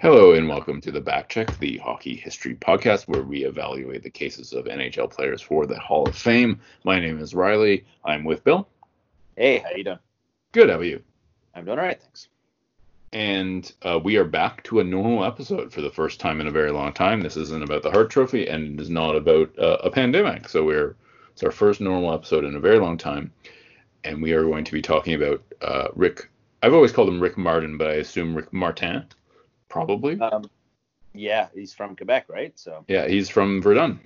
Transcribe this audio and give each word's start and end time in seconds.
Hello 0.00 0.32
and 0.32 0.48
welcome 0.48 0.80
to 0.80 0.90
the 0.90 1.02
Backcheck, 1.02 1.58
the 1.58 1.76
hockey 1.76 2.16
history 2.16 2.54
podcast 2.54 3.06
where 3.06 3.20
we 3.20 3.44
evaluate 3.44 4.02
the 4.02 4.08
cases 4.08 4.54
of 4.54 4.64
NHL 4.64 5.10
players 5.10 5.42
for 5.42 5.66
the 5.66 5.78
Hall 5.78 6.08
of 6.08 6.16
Fame. 6.16 6.58
My 6.84 6.98
name 6.98 7.18
is 7.18 7.34
Riley. 7.34 7.84
I'm 8.02 8.24
with 8.24 8.42
Bill. 8.42 8.66
Hey, 9.36 9.58
how 9.58 9.72
you 9.76 9.84
doing? 9.84 9.98
Good. 10.52 10.70
How 10.70 10.78
are 10.78 10.84
you? 10.84 11.02
I'm 11.54 11.66
doing 11.66 11.78
all 11.78 11.84
right, 11.84 12.00
thanks. 12.00 12.28
And 13.12 13.70
uh, 13.82 14.00
we 14.02 14.16
are 14.16 14.24
back 14.24 14.62
to 14.64 14.80
a 14.80 14.84
normal 14.84 15.22
episode 15.22 15.70
for 15.70 15.82
the 15.82 15.90
first 15.90 16.18
time 16.18 16.40
in 16.40 16.46
a 16.46 16.50
very 16.50 16.70
long 16.70 16.94
time. 16.94 17.20
This 17.20 17.36
isn't 17.36 17.62
about 17.62 17.82
the 17.82 17.90
Hart 17.90 18.08
Trophy 18.08 18.48
and 18.48 18.80
it 18.80 18.82
is 18.82 18.88
not 18.88 19.16
about 19.16 19.50
uh, 19.58 19.76
a 19.84 19.90
pandemic. 19.90 20.48
So 20.48 20.64
we're 20.64 20.96
it's 21.32 21.42
our 21.42 21.50
first 21.50 21.82
normal 21.82 22.14
episode 22.14 22.46
in 22.46 22.56
a 22.56 22.60
very 22.60 22.78
long 22.78 22.96
time, 22.96 23.30
and 24.04 24.22
we 24.22 24.32
are 24.32 24.44
going 24.44 24.64
to 24.64 24.72
be 24.72 24.80
talking 24.80 25.12
about 25.12 25.42
uh, 25.60 25.88
Rick. 25.94 26.30
I've 26.62 26.72
always 26.72 26.90
called 26.90 27.10
him 27.10 27.20
Rick 27.20 27.36
Martin, 27.36 27.76
but 27.76 27.88
I 27.88 27.94
assume 27.96 28.34
Rick 28.34 28.50
Martin 28.50 29.04
probably. 29.70 30.20
Um, 30.20 30.44
yeah, 31.14 31.48
he's 31.54 31.72
from 31.72 31.96
Quebec, 31.96 32.26
right? 32.28 32.52
So 32.58 32.84
yeah, 32.88 33.08
he's 33.08 33.28
from 33.30 33.62
Verdun. 33.62 33.98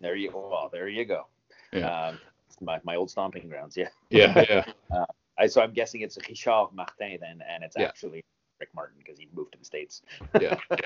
there 0.00 0.14
you 0.14 0.30
well, 0.32 0.70
there 0.72 0.88
you 0.88 1.04
go. 1.04 1.26
Yeah. 1.72 2.08
Um, 2.08 2.18
my, 2.60 2.78
my 2.84 2.94
old 2.96 3.10
stomping 3.10 3.48
grounds, 3.48 3.76
yeah. 3.76 3.88
Yeah, 4.10 4.44
yeah, 4.48 4.64
Uh, 4.94 5.04
I, 5.38 5.46
so 5.46 5.62
I'm 5.62 5.72
guessing 5.72 6.02
it's 6.02 6.16
Richard 6.28 6.68
Martin 6.74 7.18
then, 7.20 7.40
and 7.48 7.64
it's 7.64 7.76
Yeah. 7.78 7.86
actually 7.86 8.22
Rick 8.60 8.70
Martin 8.74 8.96
because 8.98 9.18
he 9.18 9.28
moved 9.34 9.52
to 9.52 9.58
the 9.58 9.64
states. 9.64 10.02
yeah. 10.40 10.56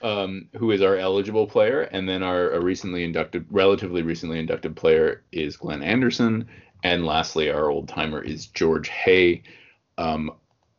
Um, 0.00 0.48
who 0.56 0.70
is 0.72 0.80
our 0.82 0.96
eligible 0.96 1.46
player, 1.46 1.82
and 1.82 2.08
then 2.08 2.22
our, 2.22 2.50
a 2.52 2.60
recently 2.60 3.04
inducted, 3.04 3.46
relatively 3.50 4.02
recently 4.02 4.38
inducted 4.40 4.74
player 4.74 5.22
is 5.32 5.56
Glenn 5.56 5.82
Anderson, 5.82 6.48
and 6.82 7.04
lastly, 7.06 7.50
our 7.50 7.68
old 7.70 7.88
timer 7.88 8.22
is 8.22 8.46
George 8.46 8.88
Hay. 8.88 9.42
Um, 9.98 10.32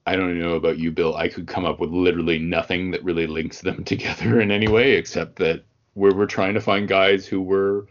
I 0.06 0.16
don't 0.16 0.38
know 0.40 0.56
about 0.56 0.78
you, 0.80 0.92
Bill. 0.92 1.16
I 1.16 1.30
could 1.30 1.48
come 1.48 1.66
up 1.66 1.80
with 1.80 1.92
literally 1.92 2.38
nothing 2.40 2.92
that 2.92 3.04
really 3.04 3.28
links 3.28 3.62
them 3.62 3.84
together 3.86 4.42
in 4.42 4.52
any 4.52 4.68
way, 4.68 4.94
except 4.94 5.38
that 5.38 5.64
we're 5.96 6.14
we're 6.16 6.26
trying 6.26 6.54
to 6.56 6.62
find 6.62 6.88
guys 6.88 7.26
who 7.26 7.42
were 7.42 7.88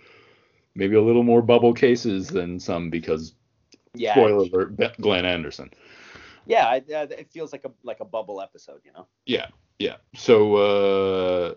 maybe 0.74 0.96
a 0.96 1.02
little 1.02 1.22
more 1.22 1.42
bubble 1.42 1.72
cases 1.72 2.28
than 2.28 2.58
some 2.58 2.90
because 2.90 3.34
Yeah, 3.94 4.12
spoiler 4.12 4.44
alert, 4.44 5.00
Glenn 5.00 5.24
Anderson. 5.24 5.70
yeah. 6.46 6.66
I, 6.66 6.76
uh, 6.78 7.06
it 7.10 7.30
feels 7.30 7.52
like 7.52 7.64
a 7.64 7.70
like 7.82 8.00
a 8.00 8.04
bubble 8.04 8.40
episode, 8.40 8.80
you 8.84 8.92
know. 8.92 9.06
Yeah, 9.26 9.46
yeah. 9.78 9.96
So, 10.14 10.56
uh, 10.56 11.54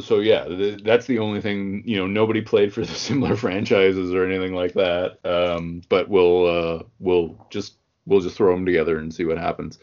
so 0.00 0.20
yeah, 0.20 0.44
th- 0.44 0.82
that's 0.82 1.06
the 1.06 1.18
only 1.20 1.40
thing. 1.40 1.82
You 1.86 1.96
know, 1.98 2.06
nobody 2.06 2.40
played 2.42 2.72
for 2.72 2.80
the 2.84 2.94
similar 2.94 3.36
franchises 3.36 4.12
or 4.12 4.24
anything 4.24 4.54
like 4.54 4.74
that. 4.74 5.18
Um, 5.24 5.82
but 5.88 6.08
we'll 6.08 6.46
uh, 6.46 6.82
we'll 6.98 7.46
just 7.50 7.74
we'll 8.06 8.20
just 8.20 8.36
throw 8.36 8.54
them 8.54 8.66
together 8.66 8.98
and 8.98 9.14
see 9.14 9.24
what 9.24 9.38
happens. 9.38 9.78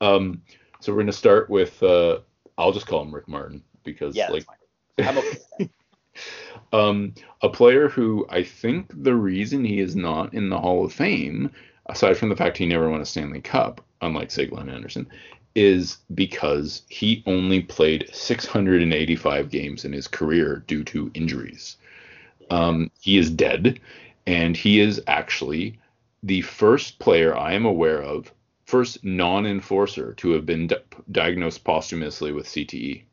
Um, 0.00 0.42
so 0.80 0.92
we're 0.92 1.00
gonna 1.00 1.12
start 1.12 1.50
with 1.50 1.82
uh, 1.82 2.20
I'll 2.58 2.72
just 2.72 2.86
call 2.86 3.02
him 3.02 3.14
Rick 3.14 3.28
Martin 3.28 3.62
because 3.84 4.14
Yeah, 4.16 4.30
like. 4.30 4.46
I'm 4.98 5.18
okay. 5.18 5.70
um, 6.72 7.14
a 7.42 7.48
player 7.48 7.88
who 7.88 8.26
I 8.28 8.42
think 8.42 8.90
the 9.02 9.14
reason 9.14 9.64
he 9.64 9.80
is 9.80 9.96
not 9.96 10.34
in 10.34 10.50
the 10.50 10.58
Hall 10.58 10.84
of 10.84 10.92
Fame, 10.92 11.50
aside 11.86 12.16
from 12.16 12.28
the 12.28 12.36
fact 12.36 12.58
he 12.58 12.66
never 12.66 12.90
won 12.90 13.00
a 13.00 13.06
Stanley 13.06 13.40
Cup, 13.40 13.80
unlike 14.02 14.30
say 14.30 14.46
Glenn 14.46 14.68
Anderson, 14.68 15.08
is 15.54 15.98
because 16.14 16.82
he 16.88 17.22
only 17.26 17.60
played 17.60 18.08
685 18.12 19.50
games 19.50 19.84
in 19.84 19.92
his 19.92 20.06
career 20.06 20.62
due 20.66 20.84
to 20.84 21.10
injuries. 21.14 21.76
Um, 22.50 22.90
he 23.00 23.18
is 23.18 23.30
dead, 23.30 23.80
and 24.26 24.56
he 24.56 24.80
is 24.80 25.00
actually 25.06 25.78
the 26.22 26.42
first 26.42 26.98
player 26.98 27.36
I 27.36 27.52
am 27.54 27.64
aware 27.64 28.02
of, 28.02 28.32
first 28.66 29.04
non-enforcer 29.04 30.14
to 30.14 30.30
have 30.32 30.46
been 30.46 30.66
di- 30.68 30.76
diagnosed 31.10 31.64
posthumously 31.64 32.32
with 32.32 32.46
CTE. 32.46 33.04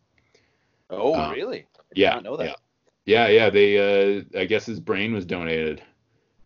Oh, 0.90 1.14
Uh, 1.14 1.32
really? 1.34 1.60
I 1.78 1.82
did 1.94 1.98
yeah, 1.98 2.20
know 2.20 2.38
that. 2.38 2.58
Yeah, 3.06 3.28
yeah. 3.28 3.50
They, 3.50 3.78
uh, 4.20 4.23
I 4.38 4.46
guess 4.46 4.66
his 4.66 4.80
brain 4.80 5.14
was 5.14 5.26
donated, 5.26 5.82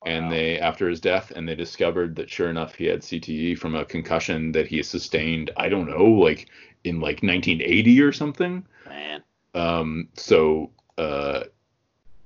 and 0.06 0.26
Wow. 0.26 0.32
they, 0.32 0.60
after 0.60 0.90
his 0.90 1.02
death, 1.02 1.32
and 1.36 1.48
they 1.48 1.56
discovered 1.56 2.16
that 2.16 2.30
sure 2.30 2.50
enough, 2.50 2.76
he 2.76 2.86
had 2.86 3.02
CTE 3.02 3.56
from 3.56 3.76
a 3.76 3.86
concussion 3.86 4.52
that 4.54 4.68
he 4.68 4.82
sustained. 4.84 5.52
I 5.58 5.70
don't 5.70 5.90
know, 5.90 6.06
like 6.06 6.50
in 6.84 7.00
like 7.00 7.24
1980 7.24 8.02
or 8.02 8.12
something. 8.12 8.66
Man. 8.88 9.24
Um, 9.54 10.10
so, 10.16 10.72
uh, 10.98 11.44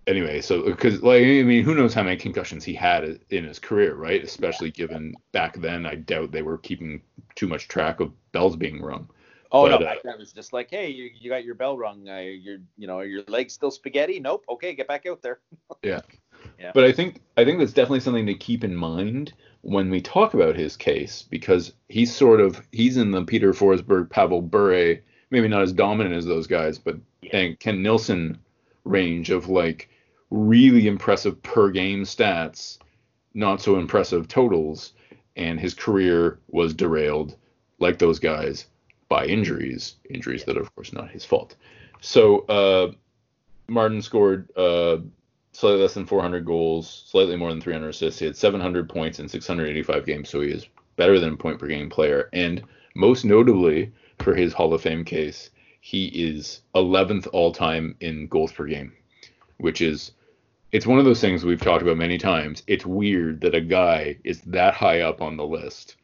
anyway, 0.08 0.42
so 0.42 0.64
because 0.64 1.02
like 1.02 1.22
I 1.24 1.44
mean, 1.44 1.64
who 1.64 1.76
knows 1.76 1.94
how 1.94 2.04
many 2.04 2.18
concussions 2.18 2.64
he 2.64 2.74
had 2.74 3.20
in 3.30 3.44
his 3.44 3.60
career, 3.60 3.96
right? 3.96 4.24
Especially 4.24 4.72
given 4.72 5.14
back 5.32 5.58
then, 5.58 5.86
I 5.86 5.96
doubt 5.96 6.32
they 6.32 6.42
were 6.42 6.58
keeping 6.58 7.02
too 7.36 7.48
much 7.48 7.68
track 7.68 8.00
of 8.00 8.12
bells 8.32 8.56
being 8.56 8.82
rung. 8.82 9.10
Oh 9.52 9.70
But, 9.70 9.80
no, 9.82 9.88
uh, 9.88 9.94
it 10.14 10.20
was 10.20 10.34
just 10.34 10.54
like, 10.54 10.70
hey, 10.72 10.90
you, 10.90 11.10
you 11.18 11.30
got 11.30 11.46
your 11.46 11.56
bell 11.56 11.78
rung. 11.78 12.10
Uh, 12.10 12.18
your 12.18 12.58
you 12.78 12.88
know, 12.88 13.00
are 13.00 13.06
your 13.06 13.24
legs 13.28 13.54
still 13.54 13.72
spaghetti? 13.72 14.20
Nope. 14.20 14.44
Okay, 14.50 14.74
get 14.74 14.88
back 14.88 15.06
out 15.06 15.22
there. 15.22 15.40
Yeah. 15.84 16.02
Yeah. 16.60 16.72
But 16.74 16.84
I 16.84 16.92
think 16.92 17.22
I 17.38 17.46
think 17.46 17.60
that's 17.60 17.74
definitely 17.74 18.00
something 18.02 18.26
to 18.28 18.34
keep 18.34 18.64
in 18.64 18.76
mind 18.76 19.34
when 19.62 19.90
we 19.90 20.00
talk 20.02 20.34
about 20.36 20.56
his 20.56 20.78
case 20.78 21.24
because 21.24 21.74
he's 21.90 22.16
sort 22.16 22.40
of 22.40 22.62
he's 22.72 22.98
in 22.98 23.12
the 23.12 23.24
Peter 23.24 23.52
Forsberg, 23.52 24.10
Pavel 24.10 24.42
Bure, 24.42 24.98
maybe 25.32 25.48
not 25.48 25.62
as 25.64 25.74
dominant 25.74 26.16
as 26.16 26.26
those 26.26 26.48
guys, 26.48 26.78
but 26.78 26.98
Yeah. 27.22 27.38
and 27.38 27.60
Kent 27.60 27.80
Nilsson 27.80 28.38
range 28.84 29.30
of 29.32 29.50
like 29.50 29.90
really 30.36 30.88
impressive 30.88 31.42
per 31.42 31.70
game 31.70 32.04
stats, 32.04 32.78
not 33.34 33.62
so 33.62 33.78
impressive 33.78 34.28
totals, 34.28 34.94
and 35.36 35.60
his 35.60 35.74
career 35.74 36.40
was 36.50 36.74
derailed 36.74 37.36
like 37.80 38.00
those 38.00 38.20
guys 38.20 38.66
by 39.08 39.26
injuries, 39.26 39.96
injuries 40.10 40.44
that 40.46 40.58
are 40.58 40.62
of 40.62 40.76
course 40.76 40.92
not 40.92 41.10
his 41.10 41.24
fault. 41.24 41.56
So 42.02 42.40
uh, 42.42 42.92
Martin 43.68 44.02
scored 44.02 44.50
uh, 44.58 44.98
slightly 45.54 45.82
less 45.82 45.94
than 45.94 46.06
400 46.06 46.46
goals, 46.46 47.06
slightly 47.08 47.36
more 47.36 47.50
than 47.50 47.62
300 47.62 47.90
assists. 47.90 48.20
He 48.20 48.26
had 48.26 48.36
700 48.36 48.90
points 48.90 49.20
in 49.20 49.30
685 49.30 50.06
games, 50.06 50.30
so 50.30 50.42
he 50.42 50.50
is 50.50 50.68
better 50.98 51.20
than 51.20 51.34
a 51.34 51.38
point 51.38 51.60
per 51.60 51.68
game 51.68 51.90
player. 51.90 52.30
And 52.34 52.64
most 52.96 53.26
notably 53.26 53.92
for 54.20 54.36
his 54.36 54.54
Hall 54.54 54.74
of 54.74 54.82
Fame 54.82 55.06
case, 55.06 55.50
he 55.82 56.08
is 56.08 56.62
11th 56.74 57.28
all 57.32 57.52
time 57.52 57.96
in 58.00 58.28
goals 58.28 58.52
per 58.52 58.66
game, 58.66 58.94
which 59.58 59.82
is 59.82 60.12
it's 60.76 60.86
one 60.88 61.00
of 61.00 61.06
those 61.06 61.22
things 61.22 61.46
we've 61.46 61.62
talked 61.62 61.82
about 61.82 61.98
many 61.98 62.18
times. 62.18 62.64
It's 62.68 62.86
weird 62.86 63.42
that 63.42 63.56
a 63.56 63.62
guy 63.62 64.18
is 64.24 64.42
that 64.42 64.74
high 64.74 65.02
up 65.02 65.22
on 65.22 65.38
the 65.38 65.46
list 65.46 65.96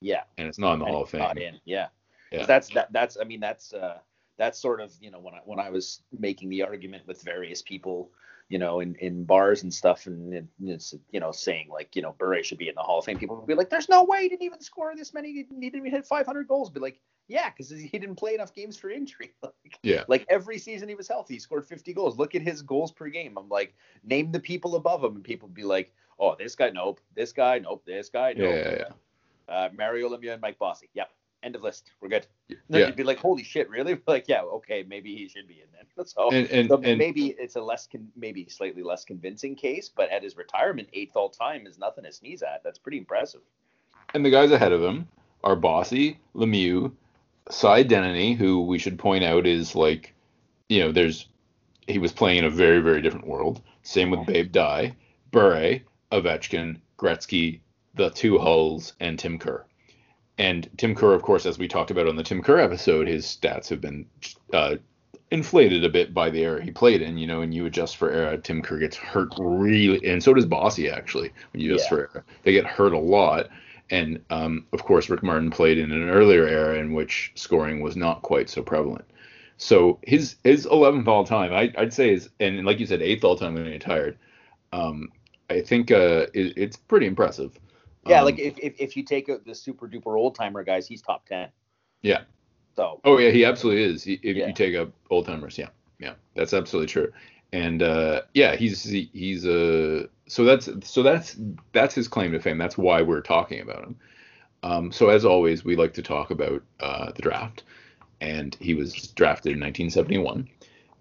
Yeah. 0.00 0.22
and 0.38 0.46
it's 0.48 0.58
not 0.58 0.74
in 0.74 0.78
the 0.80 0.84
and 0.86 0.94
Hall 0.94 1.02
of 1.04 1.10
Fame. 1.10 1.38
in. 1.38 1.60
Yeah. 1.64 1.88
Yeah. 2.32 2.44
That's 2.46 2.68
that. 2.74 2.92
That's. 2.92 3.16
I 3.20 3.24
mean, 3.24 3.40
that's. 3.40 3.72
uh 3.72 3.98
That's 4.38 4.58
sort 4.60 4.80
of 4.80 4.92
you 5.00 5.10
know 5.10 5.18
when 5.26 5.34
I 5.34 5.40
when 5.50 5.58
I 5.58 5.70
was 5.70 6.02
making 6.12 6.48
the 6.50 6.62
argument 6.62 7.02
with 7.08 7.22
various 7.22 7.60
people, 7.62 8.10
you 8.48 8.58
know, 8.62 8.78
in 8.84 8.94
in 9.06 9.24
bars 9.24 9.62
and 9.64 9.72
stuff, 9.74 10.06
and, 10.06 10.32
and 10.34 10.48
it's 10.60 10.94
you 11.10 11.20
know 11.20 11.32
saying 11.32 11.66
like 11.78 11.96
you 11.96 12.02
know 12.02 12.14
Bure 12.20 12.44
should 12.44 12.58
be 12.58 12.68
in 12.68 12.76
the 12.76 12.82
Hall 12.88 12.98
of 13.00 13.04
Fame. 13.06 13.18
People 13.18 13.36
would 13.36 13.46
be 13.52 13.54
like, 13.60 13.70
"There's 13.70 13.88
no 13.88 14.04
way 14.04 14.22
he 14.22 14.28
didn't 14.28 14.44
even 14.50 14.60
score 14.60 14.94
this 14.94 15.12
many. 15.14 15.28
He 15.32 15.42
didn't, 15.42 15.62
he 15.62 15.70
didn't 15.70 15.86
even 15.86 15.96
hit 15.98 16.06
500 16.06 16.46
goals." 16.46 16.70
Be 16.70 16.80
like, 16.80 17.00
"Yeah, 17.28 17.50
because 17.50 17.70
he 17.70 17.88
didn't 17.98 18.16
play 18.16 18.34
enough 18.34 18.54
games 18.54 18.76
for 18.76 18.90
injury." 18.90 19.32
like, 19.42 19.78
Yeah. 19.82 20.04
like 20.08 20.26
every 20.28 20.58
season 20.58 20.88
he 20.88 20.94
was 20.94 21.06
healthy, 21.08 21.34
he 21.34 21.40
scored 21.40 21.66
50 21.66 21.92
goals. 21.92 22.18
Look 22.18 22.34
at 22.34 22.42
his 22.42 22.62
goals 22.62 22.90
per 22.92 23.08
game. 23.08 23.36
I'm 23.38 23.48
like, 23.48 23.74
name 24.04 24.32
the 24.32 24.40
people 24.40 24.74
above 24.76 25.04
him, 25.04 25.14
and 25.16 25.24
people 25.24 25.48
be 25.48 25.62
like, 25.64 25.92
"Oh, 26.18 26.34
this 26.36 26.54
guy, 26.56 26.70
nope. 26.70 27.00
This 27.14 27.32
guy, 27.32 27.58
nope. 27.60 27.82
This 27.86 28.08
guy, 28.08 28.30
Yeah, 28.30 28.44
nope." 28.44 28.54
yeah, 28.54 28.86
yeah. 29.48 29.54
uh, 29.54 29.68
Mario 29.76 30.08
Lemieux 30.08 30.32
and 30.32 30.40
Mike 30.42 30.58
Bossy. 30.58 30.88
Yep. 30.94 31.10
End 31.44 31.54
of 31.54 31.62
list. 31.62 31.92
We're 32.00 32.08
good. 32.08 32.26
Yeah. 32.48 32.56
Then 32.68 32.86
you'd 32.88 32.96
be 32.96 33.04
like, 33.04 33.18
holy 33.18 33.44
shit, 33.44 33.70
really? 33.70 33.96
Like, 34.08 34.26
yeah, 34.26 34.42
okay, 34.42 34.84
maybe 34.88 35.14
he 35.14 35.28
should 35.28 35.46
be 35.46 35.60
in 35.60 35.68
then. 35.72 35.84
So, 36.06 36.30
And 36.32 36.50
and, 36.50 36.68
so 36.68 36.80
and 36.82 36.98
maybe 36.98 37.28
it's 37.38 37.54
a 37.54 37.60
less, 37.62 37.86
con- 37.86 38.10
maybe 38.16 38.48
slightly 38.48 38.82
less 38.82 39.04
convincing 39.04 39.54
case, 39.54 39.88
but 39.88 40.10
at 40.10 40.24
his 40.24 40.36
retirement, 40.36 40.88
eighth 40.92 41.14
all 41.14 41.28
time 41.28 41.66
is 41.68 41.78
nothing 41.78 42.02
to 42.04 42.12
sneeze 42.12 42.42
at. 42.42 42.64
That's 42.64 42.78
pretty 42.78 42.98
impressive. 42.98 43.42
And 44.14 44.24
the 44.24 44.30
guys 44.30 44.50
ahead 44.50 44.72
of 44.72 44.82
him 44.82 45.06
are 45.44 45.54
Bossy, 45.54 46.18
Lemieux, 46.34 46.90
Cy 47.50 47.84
Denneny, 47.84 48.36
who 48.36 48.62
we 48.64 48.78
should 48.78 48.98
point 48.98 49.24
out 49.24 49.46
is 49.46 49.74
like, 49.74 50.14
you 50.68 50.80
know, 50.80 50.92
there's 50.92 51.26
he 51.86 51.98
was 51.98 52.12
playing 52.12 52.38
in 52.38 52.44
a 52.44 52.50
very, 52.50 52.80
very 52.80 53.00
different 53.00 53.26
world. 53.26 53.62
Same 53.82 54.10
with 54.10 54.26
Babe 54.26 54.52
Dye, 54.52 54.94
Bure, 55.30 55.78
Ovechkin, 56.12 56.76
Gretzky, 56.98 57.60
the 57.94 58.10
two 58.10 58.38
Hulls, 58.38 58.92
and 59.00 59.18
Tim 59.18 59.38
Kerr. 59.38 59.64
And 60.36 60.68
Tim 60.76 60.94
Kerr, 60.94 61.14
of 61.14 61.22
course, 61.22 61.46
as 61.46 61.58
we 61.58 61.66
talked 61.66 61.90
about 61.90 62.06
on 62.06 62.16
the 62.16 62.22
Tim 62.22 62.42
Kerr 62.42 62.60
episode, 62.60 63.08
his 63.08 63.24
stats 63.24 63.68
have 63.70 63.80
been 63.80 64.04
uh, 64.52 64.76
inflated 65.30 65.84
a 65.84 65.88
bit 65.88 66.12
by 66.14 66.28
the 66.30 66.44
era 66.44 66.62
he 66.62 66.70
played 66.70 67.00
in. 67.02 67.16
You 67.16 67.26
know, 67.26 67.40
and 67.40 67.54
you 67.54 67.64
adjust 67.66 67.96
for 67.96 68.10
era, 68.10 68.36
Tim 68.36 68.60
Kerr 68.62 68.78
gets 68.78 68.96
hurt 68.96 69.30
really, 69.38 70.06
and 70.06 70.22
so 70.22 70.34
does 70.34 70.46
Bossy 70.46 70.90
actually. 70.90 71.32
When 71.52 71.62
you 71.62 71.74
adjust 71.74 71.86
Yeah. 71.90 71.96
for 71.96 72.10
era, 72.14 72.24
they 72.42 72.52
get 72.52 72.66
hurt 72.66 72.92
a 72.92 72.98
lot. 72.98 73.48
And 73.90 74.20
um, 74.30 74.66
of 74.72 74.84
course, 74.84 75.08
Rick 75.08 75.22
Martin 75.22 75.50
played 75.50 75.78
in 75.78 75.90
an 75.92 76.10
earlier 76.10 76.46
era 76.46 76.78
in 76.78 76.92
which 76.92 77.32
scoring 77.34 77.80
was 77.80 77.96
not 77.96 78.22
quite 78.22 78.50
so 78.50 78.62
prevalent. 78.62 79.04
So 79.56 79.98
his 80.02 80.36
his 80.44 80.66
11th 80.66 81.08
all 81.08 81.24
time, 81.24 81.52
I, 81.52 81.72
I'd 81.76 81.92
say 81.92 82.10
is, 82.12 82.28
and 82.38 82.64
like 82.64 82.78
you 82.80 82.86
said, 82.86 83.02
eighth 83.02 83.24
all 83.24 83.36
time 83.36 83.54
when 83.54 83.64
he 83.64 83.72
retired. 83.72 84.18
Um, 84.72 85.10
I 85.50 85.62
think 85.62 85.90
uh, 85.90 86.26
it, 86.34 86.52
it's 86.56 86.76
pretty 86.76 87.06
impressive. 87.06 87.58
Yeah, 88.06 88.20
Um, 88.20 88.26
like 88.26 88.38
if, 88.38 88.58
if, 88.58 88.74
if 88.78 88.96
you 88.96 89.02
take 89.02 89.28
out 89.28 89.44
the 89.44 89.54
super 89.54 89.88
duper 89.88 90.16
old 90.18 90.34
timer 90.34 90.62
guys, 90.62 90.86
he's 90.86 91.02
top 91.02 91.26
10. 91.26 91.48
Yeah. 92.02 92.22
So. 92.76 93.00
Oh 93.04 93.18
yeah, 93.18 93.30
he 93.30 93.44
absolutely 93.44 93.82
is. 93.84 94.04
He, 94.04 94.20
if 94.22 94.36
Yeah. 94.36 94.46
you 94.46 94.52
take 94.52 94.76
up 94.76 94.90
old 95.10 95.26
timers, 95.26 95.58
yeah, 95.58 95.68
yeah, 95.98 96.14
that's 96.34 96.54
absolutely 96.54 96.86
true. 96.88 97.12
And 97.52 97.82
uh, 97.82 98.22
yeah, 98.34 98.56
he's 98.56 98.82
he, 98.84 99.10
he's 99.12 99.46
a 99.46 100.08
so 100.26 100.44
that's 100.44 100.68
so 100.82 101.02
that's 101.02 101.36
that's 101.72 101.94
his 101.94 102.08
claim 102.08 102.32
to 102.32 102.40
fame. 102.40 102.58
That's 102.58 102.76
why 102.78 103.02
we're 103.02 103.22
talking 103.22 103.60
about 103.60 103.84
him. 103.84 103.96
Um, 104.62 104.92
so 104.92 105.08
as 105.08 105.24
always, 105.24 105.64
we 105.64 105.76
like 105.76 105.94
to 105.94 106.02
talk 106.02 106.30
about 106.30 106.62
uh, 106.80 107.12
the 107.12 107.22
draft, 107.22 107.62
and 108.20 108.56
he 108.60 108.74
was 108.74 108.94
drafted 108.94 109.52
in 109.52 109.60
1971. 109.60 110.48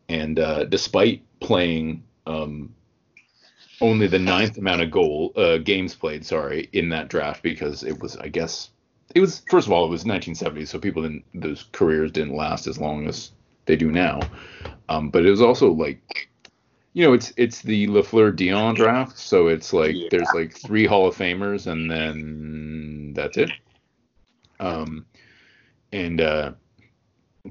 And 0.09 0.39
uh, 0.39 0.65
despite 0.65 1.23
playing 1.39 2.03
um, 2.25 2.73
only 3.81 4.07
the 4.07 4.19
ninth 4.19 4.57
amount 4.57 4.81
of 4.81 4.91
goal 4.91 5.33
uh, 5.35 5.57
games 5.57 5.95
played, 5.95 6.25
sorry, 6.25 6.69
in 6.73 6.89
that 6.89 7.09
draft 7.09 7.43
because 7.43 7.83
it 7.83 7.99
was, 7.99 8.15
I 8.17 8.27
guess, 8.27 8.69
it 9.15 9.19
was 9.19 9.41
first 9.49 9.67
of 9.67 9.73
all 9.73 9.85
it 9.85 9.89
was 9.89 10.05
1970, 10.05 10.65
so 10.65 10.79
people 10.79 11.03
didn't 11.03 11.23
those 11.33 11.65
careers 11.71 12.11
didn't 12.11 12.35
last 12.35 12.67
as 12.67 12.79
long 12.79 13.07
as 13.07 13.31
they 13.65 13.75
do 13.75 13.91
now. 13.91 14.19
Um, 14.89 15.09
but 15.09 15.25
it 15.25 15.29
was 15.29 15.41
also 15.41 15.71
like, 15.71 16.29
you 16.97 17.05
know, 17.05 17.13
it's 17.13 17.31
it's 17.37 17.61
the 17.61 17.85
Lafleur 17.85 18.35
Dionne 18.35 18.75
draft, 18.75 19.19
so 19.19 19.49
it's 19.49 19.71
like 19.71 19.93
Yeah. 19.93 20.07
there's 20.09 20.33
like 20.33 20.57
three 20.57 20.87
Hall 20.87 21.05
of 21.05 21.15
Famers 21.15 21.67
and 21.67 21.91
then 21.91 23.13
that's 23.13 23.37
it. 23.37 23.51
Um, 24.59 25.05
and 25.91 26.19
uh, 26.19 26.53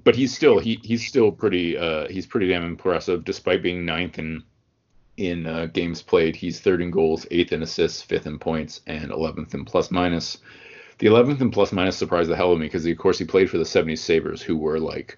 but 0.02 0.16
he's 0.16 0.34
still 0.34 0.58
he 0.58 0.81
he's 0.82 1.06
still 1.06 1.31
pretty 1.31 1.78
uh 1.78 2.08
he's 2.08 2.26
pretty 2.26 2.48
damn 2.48 2.64
impressive 2.64 3.25
despite 3.25 3.62
being 3.62 3.84
ninth 3.84 4.19
in 4.19 4.43
in 5.16 5.46
uh, 5.46 5.66
games 5.66 6.02
played. 6.02 6.34
He's 6.34 6.58
third 6.58 6.82
in 6.82 6.90
goals, 6.90 7.25
eighth 7.31 7.52
in 7.52 7.62
assists, 7.62 8.02
fifth 8.02 8.26
in 8.26 8.40
points, 8.40 8.81
and 8.88 9.12
eleventh 9.12 9.54
in 9.54 9.64
plus 9.64 9.93
minus. 9.93 10.38
The 10.98 11.06
eleventh 11.06 11.40
in 11.40 11.52
plus 11.52 11.70
minus 11.70 11.96
surprised 11.96 12.31
the 12.31 12.34
hell 12.34 12.48
out 12.48 12.54
of 12.54 12.58
me 12.58 12.66
because 12.66 12.84
of 12.84 12.98
course 12.98 13.20
he 13.20 13.25
played 13.25 13.48
for 13.48 13.58
the 13.58 13.64
70s 13.64 13.98
Sabres, 13.98 14.43
who 14.43 14.56
were 14.56 14.81
like 14.81 15.16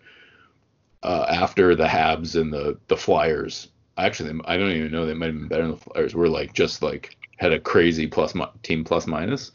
uh, 1.02 1.24
after 1.30 1.74
the 1.74 1.86
Habs 1.86 2.38
and 2.38 2.52
the 2.52 2.78
the 2.88 2.96
Flyers. 2.98 3.68
Actually, 4.06 4.40
I 4.44 4.56
don't 4.56 4.70
even 4.70 4.92
know 4.92 5.06
they 5.06 5.14
might 5.14 5.26
have 5.26 5.34
been 5.34 5.48
better 5.48 5.62
than 5.62 5.72
the 5.72 5.76
Flyers. 5.78 6.14
Were 6.14 6.28
like 6.28 6.52
just 6.54 6.82
like 6.82 7.16
had 7.36 7.52
a 7.52 7.58
crazy 7.60 8.06
plus 8.06 8.34
mi- 8.34 8.44
team 8.62 8.84
plus 8.84 9.06
minus. 9.06 9.52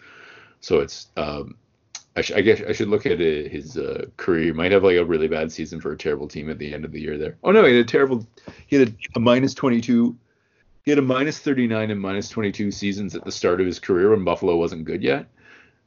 So 0.62 0.80
it's 0.80 1.08
um, 1.18 1.56
I, 2.16 2.22
sh- 2.22 2.32
I 2.34 2.42
guess 2.42 2.62
I 2.68 2.72
should 2.74 2.88
look 2.90 3.06
at 3.06 3.20
it, 3.20 3.52
his 3.52 3.78
uh, 3.78 4.06
career. 4.18 4.46
He 4.46 4.52
might 4.52 4.72
have 4.72 4.84
like 4.84 4.98
a 4.98 5.06
really 5.06 5.28
bad 5.28 5.52
season 5.52 5.82
for 5.82 5.92
a 5.92 5.98
terrible 5.98 6.28
team 6.28 6.50
at 6.50 6.60
the 6.60 6.74
end 6.74 6.86
of 6.86 6.92
the 6.92 7.02
year 7.02 7.18
there. 7.18 7.38
Oh 7.44 7.52
no, 7.52 7.64
he 7.66 7.76
had 7.76 7.86
a 7.86 7.88
terrible. 7.88 8.26
He 8.68 8.78
had 8.78 8.90
a, 8.90 8.94
a 9.16 9.20
minus 9.20 9.54
22. 9.54 10.16
He 10.84 10.92
had 10.92 11.00
a 11.00 11.02
minus 11.02 11.40
39 11.40 11.92
and 11.92 12.00
minus 12.02 12.28
22 12.30 12.70
seasons 12.72 13.16
at 13.16 13.24
the 13.24 13.32
start 13.32 13.62
of 13.62 13.66
his 13.68 13.80
career 13.80 14.10
when 14.12 14.26
Buffalo 14.26 14.58
wasn't 14.58 14.84
good 14.84 15.02
yet, 15.02 15.28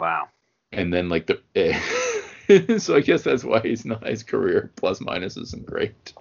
Wow. 0.00 0.29
and 0.73 0.93
then 0.93 1.09
like 1.11 1.26
the. 1.26 2.79
so 2.79 2.97
I 2.97 3.00
guess 3.00 3.23
that's 3.23 3.44
why 3.44 3.61
he's 3.61 3.85
not 3.85 4.06
his 4.06 4.23
career 4.23 4.70
plus 4.76 5.00
minus 5.02 5.37
isn't 5.37 5.67
great. 5.67 6.12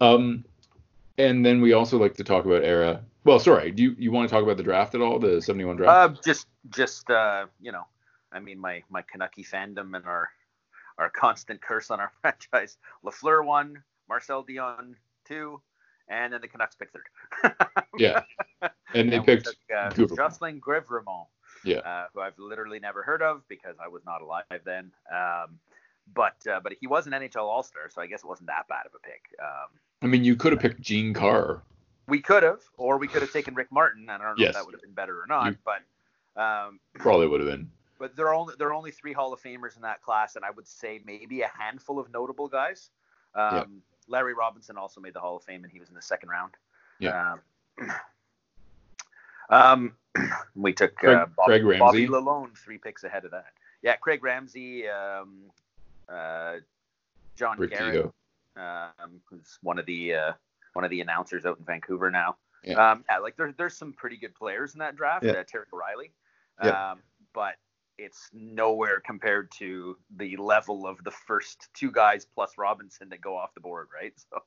Um, 0.00 0.44
and 1.18 1.44
then 1.44 1.60
we 1.60 1.72
also 1.72 1.98
like 1.98 2.14
to 2.14 2.24
talk 2.24 2.44
about 2.44 2.64
era. 2.64 3.02
Well, 3.24 3.38
sorry, 3.38 3.70
do 3.72 3.82
you, 3.82 3.94
you 3.98 4.10
want 4.12 4.28
to 4.28 4.34
talk 4.34 4.42
about 4.42 4.56
the 4.56 4.62
draft 4.62 4.94
at 4.94 5.02
all? 5.02 5.18
The 5.18 5.42
71 5.42 5.76
draft? 5.76 5.90
Uh, 6.18 6.22
just, 6.24 6.46
just, 6.70 7.10
uh, 7.10 7.46
you 7.60 7.72
know, 7.72 7.84
I 8.32 8.40
mean, 8.40 8.58
my 8.58 8.82
my 8.90 9.02
Canucky 9.02 9.46
fandom 9.48 9.96
and 9.96 10.06
our 10.06 10.30
our 10.98 11.10
constant 11.10 11.60
curse 11.60 11.90
on 11.90 12.00
our 12.00 12.10
franchise. 12.22 12.78
Lafleur 13.04 13.44
one, 13.44 13.82
Marcel 14.08 14.44
Dionne 14.44 14.94
two, 15.26 15.60
and 16.08 16.32
then 16.32 16.40
the 16.40 16.48
Canucks 16.48 16.76
picked 16.76 16.94
third. 16.94 17.54
yeah, 17.98 18.22
and 18.94 19.12
they 19.12 19.16
And 19.16 19.26
picked 19.26 19.46
took, 19.46 19.56
uh, 19.76 19.90
Jocelyn 20.16 20.60
Guèvremont, 20.60 21.26
Yeah. 21.64 21.78
uh, 21.78 22.06
who 22.14 22.20
I've 22.20 22.38
literally 22.38 22.80
never 22.80 23.02
heard 23.02 23.22
of 23.22 23.46
because 23.48 23.76
I 23.82 23.88
was 23.88 24.04
not 24.04 24.22
alive 24.22 24.44
then. 24.64 24.92
Um, 25.12 25.58
but 26.14 26.36
uh, 26.50 26.60
but 26.62 26.74
he 26.80 26.86
was 26.86 27.06
an 27.06 27.12
NHL 27.12 27.42
All 27.42 27.62
Star, 27.62 27.90
so 27.90 28.00
I 28.00 28.06
guess 28.06 28.24
it 28.24 28.26
wasn't 28.26 28.48
that 28.48 28.66
bad 28.68 28.86
of 28.86 28.92
a 28.94 28.98
pick. 28.98 29.22
Um, 29.42 29.68
I 30.02 30.06
mean, 30.06 30.24
you 30.24 30.36
could 30.36 30.52
have 30.52 30.60
picked 30.60 30.80
Gene 30.80 31.12
Carr. 31.12 31.62
we 32.06 32.20
could 32.20 32.42
have, 32.42 32.60
or 32.78 32.96
we 32.98 33.06
could 33.08 33.20
have 33.20 33.32
taken 33.32 33.54
Rick 33.54 33.70
Martin. 33.70 34.08
I 34.08 34.16
don't 34.16 34.26
know 34.28 34.34
Yes. 34.38 34.50
if 34.50 34.54
that 34.54 34.64
would 34.64 34.72
have 34.74 34.80
been 34.82 34.92
better 34.92 35.20
or 35.20 35.26
not, 35.26 35.46
You- 35.52 35.58
but. 35.64 35.82
Um, 36.40 36.78
Probably 36.94 37.26
would 37.26 37.40
have 37.40 37.48
been. 37.50 37.70
but 37.98 38.14
there 38.16 38.28
are 38.28 38.34
only 38.34 38.54
there 38.58 38.68
are 38.68 38.74
only 38.74 38.92
three 38.92 39.12
Hall 39.12 39.32
of 39.32 39.42
Famers 39.42 39.74
in 39.76 39.82
that 39.82 40.00
class, 40.02 40.36
and 40.36 40.44
I 40.44 40.50
would 40.50 40.66
say 40.68 41.00
maybe 41.04 41.42
a 41.42 41.48
handful 41.48 41.98
of 41.98 42.10
notable 42.12 42.48
guys. 42.48 42.90
Um, 43.34 43.54
Yeah. 43.54 43.64
Larry 44.06 44.32
Robinson 44.34 44.78
also 44.78 45.00
made 45.00 45.12
the 45.14 45.20
Hall 45.20 45.36
of 45.36 45.42
Fame, 45.42 45.64
and 45.64 45.72
he 45.72 45.80
was 45.80 45.88
in 45.90 45.94
the 45.96 46.00
second 46.02 46.28
round. 46.30 46.52
Yeah. 47.00 47.36
Um, 47.78 47.90
um, 49.50 49.92
we 50.54 50.72
took 50.72 50.94
Craig- 50.96 51.16
uh, 51.16 51.26
Craig 51.44 51.62
Bobby 51.78 52.06
Ramsay. 52.06 52.08
Lalonde 52.08 52.56
three 52.56 52.78
picks 52.78 53.04
ahead 53.04 53.24
of 53.24 53.32
that. 53.32 53.52
Yeah, 53.82 53.96
Craig 53.96 54.22
Ramsay, 54.24 54.88
um, 54.88 55.42
uh, 56.08 56.56
John 57.36 57.58
Rick 57.58 57.72
Garrett, 57.72 58.12
Tito. 58.58 59.04
um, 59.04 59.20
who's 59.28 59.58
one 59.62 59.78
of 59.78 59.86
the 59.86 60.14
uh, 60.14 60.32
one 60.74 60.84
of 60.84 60.90
the 60.90 61.00
announcers 61.00 61.46
out 61.46 61.58
in 61.58 61.64
Vancouver 61.64 62.10
now. 62.10 62.36
Yeah. 62.64 62.90
Um, 62.92 63.04
yeah, 63.08 63.18
like 63.18 63.36
there's 63.36 63.54
there's 63.56 63.76
some 63.76 63.92
pretty 63.92 64.16
good 64.16 64.34
players 64.34 64.74
in 64.74 64.80
that 64.80 64.96
draft. 64.96 65.24
Yeah. 65.24 65.32
Uh, 65.32 65.44
Terry 65.46 65.64
O'Reilly. 65.72 66.12
Yeah. 66.62 66.90
Um, 66.92 67.02
but 67.34 67.54
it's 67.98 68.30
nowhere 68.32 69.00
compared 69.04 69.50
to 69.50 69.96
the 70.16 70.36
level 70.36 70.86
of 70.86 71.02
the 71.02 71.10
first 71.10 71.68
two 71.74 71.90
guys 71.90 72.24
plus 72.24 72.52
Robinson 72.56 73.08
that 73.08 73.20
go 73.20 73.36
off 73.36 73.54
the 73.54 73.60
board, 73.60 73.88
right? 73.94 74.12
So, 74.30 74.38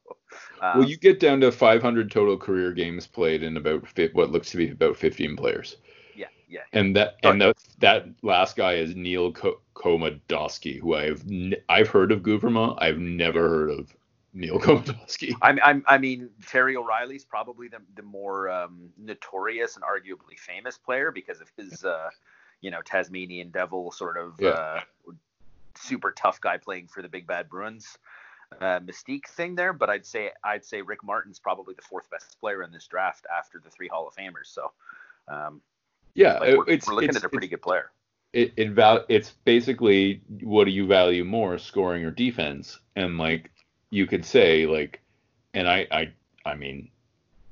um, 0.61 0.79
well, 0.79 0.89
you 0.89 0.95
get 0.95 1.19
down 1.19 1.41
to 1.41 1.51
500 1.51 2.09
total 2.09 2.37
career 2.37 2.71
games 2.71 3.05
played 3.05 3.43
in 3.43 3.57
about 3.57 3.85
what 4.13 4.31
looks 4.31 4.49
to 4.51 4.57
be 4.57 4.69
about 4.71 4.95
15 4.95 5.35
players, 5.35 5.75
yeah, 6.15 6.27
yeah, 6.47 6.61
and 6.71 6.95
that 6.95 7.17
and 7.23 7.41
that 7.41 7.57
that 7.79 8.05
last 8.21 8.55
guy 8.55 8.75
is 8.75 8.95
Neil 8.95 9.33
Ko- 9.33 9.59
Komadoski, 9.75 10.79
who 10.79 10.95
I've 10.95 11.25
n- 11.29 11.57
I've 11.67 11.89
heard 11.89 12.13
of 12.13 12.21
Guèvremont, 12.21 12.77
I've 12.81 12.99
never 12.99 13.49
heard 13.49 13.71
of 13.71 13.93
Neil 14.33 14.59
Komadoski. 14.59 15.33
I'm, 15.41 15.59
I'm, 15.63 15.83
I 15.87 15.97
mean, 15.97 16.29
Terry 16.47 16.77
O'Reilly's 16.77 17.25
probably 17.25 17.67
the, 17.67 17.79
the 17.95 18.03
more 18.03 18.49
um, 18.49 18.89
notorious 18.97 19.75
and 19.75 19.83
arguably 19.83 20.37
famous 20.37 20.77
player 20.77 21.11
because 21.11 21.41
of 21.41 21.51
his, 21.57 21.83
uh, 21.83 22.09
you 22.61 22.71
know, 22.71 22.81
Tasmanian 22.81 23.49
Devil 23.49 23.91
sort 23.91 24.17
of 24.17 24.35
Yeah. 24.39 24.49
uh, 24.49 24.79
super 25.75 26.11
tough 26.11 26.39
guy 26.41 26.57
playing 26.57 26.87
for 26.87 27.01
the 27.01 27.09
Big 27.09 27.27
Bad 27.27 27.49
Bruins 27.49 27.97
uh, 28.59 28.79
mystique 28.79 29.27
thing 29.27 29.55
there. 29.55 29.73
But 29.73 29.89
I'd 29.89 30.05
say 30.05 30.31
I'd 30.43 30.65
say 30.65 30.81
Rick 30.81 31.03
Martin's 31.03 31.39
probably 31.39 31.73
the 31.73 31.81
fourth 31.81 32.09
best 32.09 32.39
player 32.39 32.63
in 32.63 32.71
this 32.71 32.87
draft 32.87 33.25
after 33.35 33.59
the 33.63 33.69
three 33.69 33.87
Hall 33.87 34.07
of 34.07 34.15
Famers. 34.15 34.47
So, 34.47 34.71
um, 35.27 35.61
Yeah, 36.13 36.39
like, 36.39 36.57
we're, 36.57 36.69
it's 36.69 36.87
we're 36.87 36.95
looking 36.95 37.15
at 37.15 37.23
a 37.23 37.29
pretty 37.29 37.47
good 37.47 37.61
player. 37.61 37.91
it, 38.33 38.53
it 38.55 38.71
val- 38.71 39.05
it's 39.09 39.31
basically 39.45 40.21
what 40.41 40.65
do 40.65 40.71
you 40.71 40.87
value 40.87 41.23
more, 41.23 41.57
scoring 41.57 42.05
or 42.05 42.11
defense? 42.11 42.79
And 42.95 43.17
like 43.17 43.49
you 43.91 44.07
could 44.07 44.25
say 44.25 44.65
like, 44.65 44.99
and 45.53 45.67
I 45.69 45.87
I 45.91 46.11
I 46.45 46.55
mean, 46.55 46.89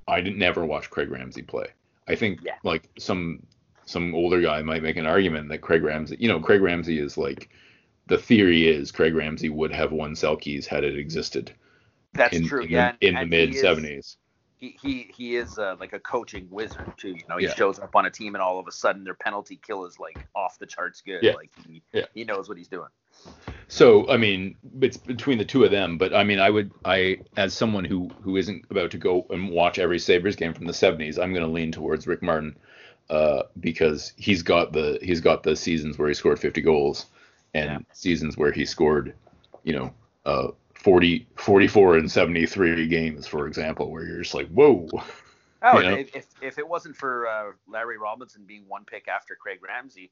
I 0.08 0.22
didn't 0.22 0.40
never 0.40 0.66
watch 0.66 0.90
Craig 0.90 1.12
Ramsay 1.12 1.44
play. 1.44 1.68
I 2.08 2.16
think 2.16 2.40
Yeah. 2.44 2.56
like 2.64 2.90
some 2.98 3.46
some 3.86 4.16
older 4.16 4.42
guy 4.42 4.62
might 4.64 4.82
make 4.84 4.98
an 4.98 5.06
argument 5.06 5.50
that 5.50 5.60
Craig 5.62 5.84
Ramsay, 5.84 6.18
you 6.20 6.28
know, 6.28 6.40
Craig 6.40 6.62
Ramsay 6.62 7.00
is 7.00 7.18
like 7.18 7.50
the 8.08 8.18
theory 8.18 8.68
is 8.68 8.92
Craig 8.92 9.14
Ramsay 9.14 9.50
would 9.50 9.72
have 9.72 9.92
won 9.92 10.14
Selkes 10.14 10.66
had 10.66 10.84
it 10.84 10.98
existed 10.98 11.52
That's 12.14 12.36
in, 12.36 12.48
true. 12.48 12.64
in, 12.64 12.70
yeah, 12.72 12.94
the, 13.00 13.08
in 13.08 13.16
the 13.16 13.26
mid 13.26 13.56
seventies. 13.56 14.18
he 14.58 14.76
he 14.82 15.12
he 15.16 15.36
is 15.36 15.60
uh, 15.60 15.76
like 15.80 15.94
a 15.94 16.00
coaching 16.00 16.48
wizard 16.50 16.92
too. 16.98 17.10
You 17.10 17.24
know, 17.30 17.38
he 17.38 17.46
Yeah. 17.46 17.54
shows 17.54 17.80
up 17.80 17.96
on 17.96 18.06
a 18.06 18.10
team 18.12 18.34
and 18.36 18.42
all 18.42 18.58
of 18.60 18.68
a 18.68 18.72
sudden 18.72 19.04
their 19.04 19.14
penalty 19.14 19.60
kill 19.62 19.86
is 19.86 20.00
like 20.00 20.18
off 20.36 20.58
the 20.60 20.66
charts 20.66 21.02
good. 21.02 21.22
Yeah. 21.24 21.34
Like 21.34 21.52
he 21.68 21.82
Yeah. 21.94 22.06
he 22.14 22.24
knows 22.24 22.48
what 22.50 22.58
he's 22.58 22.68
doing. 22.68 22.90
So 23.68 24.10
I 24.10 24.18
mean, 24.18 24.56
it's 24.82 24.98
between 24.98 25.38
the 25.38 25.46
two 25.46 25.64
of 25.64 25.72
them. 25.72 25.98
But 25.98 26.14
I 26.14 26.24
mean, 26.24 26.40
I 26.40 26.50
would, 26.50 26.72
I 26.86 27.20
as 27.38 27.54
someone 27.54 27.86
who 27.86 28.10
who 28.22 28.38
isn't 28.38 28.66
about 28.70 28.92
to 28.92 28.98
go 28.98 29.26
and 29.30 29.50
watch 29.50 29.80
every 29.80 30.00
Sabres 30.00 30.36
game 30.36 30.54
from 30.54 30.66
the 30.66 30.74
'70s, 30.74 31.22
I'm 31.22 31.34
going 31.34 31.46
to 31.46 31.52
lean 31.52 31.72
towards 31.72 32.08
Rick 32.08 32.24
Martin 32.24 32.58
uh, 33.10 33.44
because 33.60 34.14
he's 34.18 34.42
got 34.42 34.74
the 34.74 35.00
he's 35.02 35.22
got 35.22 35.44
the 35.44 35.56
seasons 35.56 35.98
where 35.98 36.08
he 36.08 36.14
scored 36.14 36.40
50 36.40 36.62
goals 36.62 37.06
and 37.54 37.70
Yeah. 37.72 37.78
seasons 37.94 38.38
where 38.38 38.52
he 38.52 38.66
scored, 38.66 39.16
you 39.64 39.74
know, 39.74 39.94
uh, 40.26 40.48
40, 40.76 41.28
44 41.36 41.98
and 41.98 42.12
73 42.12 42.88
games, 42.88 43.28
for 43.28 43.48
example, 43.48 43.92
where 43.92 44.04
you're 44.06 44.22
just 44.22 44.36
like, 44.36 44.48
whoa. 44.50 44.88
Oh, 45.62 45.80
You 45.80 45.90
know? 45.90 45.96
if, 45.96 46.26
if 46.42 46.58
it 46.58 46.66
wasn't 46.66 46.96
for 46.96 47.28
uh, 47.28 47.52
Larry 47.68 47.98
Robinson 47.98 48.46
being 48.46 48.64
one 48.70 48.86
pick 48.86 49.10
after 49.10 49.36
Craig 49.36 49.60
Ramsay, 49.62 50.10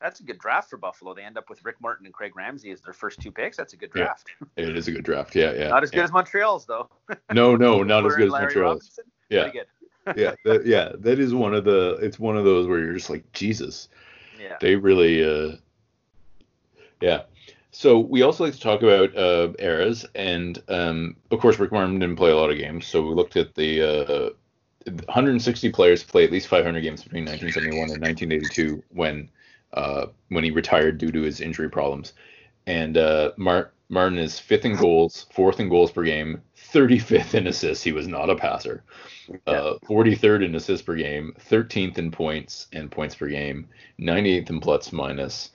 that's 0.00 0.20
a 0.20 0.22
good 0.22 0.38
draft 0.38 0.70
for 0.70 0.76
Buffalo. 0.76 1.14
They 1.14 1.22
end 1.22 1.36
up 1.36 1.48
with 1.50 1.64
Rick 1.64 1.76
Martin 1.80 2.06
and 2.06 2.14
Craig 2.14 2.36
Ramsay 2.36 2.70
as 2.70 2.80
their 2.80 2.92
first 2.92 3.20
two 3.20 3.32
picks. 3.32 3.56
That's 3.56 3.72
a 3.72 3.76
good 3.76 3.90
Yeah. 3.94 4.04
draft. 4.04 4.28
It 4.56 4.76
is 4.76 4.88
a 4.88 4.92
good 4.92 5.04
draft. 5.04 5.34
Yeah, 5.34 5.52
yeah. 5.52 5.68
Not 5.68 5.82
as 5.82 5.90
good 5.90 6.04
as 6.04 6.12
Montreal's 6.12 6.66
though. 6.66 6.88
No, 7.32 7.56
no, 7.56 7.82
not 7.82 8.06
as 8.06 8.14
good 8.14 8.26
as 8.26 8.30
Larry 8.32 8.44
Montreal's. 8.44 8.90
Robinson, 8.94 9.04
Yeah, 9.28 9.50
yeah, 10.16 10.34
that, 10.44 10.64
yeah. 10.66 10.92
That 10.98 11.18
is 11.18 11.34
one 11.34 11.54
of 11.54 11.64
the. 11.64 11.98
It's 12.00 12.18
one 12.18 12.36
of 12.36 12.44
those 12.44 12.66
where 12.66 12.78
you're 12.78 12.94
just 12.94 13.10
like, 13.10 13.30
Jesus. 13.32 13.88
Yeah. 14.40 14.56
they 14.60 14.76
really 14.76 15.24
uh 15.24 15.56
yeah 17.00 17.22
so 17.72 17.98
we 17.98 18.22
also 18.22 18.44
like 18.44 18.54
to 18.54 18.60
talk 18.60 18.82
about 18.82 19.16
uh 19.16 19.52
eras 19.58 20.06
and 20.14 20.62
um 20.68 21.16
of 21.32 21.40
course 21.40 21.58
rick 21.58 21.72
martin 21.72 21.98
didn't 21.98 22.14
play 22.16 22.30
a 22.30 22.36
lot 22.36 22.48
of 22.50 22.56
games 22.56 22.86
so 22.86 23.02
we 23.02 23.14
looked 23.14 23.36
at 23.36 23.54
the 23.56 23.82
uh 23.82 24.30
160 25.06 25.70
players 25.72 26.04
play 26.04 26.24
at 26.24 26.30
least 26.30 26.46
500 26.46 26.80
games 26.80 27.02
between 27.02 27.24
1971 27.24 27.90
and 27.90 28.00
1982 28.00 28.82
when 28.90 29.28
uh 29.74 30.06
when 30.28 30.44
he 30.44 30.50
retired 30.50 30.98
due 30.98 31.12
to 31.12 31.22
his 31.22 31.40
injury 31.40 31.68
problems 31.70 32.12
and 32.68 32.98
uh, 32.98 33.32
Mar- 33.38 33.72
Martin 33.88 34.18
is 34.18 34.38
fifth 34.38 34.66
in 34.66 34.76
goals, 34.76 35.26
fourth 35.32 35.58
in 35.58 35.70
goals 35.70 35.90
per 35.90 36.04
game, 36.04 36.42
35th 36.54 37.34
in 37.34 37.46
assists. 37.46 37.82
He 37.82 37.92
was 37.92 38.06
not 38.06 38.28
a 38.28 38.36
passer. 38.36 38.84
Uh, 39.46 39.74
43rd 39.86 40.44
in 40.44 40.54
assists 40.54 40.84
per 40.84 40.94
game, 40.94 41.34
13th 41.48 41.96
in 41.96 42.10
points 42.10 42.66
and 42.74 42.90
points 42.90 43.14
per 43.14 43.26
game, 43.28 43.66
98th 43.98 44.50
in 44.50 44.60
plus 44.60 44.92
minus, 44.92 45.50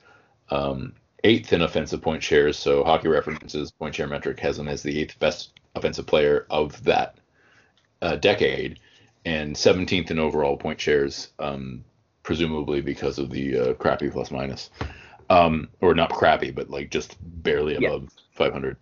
um, 0.50 0.92
eighth 1.22 1.52
in 1.52 1.62
offensive 1.62 2.02
point 2.02 2.22
shares. 2.22 2.58
So 2.58 2.82
Hockey 2.82 3.08
References 3.08 3.70
point 3.70 3.94
share 3.94 4.08
metric 4.08 4.40
has 4.40 4.58
him 4.58 4.66
as 4.66 4.82
the 4.82 5.00
eighth 5.00 5.16
best 5.20 5.52
offensive 5.76 6.06
player 6.06 6.46
of 6.50 6.82
that 6.82 7.16
uh, 8.02 8.16
decade, 8.16 8.80
and 9.24 9.54
17th 9.54 10.10
in 10.10 10.18
overall 10.18 10.56
point 10.56 10.80
shares, 10.80 11.28
um, 11.38 11.84
presumably 12.24 12.80
because 12.80 13.18
of 13.20 13.30
the 13.30 13.56
uh, 13.56 13.74
crappy 13.74 14.10
plus 14.10 14.32
minus, 14.32 14.70
um, 15.30 15.68
or 15.80 15.94
not 15.94 16.10
crappy, 16.10 16.50
but 16.50 16.68
like 16.68 16.90
just 16.90 17.16
barely 17.42 17.76
above 17.76 18.02
yeah. 18.02 18.08
500. 18.32 18.76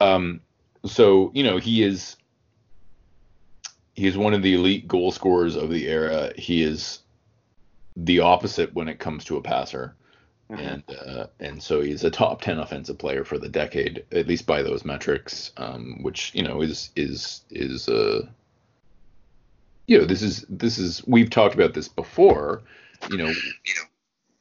Um, 0.00 0.40
so 0.86 1.30
you 1.34 1.42
know 1.44 1.58
he 1.58 1.82
is 1.82 2.16
he 3.94 4.06
is 4.06 4.16
one 4.16 4.34
of 4.34 4.42
the 4.42 4.54
elite 4.54 4.88
goal 4.88 5.10
scorers 5.10 5.56
of 5.56 5.70
the 5.70 5.88
era. 5.88 6.32
He 6.36 6.62
is 6.62 7.00
the 7.96 8.20
opposite 8.20 8.74
when 8.74 8.88
it 8.88 8.98
comes 8.98 9.24
to 9.24 9.36
a 9.36 9.42
passer. 9.42 9.94
Mm-hmm. 10.50 10.62
And 10.62 10.82
uh, 10.90 11.26
and 11.40 11.62
so 11.62 11.80
he's 11.80 12.04
a 12.04 12.10
top 12.10 12.40
ten 12.40 12.58
offensive 12.60 12.98
player 12.98 13.24
for 13.24 13.36
the 13.36 13.48
decade, 13.48 14.04
at 14.12 14.28
least 14.28 14.46
by 14.46 14.62
those 14.62 14.84
metrics, 14.84 15.50
um, 15.56 15.98
which 16.02 16.32
you 16.34 16.42
know 16.44 16.60
is 16.60 16.90
is 16.94 17.42
is 17.50 17.88
uh, 17.88 18.26
you 19.86 19.98
know 19.98 20.04
this 20.04 20.22
is 20.22 20.44
this 20.48 20.78
is 20.78 21.02
we've 21.06 21.30
talked 21.30 21.54
about 21.54 21.74
this 21.74 21.88
before, 21.88 22.62
you 23.10 23.16
know, 23.16 23.32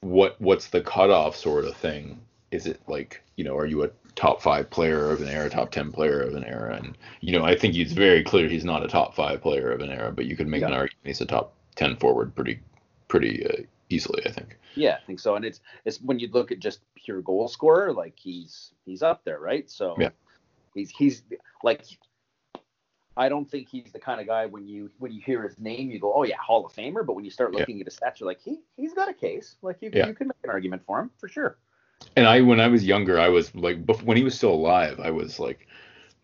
what 0.02 0.40
what's 0.42 0.68
the 0.68 0.82
cutoff 0.82 1.36
sort 1.36 1.66
of 1.66 1.76
thing? 1.76 2.20
Is 2.52 2.66
it 2.66 2.80
like 2.88 3.22
you 3.36 3.44
know 3.44 3.58
are 3.58 3.66
you 3.66 3.84
a 3.84 3.90
top 4.16 4.42
five 4.42 4.70
player 4.70 5.12
of 5.12 5.22
an 5.22 5.28
era, 5.28 5.50
top 5.50 5.72
ten 5.72 5.92
player 5.92 6.22
of 6.22 6.36
an 6.36 6.44
era, 6.46 6.76
and 6.76 6.98
you 7.22 7.38
know 7.38 7.46
I 7.46 7.56
think 7.56 7.76
it's 7.76 7.92
very 7.92 8.24
clear 8.24 8.48
he's 8.48 8.66
not 8.66 8.84
a 8.84 8.88
top 8.88 9.16
five 9.16 9.42
player 9.42 9.72
of 9.72 9.82
an 9.82 9.90
era, 9.90 10.12
but 10.12 10.26
you 10.26 10.36
could 10.36 10.48
make 10.48 10.62
yeah. 10.62 10.68
an 10.68 10.74
argument 10.74 11.06
he's 11.06 11.22
a 11.22 11.26
top 11.26 11.54
ten 11.76 11.96
forward 11.96 12.36
pretty 12.36 12.60
pretty 13.08 13.46
uh, 13.46 13.64
easily, 13.90 14.26
I 14.26 14.32
think. 14.32 14.58
Yeah, 14.76 14.98
I 15.02 15.06
think 15.06 15.20
so. 15.20 15.36
And 15.36 15.46
it's 15.46 15.62
it's 15.86 16.02
when 16.02 16.20
you 16.20 16.30
look 16.32 16.52
at 16.52 16.60
just 16.60 16.82
pure 16.96 17.22
goal 17.22 17.48
scorer, 17.48 17.94
like 17.94 18.14
he's 18.18 18.72
he's 18.86 19.04
up 19.04 19.24
there, 19.24 19.40
right? 19.40 19.70
So 19.70 19.96
yeah. 20.00 20.10
he's 20.74 20.90
he's 20.90 21.24
like 21.64 21.86
I 23.18 23.30
don't 23.30 23.50
think 23.50 23.70
he's 23.70 23.92
the 23.94 24.00
kind 24.00 24.20
of 24.20 24.28
guy 24.28 24.46
when 24.46 24.68
you 24.68 24.90
when 25.00 25.12
you 25.12 25.22
hear 25.22 25.42
his 25.42 25.58
name 25.58 25.90
you 25.90 26.00
go, 26.00 26.14
oh 26.14 26.24
yeah, 26.24 26.36
Hall 26.38 26.66
of 26.66 26.74
Famer. 26.74 27.06
But 27.06 27.16
when 27.16 27.24
you 27.24 27.32
start 27.32 27.54
looking 27.54 27.78
yeah. 27.78 27.82
at 27.82 27.88
his 27.88 28.00
stats, 28.00 28.20
you're 28.20 28.28
like, 28.28 28.42
he 28.42 28.60
he's 28.76 28.94
got 28.94 29.10
a 29.10 29.14
case. 29.14 29.56
Like 29.62 29.82
you 29.82 29.90
yeah. 29.94 30.08
you 30.08 30.14
can 30.14 30.28
make 30.28 30.38
an 30.44 30.50
argument 30.50 30.84
for 30.86 31.00
him 31.00 31.12
for 31.18 31.28
sure. 31.28 31.58
And 32.16 32.28
I 32.28 32.42
when 32.42 32.60
I 32.60 32.68
was 32.68 32.84
younger, 32.84 33.20
I 33.20 33.30
was 33.30 33.54
like 33.56 33.78
when 34.04 34.18
he 34.18 34.24
was 34.24 34.36
still 34.36 34.54
alive, 34.54 35.00
I 35.00 35.12
was 35.12 35.40
like 35.40 35.68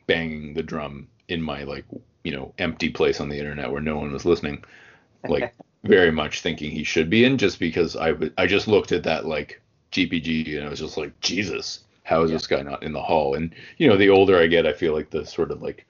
banging 0.07 0.53
the 0.53 0.63
drum 0.63 1.07
in 1.29 1.41
my 1.41 1.63
like 1.63 1.85
you 2.23 2.31
know 2.31 2.53
empty 2.57 2.89
place 2.89 3.21
on 3.21 3.29
the 3.29 3.39
internet 3.39 3.71
where 3.71 3.81
no 3.81 3.97
one 3.97 4.11
was 4.11 4.25
listening, 4.25 4.63
like 5.27 5.53
very 5.83 6.11
much 6.11 6.41
thinking 6.41 6.71
he 6.71 6.83
should 6.83 7.09
be 7.09 7.23
in 7.23 7.37
just 7.37 7.57
because 7.57 7.95
I 7.95 8.13
I 8.37 8.47
just 8.47 8.67
looked 8.67 8.91
at 8.91 9.03
that 9.03 9.25
like 9.25 9.61
GPG 9.93 10.57
and 10.57 10.65
I 10.65 10.69
was 10.69 10.79
just 10.79 10.97
like 10.97 11.17
Jesus, 11.21 11.85
how 12.03 12.23
is 12.23 12.31
yeah. 12.31 12.37
this 12.37 12.47
guy 12.47 12.61
not 12.61 12.83
in 12.83 12.91
the 12.91 13.01
hall? 13.01 13.35
And 13.35 13.55
you 13.77 13.87
know, 13.87 13.95
the 13.95 14.09
older 14.09 14.37
I 14.37 14.47
get, 14.47 14.67
I 14.67 14.73
feel 14.73 14.93
like 14.93 15.09
the 15.09 15.25
sort 15.25 15.51
of 15.51 15.61
like 15.61 15.85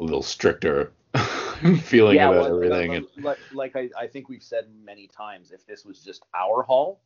a 0.00 0.02
little 0.02 0.22
stricter 0.22 0.92
feeling 1.82 2.16
yeah, 2.16 2.30
about 2.30 2.50
well, 2.50 2.54
everything. 2.64 3.06
Like, 3.18 3.38
like 3.52 3.76
I, 3.76 3.88
I 3.98 4.06
think 4.06 4.28
we've 4.28 4.42
said 4.42 4.66
many 4.84 5.06
times, 5.06 5.52
if 5.52 5.66
this 5.66 5.84
was 5.84 6.00
just 6.00 6.22
our 6.34 6.62
hall, 6.62 7.00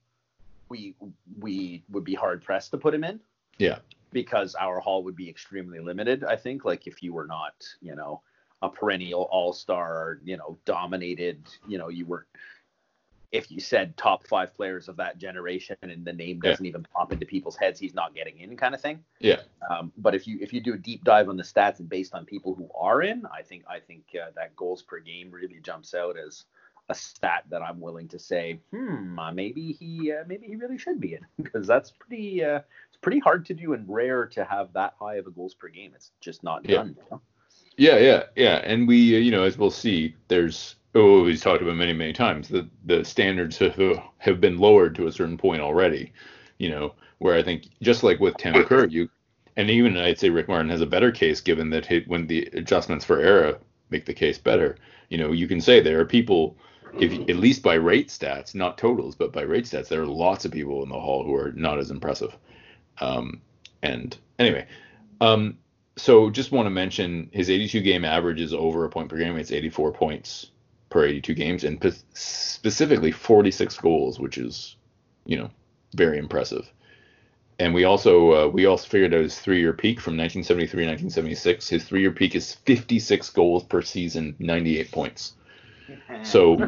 we 0.69 0.95
we 1.39 1.83
would 1.91 2.05
be 2.05 2.15
hard 2.15 2.43
pressed 2.43 2.71
to 2.73 2.79
put 2.79 2.95
him 2.95 3.05
in. 3.05 3.21
Yeah. 3.59 3.79
Because 4.13 4.55
our 4.55 4.81
hall 4.81 5.05
would 5.05 5.17
be 5.17 5.29
extremely 5.29 5.81
limited. 5.81 6.25
I 6.25 6.37
think, 6.37 6.65
like 6.65 6.87
if 6.87 7.03
you 7.03 7.13
were 7.15 7.27
not, 7.27 7.55
you 7.81 7.95
know, 7.95 8.23
a 8.61 8.69
perennial 8.69 9.29
all 9.31 9.53
star, 9.53 10.19
you 10.25 10.37
know, 10.37 10.59
dominated, 10.65 11.47
you 11.67 11.79
know, 11.79 11.89
you 11.89 12.07
were 12.07 12.27
if 13.33 13.51
you 13.51 13.61
said 13.61 13.97
top 13.97 14.27
five 14.27 14.55
players 14.55 14.89
of 14.89 14.97
that 14.97 15.17
generation 15.17 15.77
and 15.81 16.05
the 16.05 16.13
name 16.13 16.39
doesn't 16.39 16.65
yeah. 16.65 16.69
even 16.69 16.87
pop 16.95 17.13
into 17.13 17.25
people's 17.25 17.57
heads, 17.57 17.81
he's 17.81 17.95
not 17.95 18.15
getting 18.15 18.39
in, 18.39 18.57
kind 18.59 18.75
of 18.75 18.81
thing. 18.81 19.03
Yeah. 19.21 19.41
Um, 19.71 19.91
but 19.97 20.15
if 20.15 20.27
you 20.27 20.39
if 20.41 20.53
you 20.53 20.61
do 20.61 20.75
a 20.75 20.79
deep 20.79 21.03
dive 21.03 21.31
on 21.31 21.39
the 21.39 21.43
stats 21.43 21.81
and 21.81 21.89
based 21.89 22.15
on 22.15 22.27
people 22.27 22.55
who 22.55 22.69
are 22.79 23.03
in, 23.03 23.25
I 23.27 23.43
think 23.43 23.65
I 23.69 23.81
think 23.81 24.05
uh, 24.15 24.31
that 24.37 24.55
goals 24.55 24.83
per 24.83 25.01
game 25.01 25.31
really 25.31 25.61
jumps 25.63 25.95
out 25.95 26.17
as 26.19 26.45
a 26.91 26.95
stat 26.95 27.45
that 27.49 27.63
I'm 27.63 27.81
willing 27.81 28.09
to 28.09 28.19
say, 28.19 28.61
hmm, 28.71 29.19
uh, 29.19 29.33
maybe 29.33 29.73
he 29.73 30.13
uh, 30.13 30.25
maybe 30.27 30.47
he 30.47 30.57
really 30.57 30.79
should 30.79 31.01
be 31.01 31.15
in 31.15 31.27
because 31.43 31.67
that's 31.67 31.91
pretty 31.91 32.45
uh, 32.45 32.61
it's 32.89 32.99
pretty 33.01 33.19
hard 33.19 33.47
to 33.47 33.55
do 33.55 33.73
and 33.73 33.89
rare 33.89 34.27
to 34.27 34.45
have 34.45 34.75
that 34.75 34.93
high 35.01 35.17
of 35.17 35.27
a 35.27 35.31
goals 35.31 35.55
per 35.55 35.69
game. 35.69 35.93
It's 35.95 36.11
just 36.21 36.45
not 36.45 36.69
yeah. 36.69 36.77
done. 36.77 36.97
You 36.99 37.05
know? 37.11 37.23
Yeah, 37.79 37.97
yeah, 37.97 38.23
yeah. 38.37 38.57
And 38.65 38.87
we, 38.87 39.17
uh, 39.17 39.19
you 39.19 39.31
know, 39.31 39.45
as 39.45 39.57
we'll 39.57 39.71
see, 39.71 40.15
there's 40.29 40.77
oh, 40.95 41.23
we've 41.25 41.41
talked 41.41 41.63
about 41.63 41.77
many, 41.77 41.93
many 41.93 42.13
times 42.13 42.49
that 42.49 42.69
the 42.85 43.05
standards 43.05 43.59
have, 43.59 43.79
have 44.19 44.41
been 44.41 44.59
lowered 44.59 44.95
to 44.97 45.07
a 45.07 45.13
certain 45.13 45.39
point 45.39 45.63
already. 45.63 46.13
You 46.59 46.71
know, 46.71 46.95
where 47.19 47.37
I 47.37 47.43
think 47.43 47.69
just 47.81 48.03
like 48.03 48.21
with 48.21 48.37
Tim 48.37 48.65
Kerr, 48.65 48.87
you 48.87 49.09
and 49.57 49.71
even 49.71 49.97
I'd 49.97 50.19
say 50.19 50.31
Rick 50.31 50.49
Martin 50.49 50.71
has 50.71 50.81
a 50.81 50.87
better 50.87 51.11
case 51.11 51.41
given 51.41 51.71
that 51.71 51.87
he, 51.87 52.05
when 52.07 52.27
the 52.27 52.49
adjustments 52.53 53.05
for 53.05 53.21
era 53.21 53.59
make 53.91 54.07
the 54.07 54.15
case 54.15 54.39
better. 54.39 54.77
You 55.09 55.19
know, 55.19 55.33
you 55.33 55.47
can 55.47 55.61
say 55.61 55.81
there 55.81 56.01
are 56.01 56.07
people, 56.07 56.57
if 56.99 57.13
at 57.29 57.37
least 57.37 57.63
by 57.63 57.75
rate 57.75 58.09
stats, 58.09 58.55
not 58.55 58.79
totals, 58.79 59.15
but 59.15 59.33
by 59.33 59.43
rate 59.43 59.65
stats, 59.65 59.89
there 59.89 60.03
are 60.03 60.07
lots 60.07 60.45
of 60.45 60.53
people 60.53 60.83
in 60.83 60.89
the 60.89 60.99
hall 60.99 61.25
who 61.25 61.35
are 61.35 61.53
not 61.53 61.79
as 61.79 61.91
impressive. 61.91 62.37
Um, 63.01 63.43
and 63.83 64.17
anyway, 64.39 64.67
um, 65.21 65.59
so 65.97 66.31
just 66.31 66.53
want 66.53 66.67
to 66.67 66.71
mention 66.71 67.29
his 67.33 67.51
82 67.51 67.81
game 67.83 68.05
average 68.05 68.41
is 68.41 68.55
over 68.55 68.85
a 68.85 68.89
point 68.89 69.11
per 69.11 69.19
game. 69.19 69.37
It's 69.37 69.53
84 69.53 69.93
points 69.93 70.52
per 70.93 71.07
82 71.07 71.35
games, 71.35 71.65
and 71.65 71.81
p- 71.81 71.93
specifically 72.15 73.11
46 73.11 73.77
goals, 73.79 74.21
which 74.21 74.39
is, 74.39 74.77
you 75.25 75.37
know, 75.37 75.51
very 75.95 76.19
impressive. 76.19 76.71
And 77.59 77.75
we 77.75 77.85
also 77.85 78.33
uh, 78.33 78.49
we 78.49 78.67
also 78.67 78.89
figured 78.89 79.15
out 79.15 79.23
his 79.23 79.39
three-year 79.39 79.73
peak 79.73 80.01
from 80.01 80.17
1973 80.17 80.85
to 80.85 80.91
1976. 80.91 81.69
His 81.69 81.85
three-year 81.85 82.11
peak 82.13 82.35
is 82.35 82.55
56 82.55 83.31
goals 83.31 83.65
per 83.65 83.83
season, 83.83 84.35
98 84.39 84.91
points. 84.91 85.35
So 86.23 86.59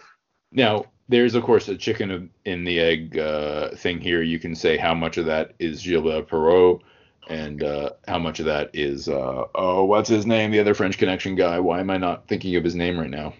now 0.52 0.86
there's 1.08 1.34
of 1.34 1.44
course 1.44 1.68
a 1.68 1.76
chicken 1.76 2.30
in 2.44 2.64
the 2.64 2.80
egg 2.80 3.18
uh, 3.18 3.70
thing 3.76 4.00
here. 4.00 4.22
You 4.22 4.38
can 4.38 4.54
say 4.54 4.76
how 4.76 4.94
much 4.94 5.16
of 5.16 5.26
that 5.26 5.54
is 5.58 5.82
Gilbert 5.82 6.28
Perreault 6.28 6.82
and 7.28 7.62
uh, 7.62 7.90
how 8.06 8.18
much 8.18 8.38
of 8.40 8.46
that 8.46 8.70
is 8.72 9.08
uh, 9.08 9.44
oh 9.54 9.84
what's 9.84 10.08
his 10.08 10.26
name 10.26 10.50
the 10.50 10.60
other 10.60 10.74
French 10.74 10.96
Connection 10.98 11.34
guy 11.34 11.58
why 11.58 11.80
am 11.80 11.90
I 11.90 11.96
not 11.96 12.28
thinking 12.28 12.54
of 12.56 12.64
his 12.64 12.74
name 12.74 12.98
right 12.98 13.10
now 13.10 13.34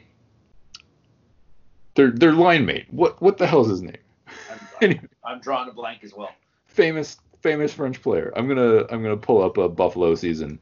their 1.96 2.10
their 2.10 2.32
line 2.32 2.64
mate. 2.64 2.86
What 2.90 3.20
what 3.20 3.38
the 3.38 3.46
hell's 3.46 3.68
his 3.68 3.82
name? 3.82 3.96
I'm, 4.80 5.08
I'm 5.24 5.40
drawing 5.40 5.68
a 5.68 5.72
blank 5.72 6.04
as 6.04 6.14
well. 6.14 6.30
Famous 6.66 7.18
famous 7.40 7.72
French 7.72 8.00
player. 8.00 8.32
I'm 8.36 8.46
gonna 8.46 8.84
I'm 8.90 9.02
gonna 9.02 9.16
pull 9.16 9.42
up 9.42 9.58
a 9.58 9.68
Buffalo 9.68 10.14
season 10.14 10.58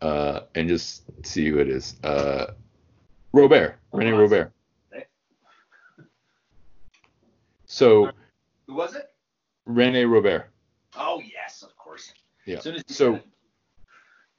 uh, 0.00 0.40
and 0.54 0.68
just 0.68 1.02
see 1.24 1.48
who 1.48 1.58
it 1.58 1.68
is. 1.68 1.96
Uh, 2.04 2.52
Robert 3.32 3.78
oh, 3.92 3.98
Rene 3.98 4.12
Robert. 4.12 4.52
So 7.66 8.10
who 8.66 8.74
was 8.74 8.94
it? 8.94 9.10
Rene 9.64 10.04
Robert. 10.04 10.48
Oh 10.96 11.20
yes 11.20 11.62
of 11.62 11.76
course. 11.76 12.12
Yeah. 12.46 12.60
So, 12.86 13.20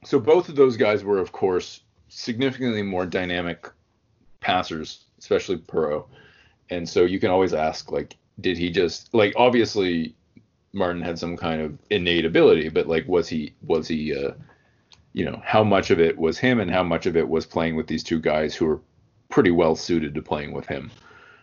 so 0.04 0.18
both 0.18 0.48
of 0.48 0.56
those 0.56 0.76
guys 0.76 1.04
were, 1.04 1.18
of 1.18 1.30
course, 1.30 1.82
significantly 2.08 2.82
more 2.82 3.04
dynamic 3.04 3.68
passers, 4.40 5.04
especially 5.18 5.58
Perreault. 5.58 6.06
And 6.70 6.88
so 6.88 7.04
you 7.04 7.18
can 7.20 7.30
always 7.30 7.54
ask, 7.54 7.90
like, 7.90 8.16
did 8.40 8.56
he 8.56 8.70
just 8.70 9.12
like 9.14 9.34
obviously 9.36 10.14
Martin 10.72 11.02
had 11.02 11.18
some 11.18 11.36
kind 11.36 11.60
of 11.60 11.78
innate 11.90 12.24
ability, 12.24 12.68
but 12.68 12.86
like, 12.86 13.06
was 13.08 13.28
he 13.28 13.54
was 13.62 13.88
he, 13.88 14.14
uh, 14.14 14.32
you 15.12 15.24
know, 15.24 15.40
how 15.44 15.64
much 15.64 15.90
of 15.90 16.00
it 16.00 16.16
was 16.16 16.38
him 16.38 16.60
and 16.60 16.70
how 16.70 16.82
much 16.82 17.06
of 17.06 17.16
it 17.16 17.28
was 17.28 17.46
playing 17.46 17.76
with 17.76 17.86
these 17.86 18.04
two 18.04 18.20
guys 18.20 18.54
who 18.54 18.66
were 18.66 18.80
pretty 19.28 19.50
well 19.50 19.76
suited 19.76 20.14
to 20.14 20.22
playing 20.22 20.52
with 20.52 20.66
him. 20.66 20.90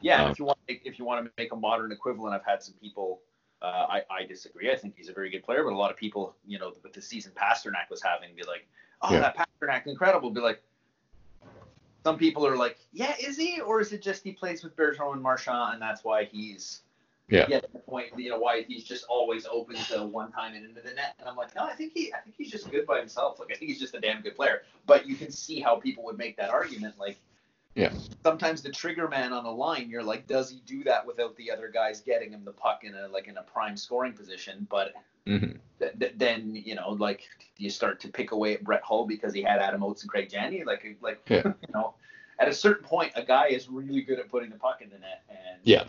Yeah, 0.01 0.23
um, 0.23 0.31
if 0.31 0.39
you 0.39 0.45
want 0.45 0.59
if 0.67 0.99
you 0.99 1.05
want 1.05 1.25
to 1.25 1.31
make 1.37 1.51
a 1.51 1.55
modern 1.55 1.91
equivalent, 1.91 2.35
I've 2.35 2.45
had 2.45 2.61
some 2.61 2.75
people 2.81 3.21
uh, 3.61 3.87
I, 3.89 4.01
I 4.11 4.25
disagree. 4.27 4.71
I 4.71 4.75
think 4.75 4.95
he's 4.95 5.09
a 5.09 5.13
very 5.13 5.29
good 5.29 5.43
player, 5.43 5.63
but 5.63 5.73
a 5.73 5.77
lot 5.77 5.91
of 5.91 5.97
people, 5.97 6.35
you 6.45 6.59
know, 6.59 6.73
with 6.83 6.93
the 6.93 7.01
season 7.01 7.31
Pastrnak 7.35 7.89
was 7.89 8.01
having, 8.01 8.35
be 8.35 8.43
like, 8.43 8.67
oh, 9.01 9.13
yeah. 9.13 9.19
that 9.21 9.35
Pastrnak 9.35 9.87
incredible. 9.87 10.29
Be 10.29 10.41
like, 10.41 10.61
some 12.05 12.19
people 12.19 12.45
are 12.45 12.55
like, 12.55 12.77
yeah, 12.93 13.15
is 13.19 13.35
he, 13.35 13.59
or 13.59 13.81
is 13.81 13.91
it 13.91 14.03
just 14.03 14.23
he 14.23 14.31
plays 14.31 14.63
with 14.63 14.75
Bergeron 14.75 15.13
and 15.13 15.23
Marchand, 15.23 15.73
and 15.73 15.81
that's 15.81 16.03
why 16.03 16.25
he's 16.25 16.81
yeah. 17.27 17.47
Get 17.47 17.73
the 17.73 17.79
point, 17.79 18.09
you 18.17 18.29
know, 18.29 18.37
why 18.37 18.61
he's 18.61 18.83
just 18.83 19.05
always 19.05 19.47
open 19.47 19.75
to 19.75 20.03
one 20.03 20.31
time 20.31 20.53
and 20.53 20.63
into 20.63 20.81
the 20.81 20.93
net. 20.93 21.15
And 21.19 21.27
I'm 21.27 21.35
like, 21.35 21.55
no, 21.55 21.63
I 21.63 21.73
think 21.73 21.93
he, 21.93 22.13
I 22.13 22.19
think 22.19 22.35
he's 22.37 22.51
just 22.51 22.69
good 22.69 22.85
by 22.85 22.99
himself. 22.99 23.39
Like, 23.39 23.51
I 23.51 23.55
think 23.55 23.71
he's 23.71 23.79
just 23.79 23.95
a 23.95 23.99
damn 23.99 24.21
good 24.21 24.35
player. 24.35 24.61
But 24.85 25.07
you 25.07 25.15
can 25.15 25.31
see 25.31 25.59
how 25.59 25.77
people 25.77 26.03
would 26.03 26.19
make 26.19 26.37
that 26.37 26.51
argument. 26.51 26.99
Like, 26.99 27.17
Yeah. 27.73 27.91
Sometimes 28.21 28.61
the 28.61 28.69
trigger 28.69 29.07
man 29.07 29.33
on 29.33 29.43
the 29.43 29.49
line, 29.49 29.89
you're 29.89 30.03
like, 30.03 30.27
does 30.27 30.51
he 30.51 30.61
do 30.67 30.83
that 30.83 31.03
without 31.03 31.35
the 31.35 31.49
other 31.49 31.67
guys 31.67 31.99
getting 32.01 32.31
him 32.31 32.45
the 32.45 32.51
puck 32.51 32.83
in 32.83 32.93
a 32.93 33.07
like 33.07 33.27
in 33.27 33.37
a 33.37 33.43
prime 33.43 33.75
scoring 33.75 34.13
position? 34.13 34.67
But 34.69 34.93
Mhm. 35.27 35.57
th- 35.79 35.99
th- 35.99 36.13
then 36.17 36.55
you 36.55 36.75
know, 36.75 36.91
like 36.91 37.27
you 37.57 37.69
start 37.69 37.99
to 38.01 38.07
pick 38.09 38.31
away 38.31 38.53
at 38.53 38.63
Brett 38.63 38.81
Hull 38.83 39.05
because 39.07 39.33
he 39.33 39.41
had 39.41 39.59
Adam 39.59 39.83
Oates 39.83 40.03
and 40.03 40.09
Craig 40.11 40.29
Janney. 40.29 40.63
Like, 40.63 40.97
like 41.01 41.19
Yeah. 41.29 41.43
you 41.61 41.73
know, 41.73 41.95
at 42.39 42.47
a 42.47 42.53
certain 42.53 42.83
point, 42.85 43.11
a 43.15 43.23
guy 43.23 43.47
is 43.47 43.69
really 43.69 44.01
good 44.01 44.19
at 44.19 44.29
putting 44.29 44.49
the 44.49 44.57
puck 44.57 44.81
in 44.81 44.89
the 44.89 44.99
net, 44.99 45.23
and 45.29 45.59
Yeah. 45.63 45.83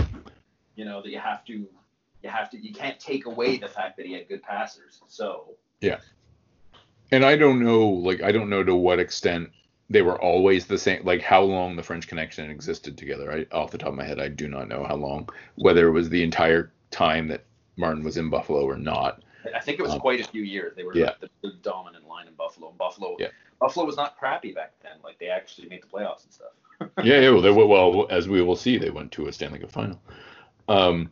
you 0.76 0.85
know 0.85 1.02
that 1.02 1.11
you 1.11 1.19
have 1.19 1.45
to, 1.47 1.52
you 1.52 2.31
have 2.31 2.50
to, 2.50 2.59
you 2.59 2.73
can't 2.73 2.99
take 3.00 3.26
away 3.26 3.57
the 3.59 3.69
fact 3.69 3.97
that 3.97 4.07
he 4.07 4.12
had 4.12 4.28
good 4.28 4.43
passers. 4.43 5.00
So 5.09 5.55
yeah, 5.81 5.99
And 7.12 7.25
I 7.25 7.37
don't 7.37 7.62
know, 7.62 7.87
like, 7.87 8.23
I 8.23 8.33
don't 8.33 8.49
know 8.49 8.64
to 8.64 8.75
what 8.75 8.99
extent 8.99 9.50
they 9.90 10.02
were 10.02 10.21
always 10.21 10.66
the 10.66 10.78
same, 10.78 11.05
like 11.05 11.21
how 11.21 11.43
long 11.43 11.76
the 11.76 11.83
French 11.83 12.09
Connection 12.09 12.50
existed 12.50 12.97
together. 12.99 13.31
I, 13.31 13.47
off 13.55 13.71
the 13.71 13.78
top 13.78 13.90
of 13.90 13.95
my 13.95 14.05
head, 14.05 14.19
I 14.19 14.28
do 14.28 14.49
not 14.49 14.69
know 14.69 14.83
how 14.85 14.97
long, 14.97 15.28
whether 15.57 15.87
it 15.88 15.93
was 15.93 16.09
the 16.09 16.23
entire 16.23 16.73
time 16.90 17.28
that 17.28 17.45
Martin 17.76 18.02
was 18.02 18.16
in 18.16 18.31
Buffalo 18.31 18.64
or 18.64 18.76
not. 18.78 19.23
I 19.55 19.61
think 19.61 19.79
it 19.79 19.83
was 19.83 19.93
Um, 19.93 20.00
quite 20.00 20.21
a 20.21 20.25
few 20.25 20.43
years. 20.43 20.75
They 20.76 20.85
were 20.85 20.97
yeah. 20.97 21.07
like 21.07 21.21
the, 21.21 21.31
the 21.43 21.53
dominant 21.62 22.07
line 22.07 22.26
in 22.26 22.35
Buffalo. 22.35 22.69
And 22.69 22.79
Buffalo, 22.79 23.17
Yeah. 23.19 23.29
Buffalo 23.61 23.87
was 23.87 23.97
not 23.97 24.19
crappy 24.19 24.53
back 24.53 24.73
then. 24.83 24.93
Like 25.03 25.19
they 25.19 25.29
actually 25.29 25.69
made 25.69 25.83
the 25.83 25.87
playoffs 25.87 26.25
and 26.25 26.33
stuff. 26.33 26.53
yeah, 27.05 27.21
yeah. 27.21 27.31
Well, 27.31 27.41
they, 27.43 27.50
well, 27.50 28.07
as 28.11 28.29
we 28.29 28.43
will 28.43 28.57
see, 28.57 28.79
they 28.79 28.91
went 28.91 29.12
to 29.12 29.26
a 29.29 29.33
Stanley 29.33 29.59
Cup 29.59 29.71
final. 29.71 30.00
Um, 30.69 31.11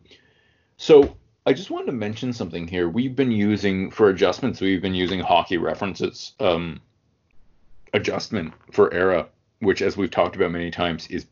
so 0.77 1.15
I 1.45 1.53
just 1.53 1.69
wanted 1.69 1.87
to 1.87 1.91
mention 1.93 2.33
something 2.33 2.67
here. 2.67 2.89
We've 2.89 3.15
been 3.15 3.31
using 3.31 3.91
for 3.91 4.09
adjustments. 4.09 4.61
We've 4.61 4.81
been 4.81 4.95
using 4.95 5.19
hockey 5.19 5.57
references 5.57 6.33
um, 6.39 6.81
adjustment 7.93 8.53
for 8.71 8.93
era, 8.93 9.27
which, 9.59 9.81
as 9.81 9.95
we've 9.95 10.11
talked 10.11 10.35
about 10.35 10.51
many 10.51 10.71
times, 10.71 11.07
is 11.07 11.25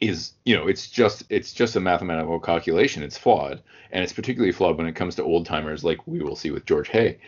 is 0.00 0.32
you 0.44 0.56
know 0.56 0.66
it's 0.66 0.88
just 0.88 1.24
it's 1.28 1.52
just 1.52 1.76
a 1.76 1.80
mathematical 1.80 2.38
calculation. 2.40 3.02
It's 3.02 3.18
flawed, 3.18 3.62
and 3.92 4.02
it's 4.02 4.12
particularly 4.12 4.52
flawed 4.52 4.78
when 4.78 4.86
it 4.86 4.94
comes 4.94 5.14
to 5.16 5.22
old 5.22 5.46
timers, 5.46 5.84
like 5.84 6.06
we 6.06 6.20
will 6.20 6.36
see 6.36 6.50
with 6.50 6.66
George 6.66 6.88
Hay. 6.88 7.18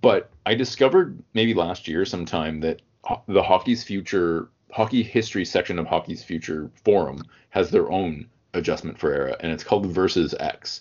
But 0.00 0.30
I 0.46 0.54
discovered 0.54 1.22
maybe 1.34 1.54
last 1.54 1.86
year 1.86 2.04
sometime 2.04 2.60
that 2.60 2.80
the 3.28 3.42
hockey's 3.42 3.84
future 3.84 4.48
hockey 4.72 5.02
history 5.02 5.44
section 5.44 5.78
of 5.78 5.86
hockey's 5.86 6.24
future 6.24 6.70
forum 6.84 7.24
has 7.50 7.70
their 7.70 7.90
own 7.90 8.26
adjustment 8.54 8.98
for 8.98 9.12
era 9.12 9.36
and 9.40 9.52
it's 9.52 9.64
called 9.64 9.86
versus 9.86 10.34
x 10.40 10.80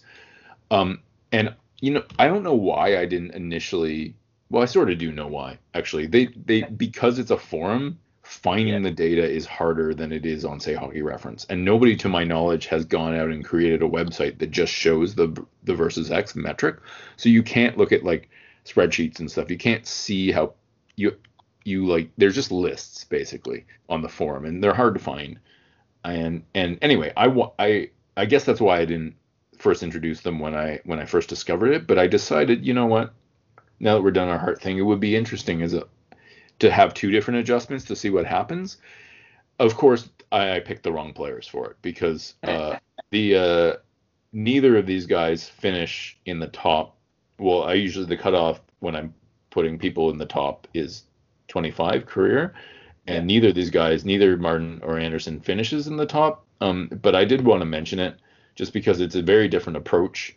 um 0.71 0.99
and 1.31 1.53
you 1.79 1.91
know 1.91 2.03
i 2.19 2.27
don't 2.27 2.43
know 2.43 2.53
why 2.53 2.97
i 2.97 3.05
didn't 3.05 3.31
initially 3.31 4.13
well 4.49 4.63
i 4.63 4.65
sort 4.65 4.89
of 4.89 4.97
do 4.97 5.11
know 5.11 5.27
why 5.27 5.57
actually 5.73 6.05
they 6.05 6.27
they 6.45 6.63
because 6.63 7.19
it's 7.19 7.31
a 7.31 7.37
forum 7.37 7.97
finding 8.23 8.83
Yeah. 8.83 8.83
the 8.83 8.91
data 8.91 9.27
is 9.27 9.45
harder 9.45 9.93
than 9.93 10.11
it 10.11 10.25
is 10.25 10.45
on 10.45 10.59
say 10.59 10.73
hockey 10.73 11.01
reference. 11.01 11.45
And 11.49 11.65
nobody 11.65 11.95
to 11.97 12.09
my 12.09 12.23
knowledge 12.23 12.67
has 12.67 12.85
gone 12.85 13.15
out 13.15 13.29
and 13.29 13.43
created 13.43 13.81
a 13.81 13.89
website 13.89 14.37
that 14.39 14.51
just 14.51 14.73
shows 14.73 15.15
the 15.15 15.45
the 15.63 15.75
versus 15.75 16.11
x 16.11 16.35
metric. 16.35 16.77
So 17.17 17.29
you 17.29 17.43
can't 17.43 17.77
look 17.77 17.91
at 17.91 18.03
like 18.03 18.29
spreadsheets 18.65 19.19
and 19.19 19.29
stuff. 19.31 19.49
You 19.49 19.57
can't 19.57 19.85
see 19.87 20.31
how 20.31 20.53
you 20.95 21.15
you 21.65 21.85
like 21.87 22.09
there's 22.17 22.35
just 22.35 22.51
lists 22.51 23.03
basically 23.05 23.65
on 23.89 24.01
the 24.01 24.09
forum 24.09 24.45
and 24.45 24.63
they're 24.63 24.73
hard 24.73 24.93
to 24.95 24.99
find. 24.99 25.39
And 26.03 26.43
and 26.55 26.77
anyway 26.81 27.13
i 27.17 27.27
i 27.59 27.89
i 28.17 28.25
guess 28.25 28.43
that's 28.43 28.61
why 28.61 28.79
i 28.79 28.85
didn't 28.85 29.15
first 29.57 29.83
introduce 29.83 30.21
them 30.21 30.39
when 30.39 30.55
i 30.55 30.79
when 30.85 30.99
i 30.99 31.05
first 31.05 31.29
discovered 31.29 31.71
it 31.71 31.85
but 31.85 31.99
i 31.99 32.07
decided 32.07 32.65
you 32.65 32.73
know 32.73 32.87
what? 32.87 33.13
Now 33.79 33.95
that 33.95 34.03
we're 34.03 34.11
done 34.11 34.29
our 34.29 34.39
heart 34.39 34.61
thing 34.61 34.77
it 34.77 34.81
would 34.83 34.99
be 34.99 35.15
interesting 35.15 35.61
as 35.61 35.73
a 35.73 35.87
to 36.61 36.69
have 36.69 36.93
two 36.93 37.09
different 37.09 37.39
adjustments 37.39 37.85
to 37.85 37.95
see 37.95 38.11
what 38.11 38.25
happens. 38.25 38.77
Of 39.59 39.75
course 39.75 40.09
i, 40.31 40.57
I 40.57 40.59
picked 40.59 40.83
the 40.83 40.91
wrong 40.91 41.11
players 41.11 41.47
for 41.47 41.71
it 41.71 41.77
because 41.81 42.35
uh 42.43 42.77
the 43.09 43.35
uh 43.35 43.73
neither 44.31 44.77
of 44.77 44.85
these 44.85 45.05
guys 45.07 45.49
finish 45.49 46.17
in 46.25 46.39
the 46.39 46.47
top. 46.47 46.97
Well 47.39 47.63
i 47.63 47.73
usually 47.73 48.05
the 48.05 48.17
cutoff 48.17 48.61
when 48.79 48.95
i'm 48.95 49.13
putting 49.49 49.77
people 49.77 50.11
in 50.11 50.17
the 50.17 50.25
top 50.25 50.67
is 50.73 51.03
25 51.49 52.05
career 52.05 52.53
and 53.07 53.27
neither 53.27 53.49
of 53.49 53.55
these 53.55 53.71
guys 53.71 54.05
neither 54.05 54.37
martin 54.37 54.79
or 54.83 54.97
anderson 54.97 55.41
finishes 55.41 55.87
in 55.87 55.97
the 55.97 56.05
top. 56.05 56.45
Um, 56.61 56.89
but 57.01 57.15
i 57.15 57.25
did 57.25 57.43
want 57.43 57.61
to 57.61 57.65
mention 57.65 57.99
it 57.99 58.19
just 58.53 58.71
because 58.71 59.01
it's 59.01 59.15
a 59.15 59.21
very 59.23 59.47
different 59.47 59.77
approach 59.77 60.35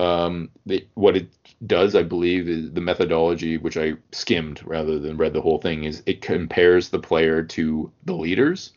um, 0.00 0.48
the, 0.66 0.86
what 0.94 1.16
it 1.16 1.28
does 1.66 1.94
i 1.94 2.02
believe 2.02 2.48
is 2.48 2.72
the 2.72 2.80
methodology 2.80 3.58
which 3.58 3.76
i 3.76 3.92
skimmed 4.12 4.60
rather 4.64 4.98
than 4.98 5.16
read 5.16 5.32
the 5.32 5.42
whole 5.42 5.58
thing 5.58 5.84
is 5.84 6.02
it 6.06 6.22
compares 6.22 6.88
the 6.88 6.98
player 6.98 7.42
to 7.42 7.90
the 8.04 8.14
leaders 8.14 8.72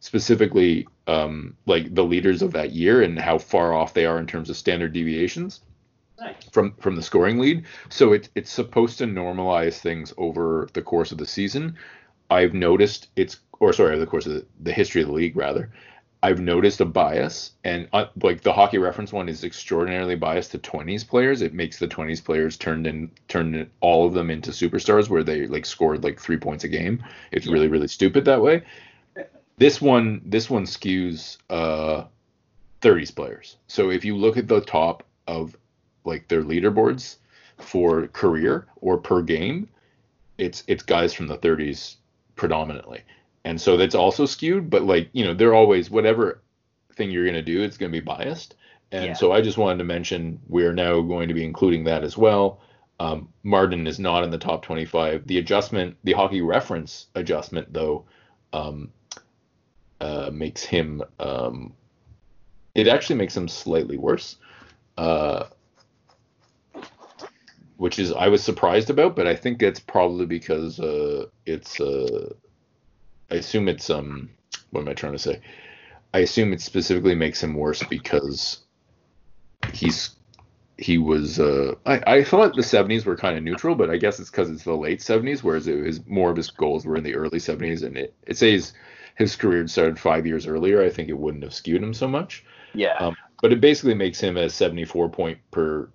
specifically 0.00 0.86
um, 1.06 1.56
like 1.66 1.94
the 1.94 2.04
leaders 2.04 2.42
of 2.42 2.52
that 2.52 2.72
year 2.72 3.02
and 3.02 3.18
how 3.18 3.38
far 3.38 3.72
off 3.72 3.94
they 3.94 4.06
are 4.06 4.18
in 4.18 4.26
terms 4.26 4.50
of 4.50 4.56
standard 4.56 4.92
deviations 4.92 5.60
Nice. 6.20 6.44
from 6.52 6.74
from 6.78 6.94
the 6.94 7.02
scoring 7.02 7.38
lead. 7.38 7.64
So 7.88 8.12
it, 8.12 8.28
it's 8.34 8.50
supposed 8.50 8.98
to 8.98 9.04
normalize 9.04 9.78
things 9.78 10.12
over 10.18 10.68
the 10.72 10.82
course 10.82 11.10
of 11.10 11.18
the 11.18 11.26
season. 11.26 11.76
I've 12.30 12.54
noticed 12.54 13.08
it's 13.16 13.38
or 13.60 13.72
sorry, 13.72 13.92
over 13.92 14.00
the 14.00 14.06
course 14.06 14.26
of 14.26 14.32
the, 14.32 14.46
the 14.60 14.72
history 14.72 15.02
of 15.02 15.08
the 15.08 15.14
league 15.14 15.36
rather. 15.36 15.70
I've 16.24 16.40
noticed 16.40 16.80
a 16.80 16.84
bias, 16.84 17.50
and 17.64 17.88
uh, 17.92 18.06
like 18.22 18.42
the 18.42 18.52
hockey 18.52 18.78
reference 18.78 19.12
one 19.12 19.28
is 19.28 19.42
extraordinarily 19.42 20.14
biased 20.14 20.52
to 20.52 20.58
20s 20.58 21.06
players. 21.06 21.42
It 21.42 21.52
makes 21.52 21.78
the 21.78 21.88
20s 21.88 22.24
players 22.24 22.56
turned 22.56 22.86
in 22.86 23.10
turned 23.26 23.56
in, 23.56 23.70
all 23.80 24.06
of 24.06 24.14
them 24.14 24.30
into 24.30 24.52
superstars 24.52 25.08
where 25.08 25.24
they 25.24 25.46
like 25.48 25.66
scored 25.66 26.04
like 26.04 26.20
three 26.20 26.36
points 26.36 26.62
a 26.62 26.68
game. 26.68 27.02
It's 27.32 27.48
really 27.48 27.66
really 27.66 27.88
stupid 27.88 28.24
that 28.26 28.40
way. 28.40 28.62
This 29.58 29.80
one 29.80 30.22
this 30.24 30.48
one 30.48 30.64
skews 30.64 31.38
uh 31.50 32.04
30s 32.82 33.14
players. 33.14 33.56
So 33.66 33.90
if 33.90 34.04
you 34.04 34.16
look 34.16 34.36
at 34.36 34.46
the 34.46 34.60
top 34.60 35.02
of 35.26 35.56
like 36.04 36.28
their 36.28 36.42
leaderboards 36.42 37.16
for 37.58 38.06
career 38.08 38.66
or 38.76 38.96
per 38.96 39.22
game, 39.22 39.68
it's 40.38 40.62
it's 40.68 40.84
guys 40.84 41.12
from 41.12 41.26
the 41.26 41.38
30s 41.38 41.96
predominantly. 42.36 43.02
And 43.44 43.60
so 43.60 43.76
that's 43.76 43.94
also 43.94 44.26
skewed, 44.26 44.70
but 44.70 44.82
like, 44.82 45.08
you 45.12 45.24
know, 45.24 45.34
they're 45.34 45.54
always 45.54 45.90
whatever 45.90 46.42
thing 46.94 47.10
you're 47.10 47.24
going 47.24 47.34
to 47.34 47.42
do, 47.42 47.62
it's 47.62 47.76
going 47.76 47.90
to 47.90 48.00
be 48.00 48.04
biased. 48.04 48.54
And 48.92 49.06
Yeah. 49.06 49.14
so 49.14 49.32
I 49.32 49.40
just 49.40 49.58
wanted 49.58 49.78
to 49.78 49.84
mention 49.84 50.40
we're 50.48 50.72
now 50.72 51.00
going 51.00 51.28
to 51.28 51.34
be 51.34 51.44
including 51.44 51.84
that 51.84 52.04
as 52.04 52.16
well. 52.16 52.60
Um, 53.00 53.28
Martin 53.42 53.86
is 53.86 53.98
not 53.98 54.22
in 54.22 54.30
the 54.30 54.38
top 54.38 54.62
25. 54.62 55.26
The 55.26 55.38
adjustment, 55.38 55.96
the 56.04 56.12
hockey 56.12 56.40
reference 56.40 57.06
adjustment, 57.14 57.72
though, 57.72 58.04
um, 58.52 58.92
uh, 60.00 60.30
makes 60.32 60.62
him, 60.62 61.02
um, 61.18 61.72
it 62.74 62.86
actually 62.86 63.16
makes 63.16 63.36
him 63.36 63.48
slightly 63.48 63.96
worse. 63.96 64.36
Uh, 64.96 65.46
which 67.76 67.98
is 67.98 68.12
I 68.12 68.28
was 68.28 68.44
surprised 68.44 68.90
about, 68.90 69.16
but 69.16 69.26
I 69.26 69.34
think 69.34 69.60
it's 69.60 69.80
probably 69.80 70.26
because 70.26 70.78
uh, 70.78 71.26
it's 71.46 71.80
uh, 71.80 72.32
I 73.32 73.36
assume 73.36 73.66
it's 73.68 73.88
um 73.88 74.28
what 74.70 74.82
am 74.82 74.88
I 74.88 74.94
trying 74.94 75.12
to 75.12 75.18
say? 75.18 75.40
I 76.12 76.18
assume 76.18 76.52
it 76.52 76.60
specifically 76.60 77.14
makes 77.14 77.42
him 77.42 77.54
worse 77.54 77.82
because 77.84 78.58
he's 79.72 80.10
he 80.76 80.98
was 80.98 81.40
uh 81.40 81.74
I, 81.86 82.02
I 82.18 82.24
thought 82.24 82.54
the 82.54 82.60
70s 82.60 83.06
were 83.06 83.16
kind 83.16 83.38
of 83.38 83.42
neutral, 83.42 83.74
but 83.74 83.88
I 83.88 83.96
guess 83.96 84.20
it's 84.20 84.30
because 84.30 84.50
it's 84.50 84.64
the 84.64 84.74
late 84.74 85.00
70s, 85.00 85.42
whereas 85.42 85.66
it 85.66 85.82
was 85.82 86.06
more 86.06 86.30
of 86.30 86.36
his 86.36 86.50
goals 86.50 86.84
were 86.84 86.96
in 86.96 87.04
the 87.04 87.14
early 87.14 87.38
70s, 87.38 87.82
and 87.84 87.96
it, 87.96 88.14
it 88.26 88.36
says 88.36 88.74
his 89.16 89.34
career 89.34 89.66
started 89.66 89.98
five 89.98 90.26
years 90.26 90.46
earlier. 90.46 90.82
I 90.82 90.90
think 90.90 91.08
it 91.08 91.18
wouldn't 91.18 91.44
have 91.44 91.54
skewed 91.54 91.82
him 91.82 91.94
so 91.94 92.08
much 92.08 92.44
Yeah. 92.74 92.96
Um, 92.98 93.16
but 93.40 93.52
it 93.52 93.62
basically 93.62 93.94
makes 93.94 94.20
him 94.20 94.36
a 94.36 94.50
74 94.50 95.08
point 95.08 95.38
per 95.50 95.88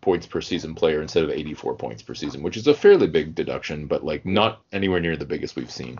points 0.00 0.26
per 0.26 0.40
season 0.40 0.74
player 0.74 1.02
instead 1.02 1.24
of 1.24 1.30
84 1.30 1.74
points 1.74 2.02
per 2.02 2.14
season, 2.14 2.42
which 2.42 2.56
is 2.56 2.66
a 2.68 2.74
fairly 2.74 3.08
big 3.08 3.34
deduction, 3.34 3.86
but 3.86 4.02
like 4.02 4.24
not 4.24 4.62
anywhere 4.72 5.00
near 5.00 5.16
the 5.16 5.26
biggest 5.26 5.56
we've 5.56 5.70
seen. 5.70 5.98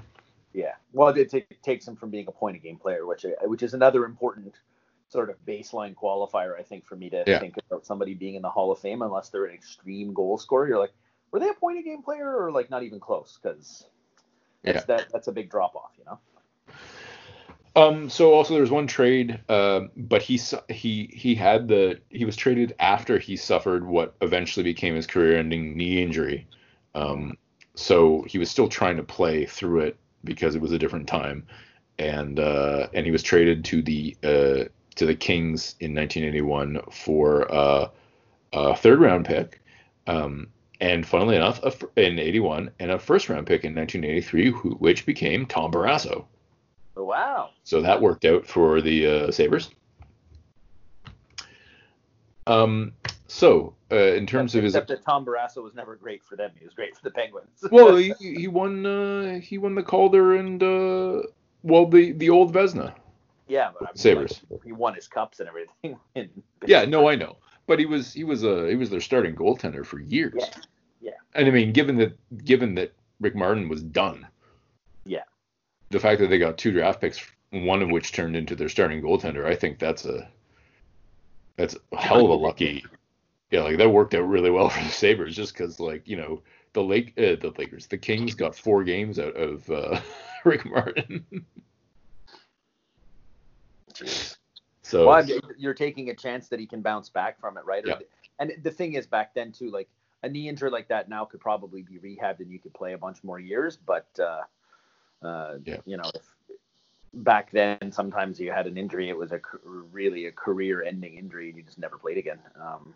Yeah. 0.95 0.99
Well, 0.99 1.09
it, 1.09 1.31
ta- 1.31 1.57
takes 1.63 1.87
him 1.87 1.97
from 1.97 2.11
being 2.11 2.27
a 2.29 2.33
point 2.33 2.57
a 2.57 2.61
game 2.61 2.77
player, 2.77 3.07
which 3.07 3.25
I- 3.25 3.47
which 3.47 3.63
is 3.63 3.75
another 3.75 4.05
important 4.05 4.55
sort 5.09 5.31
of 5.31 5.37
baseline 5.47 5.95
qualifier, 5.95 6.59
I 6.59 6.63
think, 6.63 6.87
for 6.87 6.97
me 6.97 7.11
to 7.11 7.25
Yeah. 7.27 7.39
think 7.39 7.57
about 7.71 7.85
somebody 7.85 8.15
being 8.15 8.35
in 8.35 8.43
the 8.43 8.51
Hall 8.51 8.73
of 8.73 8.79
Fame, 8.79 9.03
unless 9.03 9.29
they're 9.29 9.45
an 9.45 9.55
extreme 9.55 10.15
goal 10.15 10.39
scorer. 10.39 10.69
You're 10.69 10.79
like, 10.79 10.95
were 11.31 11.41
they 11.41 11.49
a 11.49 11.55
point 11.55 11.79
a 11.79 11.83
game 11.83 12.03
player 12.03 12.37
or 12.37 12.51
like 12.51 12.71
not 12.71 12.83
even 12.83 13.01
close? 13.01 13.39
Because 13.43 13.87
that's 14.63 14.85
that 14.85 15.09
that's 15.13 15.29
a 15.29 15.33
big 15.33 15.51
drop 15.51 15.77
off, 15.77 15.93
you 15.99 16.05
know. 16.05 16.19
Um, 17.77 18.09
so 18.09 18.33
also 18.33 18.55
there's 18.55 18.71
one 18.71 18.87
trade, 18.87 19.41
uh, 19.49 19.89
but 19.97 20.23
he 20.23 20.41
he 20.69 21.11
he 21.13 21.35
had 21.35 21.67
the 21.67 22.01
he 22.09 22.25
was 22.25 22.37
traded 22.37 22.75
after 22.79 23.19
he 23.19 23.37
suffered 23.37 23.85
what 23.85 24.15
eventually 24.21 24.63
became 24.63 24.95
his 24.95 25.09
career-ending 25.09 25.77
knee 25.77 26.01
injury. 26.01 26.47
Um, 26.95 27.37
so 27.75 28.23
he 28.23 28.39
was 28.39 28.49
still 28.49 28.69
trying 28.69 28.97
to 28.97 29.03
play 29.03 29.45
through 29.45 29.81
it 29.81 29.97
because 30.25 30.55
it 30.55 30.61
was 30.61 30.73
a 30.73 30.79
different 30.79 31.07
time, 31.07 31.47
and 31.99 32.39
uh, 32.39 32.89
and 32.93 33.07
he 33.07 33.13
was 33.13 33.23
traded 33.23 33.65
to 33.67 33.83
the 33.83 34.17
uh, 34.23 34.65
to 34.97 35.07
the 35.07 35.15
Kings 35.15 35.77
in 35.81 35.95
1981 35.95 36.81
for 36.91 37.53
uh, 37.53 37.89
a 38.53 38.77
third 38.77 39.01
round 39.01 39.27
pick. 39.27 39.61
Um, 40.07 40.49
and 40.81 41.07
funnily 41.07 41.37
enough, 41.37 41.63
a, 41.63 41.73
in 41.97 42.19
'81, 42.19 42.71
and 42.79 42.91
a 42.91 42.99
first 42.99 43.29
round 43.29 43.47
pick 43.47 43.65
in 43.65 43.75
1983, 43.75 44.51
who, 44.51 44.71
which 44.77 45.07
became 45.07 45.47
Tom 45.47 45.73
Barrasso. 45.73 46.25
Oh, 46.97 47.05
wow. 47.05 47.51
So 47.65 47.81
that 47.81 48.01
worked 48.01 48.25
out 48.25 48.47
for 48.47 48.81
the 48.81 49.07
uh, 49.07 49.31
Sabres. 49.31 49.71
Um, 52.47 52.93
so 53.27 53.75
uh, 53.91 53.97
in 53.97 54.27
terms 54.27 54.55
except, 54.55 54.59
of 54.59 54.65
his, 54.65 54.75
except 54.75 54.89
that 54.89 55.03
Tom 55.03 55.25
Barrasso 55.25 55.63
was 55.63 55.75
never 55.75 55.97
great 55.97 56.23
for 56.23 56.37
them. 56.37 56.51
He 56.59 56.65
was 56.65 56.75
great 56.75 56.97
for 56.97 57.03
the 57.03 57.11
Penguins. 57.11 57.65
well, 57.71 57.97
he, 57.97 58.13
he 58.21 58.49
won 58.49 58.85
uh, 58.85 59.41
he 59.41 59.59
won 59.59 59.75
the 59.75 59.83
Calder 59.83 60.35
and 60.37 60.63
uh, 60.63 61.23
well 61.63 61.87
the 61.87 62.13
the 62.13 62.31
old 62.31 62.53
Vezina. 62.55 62.95
yeah, 63.49 63.71
but 63.73 63.89
I 63.89 63.91
mean, 63.91 63.97
Sabres. 63.97 64.41
like, 64.51 64.63
he 64.65 64.73
won 64.73 64.95
his 64.95 65.09
cups 65.09 65.41
and 65.41 65.49
everything. 65.49 65.99
in- 66.15 66.43
Yeah, 66.67 66.85
no, 66.85 67.09
I 67.09 67.15
know, 67.15 67.37
but 67.67 67.79
he 67.79 67.87
was 67.87 68.13
he 68.13 68.25
was 68.25 68.45
a 68.45 68.69
he 68.69 68.77
was 68.77 68.91
their 68.91 69.01
starting 69.01 69.35
goaltender 69.35 69.85
for 69.87 70.01
years. 70.01 70.35
Yeah, 70.37 70.51
yeah. 71.01 71.11
And 71.35 71.49
I 71.49 71.51
mean, 71.51 71.73
given 71.73 71.97
that 71.97 72.45
given 72.45 72.75
that 72.75 72.93
Rick 73.21 73.35
Martin 73.37 73.69
was 73.69 73.83
done. 73.83 74.27
Yeah. 75.07 75.23
The 75.91 76.01
fact 76.01 76.21
that 76.21 76.29
they 76.29 76.39
got 76.39 76.59
two 76.59 76.73
draft 76.73 77.01
picks, 77.01 77.25
one 77.51 77.81
of 77.83 77.91
which 77.91 78.13
turned 78.13 78.37
into 78.37 78.57
their 78.57 78.69
starting 78.69 79.01
goaltender, 79.03 79.45
I 79.47 79.55
think 79.55 79.79
that's 79.79 80.05
a 80.05 80.29
that's 81.57 81.77
a 81.93 81.97
hell 81.97 82.25
of 82.25 82.31
a 82.31 82.35
lucky. 82.35 82.85
Yeah, 83.51 83.63
like 83.63 83.79
that 83.79 83.91
worked 83.91 84.15
out 84.15 84.29
really 84.29 84.51
well 84.51 84.69
for 84.71 84.83
the 84.83 84.91
Sabres, 84.91 85.37
just 85.37 85.53
because 85.55 85.81
like 85.81 86.07
you 86.09 86.17
know 86.17 86.43
the 86.73 86.83
Lake 86.83 87.13
uh, 87.19 87.37
the 87.41 87.53
Lakers, 87.57 87.87
the 87.87 87.99
Kings 87.99 88.35
got 88.35 88.55
four 88.55 88.85
games 88.85 89.19
out 89.19 89.37
of 89.37 89.69
uh, 89.71 90.01
Rick 90.45 90.65
Martin. 90.67 91.25
Jeez. 93.93 94.37
so 94.83 95.07
Well, 95.07 95.25
you're 95.57 95.75
taking 95.75 96.11
a 96.11 96.15
chance 96.15 96.49
that 96.49 96.59
he 96.59 96.67
can 96.67 96.83
bounce 96.83 97.09
back 97.09 97.39
from 97.41 97.57
it, 97.57 97.65
right? 97.65 97.85
Yeah. 97.87 97.99
And 98.41 98.53
the 98.63 98.71
thing 98.71 98.95
is, 98.95 99.07
back 99.07 99.35
then 99.35 99.53
too, 99.53 99.71
like 99.71 99.89
a 100.25 100.29
knee 100.29 100.49
injury 100.49 100.71
like 100.71 100.89
that 100.89 101.09
now 101.09 101.25
could 101.25 101.41
probably 101.41 101.83
be 101.83 101.99
rehabbed 101.99 102.41
and 102.41 102.51
you 102.51 102.59
could 102.59 102.75
play 102.75 102.95
a 102.95 102.99
bunch 102.99 103.23
more 103.23 103.39
years. 103.39 103.77
But 103.77 104.09
uh, 104.19 104.43
uh, 105.25 105.59
Yeah. 105.65 105.77
you 105.85 105.97
know, 105.97 106.11
if 106.15 106.35
back 107.15 107.51
then 107.51 107.93
sometimes 107.93 108.41
you 108.41 108.51
had 108.53 108.67
an 108.67 108.77
injury, 108.77 109.09
it 109.09 109.17
was 109.17 109.33
a 109.33 109.41
really 109.93 110.27
a 110.27 110.33
career-ending 110.33 111.15
injury, 111.15 111.49
and 111.49 111.57
you 111.57 111.63
just 111.63 111.79
never 111.79 111.99
played 111.99 112.19
again. 112.19 112.39
Um, 112.61 112.95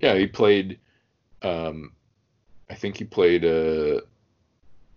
yeah, 0.00 0.14
he 0.14 0.26
played. 0.26 0.78
Um, 1.42 1.92
I 2.68 2.74
think 2.74 2.96
he 2.96 3.04
played 3.04 3.44
a 3.44 4.02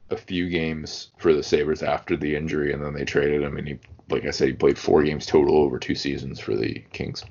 a 0.10 0.18
few 0.18 0.50
games 0.50 1.12
for 1.18 1.34
the 1.34 1.44
Sabres 1.44 1.84
after 1.84 2.16
the 2.16 2.36
injury, 2.36 2.74
and 2.74 2.84
then 2.84 2.94
they 2.94 3.06
traded 3.06 3.42
him. 3.42 3.58
And 3.58 3.68
he, 3.68 3.80
like 4.10 4.26
I 4.26 4.32
said, 4.32 4.48
he 4.48 4.54
played 4.54 4.78
four 4.78 5.04
games 5.04 5.26
total 5.26 5.58
over 5.58 5.80
two 5.80 5.96
seasons 5.96 6.39
for 6.39 6.56
the 6.56 6.80
Kings. 6.92 7.24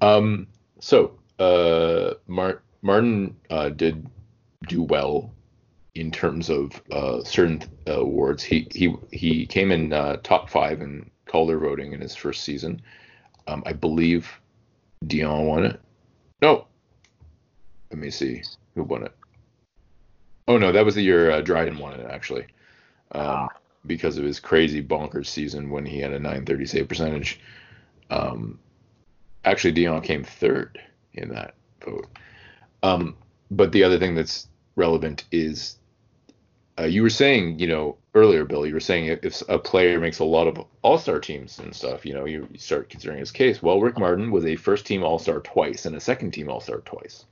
Um, 0.00 0.46
so 0.80 1.18
uh, 1.38 2.14
Mar- 2.26 2.62
Martin 2.82 3.36
uh, 3.50 3.70
did 3.70 4.06
do 4.68 4.82
well 4.82 5.32
in 5.96 6.10
terms 6.10 6.50
of 6.50 6.80
uh, 6.90 7.22
certain 7.24 7.62
uh, 7.88 8.00
awards. 8.00 8.42
He 8.42 8.68
he 8.70 8.94
he 9.12 9.46
came 9.46 9.72
in 9.72 9.92
uh, 9.92 10.16
top 10.22 10.50
five 10.50 10.80
in 10.80 11.10
Calder 11.26 11.58
voting 11.58 11.92
in 11.92 12.00
his 12.00 12.14
first 12.14 12.44
season. 12.44 12.82
Um, 13.46 13.62
I 13.66 13.72
believe 13.72 14.30
Dionne 15.04 15.46
won 15.46 15.64
it. 15.64 15.80
No. 16.42 16.66
Let 17.90 17.98
me 17.98 18.10
see 18.10 18.42
who 18.74 18.82
won 18.82 19.04
it. 19.04 19.12
Oh 20.48 20.58
no, 20.58 20.72
that 20.72 20.84
was 20.84 20.94
the 20.94 21.02
year 21.02 21.30
uh, 21.30 21.40
Dryden 21.40 21.78
won 21.78 21.98
it 21.98 22.06
actually, 22.10 22.46
um, 23.12 23.48
because 23.86 24.18
of 24.18 24.24
his 24.24 24.38
crazy 24.38 24.82
bonkers 24.82 25.26
season 25.26 25.70
when 25.70 25.86
he 25.86 25.98
had 25.98 26.12
a 26.12 26.18
930 26.18 26.66
save 26.66 26.88
percentage. 26.88 27.40
Um, 28.10 28.58
actually, 29.44 29.72
Dionne 29.72 30.04
came 30.04 30.22
third 30.22 30.80
in 31.14 31.30
that 31.30 31.54
vote. 31.84 32.06
Um, 32.82 33.16
but 33.50 33.72
the 33.72 33.82
other 33.82 33.98
thing 33.98 34.14
that's 34.14 34.48
relevant 34.76 35.24
is 35.32 35.78
uh, 36.78 36.84
you 36.84 37.02
were 37.02 37.10
saying, 37.10 37.58
you 37.58 37.66
know, 37.66 37.96
earlier, 38.14 38.44
Bill, 38.44 38.66
you 38.66 38.74
were 38.74 38.80
saying 38.80 39.18
if, 39.22 39.42
a 39.48 39.58
player 39.58 39.98
makes 39.98 40.18
a 40.18 40.24
lot 40.24 40.46
of 40.46 40.64
all-star 40.82 41.20
teams 41.20 41.58
and 41.58 41.74
stuff, 41.74 42.04
you 42.04 42.12
know, 42.12 42.26
you, 42.26 42.46
you 42.50 42.58
start 42.58 42.90
considering 42.90 43.20
his 43.20 43.30
case. 43.30 43.62
Well, 43.62 43.80
Rick 43.80 43.98
Martin 43.98 44.30
was 44.30 44.44
a 44.44 44.56
first-team 44.56 45.02
All-Star 45.02 45.40
twice 45.40 45.86
and 45.86 45.96
a 45.96 46.00
second-team 46.00 46.50
All-Star 46.50 46.78
twice. 46.78 47.24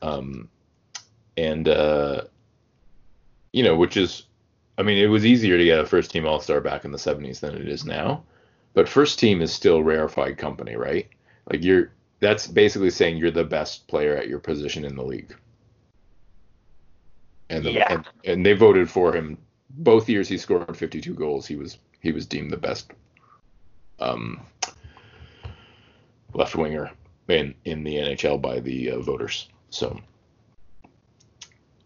Um, 0.00 0.48
and 1.36 1.68
uh, 1.68 2.22
you 3.52 3.62
know, 3.62 3.76
which 3.76 3.96
is, 3.96 4.24
I 4.76 4.82
mean, 4.82 4.98
it 4.98 5.06
was 5.06 5.26
easier 5.26 5.58
to 5.58 5.64
get 5.64 5.80
a 5.80 5.86
first-team 5.86 6.26
All-Star 6.26 6.60
back 6.60 6.84
in 6.84 6.92
the 6.92 6.98
'70s 6.98 7.40
than 7.40 7.54
it 7.54 7.68
is 7.68 7.84
now, 7.84 8.22
but 8.74 8.88
first 8.88 9.18
team 9.18 9.40
is 9.40 9.52
still 9.52 9.82
rarefied 9.82 10.38
company, 10.38 10.76
right? 10.76 11.08
Like 11.50 11.64
you're, 11.64 11.90
that's 12.20 12.46
basically 12.46 12.90
saying 12.90 13.16
you're 13.16 13.30
the 13.30 13.44
best 13.44 13.88
player 13.88 14.16
at 14.16 14.28
your 14.28 14.38
position 14.38 14.84
in 14.84 14.94
the 14.94 15.04
league. 15.04 15.34
And, 17.50 17.64
the, 17.64 17.72
Yeah. 17.72 17.92
and 17.92 18.04
and 18.24 18.46
they 18.46 18.52
voted 18.52 18.90
for 18.90 19.14
him 19.14 19.38
both 19.70 20.08
years. 20.08 20.28
He 20.28 20.38
scored 20.38 20.76
52 20.76 21.14
goals. 21.14 21.46
He 21.46 21.56
was 21.56 21.78
he 22.00 22.12
was 22.12 22.26
deemed 22.26 22.50
the 22.52 22.56
best 22.56 22.92
um, 24.00 24.40
left 26.34 26.56
winger 26.56 26.90
in 27.28 27.54
in 27.64 27.84
the 27.84 27.96
NHL 27.96 28.40
by 28.40 28.60
the 28.60 28.90
uh, 28.92 29.00
voters. 29.00 29.48
So 29.70 29.98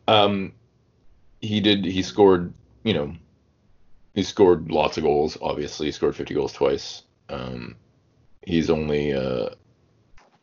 um, 0.09 0.53
he 1.41 1.61
did 1.61 1.85
he 1.85 2.03
scored 2.03 2.53
you 2.85 2.95
know 2.95 3.15
he 4.15 4.23
scored 4.23 4.71
lots 4.71 4.97
of 4.99 5.05
goals. 5.05 5.39
Obviously, 5.41 5.87
he 5.87 5.93
scored 5.93 6.17
50 6.17 6.35
goals 6.35 6.53
twice. 6.53 7.03
Um, 7.29 7.77
he's 8.45 8.69
only 8.69 9.15
uh, 9.15 9.51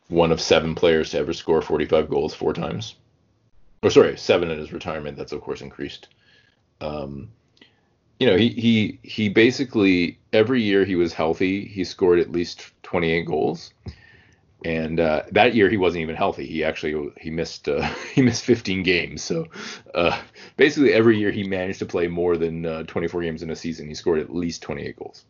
one 0.08 0.32
of 0.32 0.40
seven 0.40 0.74
players 0.74 1.10
to 1.10 1.18
ever 1.18 1.32
score 1.32 1.62
45 1.62 2.08
goals 2.10 2.34
four 2.34 2.52
times. 2.52 2.96
Or 3.82 3.90
sorry, 3.90 4.16
seven 4.18 4.50
in 4.50 4.58
his 4.58 4.72
retirement. 4.72 5.16
That's 5.16 5.32
of 5.32 5.40
course 5.40 5.62
increased. 5.62 6.08
Um, 6.80 7.30
you 8.18 8.26
know, 8.26 8.36
he 8.36 8.50
he 8.50 8.98
he 9.02 9.28
basically 9.30 10.18
every 10.32 10.62
year 10.62 10.84
he 10.84 10.94
was 10.94 11.12
healthy, 11.12 11.64
he 11.64 11.84
scored 11.84 12.18
at 12.18 12.30
least 12.30 12.72
28 12.82 13.26
goals. 13.26 13.72
And 14.62 15.00
uh, 15.00 15.22
that 15.32 15.54
year 15.54 15.70
he 15.70 15.78
wasn't 15.78 16.02
even 16.02 16.16
healthy. 16.16 16.44
He 16.44 16.62
actually 16.62 17.12
he 17.18 17.30
missed 17.30 17.66
uh, 17.66 17.80
he 18.14 18.20
missed 18.20 18.44
15 18.44 18.82
games. 18.82 19.22
So 19.22 19.46
uh, 19.94 20.20
basically 20.58 20.92
every 20.92 21.18
year 21.18 21.30
he 21.30 21.44
managed 21.44 21.78
to 21.78 21.86
play 21.86 22.08
more 22.08 22.36
than 22.36 22.66
uh, 22.66 22.82
24 22.82 23.22
games 23.22 23.42
in 23.42 23.50
a 23.50 23.56
season. 23.56 23.88
He 23.88 23.94
scored 23.94 24.18
at 24.20 24.34
least 24.34 24.60
28 24.62 24.96
goals, 24.98 25.24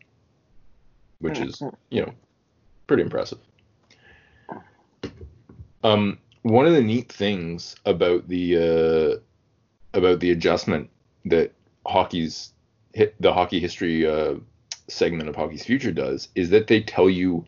which 1.19 1.39
is 1.39 1.61
you 1.89 2.01
know 2.01 2.13
pretty 2.87 3.03
impressive. 3.03 3.39
Um, 5.83 6.19
one 6.43 6.65
of 6.65 6.73
the 6.73 6.81
neat 6.81 7.11
things 7.11 7.75
about 7.85 8.27
the 8.27 8.57
uh, 9.93 9.97
about 9.97 10.19
the 10.19 10.31
adjustment 10.31 10.89
that 11.25 11.53
hockey's 11.85 12.53
hit 12.93 13.15
the 13.21 13.33
hockey 13.33 13.59
history 13.59 14.07
uh, 14.07 14.35
segment 14.87 15.29
of 15.29 15.35
hockey's 15.35 15.65
future 15.65 15.91
does 15.91 16.29
is 16.35 16.49
that 16.49 16.67
they 16.67 16.81
tell 16.81 17.09
you 17.09 17.45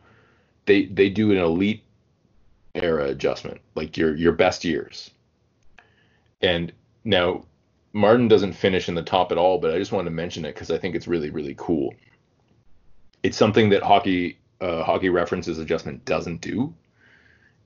they 0.65 0.85
they 0.85 1.09
do 1.09 1.31
an 1.31 1.37
elite 1.37 1.83
era 2.75 3.05
adjustment 3.05 3.59
like 3.75 3.97
your 3.97 4.15
your 4.15 4.33
best 4.33 4.63
years. 4.63 5.11
And 6.41 6.71
now 7.03 7.45
martin 7.95 8.27
doesn't 8.27 8.53
finish 8.53 8.89
in 8.89 8.95
the 8.95 9.03
top 9.03 9.31
at 9.31 9.37
all 9.37 9.59
but 9.59 9.71
i 9.71 9.77
just 9.77 9.91
wanted 9.91 10.05
to 10.05 10.15
mention 10.15 10.45
it 10.45 10.55
because 10.55 10.71
i 10.71 10.77
think 10.79 10.95
it's 10.95 11.07
really 11.07 11.29
really 11.29 11.55
cool. 11.57 11.93
It's 13.23 13.37
something 13.37 13.69
that 13.69 13.83
hockey 13.83 14.37
uh, 14.61 14.83
hockey 14.83 15.09
references 15.09 15.59
adjustment 15.59 16.03
doesn't 16.05 16.41
do 16.41 16.73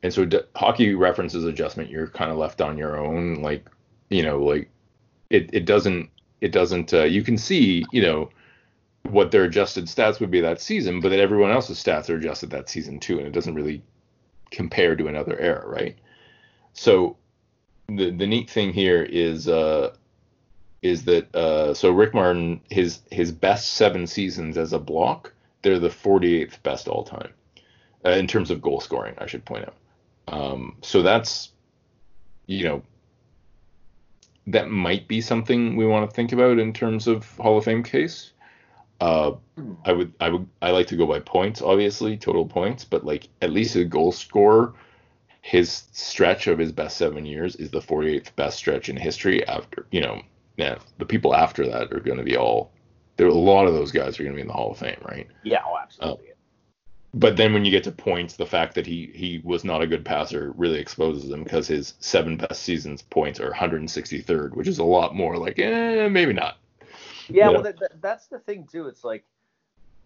and 0.04 0.14
so 0.14 0.26
d- 0.26 0.40
hockey 0.56 0.94
references 0.96 1.44
adjustment 1.46 1.90
you're 1.90 2.08
kind 2.08 2.32
of 2.32 2.38
left 2.38 2.62
on 2.62 2.78
your 2.78 2.98
own 2.98 3.36
like 3.42 3.68
you 4.10 4.24
know 4.24 4.44
like 4.44 4.70
it, 5.30 5.50
it 5.54 5.66
doesn't 5.66 6.10
it 6.42 6.52
doesn't 6.52 6.94
uh, 6.94 7.04
you 7.04 7.24
can 7.24 7.38
see 7.38 7.84
you 7.92 8.02
know 8.02 8.30
what 9.04 9.32
their 9.32 9.44
adjusted 9.44 9.86
stats 9.86 10.20
would 10.20 10.32
be 10.32 10.42
that 10.42 10.62
season 10.62 11.00
but 11.00 11.10
then 11.10 11.20
everyone 11.20 11.52
else's 11.52 11.82
stats 11.82 12.10
are 12.10 12.16
adjusted 12.16 12.50
that 12.50 12.70
season 12.70 13.00
too 13.00 13.18
and 13.18 13.28
it 13.28 13.34
doesn't 13.34 13.56
really 13.56 13.82
compare 14.52 14.96
to 14.96 15.08
another 15.08 15.38
era 15.40 15.68
right? 15.68 15.98
So 16.74 17.18
the 17.88 18.12
the 18.12 18.28
neat 18.28 18.50
thing 18.50 18.74
here 18.74 19.04
is 19.04 19.48
uh 19.48 19.96
is 20.82 21.06
that 21.06 21.34
uh 21.36 21.74
so 21.74 21.92
Rick 21.92 22.14
Martin 22.14 22.62
his 22.70 23.00
his 23.12 23.32
best 23.32 23.74
seven 23.74 24.08
seasons 24.08 24.58
as 24.58 24.74
a 24.74 24.80
block 24.80 25.34
they're 25.62 25.80
the 25.80 25.90
48th 25.90 26.62
best 26.64 26.88
all 26.88 27.04
time 27.04 27.34
uh, 28.06 28.12
in 28.12 28.28
terms 28.28 28.52
of 28.52 28.62
goal 28.62 28.80
scoring 28.80 29.16
I 29.18 29.26
should 29.26 29.46
point 29.46 29.66
out 29.66 29.76
um 30.28 30.78
so 30.82 31.02
that's 31.02 31.52
you 32.48 32.64
know 32.64 32.82
that 34.48 34.70
might 34.70 35.08
be 35.08 35.22
something 35.22 35.76
we 35.76 35.86
want 35.86 36.10
to 36.10 36.16
think 36.16 36.32
about 36.32 36.58
in 36.58 36.72
terms 36.74 37.08
of 37.08 37.28
Hall 37.38 37.58
of 37.58 37.66
Fame 37.66 37.84
case. 37.84 38.32
Uh, 39.00 39.34
I 39.86 39.92
would, 39.92 40.14
I 40.20 40.30
would, 40.30 40.48
I 40.62 40.72
like 40.72 40.88
to 40.88 40.96
go 40.96 41.06
by 41.06 41.20
points, 41.20 41.62
obviously, 41.62 42.18
total 42.18 42.48
points, 42.48 42.84
but 42.84 43.06
like 43.06 43.28
at 43.42 43.52
least 43.52 43.76
a 43.76 43.84
goal 43.84 44.12
scorer, 44.12 44.74
his 45.42 45.84
stretch 45.92 46.48
of 46.48 46.58
his 46.58 46.72
best 46.72 46.98
seven 46.98 47.26
years 47.26 47.56
is 47.58 47.70
the 47.70 47.80
48th 47.80 48.36
best 48.36 48.58
stretch 48.58 48.90
in 48.90 48.98
history. 48.98 49.46
After 49.48 49.86
you 49.92 50.02
know, 50.02 50.22
now 50.58 50.78
the 50.98 51.06
people 51.06 51.36
after 51.36 51.68
that 51.68 51.94
are 51.94 52.00
going 52.00 52.18
to 52.18 52.24
be 52.24 52.38
all. 52.38 52.72
There, 53.18 53.28
a 53.28 53.34
lot 53.34 53.66
of 53.66 53.74
those 53.74 53.92
guys 53.92 54.20
are 54.20 54.24
going 54.24 54.34
to 54.34 54.36
be 54.36 54.42
in 54.42 54.48
the 54.48 54.54
Hall 54.54 54.72
of 54.72 54.78
Fame, 54.78 55.02
right? 55.04 55.28
Yeah, 55.44 55.62
oh, 55.66 55.76
absolutely. 55.82 56.28
But 57.18 57.36
then 57.36 57.54
when 57.54 57.66
you 57.66 57.72
get 57.72 57.84
to 57.86 57.92
points, 57.92 58.36
the 58.36 58.46
fact 58.46 58.76
that 58.76 58.86
he 58.86 59.12
he 59.14 59.42
was 59.44 59.64
not 59.64 59.82
a 59.82 59.88
good 59.88 60.06
passer 60.06 60.54
really 60.56 60.80
exposes 60.80 61.32
him 61.32 61.44
because 61.44 61.68
his 61.68 61.96
seven 62.00 62.38
best 62.38 62.62
seasons 62.62 63.02
points 63.02 63.40
are 63.40 63.52
163rd, 63.52 64.54
which 64.54 64.68
is 64.68 64.78
a 64.78 64.84
lot 64.84 65.16
more. 65.16 65.38
Like, 65.38 65.58
eh, 65.58 66.08
maybe 66.10 66.34
not. 66.34 66.58
Yeah, 67.28 67.50
well, 67.50 67.64
that, 67.64 67.80
that, 67.80 68.02
that's 68.02 68.28
the 68.28 68.40
thing 68.40 68.68
too. 68.72 68.88
It's 68.88 69.04
like 69.04 69.24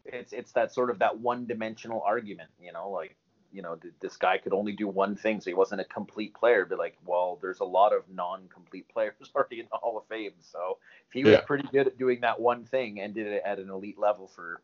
it's 0.06 0.32
it's 0.32 0.54
that 0.54 0.74
sort 0.74 0.90
of 0.90 1.00
that 1.00 1.20
one 1.20 1.46
dimensional 1.46 2.02
argument, 2.06 2.50
you 2.62 2.72
know, 2.72 2.90
like 2.90 3.16
you 3.52 3.62
know 3.62 3.78
this 4.00 4.16
guy 4.16 4.38
could 4.38 4.54
only 4.54 4.72
do 4.72 4.88
one 4.88 5.18
thing, 5.18 5.42
so 5.42 5.50
he 5.50 5.54
wasn't 5.54 5.82
a 5.82 5.86
complete 5.86 6.34
player. 6.34 6.66
But 6.66 6.78
like, 6.78 6.98
well, 7.06 7.38
there's 7.42 7.60
a 7.60 7.66
lot 7.66 7.94
of 7.94 8.04
non-complete 8.10 8.88
players 8.88 9.16
already 9.36 9.60
in 9.60 9.68
the 9.70 9.78
Hall 9.78 9.98
of 9.98 10.06
Fame, 10.06 10.34
so 10.40 10.78
if 11.08 11.14
he 11.14 11.26
was 11.26 11.34
yeah. 11.34 11.42
pretty 11.42 11.68
good 11.74 11.88
at 11.88 11.98
doing 11.98 12.22
that 12.22 12.40
one 12.40 12.64
thing 12.64 13.02
and 13.02 13.14
did 13.14 13.28
it 13.28 13.44
at 13.46 13.60
an 13.60 13.70
elite 13.70 14.00
level 14.00 14.28
for 14.28 14.62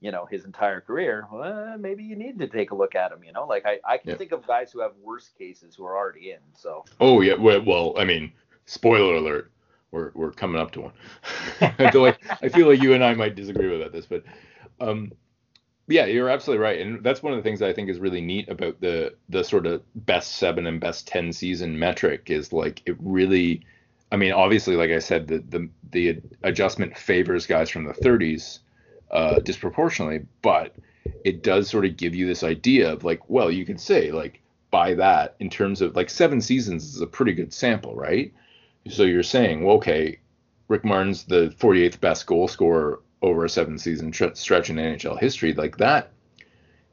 you 0.00 0.12
know 0.12 0.26
his 0.26 0.44
entire 0.44 0.80
career, 0.80 1.26
well, 1.32 1.76
maybe 1.78 2.04
you 2.04 2.16
need 2.16 2.38
to 2.38 2.48
take 2.48 2.70
a 2.70 2.74
look 2.74 2.94
at 2.94 3.12
him. 3.12 3.24
You 3.24 3.32
know, 3.32 3.46
like 3.46 3.64
I, 3.66 3.78
I 3.84 3.98
can 3.98 4.10
yeah. 4.10 4.16
think 4.16 4.32
of 4.32 4.46
guys 4.46 4.72
who 4.72 4.80
have 4.80 4.92
worse 5.02 5.30
cases 5.38 5.74
who 5.74 5.84
are 5.84 5.96
already 5.96 6.30
in. 6.30 6.40
So. 6.54 6.84
Oh 7.00 7.20
yeah, 7.20 7.34
well, 7.34 7.94
I 7.96 8.04
mean, 8.04 8.32
spoiler 8.66 9.16
alert, 9.16 9.50
we're 9.90 10.10
we're 10.14 10.32
coming 10.32 10.60
up 10.60 10.72
to 10.72 10.82
one. 10.82 10.92
I 11.60 11.90
feel 11.90 12.02
like 12.02 12.20
I 12.42 12.48
feel 12.48 12.68
like 12.68 12.82
you 12.82 12.92
and 12.92 13.02
I 13.02 13.14
might 13.14 13.34
disagree 13.34 13.74
about 13.74 13.92
this, 13.92 14.06
but 14.06 14.24
um, 14.80 15.12
yeah, 15.88 16.06
you're 16.06 16.28
absolutely 16.28 16.62
right, 16.62 16.80
and 16.80 17.02
that's 17.02 17.22
one 17.22 17.32
of 17.32 17.38
the 17.38 17.42
things 17.42 17.62
I 17.62 17.72
think 17.72 17.88
is 17.88 17.98
really 17.98 18.20
neat 18.20 18.48
about 18.48 18.80
the 18.80 19.14
the 19.28 19.44
sort 19.44 19.66
of 19.66 19.82
best 19.94 20.36
seven 20.36 20.66
and 20.66 20.80
best 20.80 21.08
ten 21.08 21.32
season 21.32 21.78
metric 21.78 22.30
is 22.30 22.52
like 22.52 22.82
it 22.86 22.96
really. 23.00 23.62
I 24.12 24.16
mean, 24.16 24.32
obviously, 24.32 24.76
like 24.76 24.90
I 24.90 25.00
said, 25.00 25.26
the 25.26 25.38
the 25.48 25.68
the 25.90 26.22
adjustment 26.42 26.96
favors 26.96 27.46
guys 27.46 27.70
from 27.70 27.84
the 27.84 27.92
30s 27.92 28.60
uh, 29.10 29.40
disproportionately, 29.40 30.26
but 30.42 30.74
it 31.24 31.42
does 31.42 31.68
sort 31.68 31.84
of 31.84 31.96
give 31.96 32.14
you 32.14 32.26
this 32.26 32.42
idea 32.42 32.92
of 32.92 33.04
like, 33.04 33.28
well, 33.28 33.50
you 33.50 33.64
can 33.64 33.78
say 33.78 34.10
like 34.10 34.40
by 34.70 34.94
that 34.94 35.36
in 35.40 35.48
terms 35.50 35.80
of 35.80 35.94
like 35.96 36.10
seven 36.10 36.40
seasons 36.40 36.94
is 36.94 37.00
a 37.00 37.06
pretty 37.06 37.32
good 37.32 37.52
sample, 37.52 37.94
right? 37.94 38.32
So 38.88 39.02
you're 39.02 39.22
saying, 39.22 39.64
well, 39.64 39.76
okay, 39.76 40.18
Rick 40.68 40.84
Martin's 40.84 41.24
the 41.24 41.54
48th 41.58 42.00
best 42.00 42.26
goal 42.26 42.48
scorer 42.48 43.00
over 43.22 43.44
a 43.44 43.48
seven 43.48 43.78
season 43.78 44.12
stretch 44.12 44.70
in 44.70 44.76
NHL 44.76 45.18
history. 45.18 45.54
Like 45.54 45.78
that, 45.78 46.12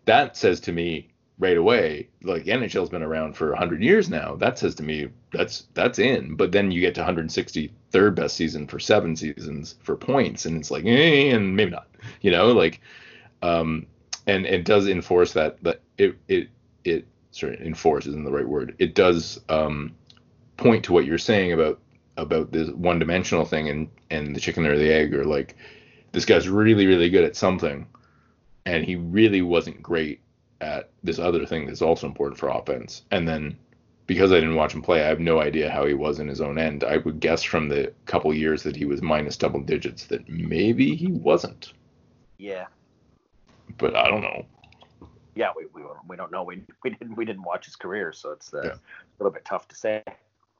that 0.06 0.38
says 0.38 0.60
to 0.62 0.72
me 0.72 1.13
right 1.40 1.58
away, 1.58 2.10
like 2.22 2.46
NHL's 2.46 2.90
been 2.90 3.04
around 3.04 3.36
for 3.36 3.50
100 3.50 3.82
years 3.82 4.10
now. 4.10 4.36
That 4.36 4.60
says 4.60 4.76
to 4.76 4.84
me 4.84 5.10
that's 5.32 5.66
that's 5.74 6.00
in. 6.00 6.36
But 6.36 6.52
then 6.52 6.72
you 6.72 6.80
get 6.80 6.96
to 6.96 7.04
163rd 7.04 8.16
best 8.16 8.36
season 8.36 8.68
for 8.68 8.80
seven 8.80 9.16
seasons 9.16 9.76
for 9.82 9.96
points, 9.96 10.46
and 10.46 10.58
it's 10.58 10.72
like, 10.72 10.86
eh, 10.86 11.34
and 11.34 11.56
maybe 11.56 11.72
not. 11.72 11.88
You 12.22 12.32
know, 12.32 12.52
like, 12.52 12.82
um, 13.42 13.88
and 14.28 14.46
it 14.46 14.66
does 14.66 14.88
enforce 14.88 15.34
that 15.34 15.62
that 15.64 15.82
it 15.98 16.16
it 16.28 16.50
it 16.84 17.08
sorry 17.32 17.60
enforce 17.66 18.06
isn't 18.06 18.26
the 18.26 18.32
right 18.32 18.48
word. 18.48 18.76
It 18.80 18.96
does 18.96 19.40
um, 19.50 19.96
point 20.58 20.86
to 20.86 20.94
what 20.94 21.06
you're 21.06 21.18
saying 21.18 21.54
about 21.54 21.80
about 22.18 22.52
this 22.52 22.70
one 22.70 23.00
dimensional 23.00 23.46
thing 23.46 23.70
and 23.70 23.90
and 24.10 24.36
the 24.36 24.40
chicken 24.40 24.66
or 24.66 24.78
the 24.78 24.92
egg 24.92 25.14
or 25.14 25.26
like 25.26 25.56
this 26.12 26.26
guy's 26.26 26.48
really 26.48 26.86
really 26.86 27.10
good 27.10 27.24
at 27.24 27.36
something 27.36 27.88
and 28.66 28.86
he 28.86 28.96
really 28.96 29.42
wasn't 29.42 29.82
great 29.82 30.22
at 30.64 30.90
this 31.04 31.20
other 31.20 31.46
thing 31.46 31.68
that's 31.68 31.82
also 31.82 32.08
important 32.08 32.40
for 32.40 32.50
offense. 32.50 33.04
And 33.12 33.28
then 33.28 33.58
because 34.08 34.32
I 34.32 34.36
didn't 34.36 34.56
watch 34.56 34.74
him 34.74 34.82
play, 34.82 35.04
I 35.04 35.08
have 35.08 35.20
no 35.20 35.40
idea 35.40 35.70
how 35.70 35.86
he 35.86 35.94
was 35.94 36.20
in 36.20 36.28
his 36.28 36.42
own 36.42 36.58
end. 36.58 36.84
I 36.84 36.98
would 36.98 37.20
guess 37.20 37.44
from 37.44 37.70
the 37.70 37.94
couple 38.06 38.34
years 38.34 38.64
that 38.64 38.76
he 38.76 38.86
was 38.86 39.02
minus 39.02 39.38
double 39.38 39.62
digits 39.62 40.06
that 40.08 40.28
maybe 40.28 40.96
he 40.96 41.08
wasn't. 41.08 41.74
Yeah. 42.38 42.66
But 43.78 43.96
I 43.96 44.10
don't 44.10 44.22
know. 44.22 44.46
Yeah, 45.36 45.52
we, 45.56 45.66
we, 45.74 45.88
we 46.08 46.16
don't 46.16 46.32
know. 46.32 46.44
We, 46.44 46.64
we 46.84 46.92
didn't 46.92 47.16
we 47.16 47.26
didn't 47.26 47.44
watch 47.44 47.66
his 47.66 47.76
career, 47.76 48.14
so 48.14 48.32
it's 48.32 48.54
uh, 48.54 48.62
yeah. 48.64 48.72
a 48.72 49.16
little 49.20 49.32
bit 49.32 49.46
tough 49.46 49.68
to 49.70 49.76
say. 49.76 50.04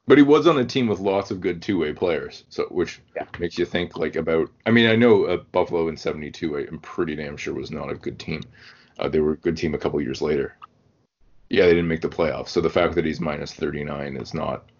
But 0.06 0.18
he 0.18 0.24
was 0.24 0.46
on 0.46 0.58
a 0.58 0.64
team 0.64 0.86
with 0.86 0.98
lots 0.98 1.30
of 1.30 1.40
good 1.40 1.62
two-way 1.62 1.92
players, 1.92 2.44
so 2.50 2.64
which 2.64 3.00
yeah. 3.16 3.24
makes 3.38 3.56
you 3.56 3.64
think 3.64 3.96
like 3.96 4.16
about. 4.16 4.50
I 4.66 4.70
mean, 4.70 4.90
I 4.90 4.96
know 4.96 5.24
uh, 5.24 5.36
Buffalo 5.52 5.88
in 5.88 5.96
'72. 5.96 6.56
I'm 6.56 6.80
pretty 6.80 7.14
damn 7.14 7.36
sure 7.36 7.54
was 7.54 7.70
not 7.70 7.90
a 7.90 7.94
good 7.94 8.18
team. 8.18 8.42
Uh, 8.98 9.08
they 9.08 9.20
were 9.20 9.32
a 9.32 9.36
good 9.36 9.56
team 9.56 9.74
a 9.74 9.78
couple 9.78 10.00
years 10.00 10.22
later. 10.22 10.56
Yeah, 11.50 11.64
they 11.64 11.74
didn't 11.74 11.88
make 11.88 12.00
the 12.00 12.08
playoffs. 12.08 12.48
So 12.48 12.60
the 12.60 12.70
fact 12.70 12.94
that 12.94 13.04
he's 13.04 13.20
minus 13.20 13.52
39 13.52 14.16
is 14.16 14.34
not, 14.34 14.70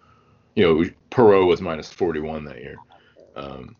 you 0.55 0.63
know, 0.63 0.89
Perreault 1.11 1.47
was 1.47 1.61
minus 1.61 1.91
41 1.91 2.45
that 2.45 2.57
year. 2.57 2.75
Um, 3.35 3.75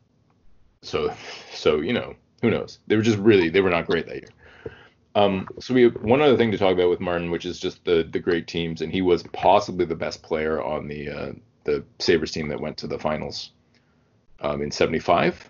so, 0.81 1.13
so 1.53 1.81
you 1.81 1.93
know, 1.93 2.15
who 2.41 2.51
knows? 2.51 2.79
They 2.87 2.95
were 2.95 3.01
just 3.01 3.17
really, 3.17 3.49
they 3.49 3.61
were 3.61 3.69
not 3.69 3.87
great 3.87 4.05
that 4.07 4.15
year. 4.15 4.29
Um, 5.15 5.47
so 5.59 5.73
we 5.73 5.83
have 5.83 5.95
one 6.03 6.21
other 6.21 6.35
thing 6.35 6.51
to 6.51 6.57
talk 6.57 6.73
about 6.73 6.89
with 6.89 6.99
Martin, 6.99 7.31
which 7.31 7.45
is 7.45 7.57
just 7.57 7.83
the 7.85 8.07
the 8.11 8.19
great 8.19 8.47
teams, 8.47 8.81
and 8.81 8.91
he 8.91 9.01
was 9.01 9.23
possibly 9.23 9.85
the 9.85 9.95
best 9.95 10.21
player 10.21 10.61
on 10.61 10.87
the 10.89 11.09
uh, 11.09 11.31
the 11.63 11.83
Sabres 11.99 12.31
team 12.31 12.49
that 12.49 12.59
went 12.59 12.77
to 12.77 12.87
the 12.87 12.99
finals 12.99 13.51
um, 14.41 14.61
in 14.61 14.69
'75 14.69 15.49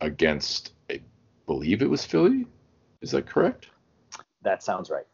against, 0.00 0.72
I 0.90 1.00
believe 1.46 1.80
it 1.80 1.88
was 1.88 2.04
Philly. 2.04 2.46
Is 3.00 3.12
that 3.12 3.26
correct? 3.26 3.68
That 4.42 4.62
sounds 4.62 4.90
right. 4.90 5.06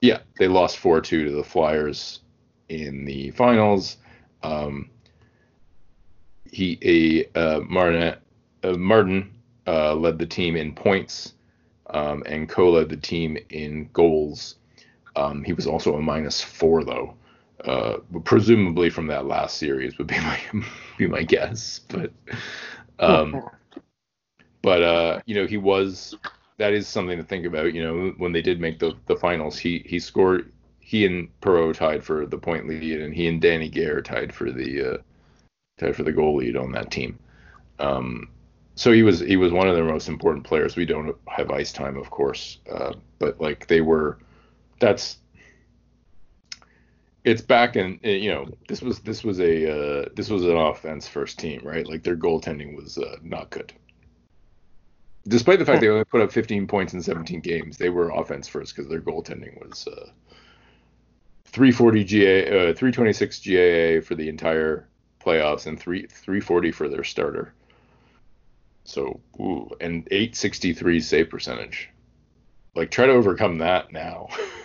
Yeah, 0.00 0.20
they 0.38 0.48
lost 0.48 0.78
4 0.78 1.00
2 1.00 1.24
to 1.26 1.30
the 1.30 1.44
Flyers 1.44 2.20
in 2.68 3.04
the 3.04 3.30
finals. 3.32 3.98
Um, 4.42 4.88
he 6.44 6.78
a 7.34 7.38
uh, 7.38 7.60
Martin 7.60 8.16
uh, 8.62 8.72
Martin 8.72 9.30
uh, 9.66 9.94
led 9.94 10.18
the 10.18 10.26
team 10.26 10.56
in 10.56 10.74
points, 10.74 11.34
um, 11.90 12.22
and 12.26 12.48
Co 12.48 12.70
led 12.70 12.88
the 12.88 12.96
team 12.96 13.36
in 13.50 13.88
goals. 13.92 14.56
Um, 15.16 15.44
he 15.44 15.52
was 15.52 15.66
also 15.66 15.96
a 15.96 16.02
minus 16.02 16.40
four 16.40 16.84
though, 16.84 17.14
uh, 17.64 17.98
presumably 18.24 18.90
from 18.90 19.06
that 19.08 19.26
last 19.26 19.58
series 19.58 19.98
would 19.98 20.06
be 20.06 20.18
my 20.20 20.40
be 20.98 21.06
my 21.06 21.22
guess. 21.22 21.80
But 21.88 22.12
um, 22.98 23.42
but 24.62 24.82
uh, 24.82 25.20
you 25.26 25.34
know 25.34 25.46
he 25.46 25.56
was 25.56 26.16
that 26.60 26.74
is 26.74 26.86
something 26.86 27.16
to 27.16 27.24
think 27.24 27.46
about. 27.46 27.72
You 27.72 27.82
know, 27.82 28.14
when 28.18 28.32
they 28.32 28.42
did 28.42 28.60
make 28.60 28.78
the 28.78 28.92
the 29.06 29.16
finals, 29.16 29.58
he 29.58 29.82
he 29.86 29.98
scored. 29.98 30.52
He 30.78 31.06
and 31.06 31.28
Perreault 31.40 31.76
tied 31.76 32.04
for 32.04 32.26
the 32.26 32.36
point 32.36 32.68
lead, 32.68 33.00
and 33.00 33.14
he 33.14 33.28
and 33.28 33.40
Danny 33.40 33.68
Gare 33.68 34.02
tied 34.02 34.34
for 34.34 34.50
the 34.52 34.94
uh, 34.94 34.98
tied 35.78 35.96
for 35.96 36.02
the 36.02 36.12
goal 36.12 36.36
lead 36.36 36.56
on 36.56 36.72
that 36.72 36.90
team. 36.90 37.18
Um, 37.78 38.28
so 38.74 38.92
he 38.92 39.02
was 39.02 39.20
he 39.20 39.36
was 39.36 39.52
one 39.52 39.68
of 39.68 39.74
their 39.74 39.84
most 39.84 40.08
important 40.08 40.44
players. 40.44 40.76
We 40.76 40.84
don't 40.84 41.16
have 41.28 41.50
ice 41.50 41.72
time, 41.72 41.96
of 41.96 42.10
course, 42.10 42.58
uh, 42.70 42.92
but 43.18 43.40
like 43.40 43.66
they 43.66 43.80
were. 43.80 44.18
That's 44.80 45.18
it's 47.24 47.42
back 47.42 47.76
in 47.76 48.00
you 48.02 48.30
know 48.30 48.46
this 48.68 48.82
was 48.82 49.00
this 49.00 49.24
was 49.24 49.40
a 49.40 50.02
uh, 50.04 50.08
this 50.14 50.28
was 50.28 50.44
an 50.44 50.56
offense 50.56 51.08
first 51.08 51.38
team 51.38 51.60
right 51.64 51.86
like 51.86 52.02
their 52.02 52.16
goaltending 52.16 52.76
was 52.76 52.98
uh, 52.98 53.16
not 53.22 53.50
good 53.50 53.72
despite 55.26 55.58
the 55.58 55.64
fact 55.64 55.80
they 55.80 55.88
only 55.88 56.04
put 56.04 56.20
up 56.20 56.32
15 56.32 56.66
points 56.66 56.94
in 56.94 57.02
17 57.02 57.40
games, 57.40 57.76
they 57.76 57.88
were 57.88 58.10
offense 58.10 58.48
first 58.48 58.74
because 58.74 58.88
their 58.88 59.00
goaltending 59.00 59.60
was 59.60 59.86
uh, 59.86 60.10
340 61.46 62.04
GA, 62.04 62.70
uh, 62.70 62.74
326 62.74 63.38
GAA 63.38 64.06
for 64.06 64.14
the 64.14 64.28
entire 64.28 64.88
playoffs, 65.20 65.66
and 65.66 65.78
three 65.78 66.06
340 66.06 66.72
for 66.72 66.88
their 66.88 67.04
starter. 67.04 67.52
So, 68.84 69.20
ooh, 69.38 69.70
and 69.80 70.06
863 70.10 71.00
save 71.00 71.30
percentage. 71.30 71.90
Like, 72.74 72.90
try 72.90 73.06
to 73.06 73.12
overcome 73.12 73.58
that 73.58 73.92
now. 73.92 74.28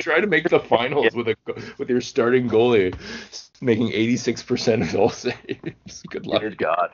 try 0.00 0.20
to 0.20 0.26
make 0.26 0.48
the 0.48 0.60
finals 0.60 1.14
with 1.14 1.28
a 1.28 1.36
with 1.78 1.90
your 1.90 2.00
starting 2.00 2.48
goalie 2.48 2.94
making 3.60 3.90
86% 3.90 4.82
of 4.82 4.94
all 4.96 5.08
saves. 5.10 6.02
Good 6.08 6.26
luck. 6.26 6.42
Good 6.42 6.58
God. 6.58 6.90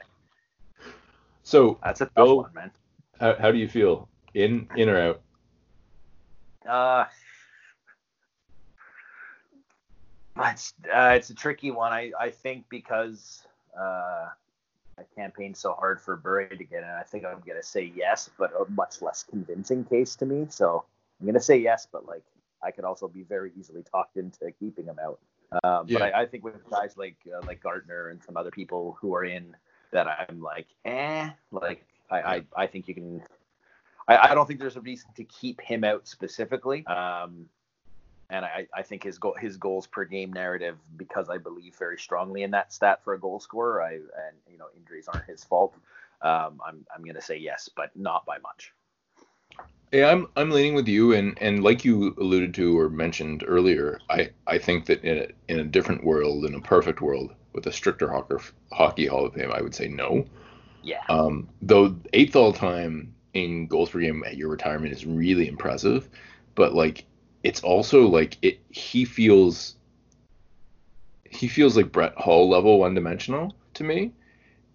So 1.51 1.79
that's 1.83 2.01
a 2.01 2.05
tough 2.05 2.15
Bill, 2.15 2.37
one, 2.37 2.55
man. 2.55 2.71
How, 3.19 3.35
how 3.35 3.51
do 3.51 3.59
you 3.59 3.67
feel? 3.67 4.09
In 4.35 4.69
in 4.77 4.89
or 4.89 5.01
out? 5.01 5.21
Uh, 6.65 7.05
it's 10.45 10.75
uh, 10.95 11.15
it's 11.17 11.31
a 11.31 11.35
tricky 11.35 11.73
one. 11.73 11.93
I 11.93 12.13
I 12.21 12.31
think 12.31 12.67
because 12.69 13.43
uh, 13.77 14.29
I 14.97 15.03
campaigned 15.17 15.57
so 15.57 15.73
hard 15.73 16.01
for 16.01 16.17
Bure 16.17 16.47
to 16.47 16.65
get 16.65 16.85
in, 16.85 16.89
I 16.89 17.03
think 17.03 17.25
I'm 17.25 17.43
gonna 17.45 17.65
say 17.65 17.93
yes, 17.97 18.31
but 18.39 18.53
a 18.53 18.71
much 18.71 19.03
less 19.03 19.25
convincing 19.25 19.85
case 19.85 20.15
to 20.17 20.27
me. 20.27 20.47
So 20.51 20.85
I'm 21.19 21.27
gonna 21.27 21.41
say 21.41 21.59
yes, 21.59 21.85
but 21.91 22.07
like 22.07 22.23
I 22.63 22.71
could 22.71 22.85
also 22.85 23.09
be 23.09 23.25
very 23.25 23.51
easily 23.59 23.83
talked 23.83 24.17
into 24.17 24.53
keeping 24.61 24.85
him 24.85 25.01
out. 25.03 25.19
Um, 25.65 25.87
yeah. 25.89 25.99
But 25.99 26.15
I, 26.15 26.23
I, 26.23 26.27
think 26.27 26.45
with 26.45 26.71
guys 26.71 26.97
like 26.97 27.17
uh, 27.27 27.45
like 27.45 27.61
Gartner 27.61 28.11
and 28.11 28.23
some 28.23 28.37
other 28.37 28.53
people 28.53 28.97
who 29.01 29.17
are 29.17 29.25
in 29.25 29.57
that 29.93 30.07
I'm 30.29 30.41
like, 30.41 30.67
eh, 30.85 31.31
like 31.51 31.85
I, 32.11 32.21
I, 32.21 32.43
I 32.57 32.67
think 32.67 32.89
you 32.89 32.95
can. 32.95 33.23
I, 34.09 34.31
I 34.31 34.35
don't 34.35 34.47
think 34.47 34.61
there's 34.61 34.77
a 34.77 34.81
reason 34.81 35.11
to 35.17 35.25
keep 35.25 35.61
him 35.61 35.85
out 35.85 36.09
specifically. 36.09 36.87
Um, 36.87 37.47
and 38.31 38.45
I, 38.45 38.67
I 38.75 38.83
think 38.83 39.03
his 39.03 39.19
goal, 39.19 39.35
his 39.39 39.57
goals 39.57 39.87
per 39.87 40.05
game 40.05 40.33
narrative, 40.33 40.79
because 40.97 41.29
I 41.29 41.39
believe 41.39 41.75
very 41.77 41.99
strongly 41.99 42.43
in 42.45 42.53
that 42.53 42.73
stat 42.73 43.03
for 43.05 43.15
a 43.15 43.19
goal 43.19 43.41
scorer. 43.41 43.83
I 43.83 43.95
and 43.95 44.37
you 44.49 44.59
know 44.59 44.67
injuries 44.77 45.09
aren't 45.09 45.27
his 45.27 45.45
fault. 45.45 45.75
Um, 46.23 46.61
I'm 46.65 46.87
I'm 46.95 47.05
gonna 47.05 47.21
say 47.21 47.37
yes, 47.37 47.69
but 47.75 47.91
not 47.97 48.25
by 48.27 48.39
much. 48.39 48.73
Yeah, 49.93 50.11
I'm 50.11 50.29
I'm 50.37 50.51
leaning 50.51 50.75
with 50.75 50.87
you, 50.87 51.13
and 51.13 51.37
and 51.41 51.65
like 51.65 51.85
you 51.85 52.15
alluded 52.19 52.55
to 52.55 52.79
or 52.79 52.89
mentioned 52.89 53.45
earlier, 53.47 54.01
I 54.09 54.31
I 54.47 54.59
think 54.59 54.87
that 54.87 55.03
in 55.03 55.19
a, 55.19 55.53
in 55.53 55.61
a 55.61 55.65
different 55.65 56.05
world, 56.05 56.45
in 56.45 56.55
a 56.55 56.61
perfect 56.61 57.01
world, 57.01 57.35
with 57.53 57.67
a 57.67 57.73
stricter 57.73 58.11
hockey 58.11 58.37
hockey 58.73 59.07
Hall 59.07 59.27
of 59.27 59.35
Fame, 59.35 59.53
I 59.53 59.63
would 59.63 59.75
say 59.75 59.89
no. 59.89 60.25
Yeah. 60.83 61.03
Um, 61.09 61.49
though 61.61 61.97
eighth 62.13 62.37
all 62.37 62.53
time 62.53 63.15
in 63.35 63.67
goals 63.67 63.91
per 63.91 64.01
game 64.01 64.25
at 64.27 64.37
your 64.37 64.49
retirement 64.49 64.93
is 64.93 65.07
really 65.07 65.49
impressive, 65.49 66.09
but 66.55 66.75
like 66.75 67.05
it's 67.43 67.63
also 67.63 68.07
like 68.07 68.37
it 68.43 68.61
he 68.71 69.05
feels 69.05 69.77
he 71.25 71.49
feels 71.49 71.77
like 71.77 71.93
Brett 71.93 72.15
Hull 72.17 72.49
level 72.49 72.79
one 72.79 72.95
dimensional 72.95 73.55
to 73.75 73.85
me. 73.85 74.13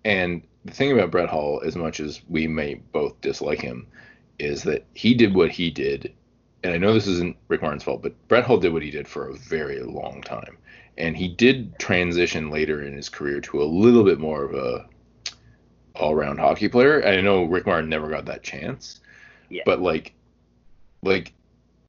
And 0.04 0.44
the 0.64 0.72
thing 0.72 0.92
about 0.92 1.12
Brett 1.12 1.30
Hull, 1.30 1.62
as 1.66 1.76
much 1.76 2.00
as 2.00 2.22
we 2.30 2.48
may 2.48 2.76
both 2.76 3.20
dislike 3.22 3.62
him, 3.62 3.88
is 4.40 4.64
that 4.64 4.86
he 4.94 5.14
did 5.14 5.34
what 5.36 5.52
he 5.52 5.70
did. 5.70 6.14
And 6.64 6.74
I 6.74 6.78
know 6.78 6.94
this 6.94 7.08
isn't 7.08 7.38
Rick 7.48 7.62
Martin's 7.62 7.84
fault, 7.84 8.02
but 8.02 8.28
Brett 8.28 8.46
Hull 8.46 8.58
did 8.58 8.74
what 8.74 8.82
he 8.82 8.90
did 8.90 9.08
for 9.08 9.28
a 9.28 9.36
very 9.36 9.82
long 9.82 10.22
time. 10.22 10.58
And 10.98 11.18
he 11.18 11.28
did 11.28 11.78
transition 11.78 12.50
later 12.50 12.84
in 12.84 12.94
his 12.94 13.10
career 13.10 13.42
to 13.42 13.62
a 13.62 13.66
little 13.66 14.04
bit 14.04 14.20
more 14.20 14.44
of 14.44 14.54
a 14.54 14.88
all-round 15.96 16.40
hockey 16.40 16.68
player. 16.68 17.06
I 17.06 17.22
know 17.22 17.44
Rick 17.44 17.66
Martin 17.66 17.90
never 17.90 18.10
got 18.10 18.26
that 18.26 18.44
chance. 18.44 19.00
Yeah. 19.50 19.64
But 19.66 19.82
like 19.82 20.14
like 21.04 21.34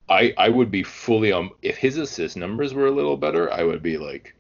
I 0.09 0.35
I 0.37 0.49
would 0.49 0.71
be 0.71 0.83
fully 0.83 1.33
on 1.33 1.51
if 1.63 1.77
his 1.77 1.97
assist 1.97 2.37
numbers 2.37 2.75
were 2.75 2.87
a 2.87 2.93
little 2.93 3.17
better, 3.17 3.53
I 3.53 3.63
would 3.63 3.83
be 3.83 3.99
like 3.99 4.35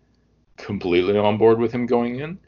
completely 0.56 1.16
on 1.16 1.38
board 1.38 1.58
with 1.58 1.72
him 1.72 1.86
going 1.86 2.20
in. 2.20 2.38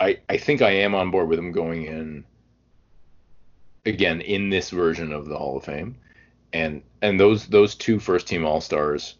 I 0.00 0.18
I 0.28 0.36
think 0.36 0.62
I 0.62 0.70
am 0.70 0.94
on 0.94 1.10
board 1.10 1.28
with 1.28 1.38
him 1.38 1.52
going 1.52 1.84
in 1.84 2.24
again 3.86 4.20
in 4.20 4.50
this 4.50 4.70
version 4.70 5.12
of 5.12 5.26
the 5.26 5.36
Hall 5.36 5.56
of 5.56 5.64
Fame. 5.64 5.96
And 6.52 6.82
and 7.02 7.18
those 7.18 7.46
those 7.46 7.74
two 7.74 8.00
first 8.00 8.26
team 8.26 8.44
all 8.44 8.60
stars 8.60 9.16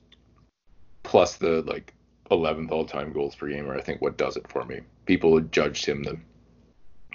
plus 1.02 1.36
the 1.36 1.62
like 1.62 1.94
11th 2.30 2.70
all 2.70 2.84
time 2.84 3.12
goals 3.12 3.34
per 3.34 3.48
game 3.48 3.68
are 3.68 3.76
I 3.76 3.80
think 3.80 4.00
what 4.00 4.16
does 4.16 4.36
it 4.36 4.48
for 4.48 4.64
me. 4.64 4.80
People 5.06 5.40
judged 5.40 5.84
him 5.84 6.02
the 6.02 6.18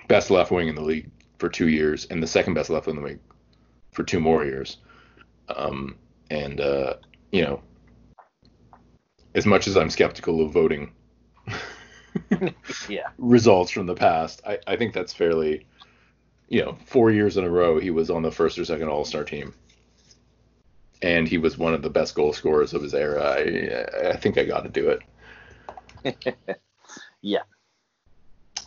best 0.08 0.30
left 0.30 0.52
wing 0.52 0.68
in 0.68 0.76
the 0.76 0.82
league 0.82 1.10
for 1.40 1.50
two 1.50 1.68
years 1.68 2.06
and 2.06 2.22
the 2.22 2.28
second 2.28 2.54
best 2.54 2.70
left 2.70 2.88
wing 2.88 2.98
in 2.98 3.02
the 3.02 3.08
league 3.10 3.20
for 3.92 4.04
two 4.04 4.20
more 4.20 4.46
years. 4.46 4.78
Um, 5.50 5.96
and 6.30 6.60
uh, 6.60 6.96
you 7.32 7.44
know, 7.44 7.62
as 9.36 9.46
much 9.46 9.68
as 9.68 9.78
I'm 9.78 9.90
skeptical 9.90 10.42
of 10.42 10.52
voting 10.52 10.92
yeah. 12.90 13.08
results 13.18 13.72
from 13.72 13.86
the 13.86 13.96
past, 13.96 14.42
I, 14.46 14.60
I 14.68 14.76
think 14.76 14.94
that's 14.94 15.14
fairly, 15.14 15.66
you 16.48 16.64
know, 16.64 16.78
four 16.86 17.12
years 17.12 17.38
in 17.38 17.44
a 17.44 17.50
row 17.50 17.80
he 17.80 17.92
was 17.92 18.10
on 18.10 18.22
the 18.22 18.32
first 18.32 18.58
or 18.58 18.66
second 18.66 18.88
All 18.88 19.06
Star 19.06 19.24
team, 19.24 19.54
and 21.06 21.28
he 21.28 21.38
was 21.38 21.56
one 21.56 21.76
of 21.76 21.84
the 21.84 21.90
best 21.90 22.16
goal 22.16 22.34
scorers 22.34 22.74
of 22.74 22.82
his 22.82 22.96
era. 22.96 23.22
I 23.22 24.10
I 24.10 24.16
think 24.18 24.40
I 24.40 24.44
got 24.44 24.64
to 24.64 24.70
do 24.70 24.98
it. 26.04 26.36
yeah. 27.22 27.44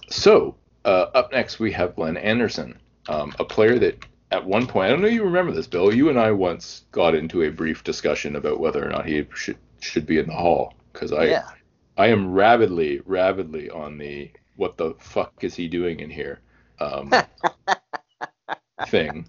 So 0.09 0.55
uh, 0.85 1.07
up 1.15 1.33
next 1.33 1.59
we 1.59 1.73
have 1.73 1.97
Glenn 1.97 2.17
Anderson, 2.17 2.79
um, 3.09 3.35
a 3.41 3.45
player 3.45 3.79
that 3.81 4.07
at 4.31 4.47
one 4.47 4.69
point 4.69 4.87
I 4.87 4.91
don't 4.91 5.03
know 5.03 5.09
if 5.09 5.15
you 5.15 5.25
remember 5.25 5.53
this, 5.53 5.67
Bill. 5.67 5.93
You 5.93 6.11
and 6.11 6.19
I 6.19 6.31
once 6.31 6.85
got 6.93 7.17
into 7.17 7.43
a 7.43 7.51
brief 7.51 7.83
discussion 7.83 8.37
about 8.37 8.61
whether 8.61 8.87
or 8.87 8.89
not 8.89 9.05
he 9.05 9.27
should 9.35 9.59
should 9.81 10.07
be 10.07 10.19
in 10.19 10.29
the 10.29 10.35
Hall 10.35 10.75
because 10.93 11.13
I 11.13 11.25
yeah. 11.25 11.49
I 11.97 12.07
am 12.07 12.33
rabidly 12.33 13.01
rabidly 13.05 13.69
on 13.69 13.99
the 13.99 14.31
what 14.55 14.77
the 14.77 14.95
fuck 15.01 15.33
is 15.43 15.57
he 15.57 15.67
doing 15.67 15.99
in 15.99 16.11
here 16.11 16.39
um, 16.79 17.13
thing. 18.87 19.27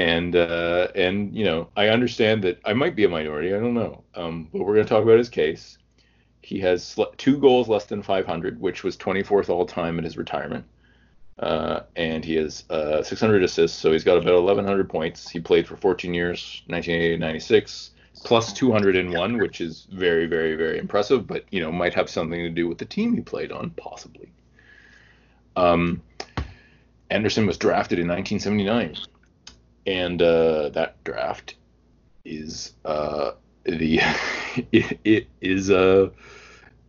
And 0.00 0.34
uh, 0.34 0.88
and 0.94 1.36
you 1.36 1.44
know 1.44 1.68
I 1.76 1.88
understand 1.88 2.42
that 2.44 2.58
I 2.64 2.72
might 2.72 2.96
be 2.96 3.04
a 3.04 3.08
minority. 3.08 3.54
I 3.54 3.60
don't 3.60 3.74
know. 3.74 4.02
Um, 4.14 4.48
but 4.50 4.60
we're 4.60 4.74
going 4.74 4.86
to 4.86 4.88
talk 4.88 5.02
about 5.02 5.18
his 5.18 5.28
case. 5.28 5.76
He 6.40 6.58
has 6.60 6.82
sl- 6.82 7.12
two 7.18 7.38
goals 7.38 7.68
less 7.68 7.84
than 7.84 8.02
500, 8.02 8.58
which 8.58 8.82
was 8.82 8.96
24th 8.96 9.50
all 9.50 9.66
time 9.66 9.98
in 9.98 10.04
his 10.04 10.16
retirement. 10.16 10.64
Uh, 11.38 11.80
and 11.96 12.24
he 12.24 12.34
has 12.36 12.64
uh, 12.70 13.02
600 13.02 13.42
assists, 13.42 13.78
so 13.78 13.92
he's 13.92 14.04
got 14.04 14.16
about 14.16 14.42
1,100 14.42 14.88
points. 14.88 15.28
He 15.28 15.38
played 15.38 15.66
for 15.66 15.76
14 15.76 16.14
years, 16.14 16.62
1980 16.68 17.18
96, 17.18 17.90
plus 18.24 18.52
201, 18.54 19.36
which 19.38 19.60
is 19.60 19.86
very, 19.92 20.26
very, 20.26 20.54
very 20.54 20.78
impressive, 20.78 21.26
but, 21.26 21.44
you 21.50 21.60
know, 21.60 21.72
might 21.72 21.94
have 21.94 22.08
something 22.08 22.40
to 22.40 22.50
do 22.50 22.68
with 22.68 22.78
the 22.78 22.84
team 22.84 23.14
he 23.14 23.22
played 23.22 23.52
on, 23.52 23.70
possibly. 23.70 24.30
Um, 25.56 26.02
Anderson 27.10 27.46
was 27.46 27.56
drafted 27.56 27.98
in 27.98 28.08
1979, 28.08 28.96
and 29.86 30.20
uh, 30.20 30.68
that 30.70 31.02
draft 31.04 31.54
is 32.24 32.72
uh, 32.84 33.32
the 33.64 34.00
it, 34.72 34.98
it 35.04 35.26
is 35.40 35.70
uh 35.70 36.10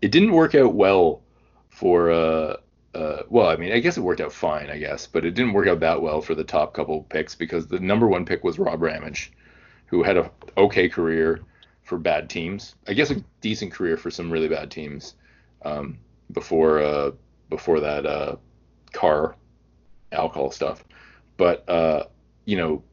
it 0.02 0.12
didn't 0.12 0.32
work 0.32 0.56
out 0.56 0.74
well 0.74 1.22
for 1.70 2.12
uh 2.12 2.58
uh, 2.94 3.24
well, 3.30 3.48
I 3.48 3.56
mean, 3.56 3.72
I 3.72 3.80
guess 3.80 3.98
it 3.98 4.02
worked 4.02 4.20
out 4.20 4.34
fine, 4.34 4.70
I 4.70 4.78
guess, 4.78 5.08
but 5.08 5.26
it 5.26 5.32
didn't 5.32 5.54
work 5.54 5.68
out 5.68 5.80
that 5.80 6.02
well 6.02 6.22
for 6.22 6.36
the 6.36 6.44
top 6.44 6.74
couple 6.74 7.04
picks 7.04 7.36
because 7.36 7.68
the 7.68 7.80
number 7.80 8.08
one 8.08 8.26
pick 8.26 8.44
was 8.44 8.60
Rob 8.60 8.82
Ramage, 8.82 9.32
who 9.86 10.04
had 10.04 10.18
a 10.18 10.30
okay 10.58 10.90
career 10.90 11.42
for 11.84 11.98
bad 11.98 12.30
teams. 12.30 12.76
I 12.88 12.94
guess 12.94 13.10
a 13.10 13.24
decent 13.40 13.72
career 13.72 13.96
for 13.96 14.12
some 14.12 14.30
really 14.30 14.50
bad 14.50 14.72
teams 14.72 15.16
um, 15.62 16.00
before 16.34 16.80
uh, 16.80 17.12
before 17.50 17.80
that 17.80 18.06
uh, 18.06 18.36
car 18.92 19.36
alcohol 20.12 20.52
stuff. 20.52 20.84
But 21.38 21.68
uh, 21.70 22.08
you 22.46 22.58
know, 22.58 22.84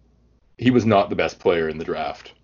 he 0.57 0.71
was 0.71 0.85
not 0.85 1.11
the 1.11 1.17
best 1.17 1.39
player 1.39 1.69
in 1.69 1.79
the 1.79 1.85
draft 1.85 2.35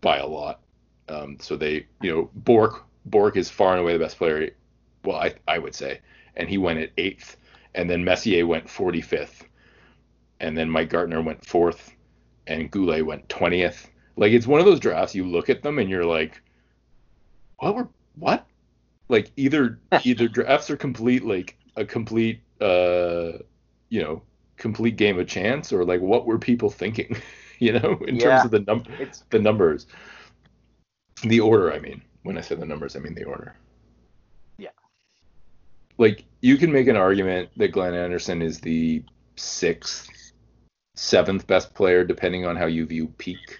by 0.00 0.18
a 0.18 0.26
lot. 0.26 0.60
Um, 1.08 1.38
so 1.40 1.56
they, 1.56 1.86
you 2.00 2.12
know, 2.12 2.30
Bourque 2.34 2.84
Bourque 3.04 3.36
is 3.36 3.50
far 3.50 3.72
and 3.72 3.80
away 3.80 3.92
the 3.92 3.98
best 3.98 4.18
player. 4.18 4.50
Well, 5.04 5.16
I 5.16 5.34
I 5.48 5.58
would 5.58 5.74
say 5.74 6.00
and 6.36 6.48
he 6.48 6.58
went 6.58 6.80
at 6.80 6.90
eighth. 6.98 7.36
And 7.74 7.88
then 7.88 8.04
Messier 8.04 8.46
went 8.46 8.66
45th. 8.66 9.42
And 10.40 10.56
then 10.56 10.68
Mike 10.68 10.90
Gartner 10.90 11.22
went 11.22 11.44
fourth. 11.44 11.94
And 12.46 12.70
Goulet 12.70 13.06
went 13.06 13.28
20th. 13.28 13.88
Like, 14.16 14.32
it's 14.32 14.46
one 14.46 14.60
of 14.60 14.66
those 14.66 14.80
drafts 14.80 15.14
you 15.14 15.26
look 15.26 15.48
at 15.48 15.62
them 15.62 15.78
and 15.78 15.88
you're 15.88 16.04
like, 16.04 16.42
what 17.58 17.74
were, 17.74 17.88
what? 18.16 18.46
Like, 19.08 19.30
either, 19.36 19.78
either 20.04 20.28
drafts 20.28 20.70
are 20.70 20.76
complete, 20.76 21.24
like, 21.24 21.56
a 21.76 21.84
complete, 21.84 22.40
uh, 22.60 23.38
you 23.88 24.02
know, 24.02 24.22
complete 24.56 24.96
game 24.96 25.18
of 25.18 25.26
chance 25.26 25.72
or 25.72 25.84
like 25.84 26.00
what 26.00 26.26
were 26.26 26.38
people 26.38 26.70
thinking, 26.70 27.16
you 27.58 27.72
know, 27.72 27.98
in 28.06 28.16
Yeah. 28.16 28.42
terms 28.42 28.44
of 28.44 28.50
the 28.50 28.60
num 28.60 28.84
It's 28.98 29.24
the 29.30 29.38
numbers. 29.38 29.86
The 31.22 31.40
order, 31.40 31.72
I 31.72 31.78
mean. 31.78 32.02
When 32.24 32.38
I 32.38 32.40
say 32.40 32.54
the 32.54 32.66
numbers, 32.66 32.94
I 32.94 33.00
mean 33.00 33.14
the 33.14 33.24
order. 33.24 33.56
Yeah. 34.58 34.70
Like 35.98 36.24
you 36.40 36.56
can 36.56 36.70
make 36.72 36.86
an 36.86 36.96
argument 36.96 37.50
that 37.56 37.72
Glenn 37.72 37.94
Anderson 37.94 38.42
is 38.42 38.60
the 38.60 39.02
sixth, 39.36 40.08
seventh 40.94 41.46
best 41.46 41.74
player, 41.74 42.04
depending 42.04 42.46
on 42.46 42.56
how 42.56 42.66
you 42.66 42.86
view 42.86 43.08
peak. 43.18 43.58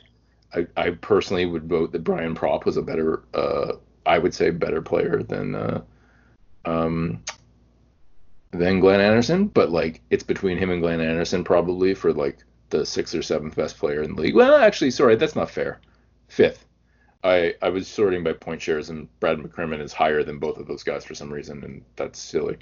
I, 0.55 0.67
I 0.77 0.91
personally 0.91 1.47
would 1.47 1.65
vote 1.65 1.93
that 1.93 2.05
Brian 2.05 2.35
Propp 2.35 2.65
was 2.65 2.77
a 2.77 2.83
better, 2.83 3.23
uh, 3.35 3.75
I 4.07 4.19
would 4.19 4.35
say, 4.35 4.51
better 4.51 4.83
player 4.83 5.23
than, 5.23 5.55
uh, 5.55 5.83
um, 6.65 7.23
than 8.53 8.81
Glenn 8.81 9.01
Anderson. 9.01 9.47
But 9.49 9.71
like 9.71 10.01
it's 10.11 10.23
between 10.23 10.59
him 10.59 10.71
and 10.71 10.81
Glenn 10.81 11.01
Anderson 11.01 11.45
probably 11.45 11.95
for 11.95 12.13
like 12.13 12.39
the 12.71 12.87
sixth 12.87 13.15
or 13.15 13.23
seventh 13.23 13.57
best 13.57 13.79
player 13.79 14.03
in 14.03 14.15
the 14.15 14.23
league. 14.23 14.35
Well, 14.35 14.57
actually, 14.57 14.91
sorry, 14.91 15.17
that's 15.17 15.37
not 15.37 15.51
fair. 15.51 15.81
Fifth. 16.29 16.65
I, 17.25 17.55
I 17.63 17.69
was 17.69 17.87
sorting 17.87 18.25
by 18.25 18.33
point 18.33 18.61
shares, 18.61 18.91
and 18.91 19.09
Brad 19.21 19.39
McCrimmon 19.39 19.81
is 19.81 19.93
higher 19.93 20.25
than 20.25 20.39
both 20.39 20.59
of 20.59 20.67
those 20.67 20.83
guys 20.83 21.05
for 21.05 21.15
some 21.15 21.33
reason, 21.33 21.63
and 21.63 21.85
that's 21.95 22.19
silly. 22.19 22.57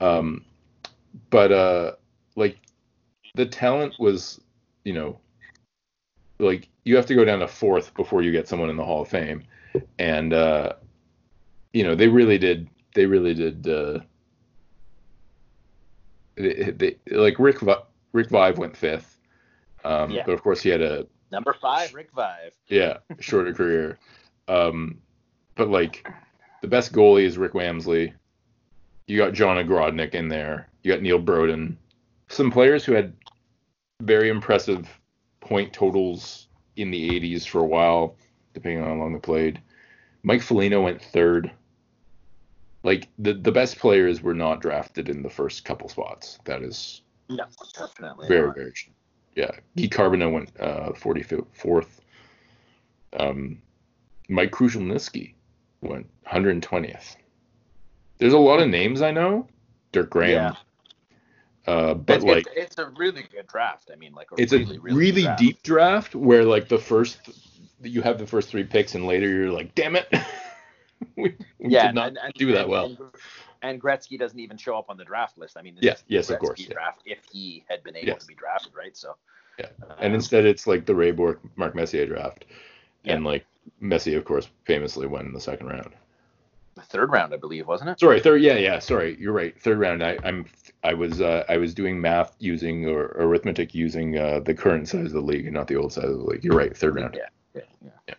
Um, 0.00 0.44
but 1.30 1.52
uh, 1.52 1.92
like 2.34 2.56
the 3.34 3.44
talent 3.44 3.94
was, 3.98 4.40
you 4.84 4.94
know, 4.94 5.18
like 6.38 6.68
you 6.84 6.96
have 6.96 7.06
to 7.06 7.14
go 7.14 7.24
down 7.24 7.40
to 7.40 7.48
fourth 7.48 7.92
before 7.94 8.22
you 8.22 8.32
get 8.32 8.48
someone 8.48 8.70
in 8.70 8.76
the 8.76 8.84
Hall 8.84 9.02
of 9.02 9.08
Fame, 9.08 9.44
and 9.98 10.32
uh, 10.32 10.72
you 11.72 11.84
know 11.84 11.94
they 11.94 12.08
really 12.08 12.38
did, 12.38 12.68
they 12.94 13.04
really 13.04 13.34
did. 13.34 13.68
Uh, 13.68 14.00
they, 16.36 16.96
like 17.10 17.38
Rick 17.38 17.60
Vi- 17.60 17.82
Rick 18.12 18.28
Vaive 18.28 18.56
went 18.58 18.76
fifth, 18.76 19.18
um, 19.84 20.10
Yeah. 20.10 20.22
but 20.26 20.32
of 20.32 20.42
course 20.42 20.60
he 20.62 20.68
had 20.70 20.82
a 20.82 21.06
number 21.30 21.52
five, 21.52 21.92
Rick 21.94 22.12
Vaive. 22.12 22.52
yeah, 22.68 22.98
shorter 23.20 23.52
career. 23.54 23.98
Um, 24.48 24.98
but 25.54 25.68
like 25.68 26.06
the 26.62 26.68
best 26.68 26.92
goalie 26.92 27.24
is 27.24 27.38
Rick 27.38 27.52
Wamsley. 27.52 28.12
You 29.06 29.18
got 29.18 29.32
John 29.34 29.56
Ogrodnick 29.58 30.14
in 30.14 30.28
there. 30.28 30.68
You 30.82 30.92
got 30.92 31.02
Neil 31.02 31.20
Broten. 31.22 31.76
Some 32.28 32.50
players 32.50 32.84
who 32.84 32.92
had 32.92 33.12
very 34.00 34.28
impressive 34.30 34.88
point 35.40 35.72
totals 35.72 36.48
in 36.76 36.90
the 36.90 37.10
80s 37.10 37.46
for 37.46 37.60
a 37.60 37.64
while, 37.66 38.16
depending 38.54 38.82
on 38.82 38.88
how 38.88 38.94
long 38.94 39.12
they 39.12 39.18
played. 39.20 39.60
Mike 40.22 40.40
Foligno 40.42 40.82
went 40.82 41.02
third. 41.02 41.50
Like 42.84 43.08
the 43.18 43.32
the 43.32 43.50
best 43.50 43.78
players 43.78 44.22
were 44.22 44.34
not 44.34 44.60
drafted 44.60 45.08
in 45.08 45.22
the 45.22 45.30
first 45.30 45.64
couple 45.64 45.88
spots. 45.88 46.38
That 46.44 46.62
is 46.62 47.00
No, 47.28 47.46
definitely. 47.76 48.28
very 48.28 48.48
not. 48.48 48.56
very 48.56 48.72
Yeah, 49.34 49.50
Guy 49.76 49.88
Carbonneau 49.88 50.30
went 50.30 50.52
uh, 50.60 50.92
44th. 50.92 51.88
Um, 53.18 53.62
Mike 54.28 54.52
Krushelnyski 54.52 55.34
went 55.80 56.06
120th. 56.26 57.16
There's 58.18 58.32
a 58.32 58.38
lot 58.38 58.60
of 58.60 58.68
names 58.68 59.02
I 59.02 59.10
know. 59.10 59.48
Dirk 59.92 60.10
Graham. 60.10 60.30
Yeah. 60.30 60.52
Uh, 61.66 61.94
but 61.94 62.16
it's, 62.16 62.24
like 62.24 62.46
it's, 62.54 62.66
it's, 62.72 62.78
a 62.78 62.86
really 62.96 63.24
good 63.32 63.46
draft. 63.46 63.90
I 63.90 63.96
mean, 63.96 64.12
like 64.12 64.30
a 64.32 64.40
it's 64.40 64.52
really, 64.52 64.76
a 64.76 64.80
really, 64.80 64.98
really 64.98 65.22
draft. 65.22 65.40
deep 65.40 65.62
draft 65.62 66.14
where 66.14 66.44
like 66.44 66.68
the 66.68 66.78
first 66.78 67.18
you 67.82 68.02
have 68.02 68.18
the 68.18 68.26
first 68.26 68.50
three 68.50 68.64
picks 68.64 68.94
and 68.94 69.06
later 69.06 69.28
you're 69.28 69.50
like, 69.50 69.74
damn 69.74 69.96
it, 69.96 70.12
we, 71.16 71.34
we 71.58 71.70
yeah, 71.70 71.86
did 71.86 71.94
not 71.94 72.08
and, 72.08 72.18
and, 72.18 72.34
do 72.34 72.52
that 72.52 72.62
and, 72.62 72.70
well. 72.70 72.96
And, 73.62 73.80
Gretzky 73.80 74.18
doesn't 74.18 74.38
even 74.38 74.56
show 74.56 74.76
up 74.78 74.90
on 74.90 74.96
the 74.96 75.04
draft 75.04 75.38
list. 75.38 75.56
I 75.56 75.62
mean, 75.62 75.78
yes, 75.80 76.04
yes, 76.06 76.28
Gretzky 76.28 76.34
of 76.34 76.38
course, 76.40 76.66
draft 76.66 77.02
if 77.06 77.18
he 77.30 77.64
had 77.68 77.82
been 77.82 77.96
able 77.96 78.08
yes. 78.08 78.22
to 78.22 78.26
be 78.26 78.34
drafted, 78.34 78.74
right? 78.74 78.96
So 78.96 79.16
yeah, 79.58 79.68
and 79.98 80.08
um, 80.08 80.14
instead 80.14 80.44
it's 80.44 80.66
like 80.66 80.86
the 80.86 80.94
Ray 80.94 81.12
Bourque, 81.12 81.40
Mark 81.56 81.74
Messier 81.74 82.06
draft, 82.06 82.44
yeah. 83.04 83.14
and 83.14 83.24
like 83.24 83.46
Messier, 83.80 84.18
of 84.18 84.24
course, 84.24 84.48
famously 84.64 85.06
went 85.06 85.26
in 85.26 85.32
the 85.32 85.40
second 85.40 85.68
round. 85.68 85.92
The 86.74 86.82
third 86.82 87.10
round, 87.10 87.32
I 87.32 87.36
believe, 87.36 87.68
wasn't 87.68 87.90
it? 87.90 88.00
Sorry, 88.00 88.20
third. 88.20 88.42
Yeah, 88.42 88.56
yeah. 88.56 88.80
Sorry, 88.80 89.16
you're 89.18 89.32
right. 89.32 89.58
Third 89.60 89.78
round. 89.78 90.02
I, 90.02 90.18
I'm. 90.24 90.44
I 90.82 90.92
was. 90.92 91.20
Uh, 91.20 91.44
I 91.48 91.56
was 91.56 91.72
doing 91.72 92.00
math 92.00 92.34
using 92.40 92.86
or 92.88 93.12
arithmetic 93.16 93.74
using 93.74 94.18
uh, 94.18 94.40
the 94.40 94.54
current 94.54 94.88
size 94.88 95.06
of 95.06 95.12
the 95.12 95.20
league 95.20 95.46
and 95.46 95.54
not 95.54 95.68
the 95.68 95.76
old 95.76 95.92
size 95.92 96.04
of 96.04 96.18
the 96.18 96.24
league. 96.24 96.44
You're 96.44 96.56
right. 96.56 96.76
Third 96.76 96.96
round. 96.96 97.14
Yeah. 97.14 97.28
Yeah. 97.54 97.62
Yeah. 97.84 97.90
yeah. 98.08 98.14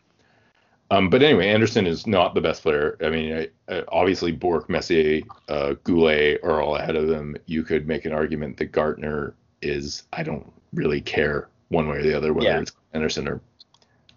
Um, 0.95 1.09
but 1.09 1.21
anyway, 1.21 1.49
Anderson 1.49 1.85
is 1.85 2.07
not 2.07 2.35
the 2.35 2.41
best 2.41 2.61
player. 2.63 2.97
I 3.01 3.09
mean, 3.09 3.33
I, 3.33 3.73
I, 3.73 3.83
obviously 3.89 4.31
Bourque, 4.31 4.69
Messier, 4.69 5.23
uh, 5.49 5.73
Goulet 5.83 6.39
are 6.41 6.61
all 6.61 6.77
ahead 6.77 6.95
of 6.95 7.07
them. 7.07 7.35
You 7.47 7.63
could 7.63 7.85
make 7.85 8.05
an 8.05 8.13
argument 8.13 8.55
that 8.57 8.71
Gartner 8.71 9.35
is. 9.61 10.03
I 10.13 10.23
don't 10.23 10.49
really 10.73 11.01
care 11.01 11.49
one 11.67 11.89
way 11.89 11.97
or 11.97 12.03
the 12.03 12.15
other 12.15 12.31
whether 12.31 12.47
yeah. 12.47 12.61
it's 12.61 12.71
Anderson 12.93 13.27
or 13.27 13.41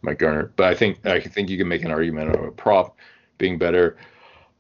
Mike 0.03 0.21
Gartner. 0.21 0.53
But 0.55 0.69
I 0.69 0.75
think 0.77 1.05
I 1.05 1.19
think 1.19 1.49
you 1.49 1.59
can 1.59 1.67
make 1.67 1.83
an 1.83 1.91
argument 1.91 2.37
of 2.37 2.45
a 2.45 2.53
Propp 2.53 2.93
being 3.39 3.59
better. 3.59 3.97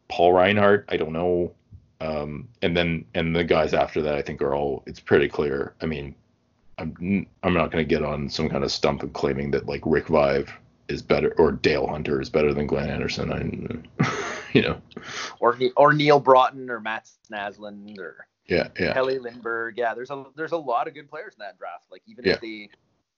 Paul 0.08 0.32
Reinhart, 0.32 0.86
I 0.88 0.96
don't 0.96 1.12
know. 1.12 1.52
Um, 2.00 2.48
and 2.62 2.76
then 2.76 3.04
and 3.14 3.34
the 3.34 3.44
guys 3.44 3.74
after 3.74 4.02
that, 4.02 4.16
I 4.16 4.22
think 4.22 4.42
are 4.42 4.56
all. 4.56 4.82
It's 4.86 5.00
pretty 5.00 5.28
clear. 5.28 5.74
I 5.80 5.86
mean, 5.86 6.16
I'm 6.78 7.28
I'm 7.44 7.54
not 7.54 7.70
going 7.70 7.84
to 7.84 7.88
get 7.88 8.02
on 8.02 8.28
some 8.28 8.48
kind 8.48 8.64
of 8.64 8.72
stump 8.72 9.04
of 9.04 9.12
claiming 9.12 9.52
that 9.52 9.66
like 9.66 9.82
Rick 9.84 10.06
Vaive 10.06 10.50
is 10.88 11.02
better 11.02 11.34
or 11.38 11.52
Dale 11.52 11.86
Hunter 11.86 12.20
is 12.20 12.30
better 12.30 12.54
than 12.54 12.66
Glenn 12.66 12.90
Anderson. 12.90 13.32
I, 13.32 14.14
you 14.52 14.62
know, 14.62 14.80
or 15.40 15.56
or 15.76 15.92
Neil 15.92 16.20
Broten 16.20 16.68
or 16.70 16.80
Matt 16.80 17.10
Naslund 17.30 17.98
or 17.98 18.26
yeah 18.46 18.68
yeah 18.78 18.92
Kelly 18.92 19.18
Lindberg. 19.18 19.74
Yeah, 19.76 19.94
there's 19.94 20.10
a 20.10 20.24
there's 20.36 20.52
a 20.52 20.58
lot 20.58 20.88
of 20.88 20.94
good 20.94 21.08
players 21.08 21.34
in 21.34 21.40
that 21.40 21.58
draft. 21.58 21.86
Like 21.90 22.02
even 22.06 22.24
yeah. 22.24 22.34
if 22.34 22.40
they 22.40 22.70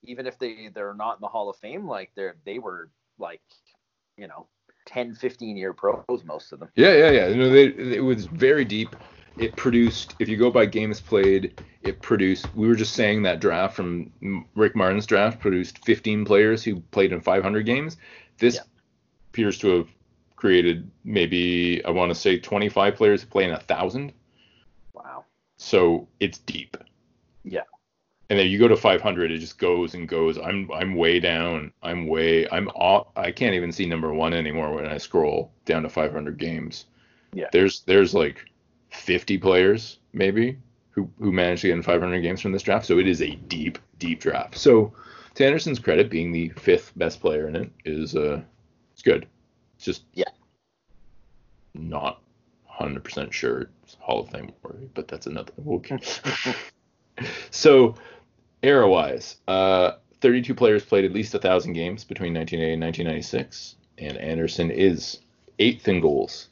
even 0.04 0.26
if 0.26 0.38
they 0.38 0.68
they're 0.74 0.94
not 0.94 1.16
in 1.16 1.20
the 1.20 1.28
Hall 1.28 1.48
of 1.48 1.56
Fame, 1.56 1.86
like 1.86 2.10
they're 2.14 2.36
they 2.44 2.58
were 2.58 2.90
like 3.18 3.42
you 4.16 4.26
know 4.26 4.46
10, 4.86 5.14
15 5.14 5.56
year 5.56 5.72
pros, 5.72 6.24
most 6.24 6.52
of 6.52 6.60
them. 6.60 6.68
Yeah, 6.74 6.94
yeah, 6.94 7.10
yeah. 7.10 7.26
You 7.28 7.36
know, 7.36 7.50
they, 7.50 7.66
it 7.66 8.04
was 8.04 8.26
very 8.26 8.64
deep. 8.64 8.94
It 9.40 9.56
produced, 9.56 10.16
if 10.18 10.28
you 10.28 10.36
go 10.36 10.50
by 10.50 10.66
games 10.66 11.00
played, 11.00 11.60
it 11.82 12.02
produced. 12.02 12.54
We 12.54 12.68
were 12.68 12.74
just 12.74 12.92
saying 12.92 13.22
that 13.22 13.40
draft 13.40 13.74
from 13.74 14.12
Rick 14.54 14.76
Martin's 14.76 15.06
draft 15.06 15.40
produced 15.40 15.82
15 15.84 16.24
players 16.24 16.62
who 16.62 16.80
played 16.90 17.12
in 17.12 17.20
500 17.20 17.64
games. 17.64 17.96
This 18.38 18.56
yeah. 18.56 18.62
appears 19.30 19.58
to 19.58 19.78
have 19.78 19.88
created 20.36 20.90
maybe 21.04 21.82
I 21.84 21.90
want 21.90 22.10
to 22.10 22.14
say 22.14 22.38
25 22.38 22.94
players 22.96 23.22
who 23.22 23.28
play 23.28 23.44
in 23.44 23.52
a 23.52 23.60
thousand. 23.60 24.12
Wow. 24.92 25.24
So 25.56 26.06
it's 26.20 26.38
deep. 26.38 26.76
Yeah 27.42 27.62
and 28.30 28.38
then 28.38 28.48
you 28.48 28.58
go 28.58 28.68
to 28.68 28.76
500 28.76 29.30
it 29.30 29.38
just 29.38 29.58
goes 29.58 29.94
and 29.94 30.08
goes 30.08 30.38
i'm 30.38 30.70
i'm 30.72 30.94
way 30.94 31.20
down 31.20 31.72
i'm 31.82 32.06
way 32.06 32.48
i'm 32.50 32.68
off 32.68 33.08
i 33.16 33.30
can't 33.30 33.54
even 33.54 33.72
see 33.72 33.84
number 33.84 34.14
one 34.14 34.32
anymore 34.32 34.72
when 34.72 34.86
i 34.86 34.96
scroll 34.96 35.52
down 35.66 35.82
to 35.82 35.88
500 35.88 36.38
games 36.38 36.86
yeah 37.34 37.48
there's 37.52 37.80
there's 37.80 38.14
like 38.14 38.49
50 38.90 39.38
players 39.38 39.98
maybe 40.12 40.58
who 40.90 41.08
who 41.18 41.32
managed 41.32 41.62
to 41.62 41.68
get 41.68 41.76
in 41.76 41.82
500 41.82 42.20
games 42.20 42.40
from 42.40 42.52
this 42.52 42.62
draft. 42.62 42.86
So 42.86 42.98
it 42.98 43.06
is 43.06 43.22
a 43.22 43.34
deep 43.34 43.78
deep 43.98 44.20
draft. 44.20 44.56
So 44.56 44.92
to 45.34 45.46
anderson's 45.46 45.78
credit 45.78 46.10
being 46.10 46.32
the 46.32 46.48
fifth 46.50 46.92
best 46.96 47.20
player 47.20 47.48
in 47.48 47.56
it 47.56 47.70
is 47.84 48.16
uh 48.16 48.40
it's 48.92 49.02
good. 49.02 49.26
It's 49.76 49.84
just 49.84 50.04
yeah. 50.14 50.24
not 51.74 52.20
100% 52.80 53.32
sure 53.32 53.70
it's 53.82 53.96
hall 54.00 54.20
of 54.20 54.30
fame 54.30 54.50
worthy 54.62 54.86
but 54.94 55.06
that's 55.06 55.26
another 55.26 55.52
okay 55.66 55.98
so 57.50 57.94
era 58.62 58.88
wise, 58.88 59.36
uh, 59.48 59.92
32 60.20 60.54
players 60.54 60.84
played 60.84 61.04
at 61.04 61.12
least 61.12 61.32
1,000 61.32 61.72
games 61.72 62.04
between 62.04 62.34
1980 62.34 62.74
and 62.74 62.82
1996, 62.82 63.76
and 63.98 64.16
Anderson 64.18 64.70
is 64.70 65.20
eighth 65.58 65.88
in 65.88 66.00
goals, 66.00 66.48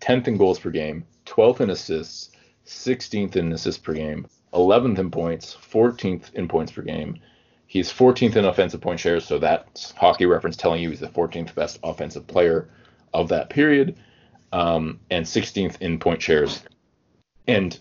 10th 0.00 0.28
in 0.28 0.36
goals 0.36 0.58
per 0.58 0.70
game, 0.70 1.04
12th 1.30 1.60
in 1.60 1.70
assists, 1.70 2.30
16th 2.66 3.36
in 3.36 3.52
assists 3.52 3.80
per 3.80 3.94
game, 3.94 4.26
11th 4.52 4.98
in 4.98 5.10
points, 5.10 5.56
14th 5.72 6.34
in 6.34 6.48
points 6.48 6.72
per 6.72 6.82
game. 6.82 7.18
He's 7.66 7.92
14th 7.92 8.34
in 8.34 8.44
offensive 8.44 8.80
point 8.80 8.98
shares, 8.98 9.24
so 9.24 9.38
that's 9.38 9.92
hockey 9.92 10.26
reference 10.26 10.56
telling 10.56 10.82
you 10.82 10.90
he's 10.90 10.98
the 10.98 11.06
14th 11.06 11.54
best 11.54 11.78
offensive 11.84 12.26
player 12.26 12.68
of 13.14 13.28
that 13.28 13.48
period, 13.48 13.96
um, 14.52 14.98
and 15.10 15.24
16th 15.24 15.80
in 15.80 16.00
point 16.00 16.20
shares. 16.20 16.62
And 17.46 17.78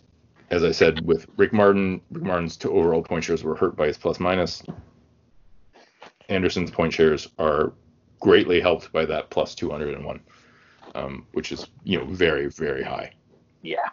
as 0.51 0.63
I 0.63 0.71
said, 0.71 1.05
with 1.05 1.25
Rick 1.37 1.53
Martin, 1.53 2.01
Rick 2.11 2.23
Martin's 2.23 2.55
two 2.55 2.71
overall 2.71 3.01
point 3.01 3.23
shares 3.23 3.43
were 3.43 3.55
hurt 3.55 3.75
by 3.75 3.87
his 3.87 3.97
plus 3.97 4.19
minus. 4.19 4.63
Anderson's 6.27 6.69
point 6.69 6.93
shares 6.93 7.27
are 7.39 7.73
greatly 8.19 8.61
helped 8.61 8.91
by 8.91 9.05
that 9.05 9.31
plus 9.31 9.55
201, 9.55 10.19
um, 10.93 11.25
which 11.33 11.51
is 11.51 11.67
you 11.83 11.97
know 11.97 12.05
very 12.05 12.47
very 12.47 12.83
high. 12.83 13.11
Yeah. 13.61 13.89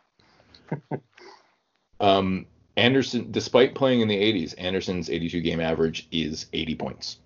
um, 2.01 2.47
Anderson, 2.77 3.31
despite 3.31 3.75
playing 3.75 4.01
in 4.01 4.09
the 4.09 4.17
80s, 4.17 4.55
Anderson's 4.59 5.09
82 5.11 5.41
game 5.41 5.61
average 5.61 6.09
is 6.11 6.47
80 6.53 6.75
points, 6.75 7.19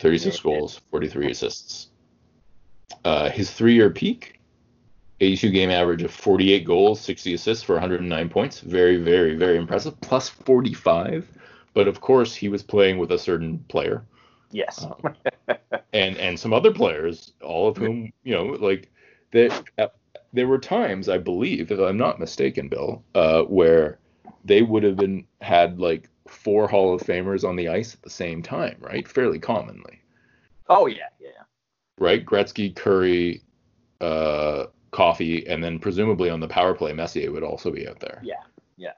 36 0.00 0.40
goals, 0.40 0.80
43 0.90 1.30
assists. 1.30 1.88
Uh, 3.04 3.28
his 3.30 3.50
three 3.50 3.74
year 3.74 3.90
peak 3.90 4.34
82 5.20 5.50
game 5.50 5.70
average 5.70 6.02
of 6.02 6.10
48 6.10 6.64
goals, 6.64 7.00
60 7.00 7.34
assists 7.34 7.62
for 7.62 7.74
109 7.74 8.28
points. 8.28 8.60
Very, 8.60 8.96
very, 8.96 9.36
very 9.36 9.56
impressive. 9.56 10.00
Plus 10.00 10.28
45. 10.28 11.28
But 11.72 11.88
of 11.88 12.00
course, 12.00 12.34
he 12.34 12.48
was 12.48 12.62
playing 12.62 12.98
with 12.98 13.12
a 13.12 13.18
certain 13.18 13.58
player. 13.68 14.04
Yes. 14.50 14.84
um, 14.84 15.14
and 15.92 16.16
and 16.16 16.38
some 16.38 16.52
other 16.52 16.72
players, 16.72 17.32
all 17.42 17.68
of 17.68 17.76
whom, 17.76 18.12
you 18.22 18.34
know, 18.34 18.44
like 18.44 18.92
that. 19.32 19.94
There 20.34 20.48
were 20.48 20.58
times, 20.58 21.08
I 21.08 21.18
believe, 21.18 21.70
if 21.70 21.78
I'm 21.78 21.96
not 21.96 22.18
mistaken, 22.18 22.68
Bill, 22.68 23.04
uh, 23.14 23.42
where 23.42 23.98
they 24.44 24.62
would 24.62 24.82
have 24.82 24.96
been 24.96 25.26
had 25.40 25.78
like 25.78 26.08
four 26.28 26.66
Hall 26.66 26.92
of 26.92 27.02
Famers 27.02 27.48
on 27.48 27.54
the 27.54 27.68
ice 27.68 27.94
at 27.94 28.02
the 28.02 28.10
same 28.10 28.42
time, 28.42 28.76
right? 28.80 29.06
Fairly 29.06 29.38
commonly. 29.38 30.02
Oh 30.68 30.86
yeah, 30.86 31.08
yeah. 31.20 31.44
Right, 31.98 32.24
Gretzky, 32.24 32.74
Kurri, 32.74 33.42
uh, 34.00 34.66
Coffey, 34.90 35.46
and 35.46 35.62
then 35.62 35.78
presumably 35.78 36.30
on 36.30 36.40
the 36.40 36.48
power 36.48 36.74
play, 36.74 36.92
Messier 36.92 37.30
would 37.30 37.44
also 37.44 37.70
be 37.70 37.86
out 37.86 38.00
there. 38.00 38.20
Yeah, 38.24 38.42
yeah. 38.76 38.92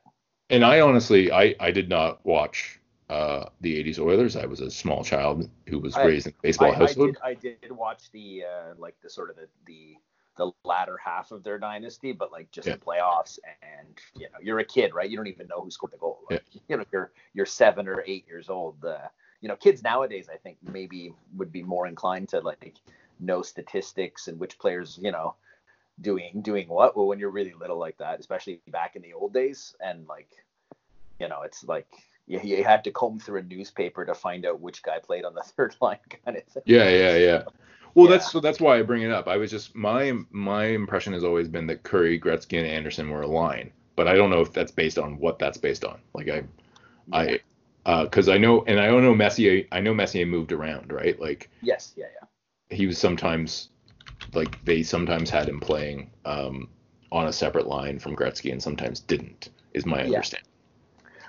And 0.48 0.64
I 0.64 0.80
honestly, 0.80 1.30
I 1.30 1.54
I 1.60 1.70
did 1.70 1.90
not 1.90 2.24
watch 2.24 2.80
uh, 3.10 3.46
the 3.60 3.82
'80s 3.84 3.98
Oilers. 3.98 4.36
I 4.36 4.46
was 4.46 4.60
a 4.60 4.70
small 4.70 5.04
child 5.04 5.50
who 5.68 5.80
was 5.80 5.94
I, 5.96 6.04
raised 6.04 6.28
in 6.28 6.32
a 6.38 6.42
baseball 6.42 6.72
I, 6.72 6.76
household. 6.76 7.18
I 7.22 7.34
did, 7.34 7.56
I 7.62 7.66
did 7.66 7.72
watch 7.72 8.10
the 8.12 8.44
uh, 8.44 8.74
like 8.78 8.94
the 9.02 9.10
sort 9.10 9.30
of 9.30 9.36
the, 9.36 9.48
the 9.66 9.96
the 10.36 10.50
latter 10.64 10.98
half 11.02 11.32
of 11.32 11.42
their 11.42 11.58
dynasty, 11.58 12.12
but 12.12 12.32
like 12.32 12.50
just 12.50 12.68
yeah. 12.68 12.74
the 12.74 12.80
playoffs, 12.80 13.38
and 13.62 13.88
you 14.14 14.26
know, 14.32 14.38
you're 14.42 14.58
a 14.58 14.64
kid, 14.64 14.94
right? 14.94 15.08
You 15.08 15.16
don't 15.16 15.26
even 15.26 15.46
know 15.48 15.60
who 15.60 15.70
scored 15.70 15.92
the 15.92 15.98
goal. 15.98 16.20
Like, 16.30 16.44
yeah. 16.52 16.60
You 16.68 16.76
know, 16.78 16.84
you're 16.92 17.12
you're 17.34 17.46
seven 17.46 17.88
or 17.88 18.02
eight 18.06 18.26
years 18.26 18.48
old. 18.48 18.84
Uh, 18.84 19.08
you 19.40 19.48
know, 19.48 19.56
kids 19.56 19.82
nowadays, 19.82 20.28
I 20.32 20.36
think 20.36 20.58
maybe 20.62 21.12
would 21.36 21.52
be 21.52 21.62
more 21.62 21.86
inclined 21.86 22.28
to 22.30 22.40
like 22.40 22.74
know 23.20 23.42
statistics 23.42 24.28
and 24.28 24.38
which 24.38 24.58
players, 24.58 24.98
you 25.00 25.12
know, 25.12 25.34
doing 26.00 26.42
doing 26.42 26.68
what 26.68 26.96
well 26.96 27.06
when 27.06 27.18
you're 27.18 27.30
really 27.30 27.54
little 27.54 27.78
like 27.78 27.96
that 27.98 28.20
especially 28.20 28.60
back 28.68 28.96
in 28.96 29.02
the 29.02 29.14
old 29.14 29.32
days 29.32 29.74
and 29.80 30.06
like 30.06 30.28
you 31.18 31.28
know 31.28 31.42
it's 31.42 31.64
like 31.64 31.86
you, 32.26 32.40
you 32.42 32.64
had 32.64 32.84
to 32.84 32.90
comb 32.90 33.18
through 33.18 33.40
a 33.40 33.42
newspaper 33.42 34.04
to 34.04 34.14
find 34.14 34.44
out 34.44 34.60
which 34.60 34.82
guy 34.82 34.98
played 34.98 35.24
on 35.24 35.34
the 35.34 35.42
third 35.56 35.74
line 35.80 35.98
kind 36.24 36.36
of 36.36 36.44
thing 36.44 36.62
yeah 36.66 36.88
yeah 36.88 37.16
yeah 37.16 37.42
well 37.96 38.06
yeah. 38.06 38.12
that's 38.12 38.30
so 38.30 38.38
that's 38.38 38.60
why 38.60 38.78
i 38.78 38.82
bring 38.82 39.02
it 39.02 39.10
up 39.10 39.26
i 39.26 39.36
was 39.36 39.50
just 39.50 39.74
my 39.74 40.12
my 40.30 40.66
impression 40.66 41.12
has 41.12 41.24
always 41.24 41.48
been 41.48 41.66
that 41.66 41.82
Kurri, 41.82 42.22
gretzky 42.22 42.58
and 42.58 42.66
anderson 42.66 43.10
were 43.10 43.22
a 43.22 43.26
line 43.26 43.72
but 43.96 44.06
i 44.06 44.14
don't 44.14 44.30
know 44.30 44.40
if 44.40 44.52
that's 44.52 44.70
based 44.70 44.98
on 44.98 45.18
what 45.18 45.40
that's 45.40 45.58
based 45.58 45.84
on 45.84 45.98
like 46.14 46.28
i 46.28 46.36
yeah. 46.36 47.18
i 47.18 47.40
because 48.02 48.28
uh, 48.28 48.32
I 48.32 48.38
know, 48.38 48.64
and 48.66 48.80
I 48.80 48.86
don't 48.86 49.02
know 49.02 49.14
Messier. 49.14 49.64
I 49.70 49.80
know 49.80 49.94
Messier 49.94 50.26
moved 50.26 50.50
around, 50.52 50.92
right? 50.92 51.18
Like 51.20 51.50
yes, 51.62 51.94
yeah, 51.96 52.06
yeah. 52.20 52.76
He 52.76 52.86
was 52.86 52.98
sometimes 52.98 53.68
like 54.34 54.62
they 54.64 54.82
sometimes 54.82 55.30
had 55.30 55.48
him 55.48 55.60
playing 55.60 56.10
um, 56.24 56.68
on 57.12 57.28
a 57.28 57.32
separate 57.32 57.68
line 57.68 57.98
from 57.98 58.16
Gretzky 58.16 58.50
and 58.50 58.60
sometimes 58.60 59.00
didn't. 59.00 59.50
Is 59.72 59.86
my 59.86 59.98
yeah. 59.98 60.16
understanding. 60.16 60.45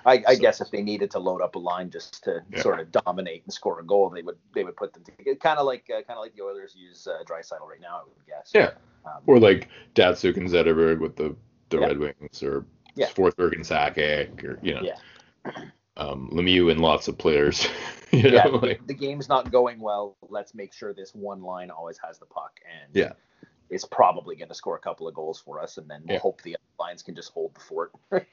I, 0.06 0.22
I 0.26 0.34
So- 0.34 0.40
guess 0.40 0.60
if 0.60 0.70
they 0.70 0.82
needed 0.82 1.10
to 1.12 1.18
load 1.18 1.40
up 1.42 1.54
a 1.54 1.58
line 1.58 1.90
just 1.90 2.22
to 2.24 2.42
Yeah. 2.50 2.60
sort 2.62 2.80
of 2.80 2.90
dominate 2.92 3.44
and 3.44 3.52
score 3.52 3.80
a 3.80 3.84
goal, 3.84 4.10
they 4.10 4.22
would 4.22 4.36
they 4.54 4.64
would 4.64 4.76
put 4.76 4.92
them 4.92 5.04
together. 5.04 5.36
Kind 5.36 5.58
of 5.58 5.66
like 5.66 5.84
uh, 5.90 6.02
kind 6.02 6.18
of 6.18 6.22
like 6.22 6.34
the 6.34 6.42
Oilers 6.42 6.74
use 6.76 7.06
uh, 7.06 7.22
Draisaitl 7.24 7.66
right 7.68 7.80
now, 7.80 8.00
I 8.00 8.02
would 8.04 8.26
guess. 8.26 8.50
Yeah. 8.54 8.70
Um, 9.04 9.22
Or 9.26 9.38
like 9.38 9.68
Datsyuk 9.94 10.36
and 10.36 10.48
Zetterberg 10.48 11.00
with 11.00 11.16
the 11.16 11.34
the 11.70 11.78
Yeah. 11.80 11.86
Red 11.86 11.98
Wings, 11.98 12.42
or 12.42 12.64
Yeah. 12.94 13.08
Forsberg 13.08 13.52
and 13.54 13.64
Sakic, 13.64 14.42
or 14.44 14.58
you 14.62 14.74
know, 14.74 14.82
Yeah. 14.82 15.62
um, 15.96 16.30
Lemieux 16.32 16.70
and 16.70 16.80
lots 16.80 17.08
of 17.08 17.18
players. 17.18 17.66
you 18.12 18.20
yeah, 18.20 18.44
know, 18.44 18.58
the- 18.58 18.66
like 18.68 18.86
the 18.86 18.94
game's 18.94 19.28
not 19.28 19.50
going 19.50 19.80
well. 19.80 20.16
Let's 20.28 20.54
make 20.54 20.72
sure 20.72 20.94
this 20.94 21.14
one 21.14 21.42
line 21.42 21.70
always 21.70 21.98
has 21.98 22.18
the 22.18 22.26
puck 22.26 22.58
and 22.82 22.94
Yeah. 22.94 23.12
It's 23.70 23.84
probably 23.84 24.36
going 24.36 24.48
to 24.48 24.54
score 24.54 24.76
a 24.76 24.80
couple 24.80 25.06
of 25.08 25.14
goals 25.14 25.38
for 25.40 25.60
us, 25.60 25.76
and 25.78 25.88
then 25.88 26.02
we'll 26.06 26.14
Yeah. 26.14 26.20
hope 26.20 26.42
the 26.42 26.54
other 26.56 26.62
lines 26.78 27.02
can 27.02 27.14
just 27.14 27.32
hold 27.32 27.54
the 27.54 27.60
fort. 27.60 27.92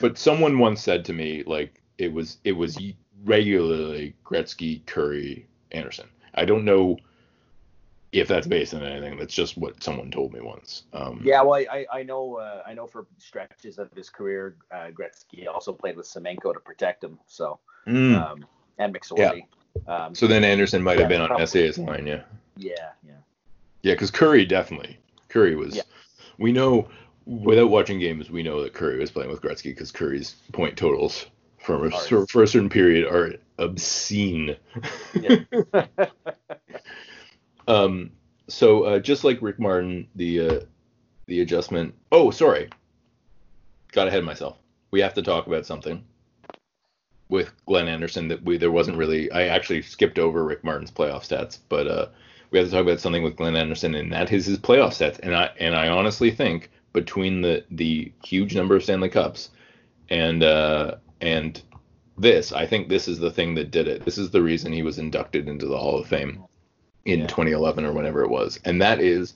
But 0.00 0.18
someone 0.18 0.58
once 0.58 0.82
said 0.82 1.04
to 1.06 1.12
me, 1.12 1.42
like 1.46 1.80
it 1.98 2.12
was 2.12 2.38
it 2.44 2.52
was 2.52 2.76
regularly 3.24 4.14
Gretzky, 4.24 4.82
Kurri, 4.84 5.44
Anderson. 5.70 6.08
I 6.34 6.44
don't 6.44 6.64
know 6.64 6.98
if 8.10 8.26
that's 8.28 8.46
based 8.46 8.74
on 8.74 8.82
anything. 8.82 9.16
That's 9.18 9.32
just 9.34 9.56
what 9.56 9.82
someone 9.82 10.10
told 10.10 10.32
me 10.32 10.40
once. 10.40 10.82
Um, 10.92 11.22
yeah, 11.24 11.40
well, 11.42 11.54
I 11.70 11.86
I 11.92 12.02
know 12.02 12.36
uh, 12.36 12.62
I 12.66 12.74
know 12.74 12.86
for 12.86 13.06
stretches 13.18 13.78
of 13.78 13.90
his 13.94 14.10
career, 14.10 14.56
uh, 14.72 14.88
Gretzky 14.90 15.46
also 15.46 15.72
played 15.72 15.96
with 15.96 16.06
Semenko 16.06 16.52
to 16.52 16.60
protect 16.60 17.02
him. 17.04 17.18
So 17.26 17.58
Mm. 17.86 18.14
um, 18.16 18.46
and 18.78 18.94
McSorley. 18.94 19.46
Um, 19.88 20.14
so 20.14 20.26
then 20.26 20.44
Anderson 20.44 20.82
might 20.82 20.98
have 20.98 21.10
yeah, 21.10 21.16
been 21.16 21.20
on 21.22 21.28
probably. 21.28 21.46
SA's 21.46 21.78
line, 21.78 22.06
yeah. 22.06 22.22
yeah, 22.56 22.90
yeah. 23.04 23.14
Yeah, 23.82 23.94
because 23.94 24.10
Kurri 24.10 24.48
definitely. 24.48 24.98
Kurri 25.28 25.56
was. 25.56 25.76
Yeah. 25.76 25.82
We 26.38 26.52
know 26.52 26.88
without 27.26 27.70
watching 27.70 27.98
games, 27.98 28.30
we 28.30 28.42
know 28.42 28.62
that 28.62 28.74
Kurri 28.74 28.98
was 28.98 29.10
playing 29.10 29.30
with 29.30 29.42
Gretzky 29.42 29.64
because 29.64 29.92
Kurri's 29.92 30.36
point 30.52 30.76
totals 30.76 31.26
for 31.58 31.86
a, 31.86 31.90
for, 31.90 32.26
for 32.26 32.42
a 32.42 32.46
certain 32.46 32.68
period 32.68 33.06
are 33.06 33.34
obscene. 33.58 34.56
Yeah. 35.14 35.36
um. 37.68 38.10
So 38.48 38.84
uh, 38.84 38.98
just 38.98 39.24
like 39.24 39.40
Rick 39.40 39.58
Martin, 39.58 40.06
the 40.14 40.48
uh, 40.48 40.60
the 41.26 41.40
adjustment. 41.40 41.94
Oh, 42.10 42.30
sorry. 42.30 42.68
Got 43.92 44.08
ahead 44.08 44.20
of 44.20 44.24
myself. 44.24 44.58
We 44.90 45.00
have 45.00 45.14
to 45.14 45.22
talk 45.22 45.46
about 45.46 45.66
something 45.66 46.04
with 47.28 47.50
Glenn 47.66 47.88
Anderson 47.88 48.28
that 48.28 48.42
we 48.44 48.58
there 48.58 48.70
wasn't 48.70 48.98
really. 48.98 49.30
I 49.32 49.44
actually 49.44 49.82
skipped 49.82 50.18
over 50.18 50.44
Rick 50.44 50.64
Martin's 50.64 50.90
playoff 50.90 51.26
stats, 51.26 51.58
but 51.68 51.86
uh, 51.86 52.06
we 52.52 52.58
have 52.58 52.68
to 52.68 52.72
talk 52.74 52.82
about 52.82 53.00
something 53.00 53.22
with 53.22 53.36
Glenn 53.36 53.56
Anderson, 53.56 53.94
and 53.94 54.12
that 54.12 54.30
is 54.32 54.46
his 54.46 54.58
playoff 54.58 54.90
stats. 54.90 55.18
And 55.20 55.34
I 55.34 55.50
and 55.58 55.74
I 55.74 55.88
honestly 55.88 56.30
think 56.30 56.70
between 56.92 57.40
the 57.40 57.64
the 57.70 58.12
huge 58.24 58.54
number 58.54 58.76
of 58.76 58.84
Stanley 58.84 59.08
Cups 59.08 59.50
and 60.10 60.42
uh, 60.44 60.96
and 61.20 61.60
this, 62.18 62.52
I 62.52 62.66
think 62.66 62.88
this 62.88 63.08
is 63.08 63.18
the 63.18 63.30
thing 63.30 63.54
that 63.54 63.70
did 63.70 63.88
it. 63.88 64.04
This 64.04 64.18
is 64.18 64.30
the 64.30 64.42
reason 64.42 64.72
he 64.72 64.82
was 64.82 64.98
inducted 64.98 65.48
into 65.48 65.66
the 65.66 65.78
Hall 65.78 65.98
of 65.98 66.06
Fame 66.06 66.44
in 67.06 67.20
Yeah. 67.20 67.26
2011 67.26 67.84
or 67.86 67.92
whenever 67.92 68.22
it 68.22 68.30
was, 68.30 68.60
and 68.64 68.80
that 68.82 69.00
is 69.00 69.34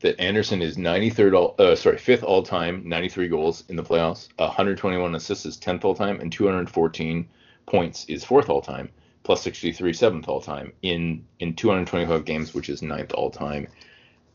that 0.00 0.20
Anderson 0.20 0.62
is 0.62 0.76
93rd 0.76 1.34
all 1.34 1.54
uh, 1.58 1.74
sorry 1.76 1.98
fifth 1.98 2.24
all 2.24 2.42
time, 2.42 2.82
93 2.88 3.28
goals 3.28 3.64
in 3.68 3.76
the 3.76 3.82
playoffs, 3.84 4.28
121 4.36 5.14
assists 5.14 5.46
is 5.46 5.56
10th 5.58 5.84
all 5.84 5.94
time, 5.94 6.20
and 6.20 6.32
214 6.32 7.28
points 7.66 8.04
is 8.06 8.24
fourth 8.24 8.48
all 8.48 8.60
time, 8.62 8.88
plus 9.28 9.42
63 9.42 9.92
seventh 9.92 10.26
all 10.26 10.40
time 10.40 10.72
in 10.80 11.22
in 11.38 11.52
225 11.52 12.24
games, 12.24 12.54
which 12.54 12.70
is 12.70 12.80
ninth 12.80 13.12
all 13.12 13.30
time 13.30 13.68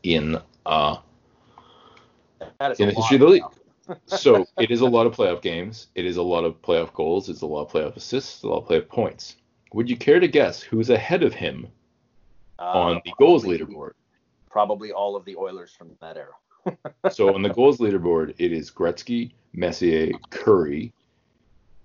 in 0.04 0.38
uh 0.66 0.98
in 2.78 2.86
the 2.86 2.94
history 2.94 3.16
of 3.16 3.20
the 3.20 3.26
league. 3.26 3.42
so 4.06 4.46
it 4.56 4.70
is 4.70 4.82
a 4.82 4.86
lot 4.86 5.08
of 5.08 5.16
playoff 5.16 5.42
games. 5.42 5.88
It 5.96 6.06
is 6.06 6.16
a 6.16 6.22
lot 6.22 6.44
of 6.44 6.62
playoff 6.62 6.94
goals. 6.94 7.28
It's 7.28 7.42
a 7.42 7.46
lot 7.46 7.62
of 7.62 7.72
playoff 7.72 7.96
assists. 7.96 8.44
A 8.44 8.48
lot 8.48 8.58
of 8.58 8.68
playoff 8.68 8.88
points. 8.88 9.34
Would 9.72 9.90
you 9.90 9.96
care 9.96 10.20
to 10.20 10.28
guess 10.28 10.62
who's 10.62 10.90
ahead 10.90 11.24
of 11.24 11.34
him 11.34 11.66
on 12.60 12.98
Uh, 12.98 13.00
the 13.04 13.12
goals 13.18 13.44
leaderboard? 13.44 13.94
Probably 14.48 14.92
all 14.92 15.16
of 15.16 15.24
the 15.24 15.34
Oilers 15.34 15.72
from 15.72 15.90
that 16.00 16.16
era. 16.16 16.36
So 17.10 17.34
on 17.34 17.42
the 17.42 17.50
goals 17.50 17.78
leaderboard, 17.78 18.36
it 18.38 18.52
is 18.52 18.70
Gretzky, 18.70 19.32
Messier, 19.52 20.12
Kurri, 20.30 20.92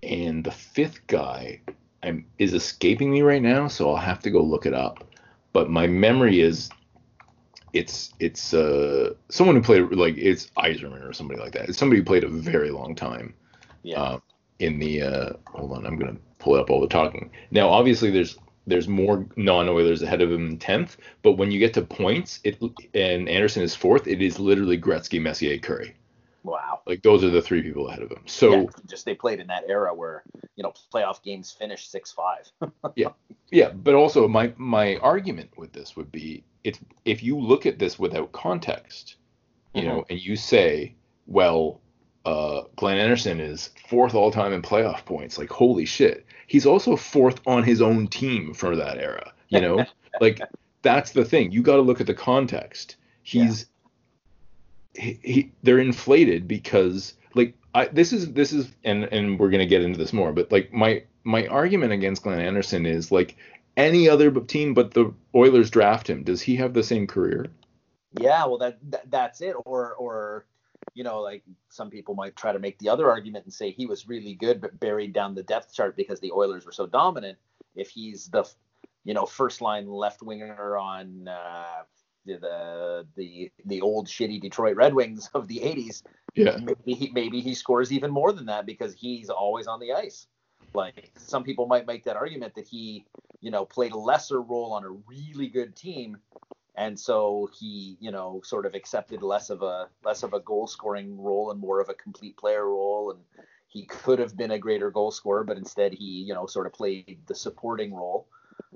and 0.02 0.44
the 0.44 0.52
fifth 0.52 1.06
guy 1.08 1.60
I'm, 2.02 2.24
is 2.38 2.54
escaping 2.54 3.10
me 3.12 3.22
right 3.22 3.42
now, 3.42 3.68
so 3.68 3.90
I'll 3.90 3.96
have 3.96 4.20
to 4.20 4.30
go 4.30 4.42
look 4.42 4.66
it 4.66 4.74
up. 4.74 5.04
But 5.52 5.70
my 5.70 5.86
memory 5.86 6.40
is 6.40 6.70
it's 7.72 8.12
it's 8.18 8.52
uh 8.52 9.14
someone 9.28 9.56
who 9.56 9.62
played 9.62 9.92
like 9.92 10.16
it's 10.16 10.46
Yzerman 10.56 11.08
or 11.08 11.12
somebody 11.12 11.40
like 11.40 11.52
that. 11.52 11.68
It's 11.68 11.78
somebody 11.78 12.00
who 12.00 12.04
played 12.04 12.24
a 12.24 12.28
very 12.28 12.70
long 12.70 12.94
time. 12.94 13.34
Yeah. 13.82 14.00
uh, 14.00 14.18
in 14.58 14.78
the 14.78 15.02
uh, 15.02 15.30
hold 15.46 15.72
on, 15.72 15.86
I'm 15.86 15.98
gonna 15.98 16.16
pull 16.38 16.54
up 16.54 16.70
all 16.70 16.80
the 16.80 16.86
talking. 16.86 17.30
Now, 17.50 17.68
obviously, 17.68 18.10
there's 18.10 18.38
there's 18.66 18.88
more 18.88 19.26
non-Oilers 19.36 20.02
ahead 20.02 20.20
of 20.20 20.30
him 20.30 20.50
in 20.50 20.58
tenth, 20.58 20.96
but 21.22 21.32
when 21.32 21.50
you 21.50 21.58
get 21.58 21.74
to 21.74 21.82
points, 21.82 22.40
it 22.44 22.58
and 22.94 23.28
Anderson 23.28 23.62
is 23.62 23.74
fourth. 23.74 24.06
It 24.06 24.22
is 24.22 24.38
literally 24.38 24.78
Gretzky, 24.78 25.20
Messier, 25.20 25.58
Kurri. 25.58 25.92
Wow. 26.42 26.80
Like 26.86 27.02
those 27.02 27.24
are 27.24 27.30
the 27.30 27.42
three 27.42 27.62
people 27.62 27.88
ahead 27.88 28.02
of 28.02 28.10
him. 28.10 28.22
So 28.26 28.52
yeah, 28.52 28.66
just 28.88 29.04
they 29.04 29.14
played 29.14 29.40
in 29.40 29.46
that 29.48 29.64
era 29.68 29.94
where 29.94 30.22
you 30.56 30.62
know 30.62 30.72
playoff 30.92 31.22
games 31.22 31.50
finished 31.50 31.90
six 31.90 32.12
five. 32.12 32.50
yeah, 32.96 33.08
Yeah, 33.50 33.70
but 33.70 33.94
also 33.94 34.28
my 34.28 34.52
my 34.56 34.96
argument 34.96 35.50
with 35.56 35.72
this 35.72 35.96
would 35.96 36.10
be 36.10 36.44
it's 36.64 36.78
if 37.04 37.22
you 37.22 37.38
look 37.38 37.66
at 37.66 37.78
this 37.78 37.98
without 37.98 38.32
context, 38.32 39.16
you 39.74 39.82
know, 39.82 40.04
and 40.10 40.20
you 40.20 40.36
say, 40.36 40.94
well, 41.26 41.80
uh, 42.24 42.62
Glenn 42.76 42.98
Anderson 42.98 43.40
is 43.40 43.70
fourth 43.88 44.14
all 44.14 44.30
time 44.30 44.52
in 44.52 44.62
playoff 44.62 45.04
points. 45.04 45.38
Like, 45.38 45.50
holy 45.50 45.86
shit. 45.86 46.26
He's 46.46 46.66
also 46.66 46.96
fourth 46.96 47.40
on 47.46 47.62
his 47.62 47.80
own 47.80 48.08
team 48.08 48.52
for 48.52 48.76
that 48.76 48.98
era. 48.98 49.32
You 49.48 49.60
know, 49.60 49.84
like 50.20 50.40
that's 50.82 51.12
the 51.12 51.24
thing. 51.24 51.52
You 51.52 51.62
got 51.62 51.76
to 51.76 51.82
look 51.82 52.00
at 52.00 52.06
the 52.06 52.14
context. 52.14 52.96
He's 53.22 53.66
he, 55.00 55.18
he 55.22 55.52
they're 55.62 55.78
inflated 55.78 56.46
because 56.46 57.14
like 57.34 57.54
I 57.74 57.86
this 57.86 58.12
is 58.12 58.32
this 58.32 58.52
is 58.52 58.70
and 58.84 59.04
and 59.04 59.38
we're 59.38 59.50
gonna 59.50 59.66
get 59.66 59.82
into 59.82 59.98
this 59.98 60.12
more, 60.12 60.32
but 60.32 60.52
like 60.52 60.72
my 60.72 61.02
my 61.24 61.46
argument 61.46 61.92
against 61.92 62.22
Glenn 62.22 62.40
Anderson 62.40 62.86
is 62.86 63.10
like 63.10 63.36
any 63.76 64.08
other 64.08 64.30
team 64.30 64.74
but 64.74 64.92
the 64.92 65.12
Oilers 65.34 65.70
draft 65.70 66.08
him. 66.08 66.22
Does 66.22 66.42
he 66.42 66.56
have 66.56 66.74
the 66.74 66.82
same 66.82 67.06
career? 67.06 67.46
Yeah, 68.20 68.44
well 68.46 68.58
that, 68.58 68.78
that 68.90 69.10
that's 69.10 69.40
it. 69.40 69.54
Or 69.64 69.94
or 69.94 70.44
you 70.94 71.04
know 71.04 71.20
like 71.20 71.44
some 71.70 71.88
people 71.88 72.14
might 72.14 72.36
try 72.36 72.52
to 72.52 72.58
make 72.58 72.78
the 72.78 72.90
other 72.90 73.08
argument 73.08 73.46
and 73.46 73.54
say 73.54 73.70
he 73.70 73.86
was 73.86 74.06
really 74.06 74.34
good 74.34 74.60
but 74.60 74.78
buried 74.78 75.14
down 75.14 75.34
the 75.34 75.42
depth 75.42 75.72
chart 75.72 75.96
because 75.96 76.20
the 76.20 76.32
Oilers 76.32 76.66
were 76.66 76.72
so 76.72 76.86
dominant. 76.86 77.38
If 77.74 77.88
he's 77.88 78.26
the 78.26 78.44
you 79.04 79.14
know 79.14 79.24
first 79.24 79.62
line 79.62 79.88
left 79.88 80.22
winger 80.22 80.76
on 80.76 81.26
uh, 81.26 81.84
the 82.26 83.06
the 83.16 83.50
the 83.64 83.80
old 83.80 84.06
shitty 84.06 84.40
Detroit 84.40 84.76
Red 84.76 84.94
Wings 84.94 85.30
of 85.34 85.48
the 85.48 85.60
80s, 85.60 86.02
Yeah. 86.34 86.58
maybe 86.58 86.94
he 86.94 87.10
maybe 87.12 87.40
he 87.40 87.54
scores 87.54 87.92
even 87.92 88.10
more 88.10 88.32
than 88.32 88.46
that 88.46 88.66
because 88.66 88.94
he's 88.94 89.30
always 89.30 89.66
on 89.66 89.80
the 89.80 89.92
ice. 89.92 90.26
Like 90.74 91.12
some 91.16 91.42
people 91.42 91.66
might 91.66 91.86
make 91.86 92.04
that 92.04 92.16
argument 92.16 92.54
that 92.54 92.66
he, 92.66 93.04
you 93.40 93.50
know, 93.50 93.64
played 93.64 93.92
a 93.92 93.98
lesser 93.98 94.40
role 94.40 94.72
on 94.72 94.84
a 94.84 94.90
really 94.90 95.48
good 95.48 95.74
team, 95.74 96.18
and 96.76 96.98
so 96.98 97.50
he, 97.58 97.96
you 98.00 98.10
know, 98.10 98.40
sort 98.44 98.66
of 98.66 98.74
accepted 98.74 99.22
less 99.22 99.50
of 99.50 99.62
a 99.62 99.88
less 100.04 100.22
of 100.22 100.32
a 100.32 100.40
goal 100.40 100.66
scoring 100.66 101.20
role 101.20 101.50
and 101.50 101.60
more 101.60 101.80
of 101.80 101.88
a 101.88 101.94
complete 101.94 102.36
player 102.36 102.66
role, 102.66 103.10
and 103.10 103.20
he 103.68 103.86
could 103.86 104.18
have 104.18 104.36
been 104.36 104.50
a 104.50 104.58
greater 104.58 104.90
goal 104.90 105.10
scorer, 105.10 105.44
but 105.44 105.56
instead 105.56 105.92
he, 105.92 106.04
you 106.04 106.34
know, 106.34 106.46
sort 106.46 106.66
of 106.66 106.72
played 106.72 107.18
the 107.26 107.34
supporting 107.34 107.94
role. 107.94 108.26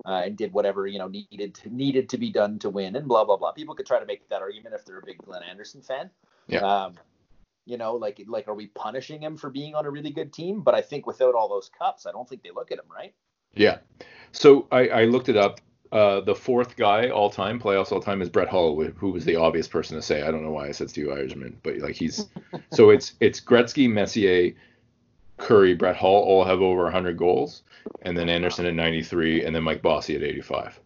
Uh, 0.05 0.23
and 0.25 0.37
did 0.37 0.53
whatever 0.53 0.87
you 0.87 0.99
know 0.99 1.09
needed 1.09 1.55
to 1.55 1.75
needed 1.75 2.09
to 2.09 2.19
be 2.19 2.31
done 2.31 2.59
to 2.59 2.71
win, 2.71 2.97
and 2.97 3.09
blah 3.09 3.25
blah 3.25 3.37
blah. 3.37 3.53
People 3.53 3.75
could 3.75 3.87
try 3.87 3.99
to 3.99 4.07
make 4.07 4.29
that 4.29 4.43
argument 4.43 4.75
if 4.75 4.85
they're 4.85 4.99
a 4.99 5.05
big 5.05 5.19
Glenn 5.19 5.43
Anderson 5.43 5.83
fan. 5.83 6.11
Yeah. 6.47 6.61
Um, 6.61 6.95
you 7.67 7.79
know, 7.79 7.95
like 7.95 8.21
like 8.27 8.49
are 8.49 8.55
we 8.55 8.67
punishing 8.69 9.23
him 9.23 9.37
for 9.37 9.51
being 9.51 9.75
on 9.75 9.87
a 9.87 9.91
really 9.91 10.11
good 10.11 10.33
team? 10.33 10.61
But 10.61 10.75
I 10.75 10.83
think 10.83 11.07
without 11.07 11.35
all 11.35 11.49
those 11.49 11.71
cups, 11.77 12.07
I 12.07 12.13
don't 12.13 12.29
think 12.29 12.43
they 12.43 12.51
look 12.51 12.71
at 12.71 12.79
him 12.79 12.85
right. 12.95 13.15
Yeah. 13.55 13.79
So 14.33 14.67
I, 14.71 14.89
I 14.89 15.05
looked 15.05 15.29
it 15.29 15.37
up. 15.37 15.61
Uh, 15.93 16.21
the 16.21 16.35
fourth 16.35 16.75
guy 16.75 17.09
all 17.09 17.31
time, 17.31 17.61
playoffs 17.61 17.93
all 17.93 18.01
time, 18.01 18.21
is 18.21 18.29
Brett 18.29 18.49
Hull, 18.49 18.83
who 18.97 19.11
was 19.11 19.25
the 19.25 19.37
obvious 19.37 19.69
person 19.69 19.97
to 19.97 20.03
say. 20.03 20.23
I 20.23 20.33
don't 20.33 20.43
know 20.43 20.51
why 20.51 20.67
I 20.67 20.73
said 20.73 20.91
Steve 20.91 21.07
Yzerman, 21.07 21.55
but 21.63 21.79
like 21.79 21.95
he's 21.95 22.27
so 22.73 22.91
it's 22.91 23.15
it's 23.21 23.41
Gretzky, 23.41 23.89
Messier, 23.89 24.55
Kurri, 25.45 25.77
Brett 25.77 25.97
Hull 25.97 26.11
all 26.11 26.45
have 26.45 26.61
over 26.61 26.85
100 26.85 27.17
goals, 27.17 27.63
and 28.03 28.17
then 28.17 28.29
Anderson 28.29 28.67
at 28.67 28.75
93, 28.75 29.45
and 29.45 29.55
then 29.55 29.63
Mike 29.63 29.83
Bossy 29.83 30.17
at 30.17 30.23
85. 30.23 30.81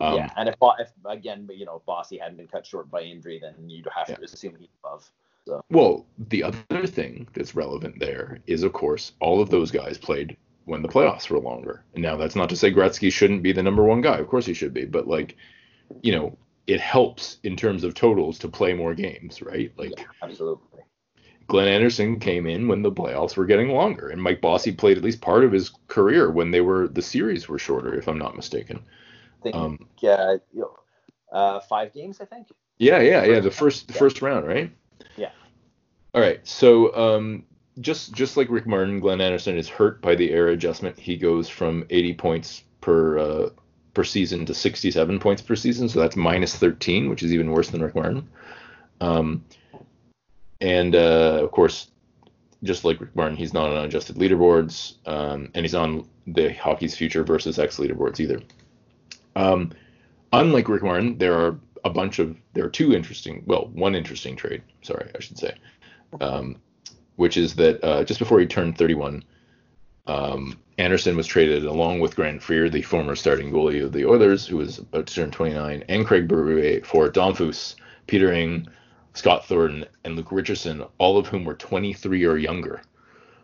Um, 0.00 0.16
yeah, 0.16 0.30
and 0.36 0.48
if, 0.48 0.56
if 0.78 0.90
again, 1.04 1.48
you 1.52 1.64
know, 1.64 1.82
Bossy 1.86 2.18
hadn't 2.18 2.36
been 2.36 2.48
cut 2.48 2.66
short 2.66 2.90
by 2.90 3.02
injury, 3.02 3.38
then 3.40 3.54
you'd 3.68 3.86
have 3.94 4.08
Yeah. 4.08 4.16
to 4.16 4.24
assume 4.24 4.56
he's 4.58 4.68
above. 4.82 5.10
Well, 5.70 6.06
the 6.30 6.42
other 6.42 6.86
thing 6.86 7.28
that's 7.34 7.54
relevant 7.54 7.98
there 7.98 8.40
is, 8.46 8.62
of 8.62 8.72
course, 8.72 9.12
all 9.20 9.40
of 9.40 9.50
those 9.50 9.70
guys 9.70 9.98
played 9.98 10.36
when 10.64 10.82
the 10.82 10.88
playoffs 10.88 11.28
were 11.28 11.38
longer. 11.38 11.84
And 11.94 12.02
now 12.02 12.16
that's 12.16 12.36
not 12.36 12.48
to 12.48 12.56
say 12.56 12.72
Gretzky 12.72 13.12
shouldn't 13.12 13.42
be 13.42 13.52
the 13.52 13.62
number 13.62 13.84
one 13.84 14.00
guy. 14.00 14.16
Of 14.16 14.28
course 14.28 14.46
he 14.46 14.54
should 14.54 14.72
be, 14.72 14.86
but 14.86 15.06
like, 15.06 15.36
you 16.02 16.12
know, 16.12 16.36
it 16.66 16.80
helps 16.80 17.38
in 17.42 17.56
terms 17.56 17.84
of 17.84 17.94
totals 17.94 18.38
to 18.38 18.48
play 18.48 18.72
more 18.72 18.94
games, 18.94 19.42
right? 19.42 19.70
Like 19.76 19.98
yeah, 19.98 20.06
absolutely. 20.22 20.80
Glenn 21.46 21.68
Anderson 21.68 22.18
came 22.18 22.46
in 22.46 22.68
when 22.68 22.82
the 22.82 22.92
playoffs 22.92 23.36
were 23.36 23.44
getting 23.44 23.70
longer, 23.70 24.08
and 24.08 24.22
Mike 24.22 24.40
Bossy 24.40 24.72
played 24.72 24.96
at 24.96 25.04
least 25.04 25.20
part 25.20 25.44
of 25.44 25.52
his 25.52 25.70
career 25.88 26.30
when 26.30 26.50
they 26.50 26.60
were 26.60 26.88
the 26.88 27.02
series 27.02 27.48
were 27.48 27.58
shorter, 27.58 27.94
if 27.94 28.08
I'm 28.08 28.18
not 28.18 28.36
mistaken. 28.36 28.80
I 29.40 29.42
think, 29.42 29.54
um, 29.54 29.88
yeah, 30.00 30.36
uh, 31.32 31.60
five 31.60 31.92
games, 31.92 32.20
I 32.20 32.24
think. 32.24 32.48
Yeah, 32.78 33.00
yeah, 33.00 33.24
yeah. 33.24 33.40
The 33.40 33.50
first, 33.50 33.88
the 33.88 33.92
yeah. 33.92 33.98
first 33.98 34.22
round, 34.22 34.46
right? 34.46 34.70
Yeah. 35.16 35.30
All 36.14 36.20
right. 36.20 36.46
So, 36.46 36.94
um, 36.96 37.44
just 37.80 38.14
just 38.14 38.36
like 38.36 38.48
Rick 38.48 38.66
Martin, 38.66 39.00
Glenn 39.00 39.20
Anderson 39.20 39.58
is 39.58 39.68
hurt 39.68 40.00
by 40.00 40.14
the 40.14 40.30
air 40.30 40.48
adjustment. 40.48 40.98
He 40.98 41.16
goes 41.16 41.48
from 41.48 41.84
80 41.90 42.14
points 42.14 42.62
per 42.80 43.18
uh, 43.18 43.50
per 43.92 44.04
season 44.04 44.46
to 44.46 44.54
67 44.54 45.18
points 45.18 45.42
per 45.42 45.56
season, 45.56 45.88
so 45.88 46.00
that's 46.00 46.16
minus 46.16 46.56
13, 46.56 47.08
which 47.08 47.22
is 47.22 47.32
even 47.32 47.50
worse 47.50 47.70
than 47.70 47.82
Rick 47.82 47.94
Martin. 47.94 48.28
Um, 49.00 49.44
and 50.64 50.96
uh, 50.96 51.40
of 51.42 51.50
course, 51.50 51.90
just 52.62 52.86
like 52.86 52.98
Rick 52.98 53.14
Martin, 53.14 53.36
he's 53.36 53.52
not 53.52 53.70
on 53.70 53.84
adjusted 53.84 54.16
leaderboards, 54.16 54.94
um, 55.06 55.50
and 55.54 55.62
he's 55.62 55.74
on 55.74 56.08
the 56.26 56.54
Hockey's 56.54 56.96
Future 56.96 57.22
versus 57.22 57.58
X 57.58 57.76
leaderboards 57.76 58.18
either. 58.18 58.40
Um, 59.36 59.72
unlike 60.32 60.70
Rick 60.70 60.82
Martin, 60.82 61.18
there 61.18 61.34
are 61.34 61.58
a 61.84 61.90
bunch 61.90 62.18
of 62.18 62.34
there 62.54 62.64
are 62.64 62.70
two 62.70 62.94
interesting, 62.94 63.42
well, 63.46 63.68
one 63.74 63.94
interesting 63.94 64.36
trade. 64.36 64.62
Sorry, 64.80 65.10
I 65.14 65.20
should 65.20 65.38
say, 65.38 65.54
um, 66.22 66.56
which 67.16 67.36
is 67.36 67.54
that 67.56 67.84
uh, 67.84 68.02
just 68.02 68.18
before 68.18 68.40
he 68.40 68.46
turned 68.46 68.78
31, 68.78 69.22
um, 70.06 70.58
Anderson 70.78 71.14
was 71.14 71.26
traded 71.26 71.66
along 71.66 72.00
with 72.00 72.16
Grant 72.16 72.40
Fuhr, 72.40 72.72
the 72.72 72.80
former 72.80 73.16
starting 73.16 73.52
goalie 73.52 73.84
of 73.84 73.92
the 73.92 74.06
Oilers, 74.06 74.46
who 74.46 74.56
was 74.56 74.78
about 74.78 75.08
to 75.08 75.14
turn 75.14 75.30
29, 75.30 75.84
and 75.90 76.06
Craig 76.06 76.26
Berube 76.26 76.86
for 76.86 77.10
Damphousse, 77.10 77.74
Peter 78.06 78.32
Ing, 78.32 78.66
Scott 79.14 79.46
Thornton, 79.46 79.86
and 80.04 80.16
Luke 80.16 80.32
Richardson, 80.32 80.84
all 80.98 81.16
of 81.16 81.26
whom 81.26 81.44
were 81.44 81.54
23 81.54 82.24
or 82.24 82.36
younger. 82.36 82.82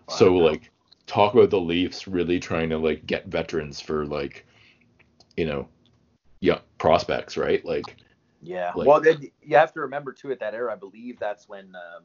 Wow. 0.09 0.17
So 0.17 0.37
like, 0.37 0.71
talk 1.07 1.35
about 1.35 1.51
the 1.51 1.61
Leafs 1.61 2.07
really 2.07 2.39
trying 2.39 2.69
to 2.71 2.79
like 2.79 3.07
get 3.07 3.27
veterans 3.27 3.81
for 3.81 4.05
like, 4.05 4.47
you 5.37 5.47
know, 5.47 5.69
yeah, 6.41 6.59
prospects, 6.79 7.37
right? 7.37 7.65
Like, 7.65 7.97
yeah. 8.43 8.73
Like, 8.75 8.87
well, 8.87 9.03
you 9.43 9.57
have 9.57 9.73
to 9.75 9.81
remember 9.81 10.13
too 10.13 10.33
at 10.33 10.41
that 10.41 10.55
era. 10.55 10.73
I 10.73 10.77
believe 10.77 11.19
that's 11.19 11.49
when 11.49 11.75
um, 11.77 12.05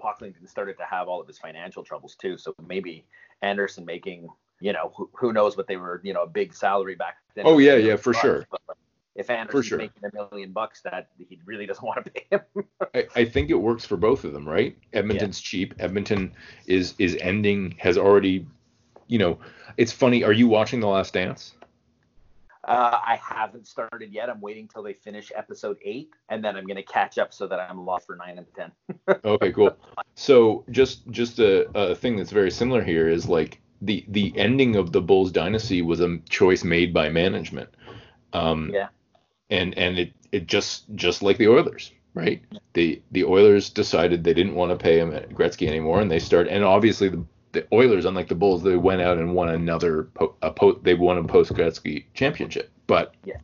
Pocklington 0.00 0.48
started 0.48 0.78
to 0.78 0.84
have 0.84 1.08
all 1.08 1.20
of 1.20 1.26
his 1.26 1.38
financial 1.38 1.82
troubles 1.82 2.14
too. 2.14 2.38
So 2.38 2.54
maybe 2.66 3.04
Anderson 3.42 3.84
making, 3.84 4.28
you 4.60 4.72
know, 4.72 4.92
who, 4.96 5.10
who 5.12 5.32
knows 5.32 5.56
what 5.56 5.66
they 5.66 5.76
were, 5.76 6.00
you 6.04 6.14
know, 6.14 6.22
a 6.22 6.28
big 6.28 6.54
salary 6.54 6.94
back 6.94 7.18
then. 7.34 7.44
Oh 7.46 7.58
yeah, 7.58 7.76
yeah, 7.76 7.96
for 7.96 8.14
sure. 8.14 8.46
But 8.50 8.76
if 9.18 9.30
Anderson's 9.30 9.66
sure. 9.66 9.78
making 9.78 10.04
a 10.04 10.14
million 10.14 10.52
bucks, 10.52 10.80
that 10.82 11.08
he 11.18 11.40
really 11.44 11.66
doesn't 11.66 11.84
want 11.84 12.04
to 12.04 12.10
pay 12.10 12.24
him. 12.30 12.40
I, 12.94 13.06
I, 13.16 13.24
think 13.24 13.50
it 13.50 13.54
works 13.54 13.84
for 13.84 13.96
both 13.96 14.24
of 14.24 14.32
them, 14.32 14.48
right? 14.48 14.78
Edmonton's 14.92 15.40
yeah. 15.40 15.48
cheap. 15.48 15.74
Edmonton 15.80 16.32
is 16.66 16.94
is 16.98 17.16
ending, 17.20 17.74
has 17.78 17.98
already, 17.98 18.46
you 19.08 19.18
know, 19.18 19.38
it's 19.76 19.90
funny. 19.90 20.22
Are 20.22 20.32
you 20.32 20.46
watching 20.46 20.78
The 20.78 20.86
Last 20.86 21.14
Dance? 21.14 21.54
Uh, 22.62 23.00
I 23.04 23.16
haven't 23.16 23.66
started 23.66 24.12
yet. 24.12 24.30
I'm 24.30 24.40
waiting 24.40 24.68
till 24.68 24.84
they 24.84 24.92
finish 24.92 25.32
episode 25.34 25.78
eight, 25.82 26.10
and 26.28 26.44
then 26.44 26.54
I'm 26.54 26.64
going 26.64 26.76
to 26.76 26.82
catch 26.82 27.18
up 27.18 27.34
so 27.34 27.48
that 27.48 27.58
I'm 27.58 27.84
lost 27.84 28.06
for 28.06 28.14
nine 28.14 28.38
and 28.38 28.46
ten. 28.54 28.72
okay, 29.24 29.50
cool. 29.50 29.76
So 30.14 30.64
just 30.70 31.08
just 31.10 31.40
a, 31.40 31.68
a 31.76 31.96
thing 31.96 32.16
that's 32.16 32.30
very 32.30 32.52
similar 32.52 32.84
here 32.84 33.08
is 33.08 33.28
like 33.28 33.60
the 33.82 34.04
the 34.08 34.32
ending 34.36 34.76
of 34.76 34.92
the 34.92 35.00
Bulls 35.00 35.32
dynasty 35.32 35.82
was 35.82 36.00
a 36.00 36.18
choice 36.28 36.62
made 36.62 36.94
by 36.94 37.08
management. 37.08 37.70
Um, 38.32 38.70
yeah. 38.72 38.88
And 39.50 39.76
and 39.78 39.98
it 39.98 40.12
it 40.32 40.46
just 40.46 40.84
just 40.94 41.22
like 41.22 41.38
the 41.38 41.48
Oilers, 41.48 41.92
right? 42.14 42.42
The 42.74 43.00
the 43.12 43.24
Oilers 43.24 43.70
decided 43.70 44.24
they 44.24 44.34
didn't 44.34 44.54
want 44.54 44.70
to 44.70 44.76
pay 44.76 44.98
him 44.98 45.12
at 45.12 45.30
Gretzky 45.30 45.66
anymore, 45.66 46.00
and 46.00 46.10
they 46.10 46.18
start 46.18 46.48
and 46.48 46.64
obviously 46.64 47.08
the 47.08 47.24
the 47.52 47.66
Oilers, 47.72 48.04
unlike 48.04 48.28
the 48.28 48.34
Bulls, 48.34 48.62
they 48.62 48.76
went 48.76 49.00
out 49.00 49.18
and 49.18 49.34
won 49.34 49.48
another 49.48 50.04
po- 50.14 50.36
a 50.42 50.50
po- 50.50 50.80
they 50.82 50.94
won 50.94 51.18
a 51.18 51.24
post 51.24 51.52
Gretzky 51.52 52.04
championship. 52.14 52.70
But 52.86 53.14
yeah. 53.24 53.38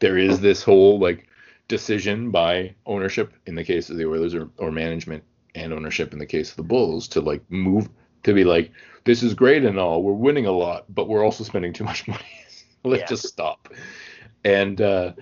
there 0.00 0.18
is 0.18 0.40
this 0.40 0.62
whole 0.62 0.98
like 0.98 1.26
decision 1.68 2.30
by 2.30 2.74
ownership 2.84 3.32
in 3.46 3.54
the 3.54 3.64
case 3.64 3.90
of 3.90 3.96
the 3.96 4.06
Oilers 4.06 4.34
or, 4.34 4.50
or 4.58 4.70
management 4.70 5.24
and 5.54 5.72
ownership 5.72 6.12
in 6.12 6.18
the 6.18 6.26
case 6.26 6.50
of 6.50 6.56
the 6.56 6.62
Bulls 6.62 7.08
to 7.08 7.20
like 7.20 7.42
move 7.50 7.88
to 8.22 8.34
be 8.34 8.44
like 8.44 8.70
this 9.04 9.22
is 9.22 9.34
great 9.34 9.64
and 9.64 9.78
all 9.78 10.02
we're 10.02 10.12
winning 10.12 10.46
a 10.46 10.52
lot 10.52 10.84
but 10.94 11.08
we're 11.08 11.24
also 11.24 11.44
spending 11.44 11.72
too 11.72 11.84
much 11.84 12.06
money 12.06 12.24
let's 12.84 13.00
yeah. 13.02 13.06
just 13.06 13.26
stop 13.26 13.68
and 14.46 14.80
uh 14.80 15.12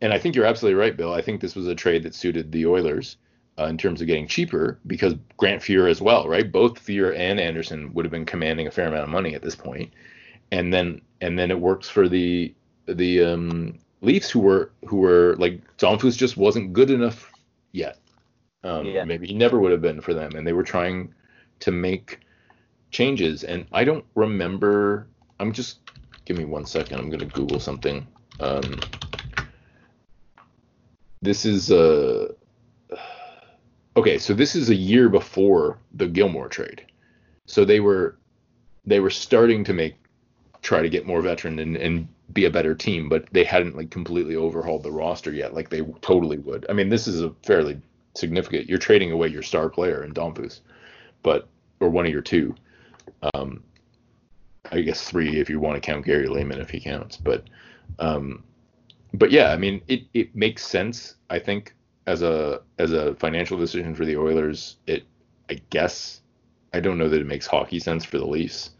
and 0.00 0.12
I 0.12 0.18
think 0.18 0.34
you're 0.34 0.44
absolutely 0.44 0.80
right 0.80 0.96
Bill 0.96 1.14
I 1.14 1.22
think 1.22 1.40
this 1.40 1.54
was 1.54 1.66
a 1.66 1.74
trade 1.74 2.02
that 2.02 2.14
suited 2.14 2.52
the 2.52 2.66
Oilers 2.66 3.16
uh, 3.58 3.64
in 3.64 3.76
terms 3.76 4.00
of 4.00 4.06
getting 4.06 4.26
cheaper 4.26 4.78
because 4.86 5.14
Grant 5.36 5.62
Fuhr 5.62 5.90
as 5.90 6.00
well, 6.00 6.28
right? 6.28 6.50
Both 6.50 6.84
Fuhr 6.84 7.16
and 7.16 7.40
Anderson 7.40 7.92
would 7.92 8.04
have 8.04 8.12
been 8.12 8.24
commanding 8.24 8.66
a 8.66 8.70
fair 8.70 8.86
amount 8.86 9.02
of 9.02 9.08
money 9.08 9.34
at 9.34 9.42
this 9.42 9.56
point, 9.56 9.92
and 10.52 10.72
then 10.72 11.00
and 11.20 11.38
then 11.38 11.50
it 11.50 11.58
works 11.58 11.88
for 11.88 12.08
the 12.08 12.54
the 12.86 13.22
um, 13.24 13.78
Leafs 14.00 14.30
who 14.30 14.40
were 14.40 14.70
who 14.86 14.98
were 14.98 15.34
like 15.38 15.60
Damphousse 15.76 16.16
just 16.16 16.36
wasn't 16.36 16.72
good 16.72 16.90
enough 16.90 17.32
yet. 17.72 17.98
Um, 18.62 18.86
yeah. 18.86 19.04
Maybe 19.04 19.26
he 19.26 19.34
never 19.34 19.58
would 19.58 19.72
have 19.72 19.82
been 19.82 20.00
for 20.00 20.14
them, 20.14 20.32
and 20.36 20.46
they 20.46 20.52
were 20.52 20.62
trying 20.62 21.12
to 21.60 21.72
make 21.72 22.20
changes. 22.90 23.42
And 23.42 23.66
I 23.72 23.84
don't 23.84 24.04
remember. 24.14 25.08
I'm 25.40 25.52
just 25.52 25.80
give 26.24 26.38
me 26.38 26.44
one 26.44 26.66
second. 26.66 27.00
I'm 27.00 27.10
gonna 27.10 27.26
Google 27.26 27.58
something. 27.58 28.06
Um, 28.40 28.80
this 31.20 31.44
is 31.44 31.70
uh 31.70 32.32
okay, 33.96 34.18
so 34.18 34.34
this 34.34 34.54
is 34.54 34.70
a 34.70 34.74
year 34.74 35.08
before 35.08 35.78
the 35.94 36.06
Gilmour 36.06 36.48
trade. 36.48 36.86
So 37.46 37.64
they 37.64 37.80
were 37.80 38.18
they 38.84 39.00
were 39.00 39.10
starting 39.10 39.64
to 39.64 39.72
make 39.72 39.96
try 40.62 40.82
to 40.82 40.88
get 40.88 41.06
more 41.06 41.22
veteran 41.22 41.58
and, 41.58 41.76
and 41.76 42.08
be 42.32 42.44
a 42.44 42.50
better 42.50 42.74
team, 42.74 43.08
but 43.08 43.26
they 43.32 43.44
hadn't 43.44 43.76
like 43.76 43.90
completely 43.90 44.36
overhauled 44.36 44.82
the 44.82 44.92
roster 44.92 45.32
yet, 45.32 45.54
like 45.54 45.70
they 45.70 45.82
totally 46.00 46.38
would. 46.38 46.66
I 46.68 46.72
mean, 46.72 46.88
this 46.88 47.06
is 47.06 47.22
a 47.22 47.34
fairly 47.44 47.80
significant. 48.14 48.68
You're 48.68 48.78
trading 48.78 49.12
away 49.12 49.28
your 49.28 49.42
star 49.42 49.68
player 49.68 50.04
in 50.04 50.12
Damphousse, 50.12 50.60
but 51.22 51.48
or 51.80 51.88
one 51.88 52.06
of 52.06 52.12
your 52.12 52.22
two. 52.22 52.54
Um, 53.34 53.62
I 54.70 54.82
guess 54.82 55.08
three 55.08 55.40
if 55.40 55.48
you 55.48 55.60
want 55.60 55.76
to 55.76 55.80
count 55.80 56.04
Gary 56.04 56.26
Leeman 56.26 56.58
if 56.58 56.70
he 56.70 56.80
counts, 56.80 57.16
but 57.16 57.44
um, 57.98 58.44
but 59.14 59.30
yeah, 59.30 59.50
I 59.52 59.56
mean, 59.56 59.82
it 59.88 60.02
it 60.14 60.34
makes 60.34 60.66
sense. 60.66 61.16
I 61.30 61.38
think 61.38 61.74
as 62.06 62.22
a 62.22 62.62
as 62.78 62.92
a 62.92 63.14
financial 63.16 63.58
decision 63.58 63.94
for 63.94 64.04
the 64.04 64.16
Oilers, 64.16 64.76
it 64.86 65.04
I 65.50 65.60
guess 65.70 66.20
I 66.72 66.80
don't 66.80 66.98
know 66.98 67.08
that 67.08 67.20
it 67.20 67.26
makes 67.26 67.46
hockey 67.46 67.78
sense 67.80 68.04
for 68.04 68.18
the 68.18 68.26
Leafs. 68.26 68.70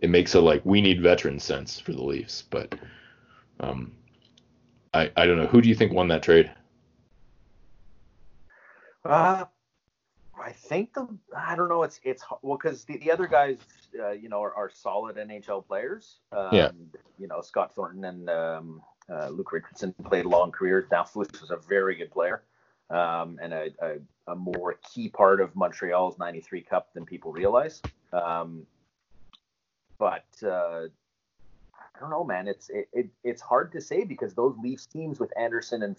It 0.00 0.10
makes 0.10 0.34
a 0.34 0.40
like 0.40 0.62
we 0.64 0.80
need 0.80 1.02
veteran 1.02 1.38
sense 1.40 1.80
for 1.80 1.92
the 1.92 2.02
Leafs, 2.02 2.42
but 2.50 2.74
um, 3.60 3.92
I 4.94 5.10
I 5.16 5.26
don't 5.26 5.38
know. 5.38 5.46
Who 5.46 5.60
do 5.60 5.68
you 5.68 5.74
think 5.74 5.92
won 5.92 6.08
that 6.08 6.22
trade? 6.22 6.50
Uh, 9.04 9.46
I 10.42 10.52
think 10.52 10.94
the 10.94 11.08
I 11.36 11.56
don't 11.56 11.68
know. 11.68 11.82
It's 11.82 12.00
it's 12.04 12.24
well 12.42 12.56
because 12.56 12.84
the, 12.84 12.98
the 12.98 13.10
other 13.10 13.26
guys, 13.26 13.58
uh, 13.98 14.10
you 14.10 14.28
know, 14.28 14.42
are, 14.42 14.54
are, 14.54 14.70
solid 14.70 15.16
NHL 15.16 15.66
players. 15.66 16.18
Um, 16.32 16.48
yeah. 16.52 16.70
You 17.18 17.26
know, 17.26 17.40
Scott 17.40 17.74
Thornton 17.74 18.04
and 18.04 18.30
um, 18.30 18.82
uh, 19.10 19.28
Luke 19.28 19.52
Richardson 19.52 19.94
played 20.04 20.26
long 20.26 20.52
careers. 20.52 20.86
Damphousse 20.90 21.40
was 21.40 21.50
a 21.50 21.56
very 21.56 21.94
good 21.94 22.10
player 22.10 22.42
um, 22.90 23.38
and 23.42 23.52
a, 23.52 23.70
a, 23.80 24.32
a, 24.32 24.34
more 24.34 24.78
key 24.92 25.08
part 25.08 25.40
of 25.40 25.54
Montreal's 25.54 26.18
93 26.18 26.62
Cup 26.62 26.92
than 26.94 27.04
people 27.04 27.32
realize. 27.32 27.82
Um, 28.12 28.66
but 29.98 30.26
uh, 30.42 30.86
I 31.74 32.00
don't 32.00 32.10
know, 32.10 32.24
man. 32.24 32.48
It's 32.48 32.70
it, 32.70 32.88
it, 32.92 33.08
it's 33.24 33.42
hard 33.42 33.72
to 33.72 33.80
say 33.80 34.04
because 34.04 34.34
those 34.34 34.56
Leafs 34.62 34.86
teams 34.86 35.18
with 35.18 35.32
Anderson 35.38 35.82
and 35.82 35.96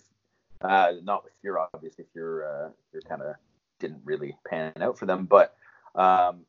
uh, 0.61 0.93
not 1.03 1.23
with 1.23 1.33
Fuhr, 1.43 1.67
obviously, 1.73 2.05
if 2.05 2.09
you're 2.15 2.45
uh, 2.45 2.69
you're 2.91 3.01
kind 3.03 3.21
of 3.21 3.35
didn't 3.79 4.01
really 4.03 4.35
pan 4.47 4.73
out 4.81 4.97
for 4.97 5.05
them, 5.05 5.25
but 5.25 5.55
um, 5.95 6.41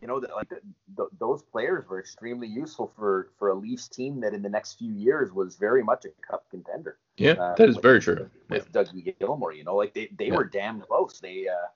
you 0.00 0.08
know, 0.08 0.16
like 0.36 0.48
the, 0.48 0.60
the, 0.96 1.08
those 1.18 1.42
players 1.42 1.88
were 1.88 1.98
extremely 1.98 2.46
useful 2.46 2.92
for 2.96 3.30
for 3.38 3.48
a 3.48 3.54
Leafs 3.54 3.88
team 3.88 4.20
that 4.20 4.34
in 4.34 4.42
the 4.42 4.48
next 4.48 4.74
few 4.78 4.92
years 4.92 5.32
was 5.32 5.56
very 5.56 5.82
much 5.82 6.04
a 6.04 6.10
cup 6.26 6.44
contender. 6.50 6.98
Yeah, 7.16 7.32
uh, 7.32 7.54
that 7.56 7.68
is 7.68 7.76
with, 7.76 7.82
very 7.82 8.00
true. 8.00 8.30
With, 8.48 8.68
yeah. 8.72 8.82
Dougie 8.82 9.18
Gilmour, 9.18 9.52
you 9.56 9.64
know, 9.64 9.74
like 9.74 9.94
they, 9.94 10.10
they 10.18 10.26
yeah. 10.26 10.36
were 10.36 10.44
damn 10.44 10.80
close. 10.80 11.18
They 11.20 11.48
uh, 11.48 11.68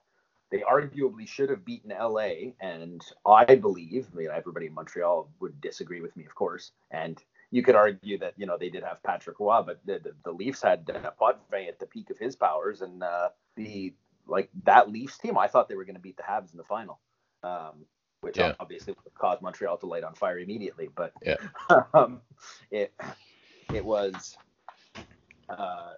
they 0.51 0.59
arguably 0.59 1.27
should 1.27 1.49
have 1.49 1.65
beaten 1.65 1.91
LA, 1.91 2.51
and 2.59 3.01
I 3.25 3.55
believe, 3.55 4.07
I 4.13 4.17
mean, 4.17 4.29
everybody 4.33 4.67
in 4.67 4.73
Montreal 4.73 5.29
would 5.39 5.59
disagree 5.61 6.01
with 6.01 6.15
me, 6.15 6.25
of 6.25 6.35
course, 6.35 6.71
and 6.91 7.17
you 7.51 7.61
could 7.61 7.75
argue 7.75 8.17
that 8.17 8.33
you 8.37 8.45
know 8.45 8.57
they 8.57 8.69
did 8.69 8.83
have 8.83 9.03
Patrick 9.03 9.39
Roy, 9.39 9.61
but 9.61 9.79
the, 9.85 9.99
the, 9.99 10.13
the 10.23 10.31
Leafs 10.31 10.61
had 10.61 10.89
uh, 10.89 11.11
Potvin 11.11 11.67
at 11.67 11.79
the 11.79 11.85
peak 11.85 12.09
of 12.09 12.17
his 12.17 12.35
powers, 12.35 12.81
and 12.81 13.03
uh, 13.03 13.29
the 13.55 13.93
like 14.27 14.49
that 14.63 14.89
Leafs 14.89 15.17
team, 15.17 15.37
I 15.37 15.47
thought 15.47 15.67
they 15.67 15.75
were 15.75 15.85
going 15.85 15.95
to 15.95 16.01
beat 16.01 16.17
the 16.17 16.23
Habs 16.23 16.51
in 16.51 16.57
the 16.57 16.63
final. 16.63 16.99
Um, 17.43 17.85
which 18.21 18.37
yeah. 18.37 18.53
obviously 18.59 18.93
would 19.03 19.13
cause 19.15 19.39
Montreal 19.41 19.77
to 19.77 19.87
light 19.87 20.03
on 20.03 20.13
fire 20.13 20.39
immediately. 20.39 20.89
But 20.95 21.11
yeah. 21.23 21.37
um, 21.93 22.21
it 22.69 22.93
it 23.73 23.83
was 23.83 24.37
uh, 25.49 25.93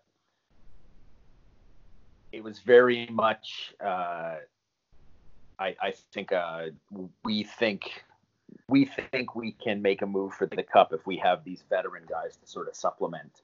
it 2.31 2.43
was 2.43 2.59
very 2.59 3.07
much. 3.11 3.73
Uh, 3.83 4.37
I, 5.59 5.75
I 5.81 5.93
think 6.11 6.31
uh, 6.31 6.67
we 7.23 7.43
think 7.43 8.03
we 8.67 8.85
think 8.85 9.35
we 9.35 9.51
can 9.53 9.81
make 9.81 10.01
a 10.01 10.05
move 10.05 10.33
for 10.33 10.47
the 10.47 10.63
cup 10.63 10.93
if 10.93 11.05
we 11.05 11.17
have 11.17 11.43
these 11.43 11.63
veteran 11.69 12.03
guys 12.09 12.35
to 12.37 12.47
sort 12.47 12.67
of 12.67 12.75
supplement 12.75 13.41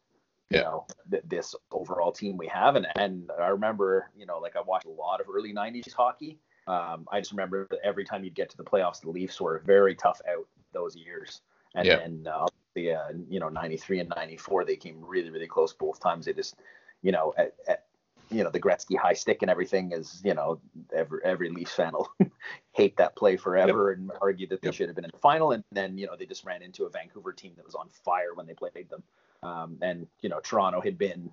you 0.49 0.57
Yeah. 0.57 0.63
know 0.63 0.85
th- 1.11 1.23
this 1.27 1.55
overall 1.71 2.11
team 2.11 2.37
we 2.37 2.47
have 2.47 2.75
and 2.75 2.87
and 2.97 3.29
I 3.39 3.47
remember 3.47 4.09
you 4.17 4.25
know 4.25 4.39
like 4.39 4.55
I 4.55 4.61
watched 4.61 4.85
a 4.85 4.89
lot 4.89 5.21
of 5.21 5.27
early 5.29 5.53
90s 5.53 5.93
hockey 5.93 6.39
um, 6.67 7.07
I 7.11 7.19
just 7.19 7.31
remember 7.31 7.67
that 7.71 7.79
every 7.83 8.05
time 8.05 8.23
you'd 8.23 8.35
get 8.35 8.49
to 8.51 8.57
the 8.57 8.63
playoffs 8.63 9.01
the 9.01 9.09
Leafs 9.09 9.39
were 9.41 9.59
very 9.65 9.95
tough 9.95 10.21
out 10.29 10.47
those 10.73 10.95
years 10.95 11.41
and 11.75 11.87
Yeah. 11.87 11.97
then 11.97 12.27
uh, 12.31 12.47
the 12.75 12.93
uh, 12.93 13.09
you 13.27 13.39
know 13.39 13.49
93 13.49 13.99
and 13.99 14.13
94 14.15 14.65
they 14.65 14.75
came 14.75 15.03
really 15.03 15.29
really 15.29 15.47
close 15.47 15.73
both 15.73 15.99
times 15.99 16.25
they 16.25 16.33
just 16.33 16.55
you 17.01 17.11
know 17.11 17.33
at, 17.37 17.53
at 17.67 17.85
you 18.31 18.43
know 18.43 18.49
the 18.49 18.59
Gretzky 18.59 18.97
high 18.97 19.13
stick 19.13 19.41
and 19.41 19.49
everything 19.49 19.91
is 19.91 20.21
you 20.23 20.33
know 20.33 20.59
every 20.93 21.19
every 21.23 21.49
Leafs 21.49 21.73
fan 21.73 21.93
will 21.93 22.09
hate 22.73 22.95
that 22.97 23.15
play 23.15 23.37
forever 23.37 23.91
and 23.91 24.11
argue 24.21 24.47
that 24.47 24.61
they 24.61 24.67
Yep. 24.67 24.75
should 24.75 24.87
have 24.89 24.95
been 24.95 25.05
in 25.05 25.11
the 25.13 25.19
final 25.19 25.51
and 25.51 25.63
then 25.71 25.97
you 25.97 26.05
know 26.07 26.15
they 26.15 26.25
just 26.25 26.45
ran 26.45 26.61
into 26.61 26.85
a 26.85 26.89
Vancouver 26.89 27.33
team 27.33 27.53
that 27.55 27.65
was 27.65 27.75
on 27.75 27.89
fire 28.05 28.33
when 28.35 28.45
they 28.45 28.53
played 28.53 28.89
them 28.89 29.03
um, 29.43 29.77
and 29.81 30.07
you 30.21 30.29
know 30.29 30.39
Toronto 30.41 30.81
had 30.81 30.97
been 30.97 31.31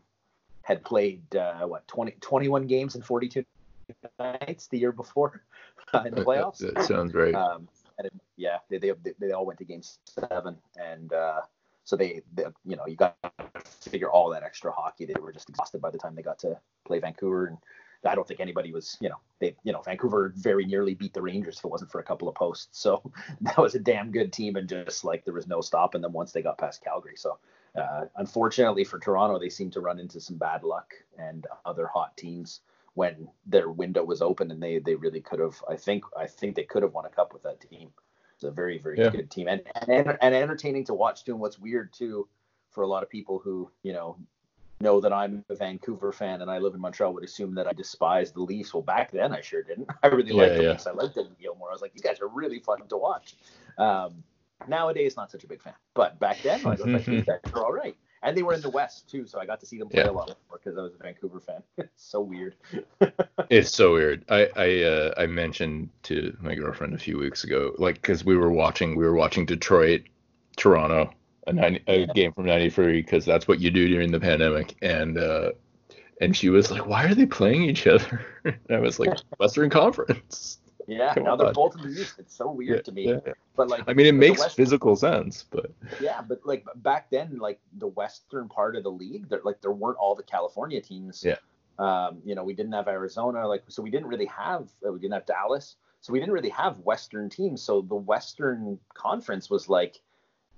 had 0.63 0.85
played 0.85 1.23
uh, 1.37 1.67
what 1.67 1.87
20 1.89 2.13
21 2.21 2.67
games 2.67 2.95
in 2.97 3.03
42 3.03 3.45
nights 4.19 4.67
the 4.69 4.79
year 4.79 4.93
before 4.93 5.43
uh, 5.93 6.03
in 6.07 6.15
the 6.15 6.25
playoffs 6.25 6.59
That, 6.59 6.85
sounds 6.85 7.15
right. 7.15 7.35
um, 7.35 7.69
and 7.99 8.07
it, 8.07 8.13
yeah, 8.37 8.59
they, 8.69 8.79
they 8.79 8.93
they 9.19 9.33
all 9.33 9.47
went 9.47 9.59
to 9.61 9.65
game 9.65 9.81
seven, 9.83 10.57
and 10.79 11.13
uh, 11.15 11.41
so 11.87 11.95
they, 11.95 12.21
they, 12.35 12.45
you 12.65 12.75
know, 12.75 12.83
you 12.87 12.97
got 12.97 13.17
to 13.23 13.91
figure 13.91 14.11
all 14.11 14.29
that 14.31 14.43
extra 14.43 14.73
hockey. 14.73 15.07
They 15.07 15.15
were 15.21 15.33
just 15.33 15.49
exhausted 15.49 15.81
by 15.81 15.91
the 15.91 15.99
time 15.99 16.17
they 16.17 16.23
got 16.23 16.41
to 16.41 16.59
play 16.85 16.99
Vancouver, 16.99 17.47
and 17.47 17.59
I 18.05 18.17
don't 18.17 18.27
think 18.27 18.41
anybody 18.41 18.73
was, 18.73 18.99
you 19.01 19.09
know, 19.09 19.21
they, 19.39 19.55
you 19.63 19.73
know, 19.73 19.83
Vancouver 19.83 20.33
very 20.37 20.67
nearly 20.67 20.95
beat 20.95 21.15
the 21.15 21.23
Rangers 21.23 21.59
if 21.59 21.65
it 21.65 21.71
wasn't 21.71 21.93
for 21.93 22.01
a 22.01 22.05
couple 22.05 22.29
of 22.29 22.35
posts. 22.35 22.69
So 22.73 23.03
that 23.43 23.57
was 23.57 23.77
a 23.77 23.79
damn 23.79 24.11
good 24.11 24.33
team, 24.33 24.57
and 24.57 24.69
just 24.69 25.05
like 25.05 25.25
there 25.25 25.33
was 25.33 25.47
no 25.47 25.61
stopping 25.61 26.03
them 26.03 26.13
once 26.13 26.33
they 26.33 26.43
got 26.43 26.59
past 26.59 26.83
Calgary. 26.83 27.17
So 27.17 27.39
uh, 27.77 28.07
unfortunately 28.17 28.83
for 28.83 28.99
Toronto, 28.99 29.39
they 29.39 29.49
seem 29.49 29.71
to 29.71 29.81
run 29.81 30.01
into 30.01 30.21
some 30.21 30.39
bad 30.39 30.65
luck 30.65 30.93
and 31.17 31.47
other 31.65 31.87
hot 31.87 32.17
teams 32.17 32.61
when 32.95 33.29
their 33.47 33.71
window 33.71 34.03
was 34.03 34.23
open 34.23 34.51
and 34.51 34.61
they 34.63 34.79
they 34.79 34.95
really 34.95 35.21
could 35.21 35.39
have 35.39 35.63
I 35.69 35.77
think 35.77 36.05
I 36.19 36.27
think 36.27 36.57
they 36.57 36.65
could 36.65 36.83
have 36.83 36.95
won 36.95 37.05
a 37.05 37.11
cup 37.11 37.33
with 37.33 37.43
that 37.45 37.61
team. 37.61 37.91
It's 38.37 38.45
a 38.45 38.51
very 38.51 38.79
very 38.79 38.99
Yeah. 38.99 39.11
good 39.11 39.31
team 39.31 39.49
and, 39.49 39.63
and 39.89 40.17
and 40.21 40.35
entertaining 40.35 40.85
to 40.85 40.95
watch 40.95 41.25
too. 41.25 41.33
And 41.33 41.41
what's 41.41 41.59
weird 41.59 41.93
too 41.93 42.29
for 42.71 42.83
a 42.83 42.87
lot 42.87 43.03
of 43.03 43.09
people 43.09 43.39
who 43.39 43.71
you 43.83 43.93
know 43.93 44.19
know 44.81 45.01
that 45.01 45.11
I'm 45.13 45.43
a 45.49 45.55
Vancouver 45.55 46.13
fan 46.13 46.43
and 46.43 46.51
I 46.51 46.59
live 46.59 46.75
in 46.75 46.81
Montreal 46.81 47.15
would 47.15 47.25
assume 47.25 47.55
that 47.55 47.67
I 47.67 47.73
despise 47.73 48.33
the 48.33 48.43
Leafs. 48.43 48.75
Well, 48.75 48.83
back 48.83 49.11
then 49.11 49.33
I 49.33 49.41
sure 49.41 49.63
didn't. 49.63 49.89
I 50.03 50.09
really 50.09 50.33
Yeah, 50.33 50.43
liked 50.43 50.57
the 50.57 50.63
yeah. 50.63 50.71
Leafs. 50.73 50.87
I 50.87 50.93
liked 50.93 51.15
David 51.15 51.39
Gilmour. 51.41 51.71
I 51.71 51.73
was 51.73 51.81
like, 51.81 51.93
you 51.95 52.03
guys 52.03 52.21
are 52.21 52.29
really 52.29 52.59
fun 52.61 52.87
to 52.89 52.97
watch. 52.99 53.37
Um, 53.79 54.23
nowadays, 54.69 55.17
not 55.17 55.31
such 55.31 55.45
a 55.45 55.47
big 55.47 55.63
fan, 55.63 55.73
but 55.95 56.21
back 56.21 56.43
then 56.43 56.61
I 56.67 56.71
was 56.71 56.81
like, 56.81 57.05
these 57.07 57.25
guys 57.25 57.39
are 57.55 57.65
all 57.65 57.73
right. 57.73 57.97
And 58.27 58.37
they 58.37 58.43
were 58.43 58.55
in 58.55 58.61
the 58.61 58.71
West 58.71 59.09
too, 59.09 59.25
so 59.25 59.39
I 59.39 59.47
got 59.47 59.61
to 59.61 59.67
see 59.67 59.79
them 59.79 59.89
play 59.89 60.03
Yeah. 60.03 60.11
a 60.11 60.13
lot 60.13 60.27
more 60.29 60.59
because 60.59 60.77
I 60.77 60.83
was 60.83 60.95
a 60.95 61.03
Vancouver 61.03 61.39
fan. 61.39 61.63
it's 61.79 62.05
so 62.05 62.21
weird. 62.21 62.57
It's 63.49 63.71
so 63.71 63.93
weird. 63.93 64.25
I 64.29 64.49
I 64.57 64.83
uh, 64.83 65.15
I 65.17 65.27
mentioned 65.27 65.89
to 66.05 66.37
my 66.41 66.57
girlfriend 66.57 66.95
a 66.95 66.99
few 66.99 67.17
weeks 67.17 67.45
ago, 67.45 67.73
like, 67.79 67.95
because 68.03 68.25
we 68.25 68.37
were 68.37 68.51
watching 68.51 68.97
we 68.97 69.05
were 69.05 69.15
watching 69.15 69.47
Detroit, 69.47 70.03
Toronto, 70.57 71.13
a, 71.47 71.53
90, 71.53 71.85
a 71.87 72.07
game 72.09 72.33
from 72.33 72.47
'93, 72.47 73.03
because 73.03 73.25
that's 73.25 73.47
what 73.47 73.61
you 73.61 73.71
do 73.71 73.87
during 73.87 74.11
the 74.11 74.19
pandemic, 74.19 74.75
and 74.83 75.17
uh, 75.17 75.53
and 76.21 76.37
she 76.37 76.49
was 76.49 76.73
like, 76.73 76.87
"Why 76.87 77.05
are 77.05 77.15
they 77.15 77.27
playing 77.27 77.63
each 77.63 77.87
other?" 77.87 78.27
and 78.45 78.57
I 78.69 78.81
was 78.81 78.99
like, 78.99 79.17
"Western 79.39 79.71
Conference." 79.71 80.59
Yeah, 80.87 81.15
Come 81.15 81.25
now 81.25 81.37
they're 81.37 81.53
both 81.53 81.75
in 81.77 81.83
the 81.93 82.01
East. 82.01 82.15
It's 82.19 82.35
so 82.35 82.51
weird 82.51 82.77
Yeah, 82.79 82.83
to 82.83 82.93
me. 82.93 83.09
yeah, 83.09 83.19
yeah. 83.27 83.33
But 83.57 83.69
like, 83.69 83.85
I 83.89 83.93
mean, 83.93 84.07
it 84.07 84.15
makes 84.15 84.41
West- 84.41 84.57
physical 84.57 84.95
sense, 84.97 85.45
but 85.51 85.73
Yeah, 86.01 86.23
but 86.23 86.41
like 86.45 86.65
back 86.77 87.11
then, 87.11 87.39
like 87.39 87.61
the 87.79 87.89
western 87.89 88.49
part 88.49 88.77
of 88.77 88.83
the 88.85 88.91
league, 88.91 89.29
there 89.29 89.41
like 89.45 89.61
there 89.63 89.73
weren't 89.73 89.99
all 89.99 90.15
the 90.15 90.23
California 90.23 90.81
teams. 90.81 91.25
Yeah. 91.25 91.37
Um, 91.79 92.21
you 92.25 92.35
know, 92.35 92.45
we 92.45 92.55
didn't 92.55 92.73
have 92.73 92.89
Arizona, 92.89 93.47
like 93.47 93.65
so 93.69 93.83
we 93.83 93.91
didn't 93.91 94.07
really 94.09 94.27
have 94.27 94.69
uh, 94.87 94.93
we 94.93 94.99
didn't 94.99 95.15
have 95.15 95.27
Dallas, 95.27 95.77
so 96.01 96.13
we 96.13 96.21
didn't 96.21 96.33
really 96.35 96.49
have 96.51 96.79
Western 96.81 97.29
teams. 97.29 97.63
So 97.63 97.83
the 97.83 97.97
Western 97.97 98.79
Conference 98.95 99.51
was 99.51 99.69
like 99.69 100.01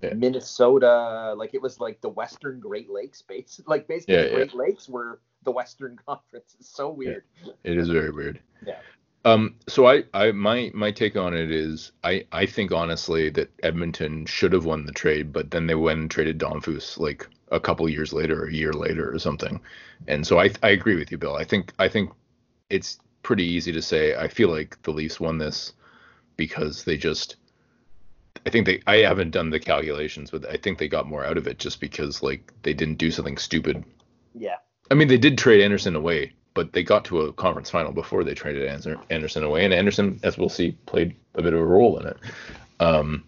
Yeah. 0.03 0.15
Minnesota, 0.15 1.35
like 1.37 1.55
it 1.55 1.63
was 1.63 1.81
like 1.81 2.01
the 2.01 2.09
Western 2.09 2.61
Great 2.61 2.91
Lakes 2.91 3.23
base, 3.23 3.61
like 3.67 3.87
basically 3.89 4.15
Yeah, 4.15 4.23
the 4.23 4.29
yeah. 4.31 4.35
Great 4.37 4.55
Lakes 4.55 4.89
were 4.89 5.21
the 5.45 5.51
Western 5.53 5.97
Conference. 6.07 6.55
It's 6.59 6.69
so 6.69 6.91
weird. 6.91 7.25
it 7.65 7.79
is 7.79 7.89
very 7.89 8.11
weird. 8.11 8.41
Yeah. 8.67 8.79
Um, 9.25 9.57
so 9.69 9.87
I, 9.87 10.05
I 10.15 10.33
my 10.33 10.71
my 10.75 10.91
take 10.91 11.17
on 11.17 11.35
it 11.35 11.51
is 11.51 11.93
I, 12.05 12.25
I 12.33 12.47
think 12.47 12.73
honestly 12.73 13.31
that 13.31 13.51
Edmonton 13.63 14.27
should 14.27 14.53
have 14.53 14.65
won 14.65 14.87
the 14.87 14.93
trade, 14.93 15.33
but 15.33 15.51
then 15.51 15.67
they 15.67 15.75
went 15.75 16.01
and 16.01 16.11
traded 16.11 16.39
Damphousse 16.39 16.99
like 16.99 17.27
a 17.51 17.61
couple 17.61 17.89
years 17.89 18.13
later, 18.13 18.45
a 18.45 18.53
year 18.53 18.73
later 18.73 19.13
or 19.13 19.19
something. 19.19 19.61
And 20.07 20.27
so 20.27 20.39
I 20.39 20.51
I 20.63 20.71
agree 20.71 20.97
with 20.97 21.11
you, 21.11 21.19
Bill. 21.19 21.37
I 21.37 21.45
think 21.45 21.73
I 21.79 21.89
think 21.89 22.11
it's 22.71 22.99
pretty 23.23 23.45
easy 23.45 23.73
to 23.73 23.83
say 23.83 24.15
I 24.17 24.29
feel 24.29 24.49
like 24.51 24.81
the 24.83 24.93
Leafs 24.93 25.21
won 25.21 25.39
this 25.39 25.73
because 26.37 26.85
they 26.85 26.97
just 26.97 27.37
I 28.47 28.51
think 28.51 28.67
they 28.67 28.81
I 28.87 28.99
haven't 28.99 29.33
done 29.33 29.51
the 29.51 29.61
calculations, 29.61 30.31
but 30.31 30.47
I 30.49 30.57
think 30.57 30.79
they 30.79 30.89
got 30.89 31.09
more 31.09 31.25
out 31.25 31.37
of 31.39 31.47
it 31.47 31.59
just 31.59 31.81
because 31.81 32.23
like 32.23 32.53
they 32.63 32.73
didn't 32.73 32.99
do 32.99 33.11
something 33.11 33.37
stupid 33.37 33.85
Yeah. 34.35 34.57
I 34.91 34.95
mean, 34.95 35.09
they 35.09 35.19
did 35.19 35.37
trade 35.37 35.63
Anderson 35.63 35.97
away, 35.97 36.33
but 36.59 36.73
they 36.73 36.83
got 36.83 37.05
to 37.05 37.21
a 37.21 37.33
conference 37.33 37.71
final 37.71 37.93
before 37.93 38.25
they 38.25 38.35
traded 38.35 38.67
Anderson 39.11 39.45
away, 39.45 39.65
and 39.65 39.73
Anderson, 39.73 40.19
as 40.25 40.37
we'll 40.37 40.49
see, 40.49 40.73
played 40.87 41.15
a 41.37 41.43
bit 41.43 41.53
of 41.53 41.61
a 41.61 41.65
role 41.65 42.01
in 42.01 42.09
it. 42.09 42.17
Um, 42.81 43.23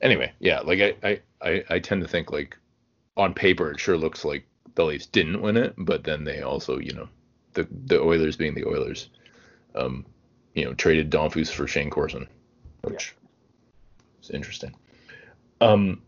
anyway, 0.00 0.32
yeah, 0.38 0.60
like 0.60 0.78
I, 0.80 0.94
I, 1.02 1.20
I, 1.42 1.64
I 1.70 1.78
tend 1.80 2.02
to 2.02 2.08
think 2.08 2.30
like 2.30 2.56
on 3.16 3.34
paper 3.34 3.72
it 3.72 3.80
sure 3.80 3.96
looks 3.96 4.24
like 4.24 4.46
the 4.76 4.84
Leafs 4.84 5.06
didn't 5.06 5.42
win 5.42 5.56
it, 5.56 5.74
but 5.76 6.04
then 6.04 6.22
they 6.22 6.42
also, 6.42 6.78
you 6.78 6.92
know, 6.92 7.08
the 7.54 7.66
the 7.86 8.00
Oilers 8.00 8.36
being 8.36 8.54
the 8.54 8.64
Oilers, 8.64 9.08
um, 9.74 10.06
you 10.54 10.64
know, 10.64 10.72
traded 10.72 11.10
Damphousse 11.10 11.50
for 11.50 11.66
Shayne 11.66 11.90
Corson, 11.90 12.28
which 12.82 13.16
is 14.22 14.30
interesting. 14.30 14.72
Um, 15.60 16.00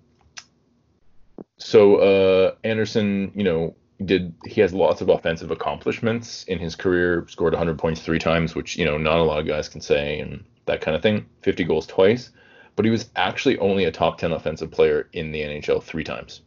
so 1.56 1.96
uh, 1.96 2.54
Anderson, 2.62 3.32
you 3.34 3.42
know, 3.42 3.74
did 4.04 4.34
he 4.46 4.60
has 4.60 4.72
lots 4.72 5.00
of 5.00 5.08
offensive 5.08 5.50
accomplishments 5.50 6.44
in 6.44 6.58
his 6.58 6.74
career. 6.74 7.26
Scored 7.28 7.52
100 7.52 7.78
points 7.78 8.00
three 8.00 8.18
times, 8.18 8.54
which 8.54 8.76
you 8.76 8.84
know 8.84 8.98
not 8.98 9.18
a 9.18 9.22
lot 9.22 9.40
of 9.40 9.46
guys 9.46 9.68
can 9.68 9.80
say, 9.80 10.18
and 10.20 10.44
that 10.66 10.80
kind 10.80 10.96
of 10.96 11.02
thing. 11.02 11.26
50 11.42 11.64
goals 11.64 11.86
twice, 11.86 12.30
but 12.76 12.84
he 12.84 12.90
was 12.90 13.10
actually 13.16 13.58
only 13.58 13.84
a 13.84 13.92
top 13.92 14.18
10 14.18 14.32
offensive 14.32 14.70
player 14.70 15.08
in 15.12 15.32
the 15.32 15.40
NHL 15.40 15.82
three 15.82 16.04
times, 16.04 16.42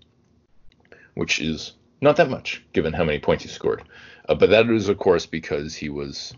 which 1.14 1.40
is 1.40 1.74
not 2.02 2.16
that 2.18 2.30
much 2.30 2.64
given 2.74 2.94
how 2.94 3.04
many 3.04 3.20
points 3.20 3.44
he 3.44 3.50
scored. 3.50 3.84
Uh, 4.28 4.36
but 4.36 4.50
that 4.50 4.68
was 4.68 4.90
of 4.90 4.98
course 4.98 5.26
because 5.26 5.76
he 5.76 5.90
was, 5.90 6.34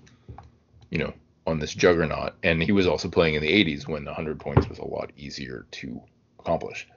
you 0.89 0.97
know, 0.97 1.13
on 1.47 1.59
this 1.59 1.73
juggernaut, 1.73 2.33
and 2.43 2.61
he 2.61 2.71
was 2.71 2.87
also 2.87 3.09
playing 3.09 3.35
in 3.35 3.41
the 3.41 3.65
80s 3.65 3.87
when 3.87 4.05
100 4.05 4.39
points 4.39 4.67
was 4.67 4.79
a 4.79 4.85
lot 4.85 5.11
easier 5.15 5.65
to 5.71 6.01
accomplish. 6.39 6.87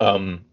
Um, 0.00 0.44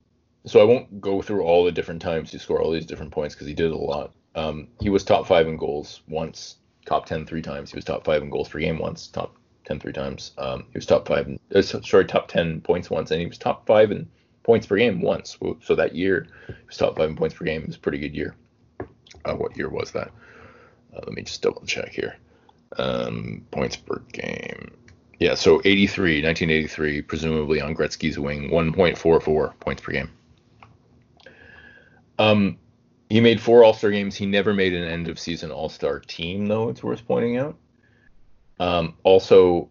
so 0.45 0.59
I 0.59 0.63
won't 0.63 1.01
go 1.01 1.21
through 1.21 1.43
all 1.43 1.63
the 1.65 1.71
different 1.71 2.01
times 2.01 2.31
he 2.31 2.37
scored 2.37 2.61
all 2.61 2.71
these 2.71 2.85
different 2.85 3.11
points 3.11 3.35
because 3.35 3.47
he 3.47 3.53
did 3.53 3.71
a 3.71 3.75
lot. 3.77 4.13
Um, 4.35 4.67
he 4.79 4.89
was 4.89 5.03
top 5.03 5.27
five 5.27 5.47
in 5.47 5.57
goals 5.57 6.01
once, 6.07 6.55
top 6.85 7.05
10 7.05 7.25
three 7.25 7.41
times. 7.41 7.71
He 7.71 7.75
was 7.77 7.85
top 7.85 8.05
five 8.05 8.21
in 8.21 8.29
goals 8.29 8.49
per 8.49 8.59
game 8.59 8.79
once, 8.79 9.07
top 9.07 9.35
10 9.65 9.79
three 9.79 9.93
times. 9.93 10.31
Um, 10.37 10.63
he 10.71 10.77
was 10.77 10.85
top 10.85 11.07
five, 11.07 11.27
in, 11.27 11.39
uh, 11.53 11.61
sorry, 11.61 12.05
top 12.05 12.27
10 12.27 12.61
points 12.61 12.89
once, 12.89 13.11
and 13.11 13.19
he 13.19 13.27
was 13.27 13.37
top 13.37 13.67
five 13.67 13.91
in 13.91 14.07
points 14.43 14.65
per 14.67 14.77
game 14.77 15.01
once. 15.01 15.37
So- 15.39 15.57
So 15.61 15.75
that 15.75 15.93
year, 15.95 16.27
he 16.47 16.53
was 16.65 16.77
top 16.77 16.97
five 16.97 17.09
in 17.09 17.15
points 17.15 17.35
per 17.35 17.45
game. 17.45 17.61
It 17.61 17.67
was 17.67 17.75
a 17.75 17.79
pretty 17.79 17.99
good 17.99 18.15
year. 18.15 18.35
Uh, 19.25 19.35
what 19.35 19.55
year 19.57 19.69
was 19.69 19.91
that? 19.91 20.07
Uh, 20.95 21.01
let 21.05 21.11
me 21.13 21.21
just 21.21 21.41
double 21.41 21.61
check 21.65 21.89
here. 21.89 22.15
Um, 22.77 23.45
points 23.51 23.75
per 23.75 23.99
game. 24.13 24.71
Yeah, 25.19 25.35
so 25.35 25.61
83, 25.65 26.23
1983, 26.23 27.01
presumably 27.03 27.61
on 27.61 27.75
Gretzky's 27.75 28.17
wing, 28.17 28.49
1.44 28.49 29.53
points 29.59 29.81
per 29.83 29.91
game. 29.91 30.09
Um, 32.21 32.57
he 33.09 33.19
made 33.19 33.41
four 33.41 33.63
All 33.63 33.73
Star 33.73 33.91
games. 33.91 34.15
He 34.15 34.25
never 34.25 34.53
made 34.53 34.73
an 34.73 34.87
end 34.87 35.07
of 35.07 35.19
season 35.19 35.51
All 35.51 35.69
Star 35.69 35.99
team, 35.99 36.47
though. 36.47 36.69
It's 36.69 36.83
worth 36.83 37.05
pointing 37.07 37.37
out. 37.37 37.57
Um, 38.59 38.95
also, 39.03 39.69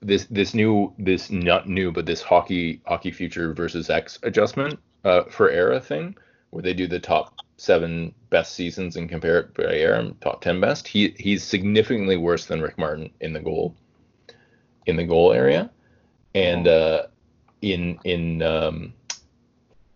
this 0.00 0.26
this 0.26 0.54
new 0.54 0.92
this 0.98 1.30
not 1.30 1.68
new, 1.68 1.90
but 1.90 2.04
this 2.06 2.20
hockey 2.20 2.82
hockey 2.86 3.10
future 3.10 3.54
versus 3.54 3.88
X 3.88 4.18
adjustment 4.22 4.78
uh, 5.04 5.24
for 5.24 5.50
era 5.50 5.80
thing, 5.80 6.14
where 6.50 6.62
they 6.62 6.74
do 6.74 6.86
the 6.86 7.00
top 7.00 7.34
seven 7.56 8.14
best 8.28 8.54
seasons 8.54 8.96
and 8.96 9.08
compare 9.08 9.38
it 9.38 9.54
by 9.54 9.74
era, 9.74 10.12
top 10.20 10.42
ten 10.42 10.60
best. 10.60 10.86
He 10.86 11.14
he's 11.18 11.42
significantly 11.42 12.18
worse 12.18 12.44
than 12.44 12.60
Rick 12.60 12.76
Martin 12.76 13.10
in 13.20 13.32
the 13.32 13.40
goal 13.40 13.74
in 14.84 14.96
the 14.96 15.04
goal 15.04 15.32
area, 15.32 15.70
and 16.34 16.68
uh, 16.68 17.06
in 17.62 17.98
in 18.04 18.42
um, 18.42 18.92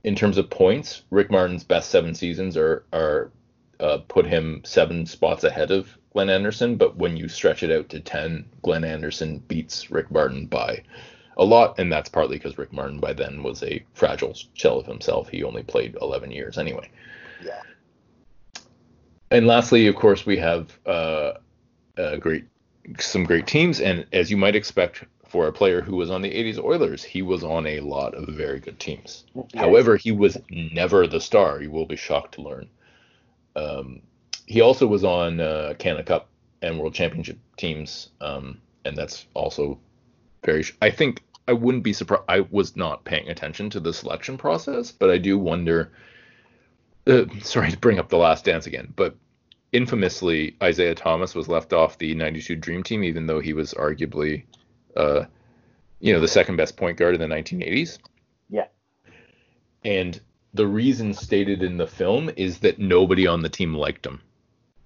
in 0.05 0.15
terms 0.15 0.39
of 0.39 0.49
points, 0.51 1.03
Rick 1.11 1.31
Martin's 1.31 1.65
best 1.65 1.91
seven 1.91 2.15
seasons 2.15 2.57
are 2.57 2.85
are 2.93 3.31
uh, 3.79 3.99
put 4.09 4.27
him 4.27 4.61
seven 4.65 5.07
spots 5.07 5.45
ahead 5.45 5.71
of 5.71 5.97
Glenn 6.13 6.31
Anderson, 6.31 6.77
but 6.77 6.97
when 6.97 7.17
you 7.17 7.29
stretch 7.29 7.63
it 7.63 7.71
out 7.71 7.89
to 7.91 8.01
10, 8.01 8.45
Glenn 8.63 8.85
Anderson 8.85 9.39
beats 9.39 9.91
Rick 9.91 10.11
Martin 10.11 10.47
by 10.47 10.83
a 11.37 11.45
lot, 11.45 11.79
and 11.79 11.91
that's 11.91 12.09
partly 12.09 12.37
because 12.37 12.59
Rick 12.59 12.73
Martin 12.73 13.01
by 13.01 13.13
then 13.13 13.43
was 13.43 13.63
a 13.63 13.85
fragile 13.95 14.37
shell 14.55 14.79
of 14.79 14.87
himself. 14.87 15.29
He 15.29 15.43
only 15.43 15.63
played 15.63 15.97
11 16.01 16.31
years 16.31 16.59
anyway. 16.59 16.91
Yeah. 17.43 17.63
And 19.31 19.47
lastly, 19.47 19.87
of 19.87 19.95
course, 19.95 20.27
we 20.27 20.37
have 20.39 20.79
uh, 20.85 21.35
great 22.19 22.45
some 22.99 23.25
great 23.25 23.47
teams, 23.47 23.81
and 23.81 24.07
as 24.13 24.31
you 24.31 24.37
might 24.37 24.57
expect 24.57 25.05
for 25.31 25.47
a 25.47 25.53
player 25.53 25.81
who 25.81 25.95
was 25.95 26.11
on 26.11 26.23
the 26.23 26.31
80s 26.31 26.63
Oilers, 26.63 27.05
he 27.05 27.23
was 27.23 27.45
on 27.45 27.65
a 27.65 27.81
lot 27.81 28.15
of 28.15 28.29
very 28.35 28.59
good 28.59 28.81
teams. 28.81 29.25
Yeah. 29.35 29.61
However, 29.61 29.97
he 29.97 30.11
was 30.11 30.37
never 30.51 31.07
the 31.07 31.21
star. 31.21 31.63
You 31.63 31.71
will 31.71 31.87
be 31.87 31.97
shocked 31.97 32.35
to 32.35 32.43
learn. 32.43 32.69
Um, 33.55 34.03
he 34.47 34.61
also 34.61 34.89
was 34.89 35.05
on 35.05 35.39
uh, 35.39 35.75
Canada 35.79 36.03
Cup 36.03 36.29
and 36.63 36.79
World 36.81 36.95
Championship 36.95 37.39
teams, 37.57 38.11
um, 38.21 38.61
and 38.85 38.97
that's 38.97 39.27
also 39.33 39.79
very. 40.45 40.65
Sh- 40.65 40.77
I 40.83 40.91
think 40.91 41.23
I 41.47 41.53
wouldn't 41.53 41.85
be 41.85 41.93
surprised. 41.93 42.25
I 42.29 42.41
was 42.41 42.75
not 42.75 43.05
paying 43.05 43.29
attention 43.29 43.71
to 43.71 43.81
the 43.81 43.93
selection 43.93 44.37
process, 44.37 44.91
but 44.91 45.11
I 45.11 45.19
do 45.19 45.39
wonder. 45.39 45.93
Uh, 47.07 47.25
sorry 47.41 47.71
to 47.71 47.79
bring 47.79 48.01
up 48.01 48.09
the 48.09 48.19
Last 48.19 48.45
Dance 48.45 48.67
again, 48.67 48.93
but 48.97 49.15
infamously, 49.73 50.57
Isiah 50.61 50.97
Thomas 50.97 51.37
was 51.37 51.47
left 51.47 51.73
off 51.73 51.99
the 51.99 52.17
'92 52.17 52.57
Dream 52.57 52.83
Team, 52.83 53.05
even 53.05 53.27
though 53.27 53.41
he 53.41 53.53
was 53.53 53.75
arguably, 53.75 54.43
uh, 54.97 55.25
you 56.01 56.13
know, 56.13 56.21
the 56.21 56.29
second 56.29 56.57
best 56.57 56.77
point 56.77 56.97
guard 56.97 57.15
in 57.15 57.21
the 57.21 57.35
1980s. 57.35 57.99
Yeah. 58.49 58.67
And 59.85 60.21
the 60.55 60.67
reason 60.67 61.15
stated 61.15 61.63
in 61.63 61.77
the 61.77 61.87
film 61.87 62.31
is 62.37 62.59
that 62.61 62.79
nobody 62.79 63.27
on 63.27 63.43
the 63.43 63.49
team 63.49 63.75
liked 63.75 64.05
him. 64.05 64.21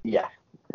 Yeah. 0.02 0.28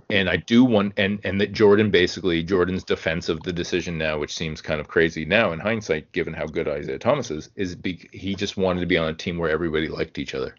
And 0.09 0.29
I 0.29 0.37
do 0.37 0.63
want 0.63 0.93
and 0.97 1.19
and 1.23 1.39
that 1.41 1.51
Jordan 1.51 1.91
basically 1.91 2.41
Jordan's 2.41 2.83
defense 2.83 3.29
of 3.29 3.43
the 3.43 3.53
decision 3.53 3.97
now, 3.97 4.17
which 4.17 4.35
seems 4.35 4.61
kind 4.61 4.79
of 4.79 4.87
crazy 4.87 5.23
now 5.23 5.51
in 5.51 5.59
hindsight, 5.59 6.11
given 6.13 6.33
how 6.33 6.45
good 6.45 6.67
Isiah 6.67 6.97
Thomas 6.97 7.29
is, 7.29 7.49
is 7.55 7.75
be, 7.75 8.09
he 8.11 8.33
just 8.33 8.57
wanted 8.57 8.79
to 8.79 8.87
be 8.87 8.97
on 8.97 9.09
a 9.09 9.13
team 9.13 9.37
where 9.37 9.51
everybody 9.51 9.87
liked 9.87 10.17
each 10.17 10.33
other. 10.33 10.55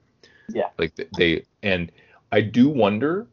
Yeah. 0.49 0.69
Like 0.79 0.95
they 1.17 1.45
and 1.63 1.91
I 2.31 2.43
do 2.43 2.69
wonder. 2.69 3.27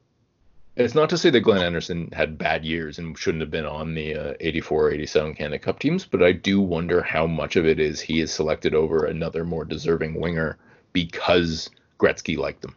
It's 0.77 0.93
not 0.93 1.09
to 1.09 1.17
say 1.17 1.31
that 1.31 1.39
Glenn 1.41 1.63
Anderson 1.63 2.11
had 2.13 2.37
bad 2.37 2.63
years 2.63 2.99
and 2.99 3.17
shouldn't 3.17 3.41
have 3.41 3.49
been 3.49 3.65
on 3.65 3.95
the 3.95 4.15
uh, 4.15 4.33
84 4.39 4.91
87 4.91 5.33
Canada 5.33 5.59
Cup 5.59 5.79
teams, 5.79 6.05
but 6.05 6.21
I 6.21 6.31
do 6.31 6.61
wonder 6.61 7.01
how 7.01 7.25
much 7.25 7.55
of 7.55 7.65
it 7.65 7.79
is 7.79 7.99
he 7.99 8.19
is 8.19 8.31
selected 8.31 8.75
over 8.75 9.05
another 9.05 9.43
more 9.43 9.65
deserving 9.65 10.19
winger 10.19 10.59
because 10.93 11.71
Gretzky 11.99 12.37
liked 12.37 12.61
them. 12.61 12.75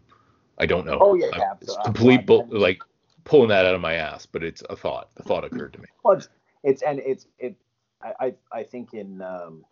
I 0.59 0.65
don't 0.65 0.87
know. 0.87 0.99
Oh 0.99 1.15
yeah, 1.15 1.27
yeah. 1.37 1.53
It's 1.61 1.77
complete 1.85 2.25
bull, 2.25 2.49
like 2.51 2.83
pulling 3.25 3.51
that 3.51 3.67
out 3.67 3.75
of 3.75 3.83
my 3.83 3.95
ass, 3.95 4.25
but 4.25 4.43
it's 4.43 4.63
a 4.71 4.77
thought. 4.77 5.11
The 5.17 5.23
thought 5.23 5.45
occurred 5.45 5.75
to 5.75 5.79
me. 5.79 5.89
Well, 6.03 6.17
it's, 6.17 6.29
it's 6.65 6.83
and 6.83 7.01
it's 7.01 7.27
it. 7.39 7.55
I 8.03 8.35
I 8.51 8.63
think 8.63 8.95
in 8.95 9.21
um 9.21 9.65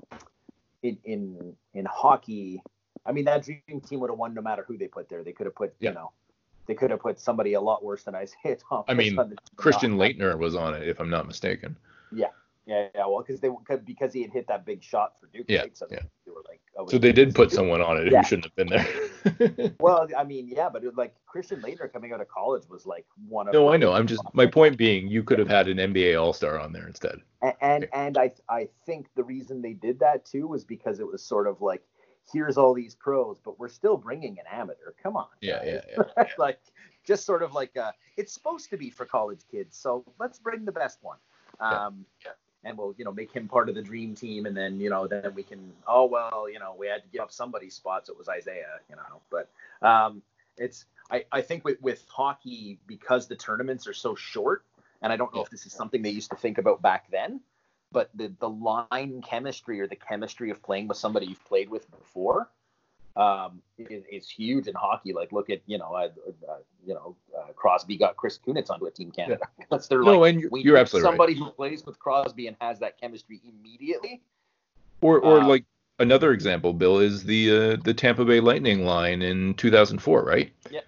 in 0.83 0.99
in 1.05 1.57
in 1.72 1.87
hockey, 1.87 2.62
I 3.07 3.12
mean 3.12 3.24
that 3.24 3.45
dream 3.45 3.81
team 3.87 4.01
would 4.01 4.11
have 4.11 4.18
won 4.18 4.35
no 4.35 4.43
matter 4.43 4.64
who 4.68 4.76
they 4.76 4.87
put 4.87 5.09
there. 5.09 5.24
They 5.24 5.33
could 5.33 5.47
have 5.47 5.55
put 5.55 5.74
yeah. 5.81 5.91
you 5.91 5.95
know 5.95 6.12
they 6.68 6.74
could 6.74 6.90
have 6.90 7.00
put 7.00 7.18
somebody 7.18 7.54
a 7.54 7.60
lot 7.60 7.82
worse 7.82 8.04
than 8.04 8.14
Isiah 8.14 8.56
Thomas. 8.68 8.84
I 8.86 8.94
mean, 8.94 9.18
Christian 9.56 9.96
Laettner 9.96 10.38
was 10.38 10.54
on 10.54 10.74
it, 10.74 10.86
if 10.86 11.00
I'm 11.00 11.10
not 11.10 11.26
mistaken. 11.26 11.76
Yeah, 12.12 12.26
yeah, 12.66 12.88
yeah. 12.94 13.06
Well, 13.06 13.24
because 13.26 13.40
they 13.40 13.48
because 13.84 14.12
he 14.12 14.22
had 14.22 14.30
hit 14.30 14.46
that 14.48 14.64
big 14.64 14.82
shot 14.82 15.18
for 15.18 15.26
Duke. 15.26 15.46
Yeah, 15.48 15.62
right? 15.62 15.76
so 15.76 15.86
yeah. 15.90 16.00
They 16.26 16.30
were 16.30 16.44
like, 16.46 16.60
oh, 16.76 16.86
so 16.86 16.98
they 16.98 17.12
did 17.12 17.34
put 17.34 17.50
someone 17.50 17.80
on 17.80 17.96
it 17.96 18.12
yeah. 18.12 18.18
who 18.18 18.28
shouldn't 18.28 18.44
have 18.44 18.54
been 18.54 18.68
there. 18.68 19.74
well, 19.80 20.06
I 20.16 20.24
mean, 20.24 20.46
yeah, 20.48 20.68
but 20.68 20.84
it, 20.84 20.94
like 20.94 21.14
Christian 21.26 21.62
Laettner 21.62 21.90
coming 21.90 22.12
out 22.12 22.20
of 22.20 22.28
college 22.28 22.64
was 22.68 22.84
like 22.84 23.06
one 23.28 23.48
of. 23.48 23.54
No, 23.54 23.72
I 23.72 23.78
know. 23.78 23.92
I'm 23.92 24.06
just 24.06 24.22
my 24.34 24.46
point 24.46 24.76
being, 24.76 25.08
you 25.08 25.22
could 25.22 25.38
have 25.38 25.48
had 25.48 25.68
an 25.68 25.78
NBA 25.78 26.22
All 26.22 26.34
Star 26.34 26.60
on 26.60 26.72
there 26.72 26.86
instead. 26.86 27.20
And 27.40 27.54
and, 27.62 27.82
yeah. 27.90 28.06
and 28.06 28.18
I 28.18 28.32
I 28.50 28.68
think 28.84 29.08
the 29.16 29.24
reason 29.24 29.62
they 29.62 29.72
did 29.72 30.00
that 30.00 30.26
too 30.26 30.46
was 30.46 30.64
because 30.64 31.00
it 31.00 31.06
was 31.06 31.22
sort 31.22 31.46
of 31.46 31.62
like 31.62 31.82
here's 32.33 32.57
all 32.57 32.74
these 32.74 32.95
pros, 32.95 33.39
but 33.45 33.59
we're 33.59 33.68
still 33.68 33.97
bringing 33.97 34.39
an 34.39 34.45
amateur. 34.51 34.93
Come 35.03 35.16
on. 35.16 35.29
Yeah, 35.41 35.62
yeah, 35.64 35.81
yeah, 35.91 36.05
yeah. 36.16 36.24
like 36.39 36.61
just 37.05 37.24
sort 37.24 37.43
of 37.43 37.53
like 37.53 37.76
uh, 37.76 37.93
it's 38.16 38.33
supposed 38.33 38.70
to 38.70 38.76
be 38.76 38.91
for 38.91 39.07
college 39.07 39.41
kids, 39.51 39.76
so 39.76 40.05
let's 40.18 40.39
bring 40.39 40.64
the 40.64 40.72
best 40.72 40.99
one. 41.03 41.18
Um, 41.61 42.05
yeah 42.24 42.33
and 42.64 42.76
we'll 42.76 42.95
you 42.99 43.05
know 43.05 43.12
make 43.12 43.33
him 43.33 43.49
part 43.49 43.68
of 43.68 43.74
the 43.74 43.83
dream 43.83 44.14
team 44.14 44.47
and 44.47 44.57
then 44.57 44.81
you 44.81 44.91
know 44.91 45.07
then 45.07 45.33
we 45.35 45.43
can 45.43 45.72
oh 45.87 46.05
well 46.05 46.49
you 46.51 46.59
know 46.59 46.74
we 46.79 46.87
had 46.87 47.03
to 47.03 47.09
give 47.09 47.20
up 47.20 47.33
somebody's 47.33 47.74
spots 47.74 48.09
it 48.09 48.16
was 48.16 48.29
Isiah 48.29 48.81
you 48.89 48.97
know 48.97 49.20
but 49.31 49.51
um 49.87 50.22
it's 50.57 50.87
I, 51.11 51.24
I 51.31 51.43
think 51.43 51.64
with 51.64 51.81
with 51.81 52.05
hockey 52.09 52.79
because 52.87 53.26
the 53.26 53.37
tournaments 53.37 53.87
are 53.87 53.95
so 53.95 54.14
short 54.14 54.64
and 55.03 55.12
I 55.12 55.16
don't 55.16 55.35
know 55.35 55.43
if 55.43 55.51
this 55.51 55.66
is 55.66 55.72
something 55.72 56.03
they 56.03 56.11
used 56.11 56.31
to 56.31 56.37
think 56.37 56.59
about 56.59 56.83
back 56.83 57.11
then 57.11 57.41
but 57.93 58.11
the 58.14 58.32
the 58.41 58.49
line 58.49 59.22
chemistry 59.22 59.80
or 59.80 59.86
the 59.86 59.97
chemistry 59.97 60.51
of 60.51 60.62
playing 60.62 60.89
with 60.89 60.99
somebody 60.99 61.26
you've 61.26 61.45
played 61.45 61.68
with 61.68 61.91
before 61.91 62.49
um, 63.18 63.61
is, 63.78 64.05
is, 64.11 64.30
huge 64.30 64.68
in 64.68 64.74
hockey. 64.74 65.12
Like, 65.12 65.32
look 65.32 65.51
at 65.51 65.61
you 65.66 65.76
know, 65.76 65.93
uh, 65.93 66.09
uh, 66.49 66.59
you 66.86 66.95
know, 66.95 67.16
uh, 67.36 67.53
Crosby 67.53 67.97
got 67.97 68.16
Chris 68.16 68.39
Kunitz 68.39 68.70
onto 68.70 68.86
a 68.86 68.91
team 68.91 69.11
Canada. 69.11 69.41
Yeah. 69.59 69.64
That's 69.70 69.89
their 69.89 70.03
no, 70.03 70.20
like, 70.20 70.34
and 70.34 70.41
you're, 70.41 70.59
you're 70.59 70.76
absolutely 70.76 71.09
somebody 71.09 71.34
right. 71.34 71.43
who 71.43 71.51
plays 71.51 71.84
with 71.84 71.99
Crosby 71.99 72.47
and 72.47 72.57
has 72.61 72.78
that 72.78 72.99
chemistry 73.01 73.41
immediately. 73.45 74.22
Or, 75.01 75.18
or 75.18 75.41
um, 75.41 75.49
like 75.49 75.64
another 75.99 76.32
example, 76.32 76.72
Bill, 76.72 77.01
is 77.01 77.24
the 77.24 77.51
uh, 77.51 77.76
the 77.82 77.93
Tampa 77.93 78.24
Bay 78.24 78.39
Lightning 78.39 78.84
line 78.84 79.22
in 79.22 79.55
2004, 79.55 80.24
right? 80.24 80.53
Yeah. 80.70 80.80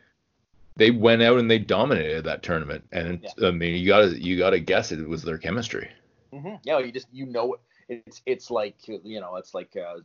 They 0.77 0.93
went 0.93 1.23
out 1.23 1.39
and 1.39 1.51
they 1.51 1.59
dominated 1.59 2.25
that 2.25 2.45
tournament, 2.45 2.85
and 2.93 3.21
yeah. 3.23 3.49
I 3.49 3.51
mean, 3.51 3.75
you 3.75 3.89
gotta 3.89 4.21
you 4.21 4.39
gotta 4.39 4.61
guess 4.61 4.93
it 4.93 5.09
was 5.09 5.23
their 5.23 5.37
chemistry. 5.37 5.91
Mm-hmm. 6.33 6.57
Yeah, 6.65 6.79
you 6.79 6.93
just 6.93 7.09
you 7.13 7.27
know 7.27 7.57
it's 7.89 8.23
it's 8.27 8.51
like 8.51 8.77
you 8.87 9.21
know 9.21 9.37
it's 9.37 9.55
like 9.55 9.77
uh, 9.77 10.01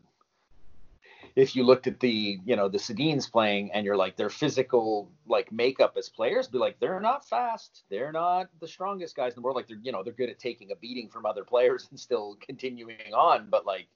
if 1.36 1.56
you 1.56 1.64
looked 1.64 1.88
at 1.88 2.00
the 2.00 2.40
you 2.46 2.56
know 2.56 2.68
the 2.68 2.78
Sedins 2.78 3.32
playing 3.32 3.72
and 3.72 3.86
you're 3.86 3.98
like 3.98 4.16
their 4.16 4.30
physical 4.30 5.12
like 5.28 5.52
makeup 5.52 5.96
as 5.98 6.10
players, 6.10 6.48
be 6.48 6.58
like 6.58 6.80
they're 6.80 7.00
not 7.00 7.28
fast, 7.28 7.84
they're 7.90 8.12
not 8.12 8.50
the 8.60 8.68
strongest 8.68 9.16
guys 9.16 9.34
in 9.34 9.36
the 9.36 9.42
world. 9.42 9.56
Like 9.56 9.68
they're 9.68 9.80
you 9.82 9.92
know 9.92 10.04
they're 10.04 10.14
good 10.14 10.30
at 10.30 10.40
taking 10.40 10.72
a 10.72 10.76
beating 10.76 11.10
from 11.10 11.26
other 11.26 11.44
players 11.44 11.88
and 11.92 12.00
still 12.00 12.38
continuing 12.42 13.14
on, 13.14 13.48
but 13.50 13.66
like 13.66 13.88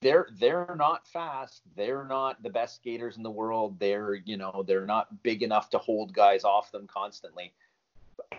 they're 0.00 0.28
they're 0.38 0.74
not 0.76 1.06
fast, 1.08 1.62
they're 1.76 2.04
not 2.04 2.42
the 2.42 2.50
best 2.50 2.76
skaters 2.76 3.16
in 3.16 3.22
the 3.22 3.30
world. 3.30 3.78
They're 3.78 4.14
you 4.14 4.36
know 4.36 4.64
they're 4.66 4.86
not 4.86 5.22
big 5.22 5.42
enough 5.42 5.70
to 5.70 5.78
hold 5.78 6.14
guys 6.14 6.44
off 6.44 6.70
them 6.72 6.86
constantly. 6.86 7.52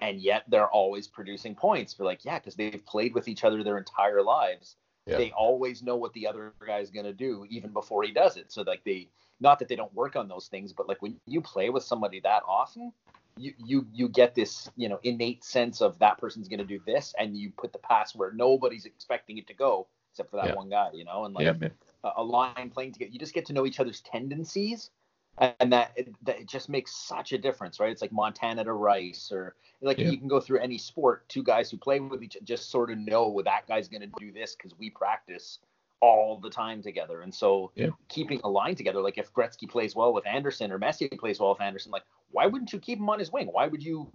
And 0.01 0.21
yet 0.21 0.43
they're 0.47 0.69
always 0.69 1.07
producing 1.07 1.55
points. 1.55 1.93
For 1.93 2.03
like, 2.03 2.23
yeah, 2.23 2.39
because 2.39 2.55
they've 2.55 2.83
played 2.85 3.13
with 3.13 3.27
each 3.27 3.43
other 3.43 3.63
their 3.63 3.77
entire 3.77 4.21
lives 4.21 4.75
yeah. 5.09 5.17
They 5.17 5.31
always 5.31 5.81
know 5.81 5.95
what 5.95 6.13
the 6.13 6.27
other 6.27 6.53
guy's 6.65 6.91
going 6.91 7.05
to 7.05 7.13
do 7.13 7.45
even 7.49 7.71
before 7.71 8.03
he 8.03 8.11
does 8.11 8.37
it. 8.37 8.51
So 8.51 8.61
like 8.61 8.83
they 8.83 9.07
not 9.39 9.57
that 9.59 9.67
they 9.67 9.75
don't 9.75 9.93
work 9.93 10.15
on 10.15 10.27
those 10.27 10.47
things, 10.47 10.71
but 10.71 10.87
like 10.87 11.01
when 11.01 11.15
you 11.25 11.41
play 11.41 11.69
with 11.69 11.83
somebody 11.83 12.19
that 12.21 12.43
often, 12.47 12.93
you 13.35 13.53
you 13.57 13.87
you 13.91 14.07
get 14.07 14.35
this, 14.35 14.69
you 14.75 14.87
know, 14.87 14.99
innate 15.03 15.43
sense 15.43 15.81
of 15.81 15.97
that 15.99 16.19
person's 16.19 16.47
going 16.47 16.59
to 16.59 16.65
do 16.65 16.79
this 16.85 17.13
and 17.17 17.35
you 17.35 17.51
put 17.57 17.73
the 17.73 17.79
pass 17.79 18.13
where 18.13 18.31
nobody's 18.33 18.85
expecting 18.85 19.37
it 19.37 19.47
to 19.47 19.53
go 19.53 19.87
except 20.11 20.29
for 20.29 20.37
that 20.37 20.47
yeah. 20.47 20.55
one 20.55 20.69
guy, 20.69 20.89
you 20.93 21.05
know, 21.05 21.25
and 21.25 21.33
like 21.33 21.45
yeah, 21.45 21.69
a 22.15 22.23
line 22.23 22.69
playing 22.71 22.91
together, 22.91 23.11
you 23.11 23.19
just 23.19 23.33
get 23.33 23.45
to 23.45 23.53
know 23.53 23.65
each 23.65 23.79
other's 23.79 24.01
tendencies 24.01 24.91
and 25.39 25.71
that 25.71 25.91
it, 25.95 26.13
that 26.23 26.39
it 26.39 26.47
just 26.47 26.69
makes 26.69 26.93
such 26.93 27.31
a 27.31 27.37
difference, 27.37 27.79
right? 27.79 27.91
It's 27.91 28.01
like 28.01 28.11
Montana 28.11 28.63
to 28.65 28.73
Rice, 28.73 29.31
or 29.31 29.55
like 29.81 29.97
yeah. 29.97 30.09
you 30.09 30.17
can 30.17 30.27
go 30.27 30.39
through 30.39 30.59
any 30.59 30.77
sport. 30.77 31.27
Two 31.29 31.43
guys 31.43 31.71
who 31.71 31.77
play 31.77 31.99
with 31.99 32.21
each 32.21 32.37
just 32.43 32.69
sort 32.69 32.91
of 32.91 32.97
know 32.97 33.41
that 33.45 33.67
guy's 33.67 33.87
going 33.87 34.01
to 34.01 34.11
do 34.19 34.31
this 34.31 34.55
because 34.55 34.77
we 34.77 34.89
practice 34.89 35.59
all 36.01 36.37
the 36.37 36.49
time 36.49 36.81
together. 36.81 37.21
And 37.21 37.33
so 37.33 37.71
yeah. 37.75 37.89
keeping 38.09 38.41
a 38.43 38.49
line 38.49 38.75
together, 38.75 39.01
like 39.01 39.17
if 39.17 39.33
Gretzky 39.33 39.69
plays 39.69 39.95
well 39.95 40.13
with 40.13 40.27
Anderson 40.27 40.71
or 40.71 40.77
Messier 40.77 41.09
plays 41.17 41.39
well 41.39 41.51
with 41.51 41.61
Anderson, 41.61 41.91
like 41.91 42.03
why 42.31 42.45
wouldn't 42.45 42.73
you 42.73 42.79
keep 42.79 42.99
him 42.99 43.09
on 43.09 43.19
his 43.19 43.31
wing? 43.31 43.47
Why 43.47 43.67
would 43.67 43.83
you 43.83 44.11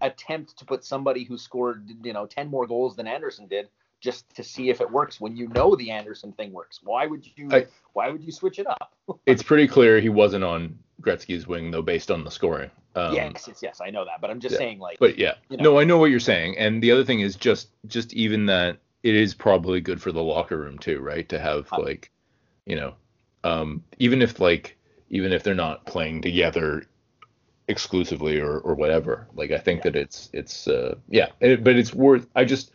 attempt 0.00 0.56
to 0.58 0.64
put 0.64 0.84
somebody 0.84 1.24
who 1.24 1.38
scored 1.38 1.88
you 2.02 2.12
know 2.12 2.26
ten 2.26 2.48
more 2.48 2.66
goals 2.66 2.96
than 2.96 3.06
Anderson 3.06 3.46
did 3.46 3.68
just 4.00 4.34
to 4.36 4.44
see 4.44 4.70
if 4.70 4.80
it 4.80 4.90
works 4.90 5.20
when 5.20 5.36
you 5.36 5.48
know 5.48 5.74
the 5.74 5.90
Anderson 5.90 6.32
thing 6.32 6.52
works. 6.52 6.80
Why 6.82 7.06
would 7.06 7.26
you 7.36 7.48
I, 7.50 7.66
why 7.92 8.10
would 8.10 8.22
you 8.22 8.32
switch 8.32 8.58
it 8.58 8.66
up? 8.66 8.94
it's 9.26 9.42
pretty 9.42 9.66
clear 9.66 10.00
he 10.00 10.08
wasn't 10.08 10.44
on 10.44 10.78
Gretzky's 11.02 11.46
wing 11.46 11.70
though 11.70 11.82
based 11.82 12.10
on 12.10 12.24
the 12.24 12.30
scoring. 12.30 12.70
Um, 12.94 13.14
yes, 13.14 13.44
yes, 13.46 13.60
yes, 13.62 13.80
I 13.80 13.90
know 13.90 14.04
that, 14.04 14.20
but 14.20 14.30
I'm 14.30 14.40
just 14.40 14.54
yeah. 14.54 14.58
saying 14.58 14.78
like 14.78 14.98
But 14.98 15.18
yeah. 15.18 15.34
You 15.48 15.56
know, 15.58 15.64
no, 15.64 15.78
I 15.78 15.84
know 15.84 15.98
what 15.98 16.10
you're 16.10 16.20
saying. 16.20 16.58
And 16.58 16.82
the 16.82 16.90
other 16.90 17.04
thing 17.04 17.20
is 17.20 17.36
just 17.36 17.68
just 17.86 18.12
even 18.12 18.46
that 18.46 18.78
it 19.02 19.14
is 19.14 19.34
probably 19.34 19.80
good 19.80 20.02
for 20.02 20.12
the 20.12 20.22
locker 20.22 20.56
room 20.56 20.78
too, 20.78 21.00
right? 21.00 21.28
To 21.28 21.38
have 21.38 21.70
like 21.72 22.10
you 22.66 22.76
know, 22.76 22.94
um 23.44 23.84
even 23.98 24.22
if 24.22 24.40
like 24.40 24.76
even 25.10 25.32
if 25.32 25.42
they're 25.42 25.54
not 25.54 25.86
playing 25.86 26.22
together 26.22 26.84
exclusively 27.68 28.40
or 28.40 28.58
or 28.58 28.74
whatever. 28.74 29.28
Like 29.34 29.50
I 29.50 29.58
think 29.58 29.80
yeah. 29.80 29.90
that 29.90 29.96
it's 29.96 30.30
it's 30.32 30.68
uh 30.68 30.96
yeah, 31.08 31.28
it, 31.40 31.62
but 31.62 31.76
it's 31.76 31.94
worth 31.94 32.26
I 32.34 32.44
just 32.44 32.72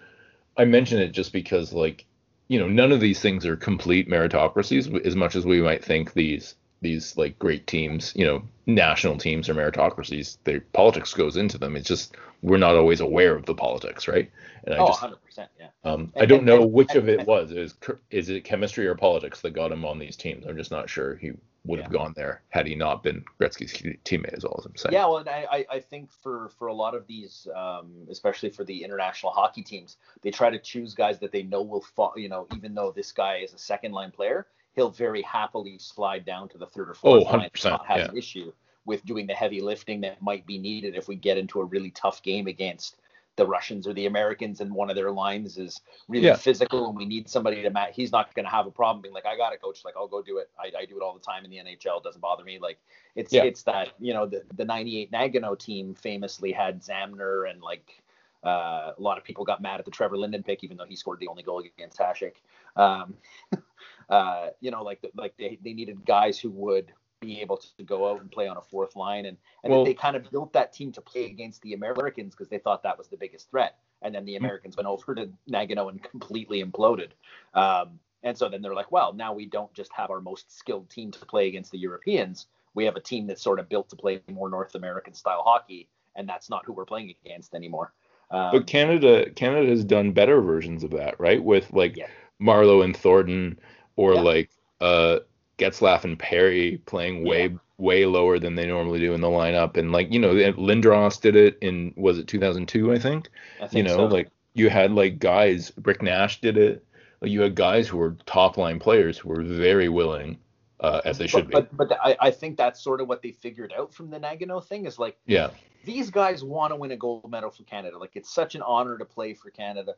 I 0.58 0.66
mention 0.66 1.00
it 1.00 1.12
just 1.12 1.34
because 1.34 1.74
like 1.74 2.06
you 2.48 2.60
know 2.60 2.68
none 2.68 2.92
of 2.92 3.00
these 3.00 3.20
things 3.20 3.46
are 3.46 3.56
complete 3.56 4.10
meritocracies 4.10 5.06
as 5.06 5.16
much 5.16 5.36
as 5.36 5.46
we 5.46 5.62
might 5.62 5.84
think 5.84 6.14
these 6.14 6.56
these 6.84 7.18
like 7.18 7.40
great 7.40 7.66
teams, 7.66 8.14
you 8.16 8.26
know, 8.26 8.44
national 8.68 9.18
teams 9.18 9.50
are 9.50 9.56
meritocracies, 9.56 10.38
their 10.44 10.60
politics 10.60 11.14
goes 11.14 11.38
into 11.38 11.58
them. 11.58 11.76
It's 11.76 11.88
just 11.88 12.16
we're 12.44 12.58
not 12.58 12.76
always 12.76 13.00
aware 13.00 13.36
of 13.36 13.46
the 13.46 13.56
politics, 13.56 14.08
right? 14.08 14.30
And 14.66 14.76
I 14.76 14.78
oh, 14.78 14.88
just, 14.88 15.02
100%, 15.02 15.48
yeah. 15.60 15.68
Um, 15.84 16.12
and, 16.14 16.24
I 16.24 16.26
don't 16.26 16.40
and, 16.40 16.48
know 16.48 16.62
and, 16.64 16.74
which 16.74 16.94
of 16.94 17.10
it 17.10 17.26
was. 17.26 17.52
Is 17.52 17.74
is 18.12 18.30
it 18.30 18.44
chemistry 18.44 18.86
or 18.86 18.94
politics 18.94 19.42
that 19.42 19.52
got 19.52 19.72
him 19.72 19.84
on 19.84 19.98
these 19.98 20.16
teams? 20.16 20.46
I'm 20.46 20.58
just 20.58 20.72
not 20.72 20.90
sure 20.90 21.16
he 21.16 21.32
would 21.66 21.80
have 21.80 21.92
gone 21.92 22.14
there 22.16 22.42
had 22.50 22.68
he 22.68 22.76
not 22.76 23.04
been 23.04 23.24
Gretzky's 23.40 23.74
teammate. 24.04 24.38
Is 24.38 24.44
all 24.44 24.62
I'm 24.66 24.76
saying. 24.76 24.94
Yeah, 24.94 25.06
well, 25.06 25.18
and 25.18 25.30
I 25.30 25.66
I 25.70 25.80
think 25.80 26.12
for 26.12 26.50
for 26.58 26.68
a 26.68 26.74
lot 26.74 26.94
of 26.94 27.08
these, 27.08 27.48
um, 27.56 27.92
especially 28.10 28.50
for 28.50 28.64
the 28.64 28.84
international 28.84 29.32
hockey 29.32 29.64
teams, 29.64 29.98
they 30.22 30.32
try 30.32 30.50
to 30.50 30.60
choose 30.60 30.94
guys 30.94 31.20
that 31.20 31.32
they 31.32 31.44
know 31.44 31.62
will 31.62 31.82
fall. 31.82 32.14
You 32.18 32.30
know, 32.30 32.48
even 32.56 32.74
though 32.76 32.92
this 32.92 33.12
guy 33.12 33.38
is 33.38 33.54
a 33.54 33.58
second 33.58 33.94
line 33.94 34.12
player, 34.12 34.48
he'll 34.76 34.90
very 34.90 35.22
happily 35.22 35.78
slide 35.78 36.26
down 36.26 36.50
to 36.50 36.58
the 36.58 36.68
third 36.68 36.90
or 36.90 36.94
fourth 36.94 37.24
oh, 37.28 37.32
line 37.32 37.50
and 37.54 37.64
not 37.64 37.86
have 37.86 37.98
yeah. 38.00 38.10
an 38.10 38.18
issue 38.18 38.52
with 38.86 39.06
doing 39.06 39.26
the 39.26 39.34
heavy 39.34 39.62
lifting 39.62 40.02
that 40.02 40.22
might 40.22 40.46
be 40.46 40.58
needed 40.58 40.96
if 40.96 41.08
we 41.08 41.16
get 41.16 41.38
into 41.38 41.62
a 41.62 41.66
really 41.66 41.92
tough 41.92 42.22
game 42.22 42.48
against 42.48 42.98
the 43.36 43.46
Russians 43.46 43.88
or 43.88 43.94
the 43.94 44.06
Americans 44.06 44.62
and 44.62 44.72
one 44.74 44.90
of 44.90 44.96
their 44.96 45.12
lines 45.12 45.58
is 45.58 45.82
really 46.08 46.28
yeah. 46.28 46.36
physical 46.36 46.88
and 46.88 46.96
we 46.96 47.06
need 47.06 47.28
somebody 47.28 47.62
to 47.62 47.70
match. 47.70 47.94
He's 47.96 48.12
not 48.12 48.34
going 48.36 48.46
to 48.46 48.52
have 48.52 48.68
a 48.68 48.72
problem 48.72 49.02
being 49.02 49.14
like, 49.14 49.26
I 49.26 49.36
got 49.36 49.54
it, 49.54 49.62
coach. 49.62 49.84
Like, 49.84 49.96
I'll 49.98 50.08
go 50.08 50.22
do 50.22 50.38
it. 50.38 50.50
I, 50.60 50.72
I 50.82 50.86
do 50.86 50.98
it 50.98 51.02
all 51.02 51.14
the 51.14 51.20
time 51.20 51.44
in 51.44 51.50
the 51.50 51.58
NHL. 51.58 51.98
It 51.98 52.04
doesn't 52.04 52.22
bother 52.22 52.44
me. 52.44 52.60
Like, 52.62 52.78
it's 53.16 53.34
yeah. 53.34 53.44
it's 53.44 53.64
that 53.64 53.90
you 54.00 54.14
know 54.14 54.26
the 54.26 54.44
the 54.56 54.66
'98 54.66 55.12
Nagano 55.12 55.58
team 55.58 55.94
famously 55.94 56.52
had 56.52 56.82
Zamuner 56.82 57.50
and 57.50 57.62
like 57.62 58.02
uh, 58.44 58.92
a 58.98 59.02
lot 59.02 59.18
of 59.18 59.24
people 59.24 59.46
got 59.46 59.62
mad 59.62 59.80
at 59.80 59.86
the 59.86 59.92
Trevor 59.92 60.18
Linden 60.18 60.44
pick, 60.44 60.64
even 60.64 60.78
though 60.78 60.86
he 60.86 60.96
scored 60.96 61.20
the 61.20 61.28
only 61.28 61.44
goal 61.44 61.60
against 61.60 61.98
Hasek. 61.98 62.34
Um, 62.76 63.16
uh, 64.10 64.50
you 64.60 64.72
know, 64.72 64.84
like 64.84 65.00
like 65.16 65.36
they, 65.38 65.58
they 65.64 65.74
needed 65.74 66.06
guys 66.06 66.40
who 66.40 66.50
would 66.52 66.92
be 67.26 67.42
able 67.42 67.58
to 67.58 67.84
go 67.84 68.12
out 68.12 68.22
and 68.22 68.32
play 68.32 68.48
on 68.48 68.58
a 68.58 68.62
fourth 68.62 68.96
line, 68.96 69.26
and 69.26 69.38
and 69.64 69.72
well, 69.72 69.86
they 69.86 69.94
kind 69.94 70.16
of 70.16 70.30
built 70.32 70.54
that 70.54 70.74
team 70.74 70.92
to 70.94 71.02
play 71.02 71.26
against 71.26 71.62
the 71.62 71.74
Americans 71.74 72.34
because 72.36 72.50
they 72.50 72.58
thought 72.58 72.84
that 72.84 72.98
was 72.98 73.08
the 73.08 73.18
biggest 73.18 73.50
threat. 73.50 73.78
And 74.02 74.14
then 74.14 74.26
the 74.26 74.36
hmm. 74.36 74.44
Americans 74.44 74.76
went 74.76 74.88
over 74.88 75.16
to 75.16 75.30
Nagano 75.50 75.90
and 75.90 76.04
completely 76.04 76.64
imploded. 76.64 77.10
Um, 77.54 78.00
and 78.24 78.38
so 78.38 78.50
then 78.50 78.62
they're 78.62 78.74
like, 78.74 78.92
well, 78.92 79.14
now 79.14 79.34
we 79.34 79.46
don't 79.46 79.74
just 79.74 79.92
have 79.94 80.10
our 80.10 80.22
most 80.22 80.58
skilled 80.58 80.90
team 80.90 81.12
to 81.12 81.26
play 81.26 81.48
against 81.48 81.72
the 81.72 81.78
Europeans. 81.78 82.48
We 82.74 82.86
have 82.86 82.96
a 82.96 83.02
team 83.02 83.28
that's 83.28 83.42
sort 83.42 83.60
of 83.60 83.70
built 83.70 83.90
to 83.90 83.96
play 83.96 84.22
more 84.32 84.50
North 84.50 84.76
American 84.76 85.14
style 85.14 85.44
hockey, 85.46 85.88
and 86.16 86.28
that's 86.28 86.50
not 86.50 86.66
who 86.66 86.74
we're 86.74 86.86
playing 86.86 87.14
against 87.26 87.54
anymore. 87.54 87.94
Um, 88.32 88.52
but 88.52 88.68
Canada, 88.68 89.30
Canada 89.32 89.70
has 89.70 89.84
done 89.84 90.12
better 90.12 90.42
versions 90.42 90.84
of 90.84 90.92
that, 90.92 91.20
right? 91.20 91.44
With 91.44 91.72
like 91.72 91.98
yeah. 91.98 92.08
Marleau 92.42 92.84
and 92.84 92.96
Thornton, 92.96 93.60
or 93.96 94.16
yeah. 94.16 94.22
like 94.22 94.50
uh, 94.82 95.20
Getzlaf 95.58 96.04
and 96.04 96.18
Perry 96.18 96.82
playing 96.86 97.24
way 97.24 97.48
yeah. 97.48 97.58
way 97.78 98.06
lower 98.06 98.40
than 98.40 98.56
they 98.56 98.66
normally 98.66 99.00
do 99.00 99.14
in 99.14 99.22
the 99.22 99.28
lineup, 99.28 99.78
and 99.78 99.92
like 99.92 100.12
you 100.12 100.20
know 100.20 100.34
Lindros 100.34 101.22
did 101.22 101.36
it 101.36 101.58
in 101.62 101.94
was 101.96 102.18
it 102.18 102.28
2002 102.28 102.92
I 102.92 103.00
think. 103.00 103.30
I 103.62 103.68
think 103.68 103.74
you 103.74 103.84
know 103.84 103.98
so. 103.98 104.06
like 104.06 104.30
you 104.54 104.70
had 104.70 104.92
like 104.92 105.20
guys 105.20 105.72
Rick 105.84 106.02
Nash 106.02 106.42
did 106.42 106.58
it. 106.58 106.86
Like 107.22 107.32
you 107.32 107.42
had 107.42 107.56
guys 107.56 107.88
who 107.88 107.98
were 107.98 108.18
top 108.26 108.58
line 108.58 108.80
players 108.80 109.18
who 109.18 109.30
were 109.30 109.44
very 109.44 109.90
willing. 109.90 110.38
Uh, 110.80 111.00
as 111.06 111.18
they 111.18 111.28
should 111.28 111.50
but, 111.50 111.72
be. 111.72 111.76
But, 111.78 111.90
but 111.90 112.00
I, 112.04 112.18
I 112.20 112.32
think 112.32 112.58
that's 112.58 112.84
sort 112.84 113.00
of 113.00 113.08
what 113.08 113.22
they 113.22 113.32
figured 113.32 113.72
out 113.72 113.94
from 113.94 114.10
the 114.10 114.20
Nagano 114.20 114.62
thing 114.62 114.86
is 114.86 115.00
like, 115.00 115.18
yeah, 115.26 115.52
these 115.86 116.10
guys 116.10 116.44
want 116.44 116.72
to 116.72 116.76
win 116.76 116.92
a 116.92 116.98
gold 116.98 117.30
medal 117.30 117.52
for 117.52 117.64
Canada. 117.64 117.98
Like 117.98 118.12
it's 118.16 118.34
such 118.34 118.56
an 118.56 118.62
honor 118.62 118.98
to 118.98 119.06
play 119.06 119.34
for 119.34 119.50
Canada. 119.50 119.96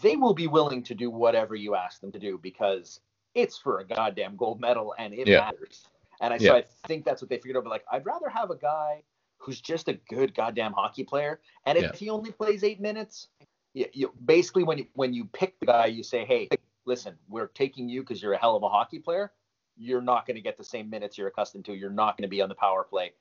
They 0.00 0.14
will 0.14 0.34
be 0.34 0.46
willing 0.46 0.84
to 0.84 0.94
do 0.94 1.10
whatever 1.10 1.56
you 1.56 1.74
ask 1.74 2.00
them 2.00 2.12
to 2.12 2.20
do 2.20 2.38
because 2.38 3.00
it's 3.34 3.56
for 3.58 3.80
a 3.80 3.84
goddamn 3.84 4.36
gold 4.36 4.60
medal 4.60 4.94
and 4.98 5.14
it 5.14 5.26
yeah. 5.26 5.40
matters. 5.40 5.86
And 6.20 6.32
I, 6.32 6.38
so 6.38 6.56
I 6.56 6.64
think 6.86 7.04
that's 7.04 7.20
what 7.20 7.28
they 7.28 7.36
figured 7.36 7.56
out. 7.56 7.64
But 7.64 7.70
like, 7.70 7.84
I'd 7.90 8.06
rather 8.06 8.28
have 8.28 8.50
a 8.50 8.56
guy 8.56 9.02
who's 9.38 9.60
just 9.60 9.88
a 9.88 9.94
good 10.08 10.34
goddamn 10.34 10.72
hockey 10.72 11.02
player. 11.02 11.40
And 11.66 11.76
if 11.76 11.84
yeah. 11.84 11.92
he 11.94 12.10
only 12.10 12.30
plays 12.30 12.62
eight 12.62 12.80
minutes, 12.80 13.28
you, 13.74 13.86
you, 13.92 14.12
basically 14.24 14.62
when 14.62 14.78
you, 14.78 14.86
when 14.92 15.12
you 15.12 15.24
pick 15.26 15.58
the 15.58 15.66
guy, 15.66 15.86
you 15.86 16.04
say, 16.04 16.24
hey, 16.24 16.48
listen, 16.84 17.16
we're 17.28 17.48
taking 17.48 17.88
you 17.88 18.02
because 18.02 18.22
you're 18.22 18.34
a 18.34 18.38
hell 18.38 18.54
of 18.54 18.62
a 18.62 18.68
hockey 18.68 19.00
player. 19.00 19.32
You're 19.76 20.02
not 20.02 20.26
going 20.26 20.36
to 20.36 20.42
get 20.42 20.56
the 20.56 20.64
same 20.64 20.88
minutes 20.88 21.18
you're 21.18 21.28
accustomed 21.28 21.64
to. 21.64 21.74
You're 21.74 21.90
not 21.90 22.16
going 22.16 22.22
to 22.22 22.30
be 22.30 22.40
on 22.40 22.48
the 22.48 22.54
power 22.54 22.84
play. 22.84 23.12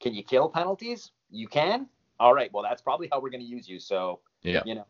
Can 0.00 0.12
you 0.12 0.22
kill 0.22 0.48
penalties? 0.48 1.12
You 1.30 1.48
can. 1.48 1.88
All 2.18 2.34
right. 2.34 2.52
Well, 2.52 2.62
that's 2.62 2.82
probably 2.82 3.08
how 3.10 3.20
we're 3.20 3.30
going 3.30 3.42
to 3.42 3.46
use 3.46 3.68
you. 3.68 3.78
So, 3.78 4.20
yeah. 4.42 4.62
you 4.66 4.74
know, 4.74 4.86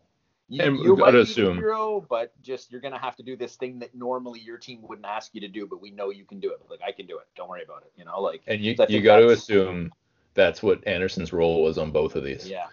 you, 0.51 0.62
and 0.64 0.78
you 0.80 0.96
might 0.96 1.14
assume. 1.14 1.57
be 1.57 1.61
hero, 1.61 2.05
but 2.11 2.32
just 2.42 2.72
you're 2.72 2.80
gonna 2.80 2.98
have 2.98 3.14
to 3.16 3.22
do 3.22 3.36
this 3.36 3.55
thing 3.55 3.78
that 3.78 3.94
normally 3.94 4.40
your 4.40 4.59
team 4.59 4.82
wouldn't 4.82 5.07
ask 5.07 5.32
you 5.32 5.40
to 5.42 5.48
do, 5.48 5.66
but 5.66 5.80
we 5.80 5.92
know 5.92 6.11
you 6.11 6.24
can 6.24 6.40
do 6.40 6.51
it. 6.51 6.61
Like 6.68 6.80
I 6.86 6.90
can 6.90 7.07
do 7.07 7.18
it. 7.18 7.28
Don't 7.36 7.48
worry 7.48 7.62
about 7.62 7.82
it. 7.82 7.92
You 7.96 8.05
know, 8.05 8.20
like. 8.20 8.42
And 8.48 8.61
you 8.61 8.74
you 8.88 9.01
got 9.01 9.18
to 9.18 9.28
assume 9.28 9.92
that's 10.34 10.62
what 10.62 10.86
Anderson's 10.88 11.32
role 11.32 11.62
was 11.62 11.78
on 11.78 11.92
both 11.92 12.16
of 12.16 12.24
these. 12.24 12.48
Yeah. 12.48 12.66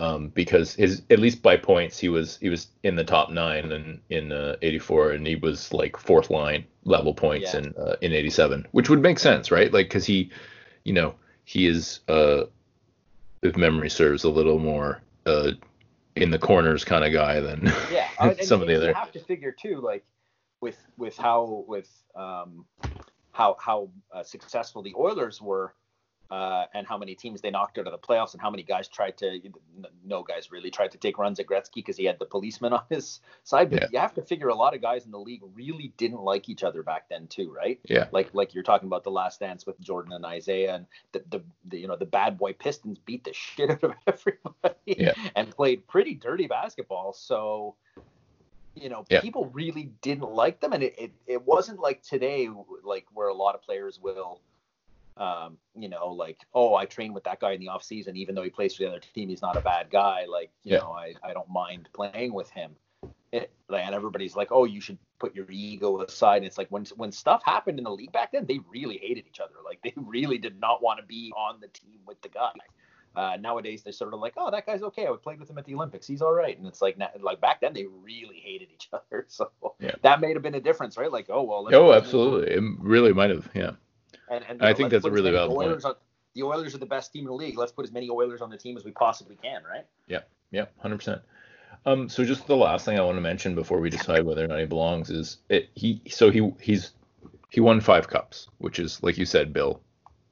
Um, 0.00 0.28
because 0.28 0.74
his 0.74 1.02
at 1.10 1.18
least 1.18 1.42
by 1.42 1.56
points 1.56 1.98
he 1.98 2.08
was 2.08 2.38
he 2.38 2.48
was 2.48 2.68
in 2.82 2.96
the 2.96 3.04
top 3.04 3.30
nine 3.30 3.70
in 3.70 4.00
in 4.08 4.32
uh, 4.32 4.56
84 4.62 5.10
and 5.10 5.26
he 5.26 5.36
was 5.36 5.74
like 5.74 5.96
fourth 5.98 6.30
line 6.30 6.64
level 6.84 7.12
points 7.12 7.52
yeah. 7.52 7.60
in 7.60 7.74
uh, 7.76 7.96
in 8.00 8.14
87 8.14 8.66
which 8.70 8.88
would 8.88 9.02
make 9.02 9.18
sense 9.18 9.50
right 9.50 9.70
like 9.74 9.88
because 9.88 10.06
he 10.06 10.30
you 10.84 10.94
know 10.94 11.14
he 11.44 11.66
is 11.66 12.00
uh 12.08 12.44
if 13.42 13.58
memory 13.58 13.90
serves 13.90 14.24
a 14.24 14.30
little 14.30 14.58
more 14.58 15.02
uh 15.26 15.50
in 16.20 16.30
the 16.30 16.38
corners 16.38 16.84
kind 16.84 17.04
of 17.04 17.12
guy 17.12 17.40
than 17.40 17.72
yeah, 17.92 18.08
some 18.40 18.60
of 18.60 18.68
the 18.68 18.76
other. 18.76 18.88
You 18.88 18.94
have 18.94 19.12
to 19.12 19.20
figure 19.20 19.52
too, 19.52 19.80
like 19.80 20.04
with 20.60 20.78
with 20.96 21.16
how 21.16 21.64
with 21.66 21.90
um, 22.14 22.64
how 23.32 23.56
how 23.58 23.90
uh, 24.12 24.22
successful 24.22 24.82
the 24.82 24.94
Oilers 24.96 25.40
were 25.40 25.74
uh, 26.30 26.66
and 26.74 26.86
how 26.86 26.96
many 26.96 27.14
teams 27.14 27.40
they 27.40 27.50
knocked 27.50 27.78
out 27.78 27.86
of 27.86 27.92
the 27.92 27.98
playoffs, 27.98 28.32
and 28.32 28.40
how 28.40 28.50
many 28.50 28.62
guys 28.62 28.86
tried 28.86 29.16
to, 29.18 29.40
no 30.04 30.22
guys 30.22 30.52
really 30.52 30.70
tried 30.70 30.92
to 30.92 30.98
take 30.98 31.18
runs 31.18 31.40
at 31.40 31.46
Gretzky 31.46 31.76
because 31.76 31.96
he 31.96 32.04
had 32.04 32.18
the 32.18 32.24
policeman 32.24 32.72
on 32.72 32.82
his 32.88 33.20
side. 33.42 33.70
But 33.70 33.82
yeah. 33.82 33.88
you 33.92 33.98
have 33.98 34.14
to 34.14 34.22
figure 34.22 34.48
a 34.48 34.54
lot 34.54 34.74
of 34.74 34.80
guys 34.80 35.04
in 35.04 35.10
the 35.10 35.18
league 35.18 35.42
really 35.54 35.92
didn't 35.96 36.20
like 36.20 36.48
each 36.48 36.62
other 36.62 36.82
back 36.82 37.08
then 37.08 37.26
too, 37.26 37.52
right? 37.52 37.80
Yeah. 37.84 38.06
Like 38.12 38.30
like 38.32 38.54
you're 38.54 38.62
talking 38.62 38.86
about 38.86 39.02
the 39.02 39.10
Last 39.10 39.40
Dance 39.40 39.66
with 39.66 39.80
Jordan 39.80 40.12
and 40.12 40.24
Isiah, 40.24 40.74
and 40.74 40.86
the 41.12 41.22
the, 41.30 41.44
the 41.66 41.78
you 41.78 41.88
know 41.88 41.96
the 41.96 42.06
bad 42.06 42.38
boy 42.38 42.52
Pistons 42.52 42.98
beat 42.98 43.24
the 43.24 43.32
shit 43.32 43.70
out 43.70 43.82
of 43.82 43.92
everybody 44.06 44.74
yeah. 44.86 45.14
and 45.34 45.50
played 45.50 45.86
pretty 45.88 46.14
dirty 46.14 46.46
basketball. 46.46 47.12
So 47.12 47.74
you 48.76 48.88
know, 48.88 49.04
yeah. 49.10 49.20
people 49.20 49.46
really 49.52 49.90
didn't 50.00 50.30
like 50.30 50.60
them, 50.60 50.72
and 50.72 50.82
it, 50.82 50.94
it 50.96 51.12
it 51.26 51.42
wasn't 51.44 51.80
like 51.80 52.02
today, 52.02 52.48
like 52.84 53.06
where 53.12 53.28
a 53.28 53.34
lot 53.34 53.54
of 53.54 53.62
players 53.62 53.98
will 54.00 54.40
um, 55.20 55.58
you 55.76 55.90
know, 55.90 56.08
like, 56.08 56.38
oh, 56.54 56.74
I 56.74 56.86
train 56.86 57.12
with 57.12 57.24
that 57.24 57.40
guy 57.40 57.52
in 57.52 57.60
the 57.60 57.68
off 57.68 57.84
season, 57.84 58.16
even 58.16 58.34
though 58.34 58.42
he 58.42 58.48
plays 58.48 58.74
for 58.74 58.84
the 58.84 58.88
other 58.88 59.00
team, 59.14 59.28
he's 59.28 59.42
not 59.42 59.54
a 59.54 59.60
bad 59.60 59.90
guy. 59.90 60.24
Like, 60.24 60.50
you 60.64 60.72
yeah. 60.72 60.78
know, 60.78 60.92
I, 60.92 61.14
I 61.22 61.34
don't 61.34 61.48
mind 61.48 61.90
playing 61.92 62.32
with 62.32 62.48
him. 62.50 62.72
It, 63.30 63.52
and 63.68 63.94
everybody's 63.94 64.34
like, 64.34 64.48
oh, 64.50 64.64
you 64.64 64.80
should 64.80 64.98
put 65.20 65.36
your 65.36 65.48
ego 65.50 66.00
aside. 66.00 66.38
And 66.38 66.46
it's 66.46 66.58
like 66.58 66.68
when 66.70 66.84
when 66.96 67.12
stuff 67.12 67.42
happened 67.44 67.78
in 67.78 67.84
the 67.84 67.90
league 67.90 68.12
back 68.12 68.32
then, 68.32 68.46
they 68.46 68.60
really 68.72 68.98
hated 68.98 69.26
each 69.28 69.40
other. 69.40 69.54
Like 69.64 69.80
they 69.84 69.92
really 69.96 70.38
did 70.38 70.58
not 70.58 70.82
want 70.82 70.98
to 70.98 71.06
be 71.06 71.32
on 71.36 71.60
the 71.60 71.68
team 71.68 72.00
with 72.06 72.20
the 72.22 72.30
guy. 72.30 72.50
Uh, 73.14 73.36
nowadays 73.38 73.82
they're 73.82 73.92
sort 73.92 74.14
of 74.14 74.20
like, 74.20 74.34
oh, 74.36 74.50
that 74.50 74.66
guy's 74.66 74.82
okay. 74.82 75.06
I 75.06 75.14
played 75.22 75.38
with 75.38 75.50
him 75.50 75.58
at 75.58 75.66
the 75.66 75.74
Olympics. 75.74 76.06
He's 76.06 76.22
all 76.22 76.32
right. 76.32 76.56
And 76.56 76.66
it's 76.66 76.80
like, 76.80 76.96
like 77.20 77.40
back 77.40 77.60
then 77.60 77.74
they 77.74 77.86
really 77.86 78.40
hated 78.42 78.68
each 78.72 78.88
other. 78.92 79.26
So 79.28 79.50
yeah. 79.80 79.96
that 80.02 80.20
may 80.20 80.32
have 80.32 80.42
been 80.42 80.54
a 80.54 80.60
difference, 80.60 80.96
right? 80.96 81.12
Like, 81.12 81.26
oh 81.28 81.42
well. 81.42 81.68
Oh, 81.72 81.92
absolutely. 81.92 82.54
It 82.54 82.62
really 82.78 83.12
might 83.12 83.30
have. 83.30 83.48
Yeah. 83.54 83.72
And, 84.30 84.44
and 84.48 84.62
I 84.62 84.72
think 84.72 84.90
that's 84.90 85.04
a 85.04 85.10
really 85.10 85.32
valid 85.32 85.50
point. 85.50 85.84
On, 85.84 85.94
the 86.34 86.42
Oilers 86.44 86.74
are 86.74 86.78
the 86.78 86.86
best 86.86 87.12
team 87.12 87.22
in 87.22 87.26
the 87.26 87.34
league. 87.34 87.58
Let's 87.58 87.72
put 87.72 87.84
as 87.84 87.92
many 87.92 88.08
Oilers 88.08 88.40
on 88.40 88.48
the 88.48 88.56
team 88.56 88.76
as 88.76 88.84
we 88.84 88.92
possibly 88.92 89.36
can, 89.42 89.62
right? 89.68 89.84
Yeah, 90.06 90.20
yeah, 90.52 90.66
hundred 90.78 90.98
percent. 90.98 91.22
Um, 91.84 92.08
so 92.08 92.24
just 92.24 92.46
the 92.46 92.56
last 92.56 92.84
thing 92.84 92.98
I 92.98 93.02
want 93.02 93.16
to 93.16 93.22
mention 93.22 93.54
before 93.54 93.80
we 93.80 93.90
decide 93.90 94.24
whether 94.24 94.44
or 94.44 94.48
not 94.48 94.60
he 94.60 94.66
belongs 94.66 95.10
is 95.10 95.38
it, 95.48 95.70
he. 95.74 96.00
So 96.08 96.30
he 96.30 96.52
he's 96.60 96.92
he 97.50 97.60
won 97.60 97.80
five 97.80 98.08
cups, 98.08 98.48
which 98.58 98.78
is 98.78 99.02
like 99.02 99.18
you 99.18 99.26
said, 99.26 99.52
Bill, 99.52 99.80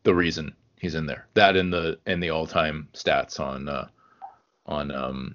the 0.04 0.14
reason 0.14 0.54
he's 0.78 0.94
in 0.94 1.06
there. 1.06 1.26
That 1.34 1.56
in 1.56 1.70
the 1.70 1.98
in 2.06 2.20
the 2.20 2.30
all 2.30 2.46
time 2.46 2.88
stats 2.94 3.40
on 3.40 3.68
uh, 3.68 3.88
on 4.66 4.90
um 4.90 5.34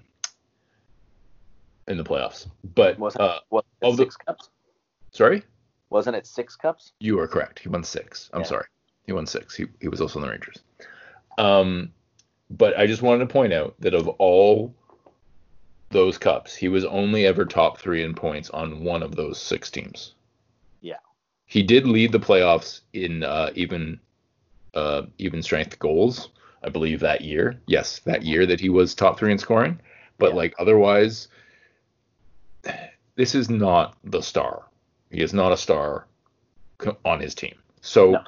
in 1.87 1.97
the 1.97 2.03
playoffs. 2.03 2.47
But 2.75 3.01
uh, 3.19 3.39
it 3.81 3.97
six 3.97 4.17
the, 4.17 4.23
cups? 4.25 4.49
Sorry. 5.11 5.43
Wasn't 5.93 6.15
it 6.15 6.25
six 6.25 6.55
cups? 6.55 6.93
You 6.99 7.19
are 7.19 7.27
correct. 7.27 7.59
He 7.59 7.69
won 7.69 7.83
six. 7.83 8.31
I'm 8.33 8.41
yeah. 8.41 8.47
sorry. 8.47 8.65
He 9.05 9.13
won 9.13 9.27
six. 9.27 9.55
He, 9.55 9.67
he 9.79 9.87
was 9.87 10.01
also 10.01 10.17
in 10.17 10.25
the 10.25 10.31
Rangers. 10.31 10.57
Um, 11.37 11.93
but 12.49 12.75
I 12.79 12.87
just 12.87 13.03
wanted 13.03 13.19
to 13.27 13.31
point 13.31 13.53
out 13.53 13.75
that 13.79 13.93
of 13.93 14.07
all 14.07 14.73
those 15.91 16.17
cups, 16.17 16.55
he 16.55 16.67
was 16.67 16.83
only 16.83 17.27
ever 17.27 17.45
top 17.45 17.77
three 17.77 18.01
in 18.01 18.15
points 18.15 18.49
on 18.49 18.83
one 18.83 19.03
of 19.03 19.15
those 19.15 19.39
six 19.39 19.69
teams. 19.69 20.15
Yeah. 20.81 20.97
He 21.45 21.61
did 21.61 21.85
lead 21.85 22.11
the 22.11 22.19
playoffs 22.19 22.81
in 22.93 23.21
uh, 23.23 23.51
even 23.53 23.99
uh, 24.73 25.03
even 25.19 25.43
strength 25.43 25.77
goals, 25.77 26.29
I 26.63 26.69
believe 26.69 27.01
that 27.01 27.21
year. 27.21 27.61
Yes, 27.67 27.99
that 27.99 28.23
year 28.23 28.47
that 28.47 28.59
he 28.59 28.69
was 28.69 28.95
top 28.95 29.19
three 29.19 29.31
in 29.31 29.37
scoring. 29.37 29.79
But 30.17 30.31
yeah. 30.31 30.37
like 30.37 30.55
otherwise, 30.57 31.27
this 33.15 33.35
is 33.35 33.47
not 33.47 33.95
the 34.03 34.23
star. 34.23 34.65
He 35.13 35.21
is 35.21 35.33
not 35.33 35.51
a 35.51 35.57
star 35.57 36.07
on 37.05 37.19
his 37.19 37.35
team. 37.35 37.55
So 37.81 38.11
no. 38.11 38.23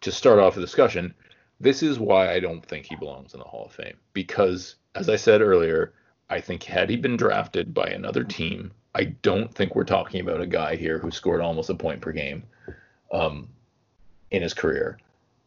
to 0.00 0.10
start 0.10 0.38
off 0.38 0.54
the 0.54 0.62
discussion, 0.62 1.14
this 1.60 1.82
is 1.82 1.98
why 1.98 2.32
I 2.32 2.40
don't 2.40 2.64
think 2.64 2.86
he 2.86 2.96
belongs 2.96 3.34
in 3.34 3.40
the 3.40 3.44
Hall 3.44 3.66
of 3.66 3.72
Fame. 3.72 3.98
Because, 4.14 4.76
as 4.94 5.10
I 5.10 5.16
said 5.16 5.42
earlier, 5.42 5.92
I 6.30 6.40
think 6.40 6.62
had 6.62 6.88
he 6.88 6.96
been 6.96 7.18
drafted 7.18 7.74
by 7.74 7.86
another 7.88 8.24
team, 8.24 8.70
I 8.94 9.04
don't 9.22 9.54
think 9.54 9.74
we're 9.74 9.84
talking 9.84 10.22
about 10.22 10.40
a 10.40 10.46
guy 10.46 10.74
here 10.74 10.98
who 10.98 11.10
scored 11.10 11.42
almost 11.42 11.68
a 11.68 11.74
point 11.74 12.00
per 12.00 12.12
game 12.12 12.44
um, 13.12 13.46
in 14.30 14.40
his 14.40 14.54
career. 14.54 14.98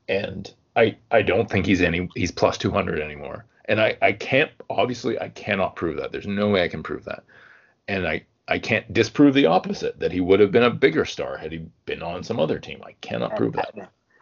And 0.08 0.54
I 0.76 0.98
I 1.10 1.24
don't 1.24 1.50
think 1.50 1.66
he's 1.66 1.82
any 1.82 2.10
he's 2.16 2.32
plus 2.32 2.60
200 2.60 3.00
anymore. 3.00 3.46
And 3.66 3.82
I 3.82 3.98
I 4.04 4.12
can't 4.12 4.52
obviously 4.70 5.20
I 5.20 5.30
cannot 5.30 5.76
prove 5.76 5.98
that. 5.98 6.12
There's 6.12 6.28
no 6.28 6.50
way 6.50 6.64
I 6.64 6.68
can 6.68 6.84
prove 6.84 7.06
that. 7.06 7.24
And 7.88 8.08
I 8.08 8.24
I 8.52 8.60
can't 8.60 8.92
disprove 8.92 9.34
the 9.34 9.46
opposite 9.46 9.98
that 10.00 10.12
he 10.12 10.20
would 10.20 10.42
have 10.42 10.52
been 10.52 10.64
a 10.64 10.70
bigger 10.70 11.06
star 11.06 11.38
had 11.38 11.54
he 11.54 11.66
been 11.86 12.04
on 12.04 12.22
some 12.22 12.38
other 12.38 12.60
team. 12.60 12.82
I 12.86 12.92
cannot 13.00 13.32
and, 13.32 13.38
prove 13.38 13.54
that. 13.54 13.74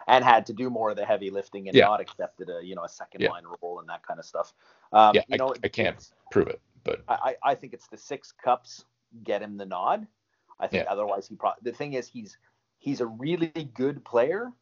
And 0.06 0.24
had 0.24 0.46
to 0.46 0.52
do 0.52 0.70
more 0.70 0.90
of 0.90 0.96
the 0.96 1.04
heavy 1.04 1.30
lifting 1.30 1.68
and 1.68 1.76
Yeah. 1.76 1.86
not 1.86 2.00
accepted 2.00 2.48
a 2.48 2.64
you 2.64 2.76
know 2.76 2.84
a 2.84 2.88
second 2.88 3.22
Yeah. 3.22 3.30
line 3.30 3.42
role 3.44 3.80
and 3.80 3.88
that 3.88 4.06
kind 4.06 4.20
of 4.20 4.24
stuff. 4.24 4.54
Um, 4.92 5.16
yeah, 5.16 5.22
you 5.26 5.34
I, 5.34 5.36
know, 5.36 5.54
I 5.64 5.68
can't 5.68 6.12
prove 6.30 6.46
it, 6.46 6.60
but 6.84 7.02
I, 7.08 7.14
I 7.14 7.50
I 7.50 7.54
think 7.56 7.74
it's 7.74 7.88
the 7.88 7.96
six 7.96 8.30
cups 8.30 8.84
get 9.24 9.42
him 9.42 9.56
the 9.56 9.66
nod. 9.66 10.06
I 10.60 10.68
think 10.68 10.84
Yeah. 10.84 10.92
otherwise 10.92 11.26
he 11.26 11.34
probably 11.34 11.68
the 11.68 11.76
thing 11.76 11.94
is 11.94 12.06
he's 12.06 12.38
he's 12.78 13.00
a 13.00 13.06
really 13.06 13.48
good 13.74 14.04
player 14.04 14.52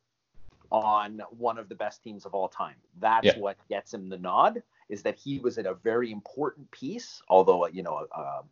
on 0.71 1.23
one 1.31 1.59
of 1.59 1.69
the 1.69 1.75
best 1.75 2.03
teams 2.03 2.25
of 2.25 2.33
all 2.33 2.49
time. 2.49 2.77
That's 3.01 3.27
Yeah. 3.27 3.39
what 3.39 3.59
gets 3.69 3.93
him 3.93 4.09
the 4.09 4.19
nod 4.19 4.63
is 4.89 5.03
that 5.03 5.17
he 5.19 5.41
was 5.41 5.59
in 5.59 5.67
a 5.67 5.75
very 5.75 6.11
important 6.11 6.71
piece, 6.71 7.23
although 7.29 7.67
you 7.67 7.83
know 7.83 8.07
a, 8.13 8.43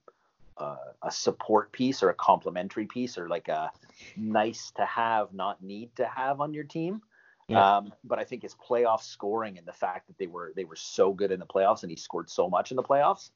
a, 0.59 0.77
a 1.03 1.11
support 1.11 1.73
piece 1.73 2.03
or 2.03 2.11
a 2.11 2.15
complementary 2.15 2.87
piece 2.87 3.19
or 3.19 3.29
like 3.29 3.49
a 3.49 3.71
nice 4.17 4.73
to 4.77 4.85
have, 4.85 5.33
not 5.33 5.63
need 5.63 5.95
to 5.97 6.07
have 6.07 6.41
on 6.41 6.55
your 6.55 6.65
team. 6.65 7.03
Yeah. 7.49 7.77
Um, 7.77 7.93
but 8.03 8.19
I 8.19 8.25
think 8.25 8.43
his 8.43 8.55
playoff 8.55 9.03
scoring 9.03 9.57
and 9.59 9.67
the 9.67 9.73
fact 9.73 10.09
that 10.09 10.19
they 10.19 10.27
were 10.27 10.53
they 10.57 10.65
were 10.65 10.77
so 10.77 11.13
good 11.13 11.31
in 11.31 11.39
the 11.39 11.47
playoffs 11.47 11.83
and 11.83 11.91
he 11.91 11.97
scored 11.97 12.29
so 12.29 12.49
much 12.49 12.73
in 12.73 12.77
the 12.77 12.83
playoffs, 12.83 13.31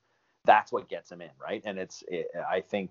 that's 0.44 0.72
what 0.72 0.88
gets 0.88 1.12
him 1.12 1.20
in, 1.20 1.30
right? 1.40 1.62
And 1.64 1.78
it's 1.78 2.02
it, 2.08 2.28
I 2.50 2.60
think 2.60 2.90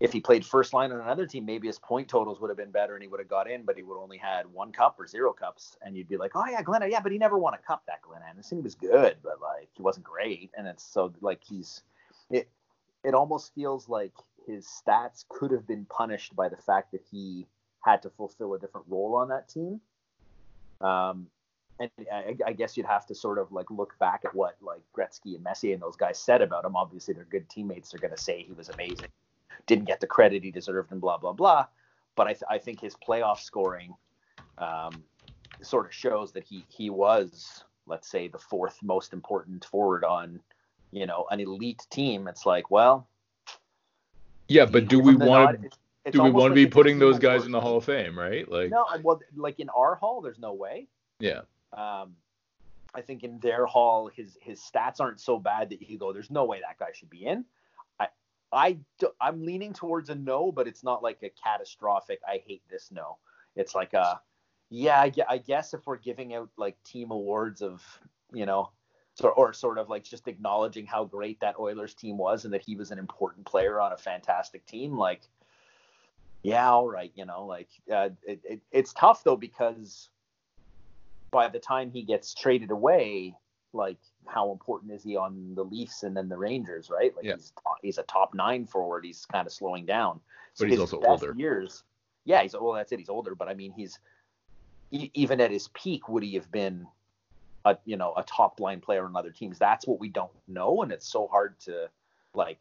if 0.00 0.12
he 0.12 0.20
played 0.20 0.44
first 0.44 0.72
line 0.72 0.92
on 0.92 1.00
another 1.00 1.26
team, 1.26 1.44
maybe 1.44 1.66
his 1.66 1.78
point 1.78 2.08
totals 2.08 2.40
would 2.40 2.50
have 2.50 2.56
been 2.56 2.70
better 2.70 2.94
and 2.94 3.02
he 3.02 3.08
would 3.08 3.18
have 3.18 3.28
got 3.28 3.50
in, 3.50 3.64
but 3.64 3.76
he 3.76 3.82
would 3.82 4.00
only 4.00 4.18
had 4.18 4.46
one 4.46 4.72
cup 4.72 5.00
or 5.00 5.06
zero 5.06 5.32
cups, 5.32 5.76
and 5.82 5.96
you'd 5.96 6.08
be 6.08 6.16
like, 6.16 6.32
oh 6.34 6.44
yeah, 6.48 6.62
Glenn, 6.62 6.88
yeah, 6.90 7.00
but 7.00 7.10
he 7.10 7.18
never 7.18 7.38
won 7.38 7.54
a 7.54 7.58
cup. 7.58 7.82
That 7.86 8.02
Glenn 8.02 8.20
Anderson, 8.28 8.58
he 8.58 8.62
was 8.62 8.74
good, 8.74 9.16
but 9.22 9.40
like 9.40 9.70
he 9.72 9.82
wasn't 9.82 10.04
great, 10.04 10.50
and 10.56 10.66
it's 10.66 10.84
so 10.84 11.12
like 11.20 11.40
he's 11.42 11.82
it. 12.30 12.48
It 13.04 13.14
almost 13.14 13.54
feels 13.54 13.88
like 13.88 14.12
his 14.46 14.66
stats 14.66 15.24
could 15.28 15.50
have 15.50 15.66
been 15.66 15.84
punished 15.86 16.34
by 16.34 16.48
the 16.48 16.56
fact 16.56 16.92
that 16.92 17.02
he 17.10 17.46
had 17.84 18.02
to 18.02 18.10
fulfill 18.10 18.54
a 18.54 18.58
different 18.58 18.86
role 18.88 19.14
on 19.14 19.28
that 19.28 19.48
team. 19.48 19.80
Um, 20.80 21.26
and 21.80 21.90
I, 22.12 22.36
I 22.46 22.52
guess 22.52 22.76
you'd 22.76 22.86
have 22.86 23.06
to 23.06 23.14
sort 23.14 23.38
of 23.38 23.52
like 23.52 23.70
look 23.70 23.96
back 23.98 24.22
at 24.24 24.34
what 24.34 24.56
like 24.60 24.80
Gretzky 24.96 25.34
and 25.34 25.44
Messier 25.44 25.74
and 25.74 25.82
those 25.82 25.96
guys 25.96 26.18
said 26.18 26.42
about 26.42 26.64
him. 26.64 26.76
Obviously, 26.76 27.14
they're 27.14 27.24
good 27.24 27.48
teammates. 27.48 27.90
They're 27.90 28.00
going 28.00 28.14
to 28.14 28.20
say 28.20 28.42
he 28.42 28.52
was 28.52 28.68
amazing, 28.68 29.08
didn't 29.66 29.84
get 29.84 30.00
the 30.00 30.06
credit 30.06 30.42
he 30.42 30.50
deserved, 30.50 30.90
and 30.90 31.00
blah 31.00 31.18
blah 31.18 31.32
blah. 31.32 31.66
But 32.16 32.26
I, 32.26 32.32
th- 32.32 32.44
I 32.50 32.58
think 32.58 32.80
his 32.80 32.96
playoff 32.96 33.38
scoring 33.38 33.94
um, 34.58 35.04
sort 35.62 35.86
of 35.86 35.94
shows 35.94 36.32
that 36.32 36.42
he 36.42 36.64
he 36.68 36.90
was, 36.90 37.62
let's 37.86 38.08
say, 38.08 38.26
the 38.26 38.38
fourth 38.38 38.78
most 38.82 39.12
important 39.12 39.64
forward 39.64 40.04
on, 40.04 40.40
you 40.90 41.06
know, 41.06 41.26
an 41.30 41.40
elite 41.40 41.86
team. 41.90 42.28
It's 42.28 42.46
like, 42.46 42.70
well, 42.70 43.06
yeah, 44.48 44.64
but 44.64 44.88
do 44.88 44.98
we 45.00 45.14
want 45.14 45.62
to 45.62 46.10
do 46.10 46.22
we 46.22 46.30
want 46.30 46.54
to 46.54 46.60
like 46.60 46.66
be 46.66 46.66
putting 46.66 46.98
those 46.98 47.18
guys 47.18 47.44
in 47.44 47.52
the 47.52 47.60
Hall 47.60 47.76
of 47.76 47.84
Fame, 47.84 48.18
right? 48.18 48.50
Like 48.50 48.70
No, 48.70 48.86
well, 49.02 49.20
like 49.36 49.60
in 49.60 49.68
our 49.70 49.94
hall, 49.94 50.20
there's 50.20 50.38
no 50.38 50.54
way. 50.54 50.86
yeah. 51.20 51.42
Um, 51.72 52.16
I 52.94 53.02
think 53.02 53.22
in 53.22 53.38
their 53.40 53.66
hall, 53.66 54.08
his 54.08 54.38
his 54.40 54.58
stats 54.60 55.00
aren't 55.00 55.20
so 55.20 55.38
bad 55.38 55.68
that 55.70 55.82
you 55.88 55.98
go, 55.98 56.12
"There's 56.14 56.30
no 56.30 56.46
way 56.46 56.60
that 56.60 56.78
guy 56.78 56.92
should 56.94 57.10
be 57.10 57.26
in." 57.26 57.44
I 58.00 58.08
I 58.50 58.78
do- 58.98 59.12
I'm 59.20 59.44
leaning 59.44 59.74
towards 59.74 60.08
a 60.08 60.14
no, 60.14 60.50
but 60.50 60.66
it's 60.66 60.82
not 60.82 61.02
like 61.02 61.22
a 61.22 61.28
catastrophic. 61.28 62.20
I 62.26 62.42
hate 62.46 62.62
this 62.70 62.90
no. 62.90 63.18
It's 63.54 63.74
like 63.74 63.92
a 63.92 64.20
yeah. 64.70 64.98
I, 64.98 65.12
I 65.28 65.38
guess 65.38 65.74
if 65.74 65.86
we're 65.86 65.98
giving 65.98 66.34
out 66.34 66.48
like 66.56 66.82
team 66.84 67.10
awards 67.10 67.60
of 67.60 67.82
you 68.32 68.46
know, 68.46 68.70
so, 69.18 69.30
or 69.30 69.52
sort 69.52 69.78
of 69.78 69.88
like 69.88 70.04
just 70.04 70.28
acknowledging 70.28 70.86
how 70.86 71.04
great 71.04 71.40
that 71.40 71.58
Oilers 71.58 71.92
team 71.92 72.16
was 72.16 72.44
and 72.44 72.54
that 72.54 72.62
he 72.62 72.76
was 72.76 72.92
an 72.92 73.00
important 73.00 73.44
player 73.44 73.80
on 73.80 73.92
a 73.92 73.96
fantastic 73.96 74.64
team, 74.64 74.96
like 74.96 75.22
yeah, 76.44 76.70
all 76.70 76.88
right, 76.88 77.10
you 77.16 77.26
know, 77.26 77.44
like 77.44 77.68
uh, 77.92 78.10
it, 78.22 78.40
it, 78.44 78.60
it's 78.70 78.92
tough 78.92 79.24
though 79.24 79.36
because 79.36 80.08
by 81.32 81.48
the 81.48 81.58
time 81.58 81.90
he 81.90 82.02
gets 82.02 82.32
traded 82.32 82.70
away, 82.70 83.34
like 83.72 83.98
how 84.26 84.52
important 84.52 84.92
is 84.92 85.02
he 85.02 85.16
on 85.16 85.52
the 85.56 85.64
Leafs 85.64 86.04
and 86.04 86.16
then 86.16 86.28
the 86.28 86.38
Rangers, 86.38 86.88
right? 86.88 87.14
Like 87.16 87.24
Yeah. 87.24 87.34
he's 87.34 87.52
he's 87.82 87.98
a 87.98 88.04
top 88.04 88.34
nine 88.34 88.66
forward. 88.66 89.04
He's 89.04 89.26
kind 89.26 89.48
of 89.48 89.52
slowing 89.52 89.84
down. 89.84 90.20
But 90.60 90.70
he's 90.70 90.78
also 90.78 91.00
older. 91.00 91.34
Years, 91.36 91.82
yeah, 92.24 92.42
he's 92.42 92.52
well. 92.52 92.72
That's 92.72 92.92
it. 92.92 93.00
He's 93.00 93.08
older, 93.08 93.34
but 93.34 93.48
I 93.48 93.54
mean, 93.54 93.72
he's 93.72 93.98
even 94.90 95.40
at 95.40 95.50
his 95.50 95.68
peak, 95.74 96.08
would 96.08 96.22
he 96.22 96.34
have 96.34 96.50
been 96.52 96.86
a 97.64 97.76
you 97.84 97.96
know 97.96 98.14
a 98.16 98.22
top 98.22 98.60
line 98.60 98.80
player 98.80 99.04
on 99.04 99.16
other 99.16 99.30
teams? 99.30 99.58
That's 99.58 99.86
what 99.86 100.00
we 100.00 100.08
don't 100.08 100.32
know, 100.46 100.82
and 100.82 100.92
it's 100.92 101.08
so 101.08 101.26
hard 101.26 101.58
to 101.60 101.88
like. 102.34 102.60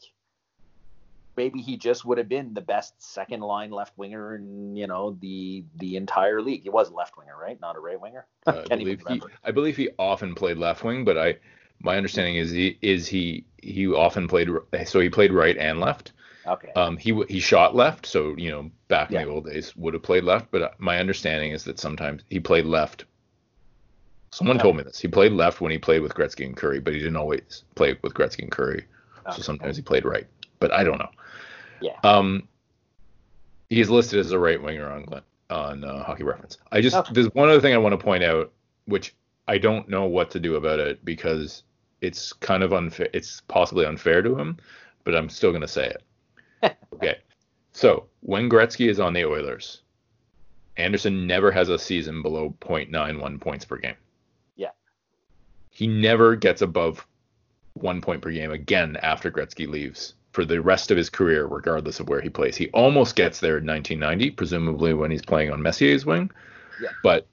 Maybe 1.35 1.61
he 1.61 1.77
just 1.77 2.03
would 2.03 2.17
have 2.17 2.27
been 2.27 2.55
the 2.55 2.61
best 2.61 2.99
second 2.99 3.41
line 3.41 3.69
left 3.69 3.95
winger 3.95 4.35
in 4.35 4.75
you 4.75 4.87
know 4.87 5.17
the 5.21 5.63
the 5.75 5.95
entire 5.95 6.41
league. 6.41 6.63
He 6.63 6.69
was 6.69 6.89
a 6.89 6.93
left 6.93 7.15
winger, 7.17 7.37
right? 7.39 7.59
Not 7.61 7.75
a 7.75 7.79
right 7.79 7.99
winger. 7.99 8.25
Uh, 8.47 8.63
I 8.71 8.75
believe 8.77 9.03
he. 9.07 9.21
I 9.43 9.51
believe 9.51 9.77
he 9.77 9.89
often 9.99 10.33
played 10.33 10.57
left 10.57 10.83
wing, 10.83 11.05
but 11.05 11.17
I 11.17 11.37
my 11.79 11.97
understanding 11.97 12.35
is 12.35 12.51
he 12.51 12.77
is 12.81 13.07
he 13.07 13.45
he 13.61 13.87
often 13.87 14.27
played 14.27 14.49
so 14.85 14.99
he 14.99 15.09
played 15.09 15.31
right 15.31 15.57
and 15.57 15.79
left. 15.79 16.13
Okay. 16.47 16.71
Um, 16.75 16.97
he 16.97 17.21
he 17.29 17.39
shot 17.39 17.75
left, 17.75 18.05
so 18.05 18.35
you 18.37 18.49
know 18.49 18.71
back 18.87 19.09
in 19.09 19.15
Yeah. 19.15 19.25
the 19.25 19.31
old 19.31 19.45
days 19.45 19.75
would 19.75 19.93
have 19.93 20.03
played 20.03 20.23
left. 20.23 20.49
But 20.49 20.61
uh, 20.61 20.69
my 20.79 20.97
understanding 20.99 21.51
is 21.51 21.63
that 21.65 21.79
sometimes 21.79 22.23
he 22.29 22.39
played 22.39 22.65
left. 22.65 23.05
Someone 24.37 24.57
Yeah. 24.57 24.61
told 24.63 24.77
me 24.77 24.83
this. 24.83 24.99
He 24.99 25.07
played 25.07 25.31
left 25.31 25.61
when 25.61 25.71
he 25.71 25.79
played 25.79 26.03
with 26.03 26.13
Gretzky 26.13 26.45
and 26.45 26.55
Kurri, 26.55 26.79
but 26.83 26.93
he 26.93 26.99
didn't 26.99 27.15
always 27.15 27.63
play 27.73 27.97
with 28.03 28.13
Gretzky 28.13 28.43
and 28.43 28.51
Kurri. 28.51 28.83
So 29.35 29.41
sometimes 29.41 29.75
he 29.75 29.81
played 29.81 30.05
right, 30.05 30.27
but 30.59 30.71
I 30.71 30.83
don't 30.83 30.99
know. 30.99 31.09
Yeah. 31.81 31.97
Um, 32.03 32.47
he's 33.69 33.89
listed 33.89 34.19
as 34.19 34.31
a 34.31 34.37
right 34.39 34.61
winger 34.61 34.89
on 34.91 35.05
on 35.49 35.83
uh, 35.83 36.03
Hockey 36.03 36.23
Reference. 36.23 36.59
I 36.71 36.81
just 36.81 36.95
Okay. 36.95 37.13
there's 37.13 37.33
one 37.33 37.49
other 37.49 37.59
thing 37.59 37.73
I 37.73 37.77
want 37.79 37.93
to 37.93 37.97
point 37.97 38.23
out, 38.23 38.51
which 38.85 39.15
I 39.47 39.57
don't 39.57 39.89
know 39.89 40.05
what 40.05 40.29
to 40.31 40.39
do 40.39 40.55
about 40.55 40.79
it 40.79 41.03
because 41.03 41.63
it's 42.01 42.31
kind 42.31 42.61
of 42.61 42.73
unfair. 42.73 43.09
It's 43.13 43.41
possibly 43.47 43.85
unfair 43.87 44.21
to 44.21 44.37
him, 44.37 44.57
but 45.03 45.15
I'm 45.15 45.29
still 45.29 45.51
gonna 45.51 45.67
say 45.67 45.93
it. 46.61 46.77
okay. 46.93 47.17
So 47.71 48.05
when 48.21 48.49
Gretzky 48.49 48.87
is 48.87 48.99
on 48.99 49.13
the 49.13 49.25
Oilers, 49.25 49.81
Anderson 50.77 51.25
never 51.25 51.49
has 51.51 51.69
a 51.69 51.79
season 51.79 52.21
below 52.21 52.55
0.91 52.61 53.41
points 53.41 53.65
per 53.65 53.77
game. 53.77 53.95
He 55.77 55.85
never 55.85 56.35
gets 56.35 56.63
above 56.63 57.05
one 57.75 58.01
point 58.01 58.23
per 58.23 58.31
game 58.31 58.49
again 58.49 58.97
after 59.03 59.29
Gretzky 59.29 59.67
leaves 59.67 60.15
for 60.31 60.43
the 60.43 60.59
rest 60.59 60.89
of 60.89 60.97
his 60.97 61.07
career, 61.07 61.45
regardless 61.45 61.99
of 61.99 62.09
where 62.09 62.19
he 62.19 62.29
plays. 62.29 62.55
He 62.55 62.69
almost 62.69 63.15
gets 63.15 63.41
there 63.41 63.59
in 63.59 63.67
1990, 63.67 64.31
presumably 64.31 64.95
when 64.95 65.11
he's 65.11 65.21
playing 65.21 65.51
on 65.51 65.61
Messier's 65.61 66.03
wing. 66.03 66.31
Yeah. 66.81 66.89
But 67.03 67.27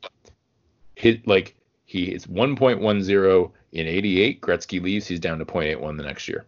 hit 0.94 1.26
like 1.26 1.54
he 1.86 2.12
is 2.12 2.26
1.10 2.26 3.50
in 3.72 3.86
88. 3.86 4.42
Gretzky 4.42 4.82
leaves, 4.82 5.06
he's 5.06 5.20
down 5.20 5.38
to 5.38 5.46
0.81 5.46 5.96
the 5.96 6.02
next 6.02 6.28
year. 6.28 6.44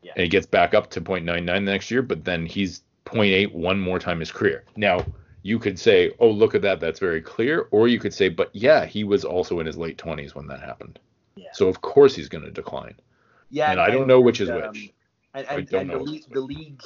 Yeah. 0.00 0.12
And 0.16 0.22
he 0.22 0.30
gets 0.30 0.46
back 0.46 0.72
up 0.72 0.88
to 0.92 1.02
0.99 1.02 1.44
the 1.44 1.60
next 1.60 1.90
year, 1.90 2.00
but 2.00 2.24
then 2.24 2.46
he's 2.46 2.80
0.8 3.04 3.52
one 3.52 3.78
more 3.78 3.98
time 3.98 4.20
his 4.20 4.32
career. 4.32 4.64
Now, 4.76 5.04
you 5.42 5.58
could 5.58 5.78
say, 5.78 6.10
oh, 6.20 6.30
look 6.30 6.54
at 6.54 6.62
that. 6.62 6.80
That's 6.80 7.00
very 7.00 7.20
clear. 7.20 7.68
Or 7.70 7.86
you 7.86 7.98
could 7.98 8.14
say, 8.14 8.30
but 8.30 8.48
yeah, 8.54 8.86
he 8.86 9.04
was 9.04 9.26
also 9.26 9.60
in 9.60 9.66
his 9.66 9.76
late 9.76 9.98
20s 9.98 10.34
when 10.34 10.46
that 10.46 10.60
happened. 10.60 10.98
Yeah. 11.36 11.48
So, 11.52 11.68
of 11.68 11.80
course, 11.80 12.14
he's 12.14 12.28
going 12.28 12.44
to 12.44 12.50
decline. 12.50 12.94
Yeah, 13.50 13.70
and 13.70 13.80
I 13.80 13.90
don't 13.90 14.06
know 14.06 14.20
which 14.20 14.40
is 14.40 14.50
um, 14.50 14.56
which. 14.72 14.92
And, 15.34 15.46
I 15.48 15.54
and, 15.54 15.68
don't 15.68 15.80
and 15.82 15.90
know. 15.90 15.98
the 15.98 16.04
league, 16.04 16.24
the 16.30 16.40
league, 16.40 16.82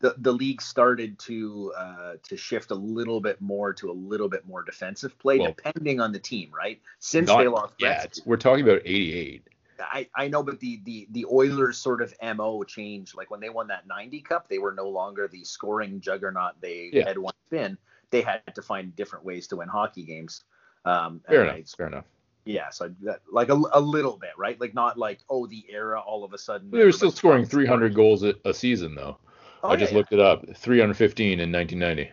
the, 0.00 0.14
the 0.18 0.32
league 0.32 0.60
started 0.62 1.18
to 1.20 1.72
uh, 1.76 2.12
to 2.22 2.36
shift 2.36 2.70
a 2.70 2.74
little 2.74 3.20
bit 3.20 3.40
more 3.40 3.72
to 3.74 3.90
a 3.90 3.92
little 3.92 4.28
bit 4.28 4.46
more 4.46 4.62
defensive 4.62 5.18
play, 5.18 5.38
Well, 5.38 5.54
depending 5.56 6.00
on 6.00 6.12
the 6.12 6.18
team, 6.18 6.50
right? 6.56 6.80
Since 6.98 7.28
Not- 7.28 7.38
they 7.38 7.48
lost 7.48 7.74
yeah, 7.78 8.04
we're 8.24 8.36
talking 8.36 8.64
about 8.64 8.82
88. 8.84 9.42
I, 9.80 10.08
I 10.14 10.26
know, 10.26 10.42
but 10.42 10.58
the, 10.60 10.80
the 10.84 11.06
the 11.12 11.24
Oilers 11.30 11.78
sort 11.78 12.02
of 12.02 12.12
mo 12.36 12.64
changed. 12.64 13.16
Like 13.16 13.30
when 13.30 13.38
they 13.40 13.48
won 13.48 13.68
that 13.68 13.86
90 13.86 14.20
Cup, 14.22 14.48
they 14.48 14.58
were 14.58 14.72
no 14.72 14.88
longer 14.88 15.28
the 15.28 15.44
scoring 15.44 16.00
juggernaut 16.00 16.60
they 16.60 16.90
Yeah. 16.92 17.06
had 17.06 17.16
once 17.16 17.36
been. 17.48 17.78
They 18.10 18.22
had 18.22 18.42
to 18.54 18.62
find 18.62 18.94
different 18.96 19.24
ways 19.24 19.46
to 19.48 19.56
win 19.56 19.68
hockey 19.68 20.02
games. 20.04 20.42
Um, 20.84 21.20
Fair 21.28 21.44
enough. 21.44 21.54
I- 21.56 21.62
Fair 21.76 21.86
enough. 21.86 22.04
Yeah, 22.44 22.70
so 22.70 22.94
that, 23.02 23.20
like 23.30 23.48
a, 23.50 23.60
a 23.72 23.80
little 23.80 24.16
bit, 24.16 24.30
right? 24.38 24.60
Like 24.60 24.74
not 24.74 24.98
like 24.98 25.20
oh 25.28 25.46
the 25.46 25.64
era 25.68 26.00
all 26.00 26.24
of 26.24 26.32
a 26.32 26.38
sudden. 26.38 26.70
They 26.70 26.84
were 26.84 26.92
still 26.92 27.10
scoring 27.10 27.44
stopped 27.44 27.52
300 27.52 27.94
goals 27.94 28.22
a, 28.22 28.34
a 28.44 28.54
season, 28.54 28.94
though. 28.94 29.18
Oh, 29.62 29.70
I 29.70 29.76
just 29.76 29.92
yeah, 29.92 29.98
looked 29.98 30.12
it 30.12 30.20
up 30.20 30.44
315 30.56 31.40
in 31.40 31.52
1990. 31.52 32.10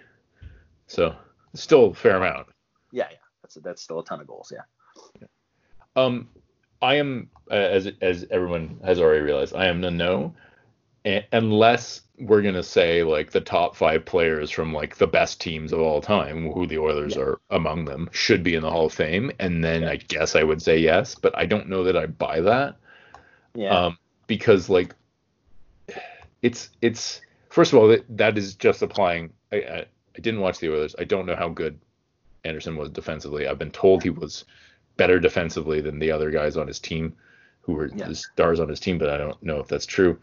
So, 0.87 1.15
it's 1.53 1.63
still 1.63 1.85
a 1.87 1.93
fair 1.93 2.17
amount. 2.17 2.47
Yeah, 2.91 3.07
yeah. 3.11 3.17
That's 3.41 3.55
that's 3.55 3.81
still 3.81 3.99
a 3.99 4.05
ton 4.05 4.19
of 4.19 4.27
goals. 4.27 4.51
Yeah. 4.51 5.27
Um, 5.95 6.27
I 6.81 6.95
am 6.95 7.29
as 7.49 7.89
as 8.01 8.25
everyone 8.31 8.79
has 8.83 8.99
already 8.99 9.21
realized, 9.21 9.55
I 9.55 9.67
am 9.67 9.81
the 9.81 9.91
no, 9.91 10.33
unless 11.31 12.01
we're 12.17 12.41
gonna 12.41 12.63
say 12.63 13.03
like 13.03 13.31
the 13.31 13.41
top 13.41 13.75
five 13.75 14.05
players 14.05 14.49
from 14.49 14.73
like 14.73 14.95
the 14.95 15.07
best 15.07 15.39
teams 15.39 15.71
of 15.71 15.79
all 15.79 16.01
time, 16.01 16.51
who 16.51 16.65
the 16.65 16.79
Oilers 16.79 17.15
yeah. 17.15 17.23
are 17.23 17.39
among 17.51 17.85
them, 17.85 18.09
should 18.11 18.43
be 18.43 18.55
in 18.55 18.61
the 18.61 18.69
Hall 18.69 18.87
of 18.87 18.93
Fame, 18.93 19.31
and 19.39 19.63
then 19.63 19.83
yeah. 19.83 19.91
I 19.91 19.95
guess 19.97 20.35
I 20.35 20.43
would 20.43 20.61
say 20.61 20.77
yes, 20.77 21.15
but 21.15 21.37
I 21.37 21.45
don't 21.45 21.69
know 21.69 21.83
that 21.83 21.97
I 21.97 22.05
buy 22.07 22.41
that. 22.41 22.77
Yeah. 23.53 23.69
Um, 23.69 23.97
because 24.27 24.69
like 24.69 24.95
it's 26.41 26.69
it's 26.81 27.21
first 27.49 27.73
of 27.73 27.79
all 27.79 27.87
that, 27.89 28.05
that 28.17 28.37
is 28.37 28.55
just 28.55 28.81
applying. 28.81 29.31
I, 29.51 29.57
I 29.57 29.85
I 30.17 30.21
didn't 30.21 30.41
watch 30.41 30.59
the 30.59 30.71
Oilers. 30.71 30.95
I 30.97 31.03
don't 31.03 31.25
know 31.25 31.35
how 31.35 31.49
good 31.49 31.77
Anderson 32.45 32.77
was 32.77 32.89
defensively. 32.89 33.47
I've 33.47 33.59
been 33.59 33.71
told 33.71 34.01
he 34.01 34.09
was 34.09 34.45
better 34.97 35.19
defensively 35.19 35.81
than 35.81 35.99
the 35.99 36.11
other 36.11 36.31
guys 36.31 36.55
on 36.55 36.67
his 36.67 36.79
team 36.79 37.13
who 37.61 37.73
were 37.73 37.87
yeah. 37.87 38.07
the 38.07 38.15
stars 38.15 38.59
on 38.59 38.69
his 38.69 38.79
team, 38.79 38.97
but 38.97 39.09
I 39.09 39.17
don't 39.17 39.41
know 39.43 39.59
if 39.59 39.67
that's 39.67 39.85
true. 39.85 40.17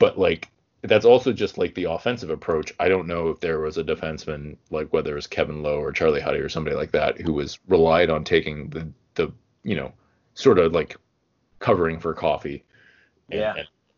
But 0.00 0.18
like 0.18 0.50
that's 0.82 1.04
also 1.04 1.32
just 1.32 1.58
like 1.58 1.74
the 1.74 1.84
offensive 1.84 2.30
approach. 2.30 2.72
I 2.80 2.88
don't 2.88 3.06
know 3.06 3.28
if 3.28 3.38
there 3.38 3.60
was 3.60 3.78
a 3.78 3.84
defenseman 3.84 4.56
like 4.70 4.92
whether 4.92 5.12
it 5.12 5.16
was 5.16 5.28
Kevin 5.28 5.62
Lowe 5.62 5.78
or 5.78 5.92
Charlie 5.92 6.20
Huddy 6.20 6.40
or 6.40 6.48
somebody 6.48 6.74
like 6.74 6.90
that 6.92 7.20
who 7.20 7.32
was 7.32 7.60
relied 7.68 8.10
on 8.10 8.24
taking 8.24 8.70
the 8.70 8.88
the 9.14 9.32
you 9.62 9.76
know 9.76 9.92
sort 10.34 10.58
of 10.58 10.72
like 10.72 10.96
covering 11.58 12.00
for 12.00 12.14
Coffey 12.14 12.64
and, 13.30 13.40
yeah. 13.40 13.54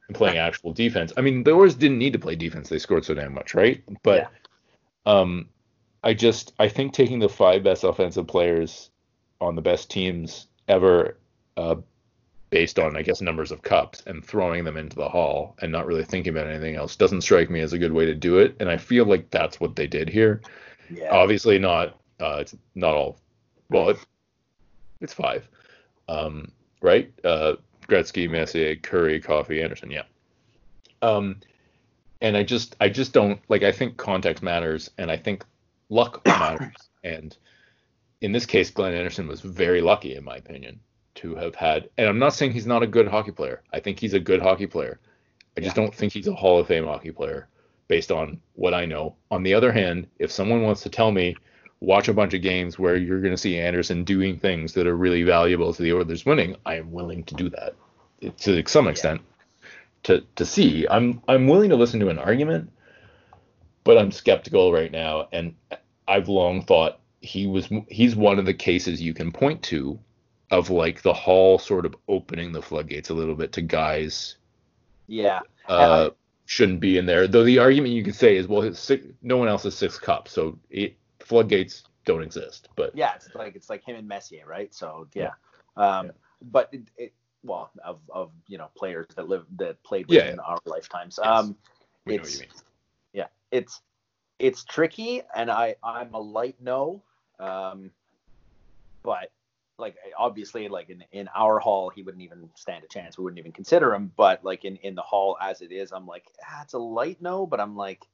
and 0.08 0.16
playing 0.16 0.38
actual 0.38 0.72
defense. 0.72 1.12
I 1.16 1.20
mean, 1.20 1.44
the 1.44 1.52
Oilers 1.52 1.76
didn't 1.76 1.98
need 1.98 2.12
to 2.12 2.18
play 2.18 2.34
defense; 2.34 2.68
they 2.68 2.78
scored 2.78 3.04
so 3.04 3.14
damn 3.14 3.32
much, 3.32 3.54
right? 3.54 3.82
But 4.02 4.30
yeah. 5.06 5.20
um, 5.20 5.48
I 6.02 6.14
just 6.14 6.52
I 6.58 6.68
think 6.68 6.92
taking 6.92 7.20
the 7.20 7.28
five 7.28 7.62
best 7.62 7.84
offensive 7.84 8.26
players 8.26 8.90
on 9.40 9.54
the 9.54 9.62
best 9.62 9.90
teams 9.90 10.48
ever 10.68 11.16
uh, 11.56 11.76
based 12.52 12.78
on, 12.78 12.98
I 12.98 13.02
guess, 13.02 13.22
numbers 13.22 13.50
of 13.50 13.62
cups 13.62 14.02
and 14.06 14.22
throwing 14.22 14.62
them 14.62 14.76
into 14.76 14.94
the 14.94 15.08
hall 15.08 15.56
and 15.62 15.72
not 15.72 15.86
really 15.86 16.04
thinking 16.04 16.34
about 16.34 16.46
anything 16.46 16.76
else 16.76 16.96
doesn't 16.96 17.22
strike 17.22 17.48
me 17.48 17.60
as 17.60 17.72
a 17.72 17.78
good 17.78 17.92
way 17.92 18.04
to 18.04 18.14
do 18.14 18.38
it. 18.38 18.54
And 18.60 18.68
I 18.68 18.76
feel 18.76 19.06
like 19.06 19.30
that's 19.30 19.58
what 19.58 19.74
they 19.74 19.86
did 19.86 20.10
here. 20.10 20.42
Yeah. 20.90 21.08
Obviously, 21.10 21.58
not. 21.58 21.98
Uh, 22.20 22.36
it's 22.40 22.54
not 22.74 22.92
all. 22.92 23.16
Well, 23.70 23.88
it, 23.88 23.98
it's 25.00 25.14
five. 25.14 25.48
Um, 26.10 26.52
right? 26.82 27.10
Uh, 27.24 27.54
Gretzky, 27.88 28.30
Messier, 28.30 28.76
Kurri, 28.76 29.24
Coffey, 29.24 29.62
Anderson. 29.62 29.90
Yeah. 29.90 30.04
Um, 31.00 31.40
and 32.20 32.36
I 32.36 32.42
just, 32.42 32.76
I 32.82 32.90
just 32.90 33.14
don't 33.14 33.40
like. 33.48 33.62
I 33.62 33.72
think 33.72 33.96
context 33.96 34.42
matters, 34.42 34.90
and 34.98 35.10
I 35.10 35.16
think 35.16 35.42
luck 35.88 36.20
matters. 36.26 36.76
and 37.02 37.34
in 38.20 38.32
this 38.32 38.44
case, 38.44 38.70
Glenn 38.70 38.92
Anderson 38.92 39.26
was 39.26 39.40
very 39.40 39.80
lucky, 39.80 40.16
in 40.16 40.22
my 40.22 40.36
opinion 40.36 40.80
to 41.16 41.34
have 41.36 41.54
had. 41.54 41.88
And 41.98 42.08
I'm 42.08 42.18
not 42.18 42.34
saying 42.34 42.52
he's 42.52 42.66
not 42.66 42.82
a 42.82 42.86
good 42.86 43.08
hockey 43.08 43.32
player. 43.32 43.62
I 43.72 43.80
think 43.80 43.98
he's 43.98 44.14
a 44.14 44.20
good 44.20 44.40
hockey 44.40 44.66
player. 44.66 45.00
I 45.56 45.60
just 45.60 45.76
yeah. 45.76 45.82
don't 45.82 45.94
think 45.94 46.12
he's 46.12 46.28
a 46.28 46.34
Hall 46.34 46.58
of 46.58 46.66
Fame 46.66 46.86
hockey 46.86 47.10
player 47.10 47.48
based 47.88 48.10
on 48.10 48.40
what 48.54 48.74
I 48.74 48.86
know. 48.86 49.16
On 49.30 49.42
the 49.42 49.54
other 49.54 49.72
hand, 49.72 50.06
if 50.18 50.30
someone 50.30 50.62
wants 50.62 50.82
to 50.82 50.88
tell 50.88 51.12
me 51.12 51.36
watch 51.80 52.08
a 52.08 52.14
bunch 52.14 52.32
of 52.32 52.40
games 52.42 52.78
where 52.78 52.96
you're 52.96 53.20
going 53.20 53.34
to 53.34 53.38
see 53.38 53.58
Anderson 53.58 54.04
doing 54.04 54.38
things 54.38 54.72
that 54.74 54.86
are 54.86 54.96
really 54.96 55.24
valuable 55.24 55.74
to 55.74 55.82
the 55.82 55.92
Oilers 55.92 56.24
winning, 56.24 56.56
I 56.64 56.76
am 56.76 56.92
willing 56.92 57.24
to 57.24 57.34
do 57.34 57.50
that 57.50 57.74
to 58.38 58.66
some 58.66 58.88
extent. 58.88 59.20
Yeah. 59.20 59.26
To, 60.04 60.20
to 60.36 60.44
see, 60.44 60.86
I'm 60.88 61.22
I'm 61.28 61.46
willing 61.46 61.70
to 61.70 61.76
listen 61.76 62.00
to 62.00 62.08
an 62.08 62.18
argument, 62.18 62.72
but 63.84 63.98
I'm 63.98 64.10
skeptical 64.10 64.72
right 64.72 64.90
now, 64.90 65.28
and 65.30 65.54
I've 66.08 66.28
long 66.28 66.62
thought 66.64 66.98
he 67.20 67.46
was 67.46 67.68
he's 67.88 68.16
one 68.16 68.38
of 68.38 68.46
the 68.46 68.54
cases 68.54 69.00
you 69.00 69.14
can 69.14 69.30
point 69.30 69.62
to 69.64 69.98
of 70.52 70.68
like 70.68 71.00
the 71.00 71.14
hall 71.14 71.58
sort 71.58 71.86
of 71.86 71.96
opening 72.08 72.52
the 72.52 72.62
floodgates 72.62 73.08
a 73.08 73.14
little 73.14 73.34
bit 73.34 73.52
to 73.52 73.62
guys. 73.62 74.36
Yeah. 75.08 75.40
Uh, 75.66 76.10
shouldn't 76.44 76.80
be 76.80 76.98
in 76.98 77.06
there. 77.06 77.26
Though 77.26 77.42
the 77.42 77.58
argument 77.58 77.94
you 77.94 78.04
could 78.04 78.14
say 78.14 78.36
is, 78.36 78.46
well, 78.46 78.72
six, 78.74 79.04
no 79.22 79.38
one 79.38 79.48
else 79.48 79.62
has 79.64 79.74
six 79.74 79.98
cups, 79.98 80.30
so 80.32 80.58
it, 80.70 80.96
floodgates 81.20 81.84
don't 82.04 82.22
exist. 82.22 82.68
But 82.76 82.94
yeah, 82.94 83.14
it's 83.16 83.34
like 83.34 83.56
it's 83.56 83.70
like 83.70 83.82
him 83.82 83.96
and 83.96 84.06
Messier, 84.06 84.44
right? 84.46 84.72
So 84.74 85.08
yeah. 85.14 85.30
yeah. 85.76 85.98
Um, 85.98 86.06
yeah. 86.06 86.12
But 86.42 86.68
it, 86.72 86.82
it, 86.98 87.12
well, 87.42 87.70
of 87.82 88.00
of 88.10 88.30
you 88.46 88.58
know 88.58 88.68
players 88.76 89.06
that 89.16 89.28
live 89.28 89.46
that 89.56 89.82
played 89.84 90.06
within 90.08 90.36
yeah. 90.36 90.42
our 90.42 90.58
lifetimes. 90.66 91.18
Yes. 91.22 91.26
Um, 91.26 91.56
we 92.04 92.16
it's 92.16 92.42
yeah, 93.14 93.28
it's 93.50 93.80
it's 94.38 94.64
tricky, 94.64 95.22
and 95.34 95.50
I 95.50 95.76
I'm 95.82 96.12
a 96.12 96.20
light 96.20 96.56
no. 96.60 97.02
Um, 97.38 97.90
but 99.02 99.30
like 99.82 99.96
obviously 100.18 100.68
like 100.68 100.88
in, 100.88 101.04
in 101.12 101.28
our 101.36 101.58
hall 101.58 101.90
he 101.94 102.02
wouldn't 102.02 102.22
even 102.22 102.48
stand 102.54 102.84
a 102.84 102.88
chance. 102.88 103.18
We 103.18 103.24
wouldn't 103.24 103.38
even 103.38 103.52
consider 103.52 103.94
him. 103.94 104.10
But 104.16 104.42
like 104.42 104.64
in 104.64 104.76
in 104.76 104.94
the 104.94 105.02
hall 105.02 105.36
as 105.40 105.60
it 105.60 105.70
is 105.70 105.92
i'm 105.92 106.06
like 106.06 106.24
ah, 106.42 106.62
it's 106.62 106.72
a 106.72 106.78
light 106.78 107.20
no 107.20 107.46
but 107.46 107.60
i'm 107.60 107.76
like 107.76 108.06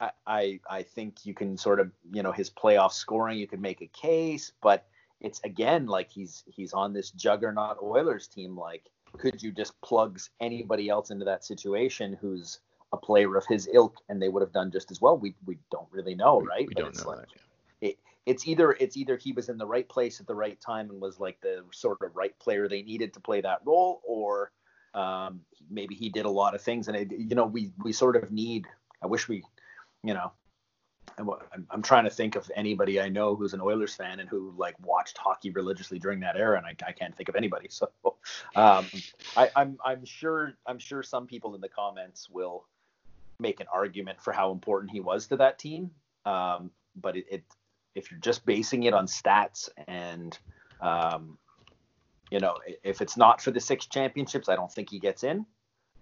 I, 0.00 0.10
I 0.26 0.60
i 0.68 0.82
think 0.82 1.24
you 1.24 1.32
can 1.32 1.56
sort 1.56 1.80
of 1.80 1.90
you 2.12 2.22
know 2.22 2.32
his 2.32 2.50
playoff 2.50 2.92
scoring 2.92 3.38
you 3.38 3.46
could 3.46 3.62
make 3.62 3.80
a 3.80 3.86
case 3.86 4.52
but 4.60 4.86
it's 5.20 5.40
again 5.44 5.86
like 5.86 6.10
he's 6.10 6.44
he's 6.46 6.72
on 6.72 6.92
this 6.92 7.10
juggernaut 7.10 7.78
oilers 7.82 8.26
team. 8.26 8.56
Like 8.56 8.84
could 9.18 9.42
you 9.42 9.50
just 9.52 9.80
plug 9.80 10.20
anybody 10.40 10.88
else 10.88 11.10
into 11.10 11.24
that 11.24 11.44
situation 11.44 12.16
who's 12.20 12.60
a 12.92 12.96
player 12.96 13.36
of 13.36 13.44
his 13.46 13.68
ilk 13.72 13.96
and 14.08 14.20
they 14.20 14.28
would 14.28 14.40
have 14.42 14.52
done 14.52 14.70
just 14.70 14.90
as 14.90 15.00
well? 15.00 15.18
We 15.18 15.34
we 15.46 15.58
don't 15.70 15.88
really 15.90 16.14
know 16.14 16.40
right? 16.40 16.60
we, 16.60 16.66
we 16.68 16.74
don't 16.74 16.96
know 16.96 17.10
like, 17.10 17.18
that, 17.20 17.28
yeah. 17.34 17.42
It, 18.28 18.30
it's 18.30 18.46
either 18.46 18.72
it's 18.72 18.96
either 18.96 19.16
he 19.16 19.32
was 19.32 19.48
in 19.48 19.58
the 19.58 19.66
right 19.66 19.88
place 19.88 20.20
at 20.20 20.26
the 20.26 20.34
right 20.34 20.60
time 20.60 20.90
and 20.90 21.00
was 21.00 21.18
like 21.18 21.40
the 21.40 21.64
sort 21.72 21.98
of 22.02 22.14
right 22.14 22.38
player 22.38 22.68
they 22.68 22.82
needed 22.82 23.14
to 23.14 23.20
play 23.20 23.40
that 23.40 23.60
role, 23.64 24.02
or 24.06 24.52
um, 24.94 25.40
maybe 25.70 25.94
he 25.94 26.08
did 26.08 26.26
a 26.26 26.30
lot 26.30 26.54
of 26.54 26.60
things. 26.60 26.88
And 26.88 26.96
it, 26.96 27.10
you 27.10 27.34
know, 27.34 27.46
we 27.46 27.72
we 27.82 27.92
sort 27.92 28.16
of 28.16 28.30
need. 28.30 28.66
I 29.02 29.06
wish 29.06 29.28
we, 29.28 29.44
you 30.02 30.14
know, 30.14 30.32
I'm, 31.18 31.66
I'm 31.70 31.82
trying 31.82 32.04
to 32.04 32.10
think 32.10 32.36
of 32.36 32.50
anybody 32.54 33.00
I 33.00 33.08
know 33.08 33.36
who's 33.36 33.54
an 33.54 33.60
Oilers 33.60 33.94
fan 33.94 34.20
and 34.20 34.28
who 34.28 34.52
like 34.56 34.74
watched 34.84 35.16
hockey 35.18 35.50
religiously 35.50 35.98
during 35.98 36.20
that 36.20 36.36
era, 36.36 36.58
and 36.58 36.66
I, 36.66 36.74
I 36.86 36.92
can't 36.92 37.16
think 37.16 37.28
of 37.28 37.36
anybody. 37.36 37.68
So 37.78 37.88
um, 38.56 38.86
I, 39.36 39.50
I'm 39.56 39.78
I'm 39.84 40.04
sure 40.04 40.54
I'm 40.66 40.78
sure 40.78 41.02
some 41.02 41.26
people 41.26 41.54
in 41.54 41.60
the 41.60 41.68
comments 41.68 42.28
will 42.30 42.66
make 43.40 43.60
an 43.60 43.66
argument 43.72 44.20
for 44.20 44.32
how 44.32 44.50
important 44.50 44.90
he 44.90 45.00
was 45.00 45.28
to 45.28 45.36
that 45.36 45.58
team. 45.58 45.90
Um, 46.24 46.70
but 46.96 47.16
it, 47.16 47.26
it 47.30 47.44
if 47.98 48.10
you're 48.10 48.20
just 48.20 48.46
basing 48.46 48.84
it 48.84 48.94
on 48.94 49.06
stats 49.06 49.68
and 49.86 50.38
um, 50.80 51.36
you 52.30 52.40
know 52.40 52.56
if 52.82 53.00
it's 53.00 53.16
not 53.16 53.42
for 53.42 53.50
the 53.50 53.60
six 53.60 53.86
championships 53.86 54.48
i 54.48 54.56
don't 54.56 54.72
think 54.72 54.90
he 54.90 54.98
gets 54.98 55.24
in. 55.24 55.44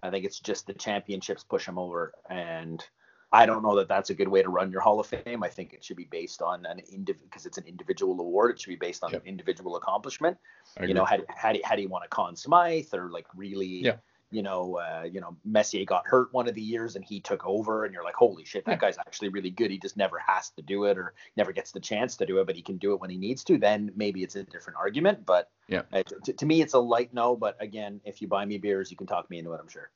I 0.03 0.11
think 0.11 0.25
it's 0.25 0.39
just 0.39 0.67
the 0.67 0.73
championships 0.73 1.43
push 1.43 1.67
him 1.67 1.79
over 1.79 2.13
and 2.29 2.85
i 3.31 3.45
don't 3.45 3.63
know 3.63 3.75
that 3.77 3.89
that's 3.89 4.11
a 4.11 4.13
good 4.13 4.27
way 4.27 4.43
to 4.43 4.49
run 4.49 4.71
your 4.71 4.81
hall 4.81 4.99
of 4.99 5.07
fame. 5.07 5.43
I 5.43 5.49
think 5.49 5.73
it 5.73 5.83
should 5.83 5.97
be 5.97 6.07
based 6.09 6.41
on 6.41 6.65
an 6.65 6.79
individual 6.91 7.27
because 7.29 7.45
it's 7.45 7.57
an 7.57 7.65
individual 7.65 8.19
award 8.21 8.51
it 8.51 8.61
should 8.61 8.69
be 8.69 8.75
based 8.75 9.03
on 9.03 9.11
yep. 9.11 9.23
an 9.23 9.27
individual 9.27 9.75
accomplishment. 9.75 10.37
You 10.79 10.93
know 10.93 11.03
had, 11.03 11.25
had, 11.27 11.55
he, 11.55 11.61
had 11.63 11.79
he 11.79 11.87
won 11.87 12.03
a 12.03 12.07
Conn 12.07 12.35
Smythe 12.35 12.93
or 12.93 13.09
like 13.09 13.25
really 13.35 13.83
yeah 13.83 13.95
you 14.31 14.41
know, 14.41 14.77
uh, 14.77 15.03
you 15.03 15.21
know, 15.21 15.37
Messier 15.45 15.85
got 15.85 16.05
hurt 16.05 16.33
one 16.33 16.47
of 16.47 16.55
the 16.55 16.61
years 16.61 16.95
and 16.95 17.05
he 17.05 17.19
took 17.19 17.45
over, 17.45 17.85
and 17.85 17.93
you're 17.93 18.03
like, 18.03 18.15
holy 18.15 18.43
shit, 18.43 18.65
that 18.65 18.79
guy's 18.79 18.97
actually 18.97 19.29
really 19.29 19.49
good. 19.49 19.71
He 19.71 19.77
just 19.77 19.95
never 19.95 20.19
has 20.19 20.49
to 20.51 20.61
do 20.61 20.85
it 20.85 20.97
or 20.97 21.13
never 21.37 21.51
gets 21.51 21.71
the 21.71 21.79
chance 21.79 22.17
to 22.17 22.25
do 22.25 22.39
it, 22.39 22.47
but 22.47 22.55
he 22.55 22.61
can 22.61 22.77
do 22.77 22.93
it 22.93 22.99
when 22.99 23.09
he 23.09 23.17
needs 23.17 23.43
to. 23.45 23.57
Then 23.57 23.91
maybe 23.95 24.23
it's 24.23 24.35
a 24.35 24.43
different 24.43 24.77
argument. 24.77 25.25
But 25.25 25.49
yeah, 25.67 25.83
uh, 25.93 26.03
t- 26.23 26.33
to 26.33 26.45
me, 26.45 26.61
it's 26.61 26.73
a 26.73 26.79
light 26.79 27.13
no. 27.13 27.35
But 27.35 27.55
again, 27.61 28.01
if 28.03 28.21
you 28.21 28.27
buy 28.27 28.45
me 28.45 28.57
beers, 28.57 28.91
you 28.91 28.97
can 28.97 29.07
talk 29.07 29.29
me 29.29 29.39
into 29.39 29.53
it. 29.53 29.59
I'm 29.61 29.69
sure. 29.69 29.89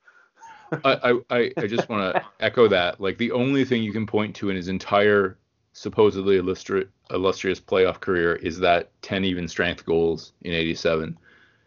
I, 0.85 1.19
I 1.29 1.51
I 1.57 1.67
just 1.67 1.89
want 1.89 2.15
to 2.15 2.23
echo 2.39 2.67
that. 2.69 3.01
Like 3.01 3.17
the 3.17 3.31
only 3.31 3.65
thing 3.65 3.83
you 3.83 3.91
can 3.91 4.05
point 4.05 4.35
to 4.37 4.49
in 4.49 4.55
his 4.55 4.69
entire 4.69 5.37
supposedly 5.73 6.37
illustri- 6.37 6.87
illustrious 7.11 7.59
playoff 7.59 7.99
career 7.99 8.35
is 8.35 8.59
that 8.59 8.89
10 9.01 9.23
even 9.23 9.47
strength 9.47 9.85
goals 9.85 10.33
in 10.41 10.53
87 10.53 11.17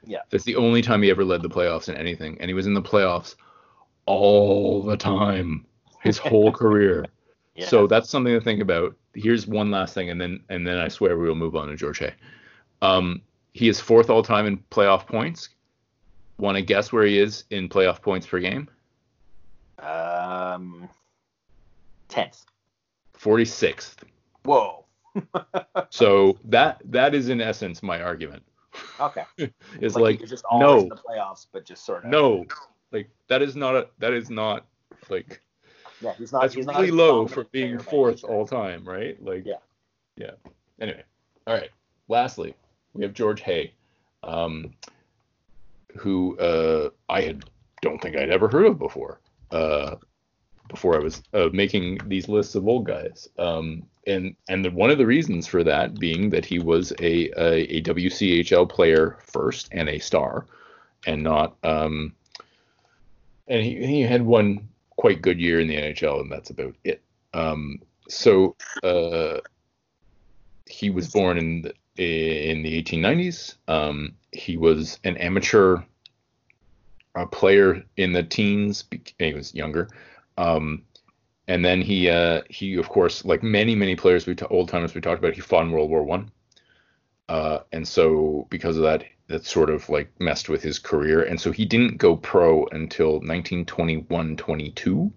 yeah. 0.06 0.20
That's 0.31 0.44
the 0.44 0.56
only 0.56 0.82
time 0.82 1.02
he 1.02 1.10
ever 1.10 1.24
led 1.24 1.43
the 1.43 1.48
playoffs 1.48 1.89
in 1.89 1.97
anything. 1.97 2.36
And 2.40 2.48
he 2.48 2.55
was 2.55 2.66
in 2.66 2.74
the 2.74 2.82
playoffs 2.82 3.35
all 4.06 4.82
the 4.82 4.97
time, 4.97 5.66
his 6.02 6.18
whole 6.18 6.52
career. 6.62 7.06
Yeah. 7.55 7.66
So 7.66 7.86
that's 7.86 8.10
something 8.10 8.32
to 8.32 8.40
think 8.40 8.60
about. 8.60 8.97
Here's 9.14 9.47
one 9.47 9.70
last 9.70 9.94
thing, 9.94 10.10
and 10.10 10.20
then 10.20 10.43
and 10.48 10.66
then 10.66 10.78
I 10.78 10.89
swear 10.89 11.16
we 11.16 11.28
will 11.28 11.36
move 11.36 11.55
on 11.55 11.68
to 11.68 11.76
George 11.76 11.98
Hay. 11.98 12.14
Um, 12.82 13.22
he 13.52 13.68
is 13.68 13.81
fourth 13.81 14.10
all 14.10 14.22
time 14.22 14.47
in 14.47 14.59
playoff 14.70 15.06
points. 15.06 15.51
Want 16.39 16.56
to 16.56 16.62
guess 16.62 16.93
where 16.93 17.05
he 17.05 17.18
is 17.18 17.44
in 17.51 17.68
playoff 17.68 18.02
points 18.02 18.26
per 18.26 18.40
game? 18.40 18.68
Um, 19.78 20.89
tenth. 22.09 22.44
Forty 23.12 23.44
sixth. 23.44 24.05
Whoa. 24.43 24.85
so 25.90 26.36
that 26.44 26.82
that 26.86 27.14
is 27.14 27.28
in 27.28 27.40
essence 27.40 27.82
my 27.82 28.02
argument. 28.02 28.43
Okay. 29.00 29.24
it's 29.80 29.94
like, 29.94 30.20
like 30.20 30.28
just 30.28 30.44
no 30.52 30.80
in 30.80 30.88
the 30.88 30.96
playoffs, 30.96 31.46
but 31.52 31.64
just 31.64 31.84
sort 31.84 32.04
of 32.04 32.10
no, 32.10 32.44
like 32.92 33.08
that 33.28 33.42
is 33.42 33.56
not 33.56 33.74
a 33.74 33.88
that 33.98 34.12
is 34.12 34.30
not 34.30 34.66
like 35.08 35.40
yeah 36.00 36.12
he's 36.16 36.32
not 36.32 36.42
that's 36.42 36.54
he's 36.54 36.66
really 36.66 36.90
not 36.90 36.96
low 36.96 37.26
for 37.26 37.44
being 37.44 37.78
fourth 37.78 38.24
all 38.24 38.46
time, 38.46 38.84
right? 38.84 39.22
Like 39.22 39.44
yeah 39.44 39.56
yeah. 40.16 40.32
Anyway, 40.80 41.02
all 41.46 41.54
right. 41.54 41.70
Lastly, 42.08 42.54
we 42.92 43.02
have 43.02 43.14
George 43.14 43.40
Hay, 43.42 43.72
um, 44.22 44.74
who 45.96 46.38
uh, 46.38 46.90
I 47.08 47.22
had 47.22 47.44
don't 47.82 48.00
think 48.00 48.16
I'd 48.16 48.30
ever 48.30 48.48
heard 48.48 48.66
of 48.66 48.78
before. 48.78 49.20
Uh, 49.50 49.96
before 50.68 50.96
I 50.96 50.98
was 50.98 51.22
uh, 51.34 51.48
making 51.52 52.00
these 52.06 52.28
lists 52.28 52.54
of 52.54 52.66
old 52.66 52.86
guys, 52.86 53.28
um, 53.38 53.84
and 54.06 54.36
and 54.48 54.64
the, 54.64 54.70
one 54.70 54.90
of 54.90 54.98
the 54.98 55.06
reasons 55.06 55.47
for 55.47 55.64
that 55.64 55.98
being 55.98 56.31
that 56.31 56.44
he 56.44 56.59
was 56.59 56.93
a, 57.01 57.31
a, 57.36 57.76
a 57.76 57.82
WCHL 57.82 58.68
player 58.68 59.18
first 59.26 59.68
and 59.72 59.89
a 59.89 59.98
star, 59.98 60.47
and 61.06 61.22
not 61.22 61.56
um, 61.62 62.14
and 63.48 63.62
he, 63.62 63.86
he 63.86 64.01
had 64.02 64.22
one 64.22 64.68
quite 64.97 65.22
good 65.22 65.40
year 65.40 65.60
in 65.60 65.68
the 65.68 65.76
NHL, 65.76 66.20
and 66.20 66.31
that's 66.31 66.51
about 66.51 66.74
it. 66.85 67.02
Um, 67.32 67.81
so 68.09 68.56
uh, 68.82 69.39
he 70.66 70.90
was 70.90 71.10
born 71.10 71.39
in 71.39 71.62
the, 71.97 72.51
in 72.51 72.62
the 72.62 72.82
1890s. 72.82 73.56
Um, 73.68 74.14
he 74.32 74.56
was 74.56 74.98
an 75.05 75.16
amateur 75.16 75.78
uh, 77.14 77.26
player 77.26 77.82
in 77.97 78.12
the 78.12 78.22
teens. 78.22 78.85
He 79.18 79.32
was 79.32 79.55
younger. 79.55 79.89
Um, 80.39 80.82
and 81.48 81.64
then 81.64 81.80
he 81.80 82.08
uh, 82.08 82.42
he 82.48 82.76
of 82.76 82.88
course 82.88 83.24
like 83.24 83.42
many 83.42 83.74
many 83.74 83.96
players 83.96 84.26
we 84.26 84.34
t- 84.34 84.46
old 84.50 84.68
timers 84.68 84.94
we 84.94 85.00
talked 85.00 85.18
about 85.18 85.34
he 85.34 85.40
fought 85.40 85.64
in 85.64 85.72
World 85.72 85.90
War 85.90 86.02
One. 86.02 86.30
Uh, 87.28 87.60
and 87.72 87.86
so 87.86 88.46
because 88.50 88.76
of 88.76 88.82
that 88.82 89.04
that 89.28 89.46
sort 89.46 89.70
of 89.70 89.88
like 89.88 90.10
messed 90.20 90.50
with 90.50 90.62
his 90.62 90.78
career. 90.78 91.22
And 91.22 91.40
so 91.40 91.50
he 91.50 91.64
didn't 91.64 91.96
go 91.96 92.16
pro 92.16 92.66
until 92.66 93.14
1921 93.14 94.36
22 94.36 95.12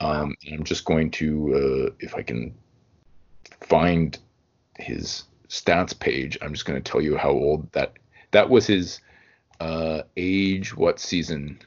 um, 0.00 0.36
i'm 0.52 0.62
just 0.62 0.84
going 0.84 1.10
to 1.10 1.88
uh, 1.90 1.94
if 1.98 2.14
i 2.14 2.22
can 2.22 2.54
find 3.62 4.20
his 4.78 5.24
stats 5.48 5.98
page 5.98 6.38
i'm 6.40 6.52
just 6.52 6.64
going 6.64 6.80
to 6.80 6.90
tell 6.90 7.00
you 7.00 7.16
how 7.16 7.30
old 7.30 7.70
that 7.72 7.94
that 8.30 8.48
was 8.48 8.64
his 8.64 9.00
uh, 9.60 10.02
age 10.16 10.76
what 10.76 11.00
season? 11.00 11.58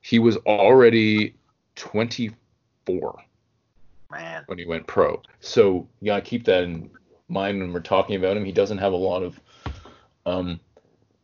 He 0.00 0.18
was 0.18 0.36
already 0.38 1.34
24 2.86 3.22
Man. 4.10 4.42
when 4.46 4.58
he 4.58 4.66
went 4.66 4.86
pro 4.86 5.22
so 5.40 5.86
you 6.00 6.06
gotta 6.06 6.22
keep 6.22 6.44
that 6.44 6.64
in 6.64 6.90
mind 7.28 7.60
when 7.60 7.72
we're 7.72 7.80
talking 7.80 8.16
about 8.16 8.36
him 8.36 8.44
he 8.44 8.52
doesn't 8.52 8.78
have 8.78 8.92
a 8.92 8.96
lot 8.96 9.22
of 9.22 9.40
um, 10.26 10.60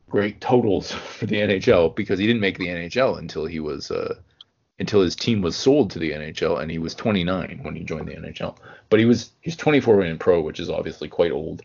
great 0.09 0.41
totals 0.41 0.91
for 1.19 1.27
the 1.27 1.37
NHL 1.37 1.95
because 1.95 2.19
he 2.19 2.27
didn't 2.27 2.41
make 2.41 2.59
the 2.59 2.69
NHL 2.69 3.19
until 3.19 3.47
he 3.47 3.61
was 3.61 3.91
uh, 3.91 4.15
until 4.79 5.03
his 5.03 5.17
team 5.17 5.43
was 5.43 5.57
sold 5.57 5.91
to 5.91 5.99
the 5.99 6.13
NHL 6.13 6.61
and 6.61 6.71
he 6.71 6.79
was 6.79 6.95
29 6.95 7.61
when 7.63 7.75
he 7.75 7.83
joined 7.83 8.09
the 8.09 8.15
NHL. 8.15 8.57
But 8.91 9.01
he 9.01 9.07
was 9.07 9.31
he's 9.41 9.57
24 9.57 9.97
when 9.97 10.07
in 10.07 10.19
pro, 10.19 10.41
which 10.41 10.61
is 10.61 10.71
obviously 10.71 11.09
quite 11.09 11.33
old. 11.33 11.63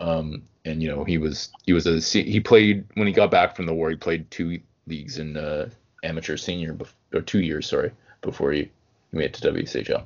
Um, 0.00 0.42
and 0.64 0.82
you 0.82 0.88
know 0.88 1.04
he 1.04 1.18
was 1.18 1.50
he 1.64 1.72
was 1.72 1.86
a 1.86 2.00
he 2.00 2.40
played 2.40 2.84
when 2.94 3.06
he 3.06 3.12
got 3.12 3.30
back 3.30 3.56
from 3.56 3.66
the 3.66 3.74
war. 3.74 3.90
He 3.90 3.96
played 3.96 4.30
two 4.30 4.60
leagues 4.86 5.18
in 5.18 5.36
uh, 5.36 5.70
amateur 6.02 6.36
senior 6.36 6.76
or 7.14 7.22
two 7.22 7.40
years, 7.40 7.68
sorry, 7.68 7.92
before 8.20 8.52
he, 8.52 8.70
he 9.10 9.18
made 9.18 9.26
it 9.26 9.34
to 9.34 9.52
WCHL. 9.52 10.04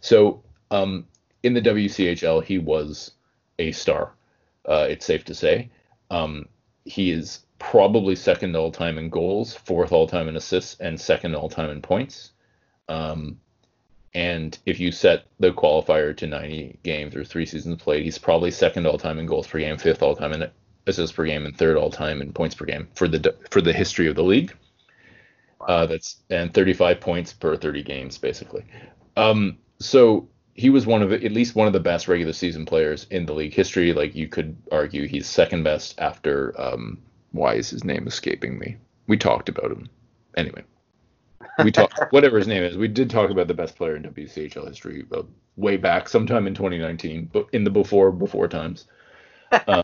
So 0.00 0.42
um, 0.70 1.06
in 1.42 1.54
the 1.54 1.62
WCHL, 1.62 2.44
he 2.44 2.58
was 2.58 3.12
a 3.58 3.72
star. 3.72 4.12
Uh, 4.68 4.86
it's 4.88 5.06
safe 5.06 5.24
to 5.26 5.34
say. 5.34 5.70
Um, 6.10 6.48
he 6.84 7.10
is 7.10 7.40
probably 7.58 8.16
second 8.16 8.56
all 8.56 8.72
time 8.72 8.98
in 8.98 9.10
goals, 9.10 9.54
fourth 9.54 9.92
all 9.92 10.06
time 10.06 10.28
in 10.28 10.36
assists, 10.36 10.80
and 10.80 11.00
second 11.00 11.34
all 11.34 11.48
time 11.48 11.70
in 11.70 11.80
points. 11.82 12.32
Um, 12.88 13.38
and 14.14 14.58
if 14.66 14.80
you 14.80 14.90
set 14.90 15.26
the 15.38 15.52
qualifier 15.52 16.16
to 16.16 16.26
90 16.26 16.80
games 16.82 17.14
or 17.14 17.24
three 17.24 17.46
seasons 17.46 17.80
played, 17.80 18.02
he's 18.02 18.18
probably 18.18 18.50
second 18.50 18.86
all 18.86 18.98
time 18.98 19.18
in 19.18 19.26
goals 19.26 19.46
per 19.46 19.60
game, 19.60 19.78
fifth 19.78 20.02
all 20.02 20.16
time 20.16 20.32
in 20.32 20.50
assists 20.86 21.14
per 21.14 21.24
game, 21.24 21.46
and 21.46 21.56
third 21.56 21.76
all 21.76 21.90
time 21.90 22.20
in 22.20 22.32
points 22.32 22.56
per 22.56 22.64
game 22.64 22.88
for 22.94 23.06
the 23.06 23.34
for 23.50 23.60
the 23.60 23.72
history 23.72 24.08
of 24.08 24.16
the 24.16 24.24
league. 24.24 24.52
Uh, 25.66 25.86
that's 25.86 26.16
and 26.30 26.54
35 26.54 27.00
points 27.00 27.32
per 27.32 27.56
30 27.56 27.82
games 27.82 28.18
basically. 28.18 28.64
Um, 29.16 29.58
so 29.78 30.28
he 30.54 30.70
was 30.70 30.86
one 30.86 31.02
of 31.02 31.12
at 31.12 31.32
least 31.32 31.54
one 31.54 31.66
of 31.66 31.72
the 31.72 31.80
best 31.80 32.08
regular 32.08 32.32
season 32.32 32.66
players 32.66 33.06
in 33.10 33.26
the 33.26 33.32
league 33.32 33.54
history. 33.54 33.92
Like 33.92 34.14
you 34.14 34.28
could 34.28 34.56
argue 34.70 35.06
he's 35.06 35.26
second 35.26 35.62
best 35.62 35.98
after 36.00 36.58
um, 36.60 36.98
why 37.32 37.54
is 37.54 37.70
his 37.70 37.84
name 37.84 38.06
escaping 38.06 38.58
me? 38.58 38.76
We 39.06 39.16
talked 39.16 39.48
about 39.48 39.70
him. 39.70 39.88
Anyway, 40.36 40.62
we 41.64 41.72
talked 41.72 41.98
whatever 42.10 42.38
his 42.38 42.46
name 42.46 42.62
is. 42.62 42.76
We 42.76 42.88
did 42.88 43.10
talk 43.10 43.30
about 43.30 43.48
the 43.48 43.54
best 43.54 43.76
player 43.76 43.96
in 43.96 44.02
WCHL 44.02 44.68
history 44.68 45.04
uh, 45.12 45.22
way 45.56 45.76
back, 45.76 46.08
sometime 46.08 46.46
in 46.46 46.54
2019, 46.54 47.30
but 47.32 47.46
in 47.52 47.64
the 47.64 47.70
before 47.70 48.12
before 48.12 48.48
times. 48.48 48.86
Um, 49.66 49.82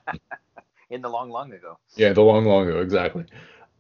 in 0.91 1.03
the 1.03 1.09
long 1.09 1.29
long 1.29 1.53
ago. 1.53 1.77
Yeah, 1.97 2.13
the 2.13 2.21
long 2.21 2.45
long 2.45 2.69
ago, 2.69 2.79
exactly. 2.79 3.25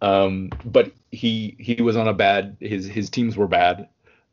Um, 0.02 0.50
but 0.64 0.92
he 1.10 1.56
he 1.58 1.82
was 1.82 1.96
on 1.96 2.08
a 2.08 2.14
bad. 2.14 2.56
His 2.60 2.86
his 2.86 3.10
teams 3.10 3.36
were 3.36 3.48
bad. 3.48 3.88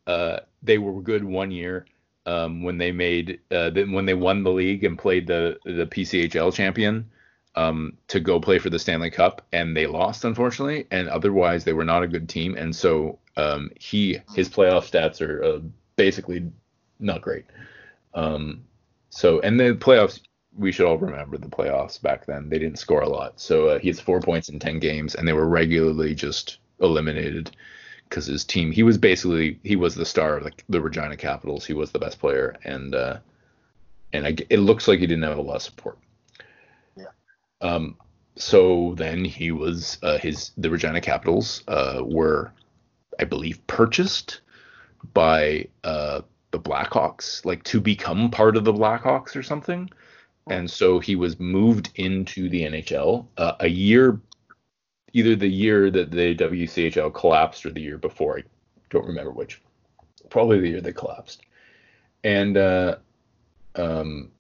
Uh, 0.05 0.39
they 0.61 0.77
were 0.77 1.01
good 1.01 1.23
one 1.23 1.51
year 1.51 1.85
um, 2.25 2.63
when 2.63 2.77
they 2.77 2.91
made 2.91 3.39
uh, 3.51 3.71
when 3.71 4.05
they 4.05 4.13
won 4.13 4.43
the 4.43 4.51
league 4.51 4.83
and 4.83 4.97
played 4.97 5.27
the 5.27 5.57
the 5.65 5.85
PCHL 5.85 6.53
champion 6.53 7.09
um, 7.55 7.97
to 8.07 8.19
go 8.19 8.39
play 8.39 8.59
for 8.59 8.69
the 8.69 8.79
Stanley 8.79 9.09
Cup, 9.09 9.45
and 9.51 9.75
they 9.75 9.87
lost 9.87 10.25
unfortunately. 10.25 10.87
And 10.91 11.07
otherwise, 11.09 11.63
they 11.63 11.73
were 11.73 11.85
not 11.85 12.03
a 12.03 12.07
good 12.07 12.29
team, 12.29 12.55
and 12.57 12.75
so 12.75 13.19
um, 13.37 13.71
he 13.79 14.19
his 14.35 14.49
playoff 14.49 14.89
stats 14.89 15.21
are 15.21 15.43
uh, 15.43 15.59
basically 15.95 16.51
not 16.99 17.21
great. 17.21 17.45
Um, 18.13 18.63
so 19.09 19.39
and 19.41 19.59
the 19.59 19.75
playoffs, 19.75 20.21
we 20.57 20.71
should 20.71 20.85
all 20.85 20.97
remember 20.97 21.37
the 21.37 21.47
playoffs 21.47 22.01
back 22.01 22.25
then. 22.25 22.49
They 22.49 22.59
didn't 22.59 22.79
score 22.79 23.01
a 23.01 23.09
lot, 23.09 23.39
so 23.39 23.69
uh, 23.69 23.79
he 23.79 23.87
has 23.87 23.99
four 23.99 24.19
points 24.19 24.49
in 24.49 24.59
ten 24.59 24.79
games, 24.79 25.15
and 25.15 25.27
they 25.27 25.33
were 25.33 25.47
regularly 25.47 26.13
just 26.13 26.59
eliminated 26.79 27.55
because 28.09 28.25
his 28.27 28.43
team 28.43 28.71
he 28.71 28.83
was 28.83 28.97
basically 28.97 29.59
he 29.63 29.75
was 29.75 29.95
the 29.95 30.05
star 30.05 30.37
of 30.37 30.43
the, 30.43 30.51
the 30.69 30.81
Regina 30.81 31.17
Capitals. 31.17 31.65
He 31.65 31.73
was 31.73 31.91
the 31.91 31.99
best 31.99 32.19
player, 32.19 32.55
and 32.63 32.93
uh, 32.93 33.17
and 34.13 34.27
I, 34.27 34.35
it 34.49 34.59
looks 34.59 34.87
like 34.87 34.99
he 34.99 35.07
didn't 35.07 35.23
have 35.23 35.37
a 35.37 35.41
lot 35.41 35.55
of 35.57 35.61
support. 35.61 35.97
Yeah. 36.95 37.05
Um. 37.61 37.97
So 38.35 38.93
then 38.97 39.25
he 39.25 39.51
was 39.51 39.97
uh, 40.03 40.17
his 40.17 40.51
the 40.57 40.69
Regina 40.69 41.01
Capitals 41.01 41.63
uh, 41.67 42.01
were, 42.03 42.51
I 43.19 43.23
believe, 43.25 43.65
purchased 43.67 44.41
by 45.13 45.67
uh, 45.83 46.21
the 46.51 46.59
Blackhawks, 46.59 47.43
like 47.45 47.63
to 47.63 47.81
become 47.81 48.29
part 48.29 48.55
of 48.55 48.63
the 48.63 48.73
Blackhawks 48.73 49.35
or 49.35 49.43
something. 49.43 49.89
And 50.49 50.69
so 50.69 50.99
he 50.99 51.15
was 51.15 51.39
moved 51.39 51.91
into 51.95 52.49
the 52.49 52.63
NHL 52.63 53.27
uh, 53.37 53.53
a 53.59 53.67
year 53.67 54.19
either 55.13 55.35
the 55.35 55.47
year 55.47 55.91
that 55.91 56.11
the 56.11 56.35
WCHL 56.35 57.13
collapsed 57.13 57.65
or 57.65 57.69
the 57.69 57.81
year 57.81 57.97
before. 57.97 58.39
I 58.39 58.43
don't 58.89 59.05
remember 59.05 59.31
which. 59.31 59.61
Probably 60.29 60.59
the 60.59 60.69
year 60.69 60.81
they 60.81 60.91
collapsed. 60.91 61.43
And 62.23 62.57
uh, 62.57 62.95
um, 63.75 64.31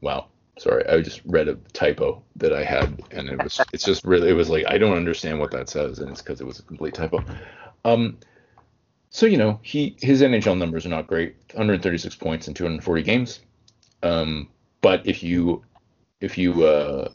wow, 0.00 0.28
sorry, 0.58 0.86
I 0.86 1.00
just 1.00 1.22
read 1.26 1.48
a 1.48 1.56
typo 1.72 2.22
that 2.36 2.52
I 2.52 2.62
had, 2.62 3.02
and 3.10 3.28
it 3.28 3.42
was 3.42 3.60
it's 3.72 3.84
just 3.84 4.04
really 4.04 4.28
it 4.28 4.34
was 4.34 4.48
like 4.48 4.66
I 4.68 4.78
don't 4.78 4.96
understand 4.96 5.40
what 5.40 5.50
that 5.52 5.68
says, 5.68 5.98
and 5.98 6.10
it's 6.10 6.22
because 6.22 6.40
it 6.40 6.46
was 6.46 6.58
a 6.58 6.62
complete 6.62 6.94
typo. 6.94 7.24
Um, 7.84 8.18
so 9.10 9.26
you 9.26 9.36
know 9.36 9.58
he 9.62 9.96
his 10.00 10.22
NHL 10.22 10.58
numbers 10.58 10.86
are 10.86 10.90
not 10.90 11.06
great, 11.06 11.36
136 11.52 12.14
points 12.16 12.48
in 12.48 12.54
240 12.54 13.02
games. 13.02 13.40
Um, 14.02 14.48
but 14.80 15.06
if 15.06 15.22
you 15.22 15.64
if 16.20 16.36
you 16.38 16.64
uh, 16.64 17.10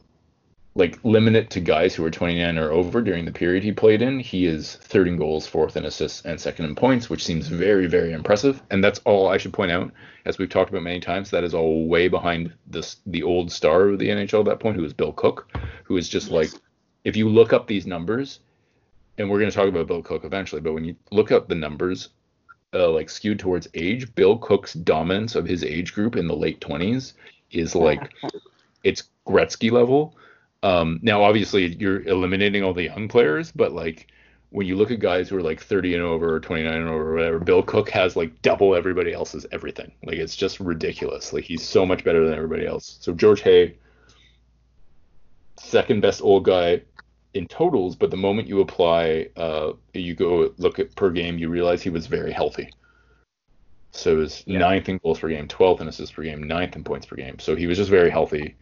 like 0.76 0.98
limit 1.04 1.36
it 1.36 1.50
to 1.52 1.60
guys 1.60 1.94
who 1.94 2.04
are 2.04 2.10
29 2.10 2.58
or 2.58 2.72
over 2.72 3.02
during 3.02 3.26
the 3.26 3.32
period 3.32 3.64
he 3.64 3.72
played 3.72 4.02
in, 4.02 4.20
he 4.20 4.46
is 4.46 4.76
third 4.78 5.08
in 5.08 5.18
goals, 5.18 5.46
fourth 5.46 5.78
in 5.78 5.86
assists, 5.86 6.26
and 6.26 6.40
second 6.40 6.66
in 6.66 6.76
points, 6.76 7.10
which 7.10 7.24
seems 7.24 7.48
very, 7.48 7.86
very 7.86 8.12
impressive. 8.12 8.62
And 8.72 8.84
that's 8.84 9.00
all 9.06 9.28
I 9.28 9.38
should 9.38 9.54
point 9.54 9.72
out, 9.72 9.92
as 10.26 10.38
we've 10.38 10.50
talked 10.50 10.72
about 10.72 10.84
many 10.84 11.00
times, 11.00 11.30
that 11.30 11.44
is 11.44 11.54
all 11.54 11.88
way 11.88 12.08
behind 12.08 12.54
this 12.66 12.98
the 13.06 13.22
old 13.24 13.52
star 13.52 13.90
of 13.90 14.00
the 14.00 14.10
NHL 14.10 14.40
at 14.40 14.46
that 14.46 14.60
point, 14.60 14.76
who 14.76 14.82
was 14.82 14.94
Bill 14.94 15.14
Cook, 15.14 15.48
who 15.84 15.98
is 15.98 16.10
just 16.10 16.32
yes. 16.32 16.34
like, 16.34 16.62
if 17.04 17.16
you 17.16 17.30
look 17.30 17.54
up 17.54 17.68
these 17.68 17.86
numbers, 17.86 18.40
and 19.18 19.30
we're 19.30 19.40
going 19.40 19.52
to 19.52 19.56
talk 19.56 19.68
about 19.68 19.88
Bill 19.88 20.02
Cook 20.02 20.26
eventually, 20.26 20.62
but 20.62 20.74
when 20.74 20.84
you 20.84 20.96
look 21.12 21.32
up 21.32 21.48
the 21.48 21.56
numbers, 21.56 22.10
uh, 22.74 22.90
like 22.90 23.10
skewed 23.10 23.40
towards 23.40 23.68
age, 23.74 24.14
Bill 24.16 24.38
Cook's 24.38 24.74
dominance 24.74 25.36
of 25.36 25.46
his 25.46 25.64
age 25.64 25.94
group 25.94 26.16
in 26.16 26.28
the 26.28 26.36
late 26.36 26.60
20s 26.60 27.14
is 27.52 27.76
like, 27.76 28.12
it's 28.84 29.04
Gretzky 29.28 29.72
level 29.72 30.16
um, 30.64 31.00
now, 31.02 31.22
obviously, 31.24 31.76
you're 31.76 32.02
eliminating 32.04 32.64
all 32.64 32.74
the 32.74 32.84
young 32.84 33.10
players, 33.10 33.52
but 33.52 33.74
like 33.74 34.08
when 34.50 34.66
you 34.66 34.76
look 34.78 34.92
at 34.92 35.00
guys 35.00 35.28
who 35.28 35.38
are 35.38 35.42
like 35.42 35.60
30 35.60 35.96
and 35.96 36.04
over 36.04 36.36
or 36.36 36.40
29 36.40 36.74
and 36.74 36.88
over 36.88 37.12
or 37.12 37.16
whatever, 37.16 37.40
Bill 37.40 37.62
Cook 37.62 37.90
has 37.90 38.16
like 38.16 38.42
double 38.42 38.74
everybody 38.74 39.12
else's 39.12 39.46
everything. 39.52 39.92
Like 40.06 40.18
it's 40.18 40.38
just 40.38 40.62
ridiculous. 40.62 41.34
Like 41.34 41.44
he's 41.44 41.68
so 41.68 41.86
much 41.86 42.06
better 42.06 42.26
than 42.26 42.34
everybody 42.34 42.66
else. 42.66 42.98
So 43.02 43.14
George 43.14 43.42
Hay, 43.42 43.76
second 45.58 46.02
best 46.02 46.22
old 46.22 46.46
guy 46.46 46.82
in 47.34 47.48
totals, 47.48 47.96
but 47.96 48.12
the 48.12 48.18
moment 48.18 48.48
you 48.48 48.62
apply, 48.62 49.28
uh, 49.36 49.74
you 49.94 50.14
go 50.14 50.54
look 50.58 50.80
at 50.80 50.96
per 50.96 51.10
game, 51.10 51.38
you 51.38 51.50
realize 51.50 51.82
he 51.82 51.90
was 51.90 52.08
very 52.08 52.32
healthy. 52.32 52.70
So 53.92 54.14
it 54.14 54.18
was 54.18 54.44
Yeah. 54.48 54.60
ninth 54.60 54.90
in 54.90 54.98
goals 54.98 55.20
per 55.20 55.30
game, 55.30 55.48
12th 55.48 55.82
in 55.82 55.88
assists 55.88 56.16
per 56.16 56.24
game, 56.24 56.44
ninth 56.44 56.76
in 56.76 56.84
points 56.84 57.06
per 57.06 57.16
game. 57.16 57.40
So 57.40 57.56
he 57.56 57.68
was 57.68 57.78
just 57.78 57.90
very 57.90 58.10
healthy 58.10 58.56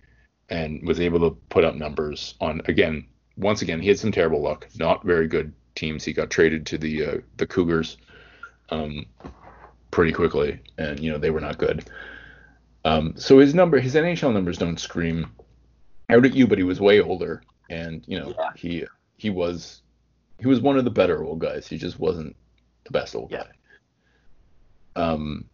and 0.50 0.86
was 0.86 1.00
able 1.00 1.20
to 1.20 1.38
put 1.50 1.64
up 1.64 1.76
numbers 1.76 2.36
on 2.42 2.62
again. 2.66 3.06
Once 3.38 3.62
again, 3.62 3.80
he 3.82 3.88
had 3.88 4.00
some 4.00 4.12
terrible 4.12 4.42
luck. 4.42 4.68
Not 4.78 5.04
very 5.04 5.28
good 5.28 5.54
teams. 5.76 6.04
He 6.04 6.14
got 6.14 6.30
traded 6.30 6.66
to 6.68 6.78
the 6.78 7.06
uh, 7.06 7.18
the 7.38 7.48
Cougars 7.48 7.98
um, 8.70 9.06
pretty 9.90 10.12
quickly, 10.12 10.60
and 10.78 11.00
you 11.00 11.12
know 11.12 11.18
they 11.18 11.32
were 11.32 11.40
not 11.40 11.58
good. 11.58 11.90
Um, 12.84 13.14
so 13.16 13.40
his 13.40 13.54
number, 13.54 13.80
his 13.80 13.96
NHL 13.96 14.34
numbers 14.34 14.58
don't 14.58 14.80
scream 14.80 15.28
out 16.10 16.26
at 16.26 16.36
you, 16.36 16.48
but 16.48 16.58
he 16.58 16.64
was 16.64 16.82
way 16.82 17.00
older, 17.00 17.42
and 17.72 18.04
you 18.06 18.20
know 18.20 18.36
Yeah. 18.38 18.52
he 18.56 18.86
he 19.18 19.30
was 19.30 19.82
he 20.40 20.48
was 20.48 20.60
one 20.60 20.78
of 20.78 20.84
the 20.84 20.92
better 20.92 21.24
old 21.24 21.40
guys. 21.40 21.68
He 21.68 21.78
just 21.78 22.00
wasn't 22.00 22.36
the 22.84 22.92
best 22.92 23.16
old 23.16 23.32
Yeah. 23.32 23.44
guy. 24.96 25.02
Um, 25.02 25.46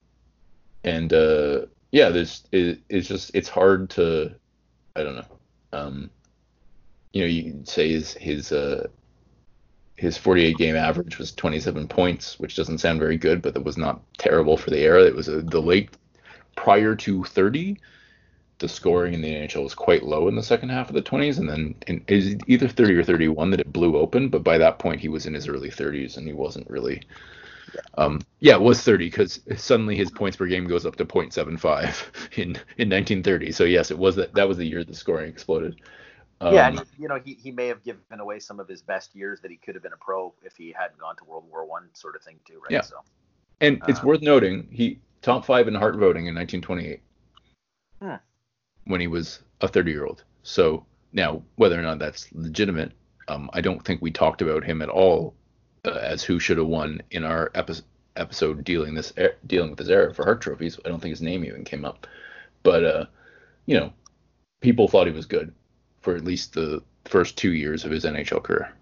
and 0.84 1.14
uh, 1.14 1.68
yeah, 1.92 2.10
there's 2.10 2.44
it, 2.52 2.80
it's 2.90 3.08
just 3.08 3.32
it's 3.34 3.50
hard 3.50 3.90
to 3.92 4.34
I 4.96 5.04
don't 5.04 5.16
know. 5.16 5.38
Um, 5.74 6.10
you 7.14 7.22
know, 7.22 7.28
you 7.28 7.44
can 7.44 7.66
say 7.66 7.90
his 7.90 8.14
his 8.14 8.52
uh 8.52 8.88
his 9.96 10.18
48 10.18 10.58
game 10.58 10.76
average 10.76 11.18
was 11.18 11.32
27 11.34 11.88
points, 11.88 12.40
which 12.40 12.56
doesn't 12.56 12.78
sound 12.78 13.00
very 13.00 13.18
good, 13.18 13.42
but 13.42 13.56
that 13.56 13.64
was 13.64 13.78
not 13.78 14.02
terrible 14.18 14.56
for 14.56 14.70
the 14.70 14.80
era. 14.80 15.04
It 15.04 15.16
was 15.16 15.28
a, 15.28 15.42
the 15.42 15.62
late 15.62 15.90
prior 16.56 16.96
to 16.96 17.24
30. 17.24 17.78
The 18.60 18.68
scoring 18.68 19.14
in 19.14 19.22
the 19.22 19.34
NHL 19.34 19.64
was 19.64 19.76
quite 19.76 20.04
low 20.04 20.28
in 20.28 20.36
the 20.36 20.44
second 20.44 20.70
half 20.70 20.90
of 20.90 20.96
the 20.96 21.02
20s, 21.02 21.38
and 21.38 21.48
then 21.48 21.76
in, 21.86 22.04
it 22.08 22.16
was 22.16 22.36
either 22.48 22.68
30 22.68 22.96
or 22.96 23.04
31 23.04 23.52
that 23.52 23.60
it 23.60 23.72
blew 23.72 23.98
open. 23.98 24.30
But 24.30 24.44
by 24.44 24.58
that 24.58 24.80
point, 24.80 25.00
he 25.00 25.10
was 25.10 25.26
in 25.28 25.34
his 25.34 25.48
early 25.48 25.70
30s, 25.70 26.18
and 26.18 26.26
he 26.26 26.34
wasn't 26.34 26.70
really. 26.70 27.02
Um, 27.98 28.22
yeah, 28.40 28.56
it 28.56 28.62
was 28.62 28.82
30 28.82 29.06
because 29.06 29.42
suddenly 29.58 29.96
his 29.96 30.10
points 30.10 30.38
per 30.38 30.48
game 30.48 30.68
goes 30.68 30.86
up 30.86 30.96
to 30.96 31.06
0.75 31.06 32.38
in 32.38 32.56
in 32.78 32.90
1930. 32.90 33.52
So 33.52 33.64
yes, 33.66 33.92
it 33.92 33.98
was 33.98 34.16
that 34.16 34.34
that 34.34 34.48
was 34.48 34.58
the 34.58 34.66
year 34.66 34.84
the 34.84 34.96
scoring 34.96 35.30
exploded. 35.30 35.80
Um, 36.40 36.54
yeah, 36.54 36.68
and 36.68 36.80
he, 36.80 36.86
you 37.04 37.08
know, 37.08 37.20
he, 37.24 37.34
he 37.34 37.52
may 37.52 37.68
have 37.68 37.84
given 37.84 38.02
away 38.20 38.40
some 38.40 38.60
of 38.60 38.68
his 38.68 38.82
best 38.82 39.16
years 39.16 39.42
that 39.42 39.50
he 39.52 39.58
could 39.58 39.76
have 39.76 39.84
been 39.84 39.94
a 39.94 39.98
pro 39.98 40.34
if 40.44 40.56
he 40.56 40.72
hadn't 40.72 41.00
gone 41.00 41.16
to 41.18 41.24
World 41.26 41.46
War 41.50 41.66
One, 41.66 41.90
sort 41.94 42.16
of 42.16 42.22
thing 42.22 42.40
too, 42.46 42.60
right? 42.62 42.72
Yeah. 42.72 42.82
So 42.82 42.98
And 43.60 43.82
it's 43.88 44.00
Um, 44.00 44.06
worth 44.06 44.22
noting 44.22 44.68
he 44.72 45.00
top 45.22 45.46
five 45.46 45.68
in 45.68 45.76
Hart 45.76 45.96
voting 45.96 46.28
in 46.28 46.36
1928 46.36 47.02
Hmm. 48.02 48.16
When 48.88 49.02
he 49.02 49.08
was 49.08 49.40
a 49.62 49.68
30 49.68 49.92
year 49.92 50.06
old. 50.06 50.24
So 50.44 50.86
now 51.14 51.44
whether 51.56 51.80
or 51.80 51.84
not 51.84 52.00
that's 52.00 52.28
legitimate, 52.34 52.92
um, 53.28 53.50
I 53.54 53.62
don't 53.62 53.84
think 53.84 54.02
we 54.02 54.12
talked 54.12 54.42
about 54.42 54.64
him 54.64 54.82
at 54.82 54.90
all 54.90 55.34
uh, 55.86 55.92
as 55.92 56.24
who 56.24 56.40
should 56.40 56.58
have 56.58 56.68
won 56.68 57.02
in 57.12 57.24
our 57.24 57.52
epi- 57.56 57.82
episode 58.16 58.64
dealing 58.64 58.94
this 58.94 59.14
er- 59.18 59.38
dealing 59.46 59.70
with 59.70 59.80
this 59.80 59.90
era 59.90 60.14
for 60.14 60.24
Hart 60.24 60.42
trophies. 60.42 60.80
I 60.86 60.90
don't 60.90 61.00
think 61.00 61.12
his 61.12 61.22
name 61.22 61.44
even 61.44 61.64
came 61.64 61.86
up, 61.86 62.08
but 62.64 62.84
uh, 62.84 63.06
you 63.66 63.78
know, 63.78 63.94
people 64.62 64.88
thought 64.88 65.08
he 65.08 65.14
was 65.14 65.26
good 65.26 65.54
for 66.02 66.16
at 66.16 66.24
least 66.24 66.54
the 66.54 66.82
first 67.06 67.38
two 67.38 67.54
years 67.54 67.86
of 67.86 67.92
his 67.92 68.06
NHL 68.06 68.44
career. 68.44 68.74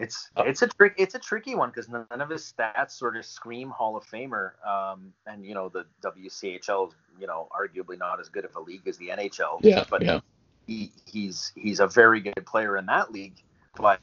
It's 0.00 0.30
Uh, 0.36 0.44
it's 0.46 0.62
a 0.62 0.66
trick 0.66 0.94
it's 0.96 1.14
a 1.14 1.18
tricky 1.18 1.54
one 1.54 1.70
because 1.70 1.88
none 1.88 2.06
of 2.10 2.30
his 2.30 2.52
stats 2.52 2.92
sort 2.92 3.16
of 3.16 3.24
scream 3.24 3.70
Hall 3.70 3.96
of 3.96 4.04
Famer. 4.04 4.52
Um, 4.66 5.12
and 5.26 5.44
you 5.44 5.54
know 5.54 5.68
the 5.68 5.86
WCHL 6.02 6.88
is 6.88 6.94
you 7.18 7.26
know 7.26 7.48
arguably 7.52 7.98
not 7.98 8.20
as 8.20 8.28
good 8.28 8.44
of 8.44 8.54
a 8.56 8.60
league 8.60 8.86
as 8.86 8.96
the 8.98 9.08
NHL. 9.08 9.60
Yeah, 9.62 9.84
but 9.88 10.02
yeah. 10.02 10.20
he 10.66 10.92
he's 11.06 11.52
he's 11.54 11.80
a 11.80 11.86
very 11.86 12.20
good 12.20 12.44
player 12.46 12.76
in 12.76 12.86
that 12.86 13.12
league. 13.12 13.36
But 13.76 14.00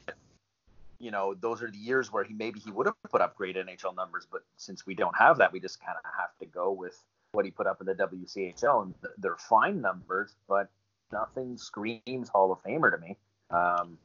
you 0.98 1.10
know 1.10 1.34
those 1.34 1.62
are 1.62 1.70
the 1.70 1.78
years 1.78 2.12
where 2.12 2.24
he 2.24 2.34
maybe 2.34 2.60
he 2.60 2.70
would 2.70 2.86
have 2.86 2.94
put 3.10 3.20
up 3.20 3.36
great 3.36 3.56
NHL 3.56 3.94
numbers, 3.96 4.26
but 4.30 4.42
since 4.56 4.86
we 4.86 4.94
don't 4.94 5.16
have 5.16 5.38
that, 5.38 5.52
we 5.52 5.60
just 5.60 5.84
kind 5.84 5.96
of 5.96 6.10
have 6.18 6.30
to 6.40 6.46
go 6.46 6.70
with 6.72 7.02
what 7.32 7.44
he 7.44 7.50
put 7.50 7.66
up 7.66 7.80
in 7.80 7.86
the 7.86 7.94
WCHL, 7.94 8.82
and 8.82 8.94
they're 9.18 9.36
fine 9.36 9.80
numbers, 9.80 10.34
but 10.48 10.70
nothing 11.12 11.56
screams 11.58 12.28
Hall 12.28 12.52
of 12.52 12.62
Famer 12.62 12.90
to 12.90 12.98
me. 12.98 13.16
Um, 13.50 13.98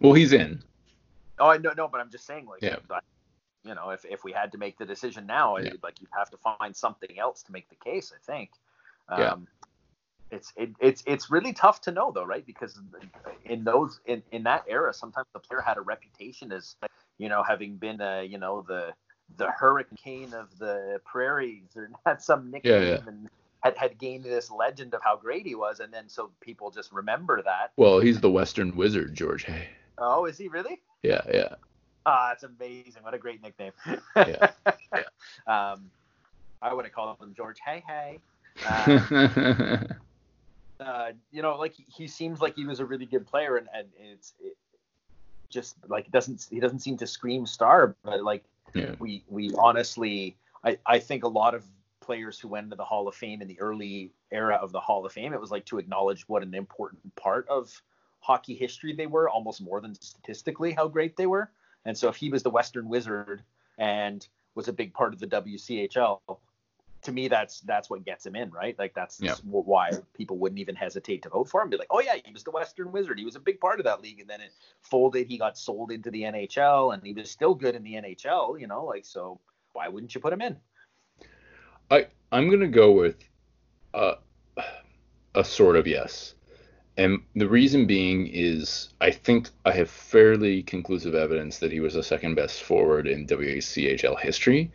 Well, 0.00 0.14
he's 0.14 0.32
in. 0.32 0.62
Oh, 1.40 1.48
I 1.48 1.56
no, 1.56 1.72
no, 1.76 1.88
but 1.88 2.00
I'm 2.00 2.10
just 2.10 2.26
saying, 2.26 2.46
like, 2.46 2.62
Yeah. 2.62 2.76
I- 2.90 3.00
you 3.64 3.74
know, 3.74 3.90
if 3.90 4.04
if 4.04 4.24
we 4.24 4.32
had 4.32 4.52
to 4.52 4.58
make 4.58 4.78
the 4.78 4.86
decision 4.86 5.26
now, 5.26 5.56
Yeah. 5.56 5.72
like, 5.82 6.00
you'd 6.00 6.10
have 6.16 6.30
to 6.30 6.36
find 6.38 6.74
something 6.76 7.18
else 7.18 7.42
to 7.44 7.52
make 7.52 7.68
the 7.68 7.76
case. 7.76 8.12
I 8.14 8.18
think. 8.24 8.50
Um, 9.08 9.20
Yeah. 9.20 9.36
It's 10.32 10.52
it, 10.54 10.70
it's 10.78 11.02
it's 11.06 11.28
really 11.28 11.52
tough 11.52 11.80
to 11.82 11.90
know 11.90 12.12
though, 12.12 12.24
right? 12.24 12.46
Because 12.46 12.78
in 13.44 13.64
those 13.64 13.98
in, 14.06 14.22
in 14.30 14.44
that 14.44 14.64
era, 14.68 14.94
sometimes 14.94 15.26
the 15.32 15.40
player 15.40 15.60
had 15.60 15.76
a 15.76 15.80
reputation 15.80 16.52
as 16.52 16.76
you 17.18 17.28
know 17.28 17.42
having 17.42 17.76
been 17.78 18.00
uh, 18.00 18.20
you 18.20 18.38
know 18.38 18.62
the 18.62 18.94
the 19.36 19.50
hurricane 19.50 20.32
of 20.32 20.56
the 20.58 21.00
prairies 21.04 21.76
or 21.76 21.90
had 22.06 22.22
some 22.22 22.50
nickname 22.52 22.82
yeah. 22.82 22.98
and 23.08 23.28
had, 23.64 23.76
had 23.76 23.98
gained 23.98 24.22
this 24.24 24.50
legend 24.52 24.94
of 24.94 25.02
how 25.02 25.16
great 25.16 25.44
he 25.46 25.56
was, 25.56 25.80
and 25.80 25.92
then 25.92 26.08
so 26.08 26.30
people 26.40 26.70
just 26.70 26.92
remember 26.92 27.42
that. 27.42 27.72
Well, 27.76 27.98
he's 27.98 28.20
the 28.20 28.30
Western 28.30 28.76
Wizard, 28.76 29.14
George 29.14 29.42
Hay. 29.44 29.68
Oh, 29.98 30.26
is 30.26 30.38
he 30.38 30.46
really? 30.46 30.80
Yeah, 31.02 31.20
yeah. 31.32 31.54
Ah, 32.06 32.28
that's 32.30 32.44
amazing. 32.44 33.02
What 33.02 33.14
a 33.14 33.18
great 33.18 33.42
nickname. 33.42 33.72
Yeah, 34.16 34.50
yeah. 34.94 35.02
Um, 35.46 35.90
I 36.62 36.74
would 36.74 36.84
have 36.84 36.92
called 36.92 37.20
him 37.20 37.34
George 37.34 37.58
Hey 37.64 37.82
Hey. 37.86 38.18
Uh, 40.80 40.82
uh, 40.82 41.12
you 41.30 41.42
know, 41.42 41.56
like 41.56 41.74
he, 41.74 41.84
he 41.88 42.06
seems 42.06 42.40
like 42.40 42.56
he 42.56 42.64
was 42.64 42.80
a 42.80 42.84
really 42.84 43.06
good 43.06 43.26
player, 43.26 43.56
and, 43.56 43.68
and 43.74 43.86
it's 43.98 44.34
it 44.40 44.56
just 45.50 45.76
like 45.88 46.06
it 46.06 46.12
doesn't 46.12 46.46
he 46.50 46.58
doesn't 46.58 46.80
seem 46.80 46.96
to 46.96 47.06
scream 47.06 47.46
star, 47.46 47.94
but 48.02 48.22
like 48.22 48.44
yeah. 48.74 48.94
we 48.98 49.22
we 49.28 49.52
honestly, 49.56 50.36
I 50.64 50.78
I 50.86 50.98
think 50.98 51.24
a 51.24 51.28
lot 51.28 51.54
of 51.54 51.64
players 52.00 52.38
who 52.38 52.48
went 52.48 52.64
into 52.64 52.76
the 52.76 52.84
Hall 52.84 53.08
of 53.08 53.14
Fame 53.14 53.42
in 53.42 53.48
the 53.48 53.60
early 53.60 54.10
era 54.32 54.56
of 54.56 54.72
the 54.72 54.80
Hall 54.80 55.04
of 55.04 55.12
Fame, 55.12 55.32
it 55.32 55.40
was 55.40 55.50
like 55.50 55.64
to 55.66 55.78
acknowledge 55.78 56.28
what 56.28 56.42
an 56.42 56.54
important 56.54 57.14
part 57.14 57.46
of 57.48 57.80
hockey 58.20 58.54
history 58.54 58.94
they 58.94 59.06
were, 59.06 59.28
almost 59.28 59.60
more 59.60 59.80
than 59.80 59.94
statistically 60.00 60.72
how 60.72 60.88
great 60.88 61.16
they 61.16 61.26
were. 61.26 61.50
And 61.84 61.96
so 61.96 62.08
if 62.08 62.16
he 62.16 62.30
was 62.30 62.42
the 62.42 62.50
Western 62.50 62.88
Wizard 62.88 63.42
and 63.78 64.26
was 64.54 64.68
a 64.68 64.72
big 64.72 64.92
part 64.92 65.12
of 65.14 65.20
the 65.20 65.26
WCHL, 65.26 66.20
to 67.02 67.12
me 67.12 67.28
that's 67.28 67.60
that's 67.60 67.88
what 67.88 68.04
gets 68.04 68.26
him 68.26 68.36
in, 68.36 68.50
right? 68.50 68.78
Like 68.78 68.94
that's 68.94 69.20
Yeah. 69.20 69.34
why 69.42 69.90
people 70.14 70.36
wouldn't 70.36 70.58
even 70.58 70.76
hesitate 70.76 71.22
to 71.22 71.30
vote 71.30 71.48
for 71.48 71.62
him. 71.62 71.70
Be 71.70 71.78
like, 71.78 71.88
oh 71.90 72.00
yeah, 72.00 72.16
he 72.22 72.32
was 72.32 72.44
the 72.44 72.50
Western 72.50 72.92
Wizard. 72.92 73.18
He 73.18 73.24
was 73.24 73.36
a 73.36 73.40
big 73.40 73.58
part 73.58 73.80
of 73.80 73.84
that 73.84 74.02
league, 74.02 74.20
and 74.20 74.28
then 74.28 74.42
it 74.42 74.52
folded. 74.82 75.26
He 75.26 75.38
got 75.38 75.56
sold 75.56 75.90
into 75.90 76.10
the 76.10 76.22
NHL, 76.22 76.92
and 76.92 77.02
he 77.02 77.14
was 77.14 77.30
still 77.30 77.54
good 77.54 77.74
in 77.74 77.82
the 77.82 77.94
NHL. 77.94 78.60
You 78.60 78.66
know, 78.66 78.84
like 78.84 79.06
so. 79.06 79.40
Why 79.72 79.86
wouldn't 79.88 80.14
you 80.14 80.20
put 80.20 80.32
him 80.32 80.42
in? 80.42 80.56
I 81.90 82.08
I'm 82.32 82.50
gonna 82.50 82.68
go 82.68 82.92
with 82.92 83.16
a 83.94 84.16
a 85.34 85.44
sort 85.44 85.76
of 85.76 85.86
yes, 85.86 86.34
and 86.96 87.20
the 87.34 87.48
reason 87.48 87.86
being 87.86 88.26
is 88.26 88.90
I 89.00 89.10
think 89.10 89.50
I 89.64 89.72
have 89.72 89.90
fairly 89.90 90.62
conclusive 90.62 91.14
evidence 91.14 91.58
that 91.58 91.72
he 91.72 91.80
was 91.80 91.94
the 91.94 92.02
second 92.02 92.34
best 92.34 92.62
forward 92.62 93.06
in 93.06 93.26
WCHL 93.26 94.20
history, 94.20 94.70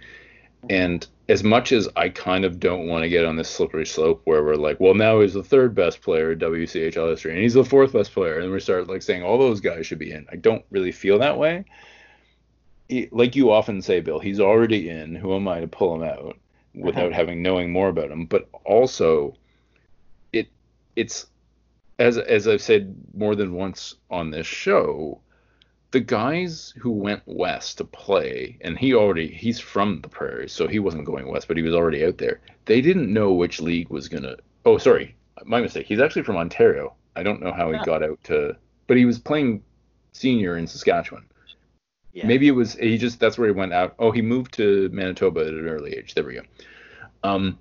and 0.70 1.06
as 1.28 1.44
much 1.44 1.72
as 1.72 1.90
I 1.96 2.10
kind 2.10 2.46
of 2.46 2.60
don't 2.60 2.88
want 2.88 3.04
to 3.04 3.10
get 3.10 3.26
on 3.26 3.36
this 3.36 3.50
slippery 3.50 3.86
slope 3.86 4.22
where 4.26 4.44
we're 4.44 4.56
like, 4.56 4.80
well, 4.80 4.94
now 4.94 5.22
he's 5.22 5.34
the 5.34 5.44
third 5.44 5.74
best 5.74 6.02
player 6.02 6.32
in 6.32 6.40
WCHL 6.40 7.10
history, 7.10 7.34
and 7.34 7.42
he's 7.42 7.56
the 7.56 7.66
fourth 7.66 7.94
best 7.94 8.14
player, 8.14 8.40
and 8.40 8.52
we 8.52 8.60
start 8.60 8.88
like 8.88 9.02
saying 9.02 9.24
all 9.24 9.38
those 9.38 9.60
guys 9.60 9.88
should 9.88 10.00
be 10.00 10.12
in. 10.12 10.26
I 10.32 10.36
don't 10.36 10.64
really 10.70 10.92
feel 10.92 11.20
that 11.20 11.38
way. 11.38 11.66
Like 13.12 13.36
you 13.36 13.52
often 13.52 13.82
say, 13.82 14.00
Bill, 14.00 14.20
he's 14.20 14.40
already 14.40 14.90
in. 14.90 15.16
Who 15.16 15.36
am 15.36 15.48
I 15.48 15.60
to 15.60 15.68
pull 15.68 15.96
him 15.96 16.04
out 16.04 16.20
uh-huh. 16.20 16.34
without 16.74 17.14
having 17.14 17.42
knowing 17.42 17.72
more 17.72 17.90
about 17.90 18.12
him? 18.12 18.28
But 18.28 18.48
also, 18.64 19.36
it 20.32 20.48
it's 20.96 21.26
as 22.00 22.18
as 22.18 22.48
I've 22.48 22.62
said 22.62 22.96
more 23.14 23.36
than 23.36 23.54
once 23.54 23.96
on 24.10 24.32
this 24.32 24.48
show, 24.48 25.22
the 25.92 26.00
guys 26.00 26.74
who 26.78 26.92
went 26.92 27.22
west 27.26 27.78
to 27.78 27.86
play, 27.86 28.58
and 28.62 28.78
he 28.78 28.94
already 28.94 29.28
he's 29.28 29.60
from 29.60 30.02
the 30.02 30.10
prairies, 30.10 30.52
so 30.52 30.68
he 30.68 30.80
wasn't 30.80 31.06
going 31.06 31.28
west, 31.28 31.48
but 31.48 31.58
he 31.58 31.64
was 31.64 31.74
already 31.76 32.06
out 32.06 32.18
there. 32.18 32.42
They 32.66 32.82
didn't 32.82 33.12
know 33.14 33.34
which 33.34 33.62
league 33.62 33.90
was 33.90 34.10
gonna. 34.10 34.36
Oh, 34.66 34.78
sorry, 34.78 35.16
my 35.46 35.62
mistake. 35.62 35.86
He's 35.86 36.00
actually 36.02 36.24
from 36.24 36.38
Ontario. 36.38 36.94
I 37.16 37.24
don't 37.24 37.42
know 37.42 37.54
how 37.54 37.68
he 37.72 37.78
Yeah. 37.78 37.86
got 37.86 38.04
out 38.04 38.22
to, 38.26 38.58
but 38.88 38.98
he 38.98 39.06
was 39.06 39.20
playing 39.20 39.64
senior 40.12 40.58
in 40.58 40.68
Saskatchewan. 40.68 41.26
Yeah. 42.12 42.28
Maybe 42.28 42.48
it 42.48 42.52
was 42.52 42.74
he 42.76 42.98
just 42.98 43.20
that's 43.20 43.38
where 43.38 43.48
he 43.48 43.54
went 43.54 43.74
out. 43.74 43.96
Oh, 44.00 44.12
he 44.12 44.22
moved 44.22 44.54
to 44.56 44.90
Manitoba 44.90 45.42
at 45.42 45.54
an 45.54 45.68
early 45.68 45.94
age. 45.96 46.14
There 46.14 46.24
we 46.24 46.36
go. 46.36 46.42
Um, 47.24 47.58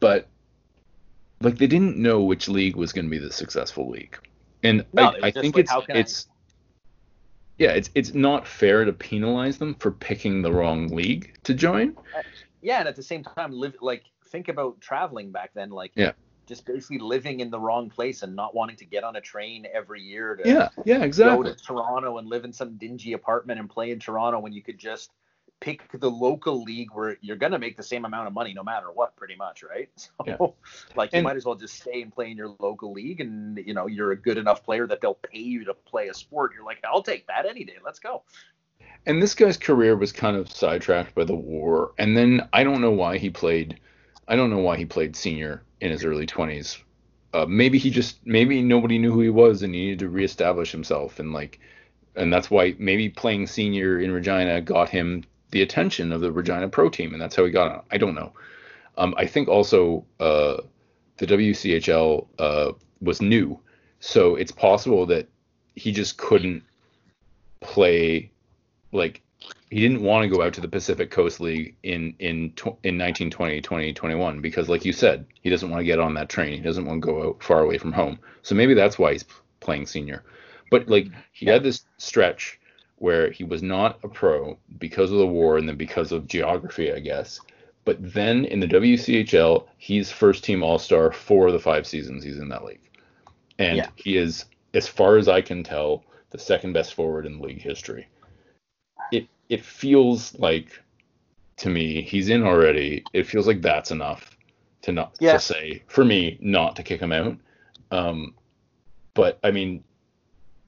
but 0.00 0.28
like 1.40 1.58
they 1.58 1.66
didn't 1.66 1.96
know 1.96 2.22
which 2.22 2.48
league 2.48 2.76
was 2.76 2.92
going 2.92 3.04
to 3.06 3.10
be 3.10 3.18
the 3.18 3.32
successful 3.32 3.90
league, 3.90 4.18
and 4.62 4.84
No, 4.92 5.14
I, 5.22 5.28
I 5.28 5.30
think 5.30 5.56
like, 5.56 5.64
it's 5.64 5.72
can 5.86 5.96
I- 5.96 6.00
it's 6.00 6.26
yeah, 7.58 7.70
it's 7.72 7.90
it's 7.94 8.14
not 8.14 8.46
fair 8.46 8.84
to 8.84 8.92
penalize 8.92 9.58
them 9.58 9.74
for 9.74 9.92
picking 9.92 10.42
the 10.42 10.52
wrong 10.52 10.88
league 10.88 11.36
to 11.44 11.54
join. 11.54 11.96
Uh, 12.16 12.22
yeah, 12.62 12.80
and 12.80 12.88
at 12.88 12.96
the 12.96 13.02
same 13.02 13.22
time, 13.22 13.52
live 13.52 13.76
like 13.80 14.04
think 14.28 14.48
about 14.48 14.80
traveling 14.80 15.30
back 15.30 15.52
then, 15.54 15.70
like 15.70 15.92
Yeah. 15.94 16.12
just 16.48 16.66
basically 16.66 16.98
living 16.98 17.40
in 17.40 17.50
the 17.50 17.60
wrong 17.60 17.88
place 17.90 18.22
and 18.22 18.34
not 18.34 18.54
wanting 18.54 18.76
to 18.76 18.84
get 18.84 19.04
on 19.04 19.16
a 19.16 19.20
train 19.20 19.66
every 19.72 20.02
year 20.02 20.34
to 20.36 20.44
Yeah, 20.44 20.68
yeah, 20.84 20.96
go 20.96 21.04
exactly. 21.04 21.52
to 21.52 21.56
Toronto 21.56 22.18
and 22.18 22.28
live 22.28 22.44
in 22.44 22.52
some 22.52 22.76
dingy 22.76 23.12
apartment 23.12 23.60
and 23.60 23.70
play 23.70 23.92
in 23.92 24.00
Toronto 24.00 24.40
when 24.40 24.52
you 24.52 24.62
could 24.62 24.78
just 24.78 25.10
pick 25.64 25.90
the 25.98 26.10
local 26.10 26.62
league 26.62 26.90
where 26.92 27.16
you're 27.22 27.36
going 27.36 27.52
to 27.52 27.58
make 27.58 27.74
the 27.76 27.82
same 27.82 28.04
amount 28.04 28.26
of 28.26 28.34
money 28.34 28.52
no 28.52 28.62
matter 28.62 28.92
what, 28.92 29.16
pretty 29.16 29.34
much, 29.34 29.62
right? 29.62 29.88
So, 29.96 30.10
Yeah. 30.26 30.36
like, 30.94 31.12
you 31.12 31.18
And- 31.18 31.24
might 31.24 31.36
as 31.36 31.46
well 31.46 31.54
just 31.54 31.74
stay 31.80 32.02
and 32.02 32.12
play 32.12 32.30
in 32.30 32.36
your 32.36 32.54
local 32.58 32.92
league, 32.92 33.20
and 33.22 33.56
you 33.56 33.72
know, 33.72 33.86
you're 33.86 34.12
a 34.12 34.16
good 34.16 34.36
enough 34.36 34.62
player 34.62 34.86
that 34.86 35.00
they'll 35.00 35.14
pay 35.14 35.38
you 35.38 35.64
to 35.64 35.72
play 35.74 36.08
a 36.08 36.14
sport. 36.14 36.52
You're 36.54 36.66
like, 36.66 36.84
I'll 36.84 37.02
take 37.02 37.26
that 37.28 37.46
any 37.46 37.64
day. 37.64 37.76
Let's 37.82 37.98
go. 37.98 38.22
And 39.06 39.22
this 39.22 39.34
guy's 39.34 39.56
career 39.56 39.96
was 39.96 40.12
kind 40.12 40.36
of 40.36 40.50
sidetracked 40.52 41.14
by 41.14 41.24
the 41.24 41.34
war. 41.34 41.92
And 41.98 42.14
then 42.16 42.48
I 42.52 42.62
don't 42.64 42.80
know 42.82 42.90
why 42.90 43.16
he 43.18 43.30
played. 43.30 43.80
I 44.28 44.36
don't 44.36 44.50
know 44.50 44.58
why 44.58 44.76
he 44.76 44.84
played 44.84 45.16
senior 45.16 45.62
in 45.80 45.90
his 45.90 46.04
early 46.04 46.26
20s. 46.26 46.78
Uh, 47.32 47.46
maybe 47.48 47.78
he 47.78 47.90
just 47.90 48.18
maybe 48.26 48.62
nobody 48.62 48.98
knew 48.98 49.12
who 49.12 49.20
he 49.20 49.28
was 49.30 49.62
and 49.62 49.74
he 49.74 49.80
needed 49.80 49.98
to 50.00 50.08
reestablish 50.08 50.70
himself 50.70 51.18
and 51.18 51.32
like 51.32 51.58
and 52.16 52.32
that's 52.32 52.48
why 52.50 52.74
maybe 52.78 53.08
playing 53.08 53.46
senior 53.46 53.98
in 53.98 54.12
Regina 54.12 54.60
got 54.60 54.88
him 54.88 55.24
the 55.54 55.62
attention 55.62 56.10
of 56.10 56.20
the 56.20 56.32
Regina 56.32 56.68
pro 56.68 56.90
team 56.90 57.12
and 57.12 57.22
that's 57.22 57.36
how 57.36 57.44
he 57.44 57.50
got 57.52 57.70
on. 57.70 57.82
I 57.92 57.96
don't 57.96 58.16
know. 58.16 58.32
Um, 58.98 59.14
I 59.16 59.26
think 59.26 59.48
also 59.48 60.04
uh, 60.18 60.56
the 61.18 61.26
WCHL 61.26 62.26
uh, 62.40 62.72
was 63.00 63.22
new, 63.22 63.60
so 64.00 64.34
it's 64.34 64.50
possible 64.50 65.06
that 65.06 65.28
he 65.76 65.92
just 65.92 66.18
couldn't 66.18 66.64
play 67.60 68.32
like 68.90 69.22
he 69.70 69.80
didn't 69.80 70.02
want 70.02 70.24
to 70.24 70.28
go 70.28 70.42
out 70.42 70.54
to 70.54 70.60
the 70.60 70.68
Pacific 70.68 71.12
Coast 71.12 71.40
League 71.40 71.76
in 71.84 72.14
in 72.18 72.52
in 72.82 72.98
1920 72.98 73.62
2021 73.62 74.40
because 74.40 74.68
like 74.68 74.84
you 74.84 74.92
said 74.92 75.24
he 75.40 75.50
doesn't 75.50 75.70
want 75.70 75.80
to 75.80 75.84
get 75.84 76.00
on 76.00 76.14
that 76.14 76.28
train. 76.28 76.52
He 76.52 76.60
doesn't 76.60 76.84
want 76.84 77.00
to 77.00 77.06
go 77.06 77.28
out 77.28 77.42
far 77.44 77.60
away 77.60 77.78
from 77.78 77.92
home. 77.92 78.18
So 78.42 78.56
maybe 78.56 78.74
that's 78.74 78.98
why 78.98 79.12
he's 79.12 79.24
playing 79.60 79.86
senior. 79.86 80.24
But 80.70 80.88
like 80.88 81.06
he 81.32 81.46
had 81.46 81.62
this 81.62 81.84
stretch 81.98 82.58
where 82.96 83.30
he 83.30 83.44
was 83.44 83.62
not 83.62 83.98
a 84.02 84.08
pro 84.08 84.56
because 84.78 85.10
of 85.10 85.18
the 85.18 85.26
war 85.26 85.58
and 85.58 85.68
then 85.68 85.76
because 85.76 86.12
of 86.12 86.26
geography 86.26 86.92
I 86.92 87.00
guess 87.00 87.40
but 87.84 87.96
then 88.00 88.44
in 88.46 88.60
the 88.60 88.66
WCHL 88.68 89.66
he's 89.78 90.10
first 90.10 90.44
team 90.44 90.62
all-star 90.62 91.12
for 91.12 91.50
the 91.52 91.58
five 91.58 91.86
seasons 91.86 92.24
he's 92.24 92.38
in 92.38 92.48
that 92.48 92.64
league 92.64 92.88
and 93.58 93.76
Yeah. 93.78 93.88
he 93.96 94.16
is 94.16 94.44
as 94.74 94.88
far 94.88 95.16
as 95.16 95.28
I 95.28 95.40
can 95.40 95.62
tell 95.62 96.04
the 96.30 96.38
second 96.38 96.72
best 96.72 96.94
forward 96.94 97.26
in 97.26 97.40
league 97.40 97.60
history 97.60 98.06
it 99.12 99.26
it 99.48 99.64
feels 99.64 100.38
like 100.38 100.80
to 101.56 101.68
me 101.70 102.02
he's 102.02 102.30
in 102.30 102.42
already. 102.42 103.04
It 103.12 103.26
feels 103.26 103.46
like 103.46 103.62
that's 103.62 103.90
enough 103.90 104.36
to 104.82 104.92
not 104.92 105.16
Yeah. 105.20 105.34
to 105.34 105.38
say 105.38 105.82
for 105.86 106.04
me 106.04 106.36
not 106.40 106.74
to 106.76 106.82
kick 106.82 107.00
him 107.00 107.12
out. 107.12 107.36
Um, 107.90 108.34
but 109.14 109.38
I 109.44 109.50
mean, 109.52 109.84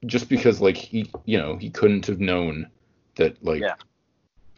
just 0.06 0.28
because 0.28 0.60
like 0.60 0.76
he 0.76 1.10
you 1.24 1.38
know 1.38 1.56
he 1.56 1.70
couldn't 1.70 2.06
have 2.06 2.20
known 2.20 2.68
that 3.16 3.42
like. 3.44 3.60
Yeah. 3.60 3.74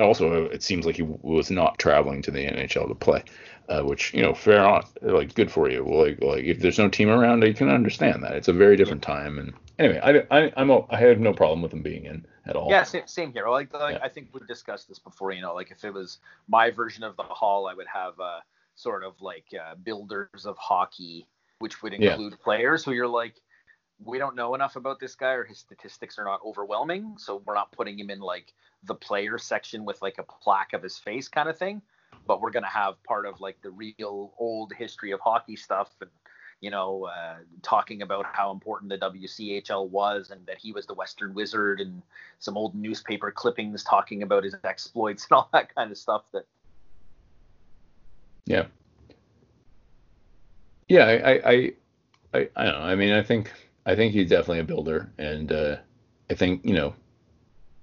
Also, 0.01 0.45
it 0.45 0.63
seems 0.63 0.87
like 0.87 0.95
he 0.95 1.03
was 1.03 1.51
not 1.51 1.77
traveling 1.81 2.23
to 2.23 2.31
the 2.31 2.47
NHL 2.47 2.87
to 2.87 2.95
play, 2.95 3.25
uh, 3.69 3.83
which 3.83 4.15
you 4.15 4.23
know, 4.23 4.33
fair 4.33 4.65
on, 4.65 4.85
like 5.03 5.35
good 5.35 5.51
for 5.51 5.69
you. 5.69 5.83
Like, 5.85 6.23
like 6.23 6.45
if 6.45 6.61
there's 6.61 6.79
no 6.79 6.89
team 6.89 7.09
around, 7.09 7.43
you 7.43 7.53
can 7.53 7.69
understand 7.69 8.23
that. 8.23 8.37
It's 8.37 8.47
a 8.47 8.53
very 8.53 8.77
different 8.77 9.03
time. 9.03 9.41
And 9.41 9.53
anyway, 9.77 9.99
I, 10.31 10.39
I 10.39 10.53
I'm 10.57 10.71
a, 10.71 10.87
I 10.89 11.01
have 11.01 11.19
no 11.19 11.33
problem 11.33 11.63
with 11.63 11.73
him 11.73 11.83
being 11.83 12.05
in 12.05 12.25
at 12.47 12.55
all. 12.55 12.71
Yeah, 12.71 12.85
same, 12.85 13.09
same 13.09 13.33
here. 13.33 13.49
Like, 13.49 13.73
like 13.73 13.97
Yeah. 13.97 14.05
I 14.05 14.09
think 14.09 14.29
we've 14.33 14.47
discussed 14.47 14.89
this 14.89 15.01
before. 15.01 15.33
You 15.33 15.43
know, 15.43 15.53
like 15.53 15.73
if 15.73 15.85
it 15.85 15.93
was 15.93 16.19
my 16.47 16.71
version 16.71 17.03
of 17.03 17.17
the 17.17 17.25
hall, 17.25 17.67
I 17.67 17.75
would 17.75 17.89
have 17.93 18.21
uh, 18.21 18.39
sort 18.77 19.03
of 19.03 19.21
like 19.21 19.47
uh, 19.53 19.75
builders 19.75 20.47
of 20.47 20.57
hockey, 20.59 21.27
which 21.59 21.83
would 21.83 21.93
Yeah. 21.93 22.13
include 22.13 22.41
players 22.41 22.85
who 22.85 22.93
you're 22.93 23.09
like, 23.09 23.35
we 24.05 24.19
don't 24.19 24.37
know 24.37 24.55
enough 24.55 24.77
about 24.77 25.01
this 25.01 25.15
guy, 25.15 25.33
or 25.33 25.45
his 25.45 25.59
statistics 25.59 26.19
are 26.19 26.25
not 26.25 26.41
overwhelming, 26.45 27.15
so 27.19 27.43
we're 27.45 27.55
not 27.55 27.73
putting 27.73 27.99
him 27.99 28.11
in 28.11 28.21
like 28.21 28.53
the 28.85 28.95
player 28.95 29.39
section 29.39 29.85
with 29.85 30.01
like 30.03 30.19
a 30.19 30.23
plaque 30.23 30.73
of 30.73 30.83
his 30.83 30.99
face 30.99 31.29
kind 31.29 31.49
of 31.49 31.59
thing. 31.59 31.83
But 32.27 32.41
we're 32.41 32.51
gonna 32.51 32.69
have 32.69 33.03
part 33.05 33.27
of 33.27 33.41
like 33.41 33.61
the 33.63 33.71
real 33.71 34.33
old 34.39 34.73
history 34.73 35.13
of 35.13 35.21
hockey 35.21 35.57
stuff 35.57 35.91
and 36.01 36.11
you 36.61 36.71
know, 36.71 37.05
uh, 37.07 37.37
talking 37.63 38.03
about 38.03 38.27
how 38.33 38.51
important 38.51 38.91
the 38.91 38.99
WCHL 38.99 39.89
was 39.89 40.31
and 40.31 40.45
that 40.47 40.59
he 40.59 40.73
was 40.73 40.87
the 40.87 40.95
Western 40.95 41.33
Wizard 41.35 41.81
and 41.81 42.03
some 42.41 42.57
old 42.57 42.75
newspaper 42.75 43.31
clippings 43.31 43.85
talking 43.85 44.23
about 44.23 44.45
his 44.45 44.57
exploits 44.65 45.27
and 45.31 45.37
all 45.37 45.49
that 45.53 45.75
kind 45.75 45.91
of 45.91 45.99
stuff. 45.99 46.25
That 46.33 46.47
Yeah. 48.47 48.67
Yeah, 50.89 51.05
I, 51.05 51.13
I, 51.13 51.33
I, 51.33 51.73
I, 52.35 52.49
I 52.57 52.65
don't 52.65 52.81
know. 52.81 52.87
I 52.87 52.95
mean, 52.95 53.13
I 53.13 53.23
think, 53.23 53.53
I 53.89 53.97
think 53.97 54.13
he's 54.13 54.29
definitely 54.29 54.61
a 54.61 54.65
builder, 54.65 55.11
and 55.17 55.51
uh, 55.51 55.77
I 56.31 56.35
think 56.35 56.63
you 56.63 56.75
know, 56.75 56.95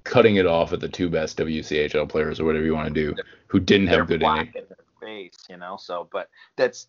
cutting 0.03 0.35
it 0.35 0.45
off 0.45 0.71
at 0.71 0.79
the 0.79 0.87
two 0.87 1.09
best 1.09 1.35
WCHL 1.39 2.07
players 2.07 2.39
or 2.39 2.45
whatever 2.45 2.63
you 2.63 2.75
want 2.75 2.93
to 2.93 2.93
do, 2.93 3.15
who 3.47 3.59
didn't 3.59 3.87
have 3.87 4.07
good 4.07 4.19
black 4.19 4.53
NA. 4.53 4.61
in 4.61 4.67
their 4.69 4.77
face, 5.01 5.37
you 5.49 5.57
know. 5.57 5.77
So, 5.77 6.07
but 6.11 6.29
that's 6.55 6.87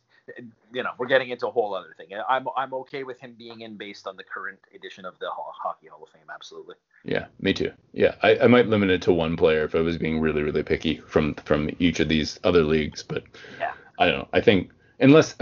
you 0.72 0.82
know, 0.82 0.90
we're 0.98 1.06
getting 1.06 1.30
into 1.30 1.46
a 1.48 1.50
whole 1.50 1.72
other 1.74 1.94
thing. 1.96 2.08
I'm 2.28 2.46
I'm 2.58 2.74
okay 2.74 3.04
with 3.04 3.18
him 3.18 3.34
being 3.38 3.62
in 3.62 3.76
based 3.78 4.06
on 4.06 4.16
the 4.16 4.22
current 4.24 4.58
edition 4.74 5.06
of 5.06 5.18
the 5.18 5.30
Hockey 5.30 5.86
Hall 5.86 6.02
of 6.02 6.10
Fame. 6.10 6.28
Absolutely. 6.32 6.74
Yeah, 7.04 7.26
me 7.40 7.54
too. 7.54 7.72
Yeah, 7.94 8.16
I, 8.22 8.38
I 8.40 8.46
might 8.48 8.66
limit 8.66 8.90
it 8.90 9.00
to 9.02 9.14
one 9.14 9.36
player 9.36 9.64
if 9.64 9.74
I 9.74 9.80
was 9.80 9.96
being 9.96 10.20
really, 10.20 10.42
really 10.42 10.62
picky 10.62 10.98
from 10.98 11.34
from 11.36 11.70
each 11.78 12.00
of 12.00 12.08
these 12.10 12.38
other 12.44 12.62
leagues, 12.62 13.02
but 13.02 13.22
Yeah. 13.58 13.72
I 13.98 14.06
don't 14.06 14.18
know. 14.18 14.28
I 14.34 14.42
think 14.42 14.72
unless 15.00 15.36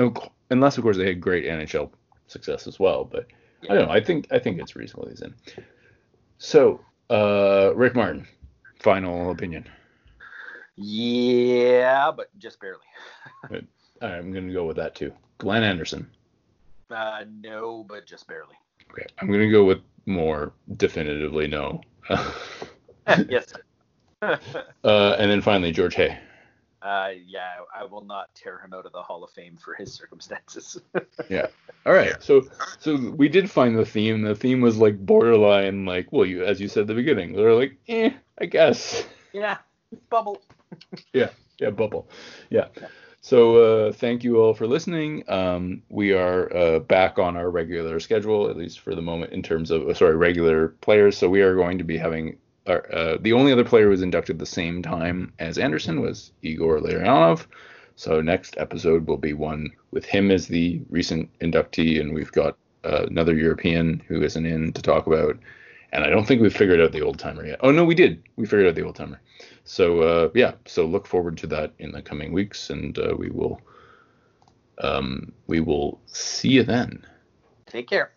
unless 0.51 0.77
of 0.79 0.85
course 0.85 0.97
they 0.97 1.07
had 1.09 1.21
great 1.21 1.45
NHL 1.45 1.91
success 2.29 2.69
as 2.69 2.79
well, 2.79 3.05
but 3.05 3.27
I 3.69 3.75
don't 3.75 3.87
know. 3.87 3.93
I 3.93 4.01
think 4.01 4.27
I 4.31 4.39
think 4.39 4.61
it's 4.61 4.77
reasonable 4.77 5.09
he's 5.09 5.23
in. 5.23 5.35
So, 6.39 6.81
uh, 7.11 7.73
Rick 7.75 7.95
Martin, 7.95 8.27
final 8.81 9.31
opinion. 9.31 9.67
Yeah, 10.77 12.11
but 12.11 12.37
just 12.39 12.61
barely. 12.61 12.81
I'm 14.03 14.33
gonna 14.33 14.53
go 14.53 14.67
with 14.67 14.77
that 14.77 14.95
too. 14.95 15.13
Glenn 15.39 15.63
Anderson. 15.63 16.11
Uh, 16.91 17.25
no, 17.41 17.85
but 17.89 18.07
just 18.07 18.27
barely. 18.27 18.55
Okay, 18.91 19.07
I'm 19.19 19.31
gonna 19.31 19.51
go 19.51 19.65
with 19.65 19.79
more 20.07 20.53
definitively 20.77 21.47
no. 21.47 21.81
yes. 23.29 23.53
uh, 24.23 24.37
and 25.19 25.31
then 25.31 25.41
finally 25.41 25.73
George 25.73 25.95
Hay. 25.95 26.19
Uh, 26.85 27.13
yeah, 27.27 27.49
I 27.75 27.85
will 27.85 28.05
not 28.05 28.35
tear 28.35 28.59
him 28.59 28.75
out 28.75 28.85
of 28.85 28.93
the 28.93 29.01
Hall 29.03 29.25
of 29.25 29.31
Fame 29.31 29.57
for 29.57 29.75
his 29.75 29.93
circumstances. 29.93 30.81
Yeah. 31.31 31.47
All 31.87 31.93
right. 31.95 32.23
So 32.23 32.43
so 32.79 32.97
we 33.17 33.29
did 33.29 33.51
find 33.51 33.79
the 33.79 33.87
theme. 33.87 34.21
The 34.23 34.35
theme 34.35 34.61
was 34.61 34.77
like 34.77 34.99
borderline, 34.99 35.87
like 35.87 36.13
well, 36.13 36.27
you 36.27 36.45
as 36.45 36.61
you 36.61 36.69
said 36.69 36.83
at 36.83 36.87
the 36.89 36.95
beginning. 36.95 37.33
They're 37.33 37.55
like, 37.55 37.79
eh, 37.89 38.11
I 38.39 38.47
guess. 38.47 39.07
yeah, 39.33 39.59
bubble. 40.11 40.43
Yeah, 41.15 41.31
Yeah. 41.59 41.71
bubble. 41.71 42.09
Yeah. 42.51 42.69
So 43.21 43.57
uh, 43.89 43.93
thank 43.93 44.23
you 44.23 44.39
all 44.41 44.53
for 44.53 44.67
listening. 44.67 45.25
Um, 45.29 45.83
we 45.89 46.13
are 46.13 46.55
uh, 46.55 46.79
back 46.81 47.19
on 47.19 47.37
our 47.39 47.49
regular 47.51 47.99
schedule, 48.01 48.51
at 48.51 48.57
least 48.57 48.81
for 48.81 48.95
the 48.95 49.01
moment, 49.03 49.33
in 49.33 49.43
terms 49.43 49.71
of 49.71 49.89
uh, 49.89 49.95
sorry 49.95 50.17
regular 50.17 50.69
players. 50.83 51.17
So 51.17 51.31
we 51.31 51.41
are 51.41 51.55
going 51.55 51.79
to 51.79 51.85
be 51.85 51.97
having 51.97 52.29
our, 52.29 52.37
uh, 52.67 53.19
the 53.21 53.33
only 53.33 53.53
other 53.53 53.65
player 53.65 53.85
who 53.85 53.91
was 53.91 54.03
inducted 54.03 54.39
the 54.39 54.47
same 54.47 54.83
time 54.83 55.33
as 55.39 55.59
Anderson 55.59 56.01
was 56.01 56.33
Igor 56.43 56.81
Larionov. 56.81 57.47
So 57.97 58.21
next 58.21 58.57
episode 58.59 59.07
will 59.07 59.19
be 59.19 59.33
one 59.33 59.71
with 59.91 60.05
him 60.05 60.31
as 60.31 60.49
the 60.49 60.81
recent 60.91 61.31
inductee, 61.39 62.01
and 62.01 62.13
we've 62.13 62.33
got 62.33 62.57
uh, 62.85 63.07
another 63.07 63.35
European 63.35 64.03
who 64.09 64.23
isn't 64.23 64.47
in 64.47 64.73
to 64.73 64.83
talk 64.83 65.07
about. 65.07 65.39
And 65.93 66.05
I 66.05 66.11
don't 66.11 66.27
think 66.27 66.43
we've 66.43 66.57
figured 66.57 66.81
out 66.81 66.91
the 66.91 67.03
old 67.03 67.19
timer 67.19 67.47
yet. 67.47 67.61
Oh 67.63 67.71
no, 67.71 67.85
we 67.85 67.95
did. 67.95 68.23
We 68.37 68.47
figured 68.47 68.67
out 68.67 68.75
the 68.75 68.85
old 68.85 68.97
timer. 68.97 69.21
So 69.65 70.01
uh, 70.01 70.31
yeah, 70.35 70.55
so 70.67 70.85
look 70.85 71.07
forward 71.07 71.39
to 71.39 71.47
that 71.49 71.73
in 71.79 71.93
the 71.93 72.03
coming 72.03 72.33
weeks, 72.33 72.71
and 72.71 72.99
uh, 72.99 73.15
we 73.17 73.31
will 73.31 73.61
um, 74.79 75.33
we 75.47 75.61
will 75.61 76.01
see 76.07 76.49
you 76.49 76.65
then. 76.65 77.07
Take 77.67 77.89
care. 77.89 78.11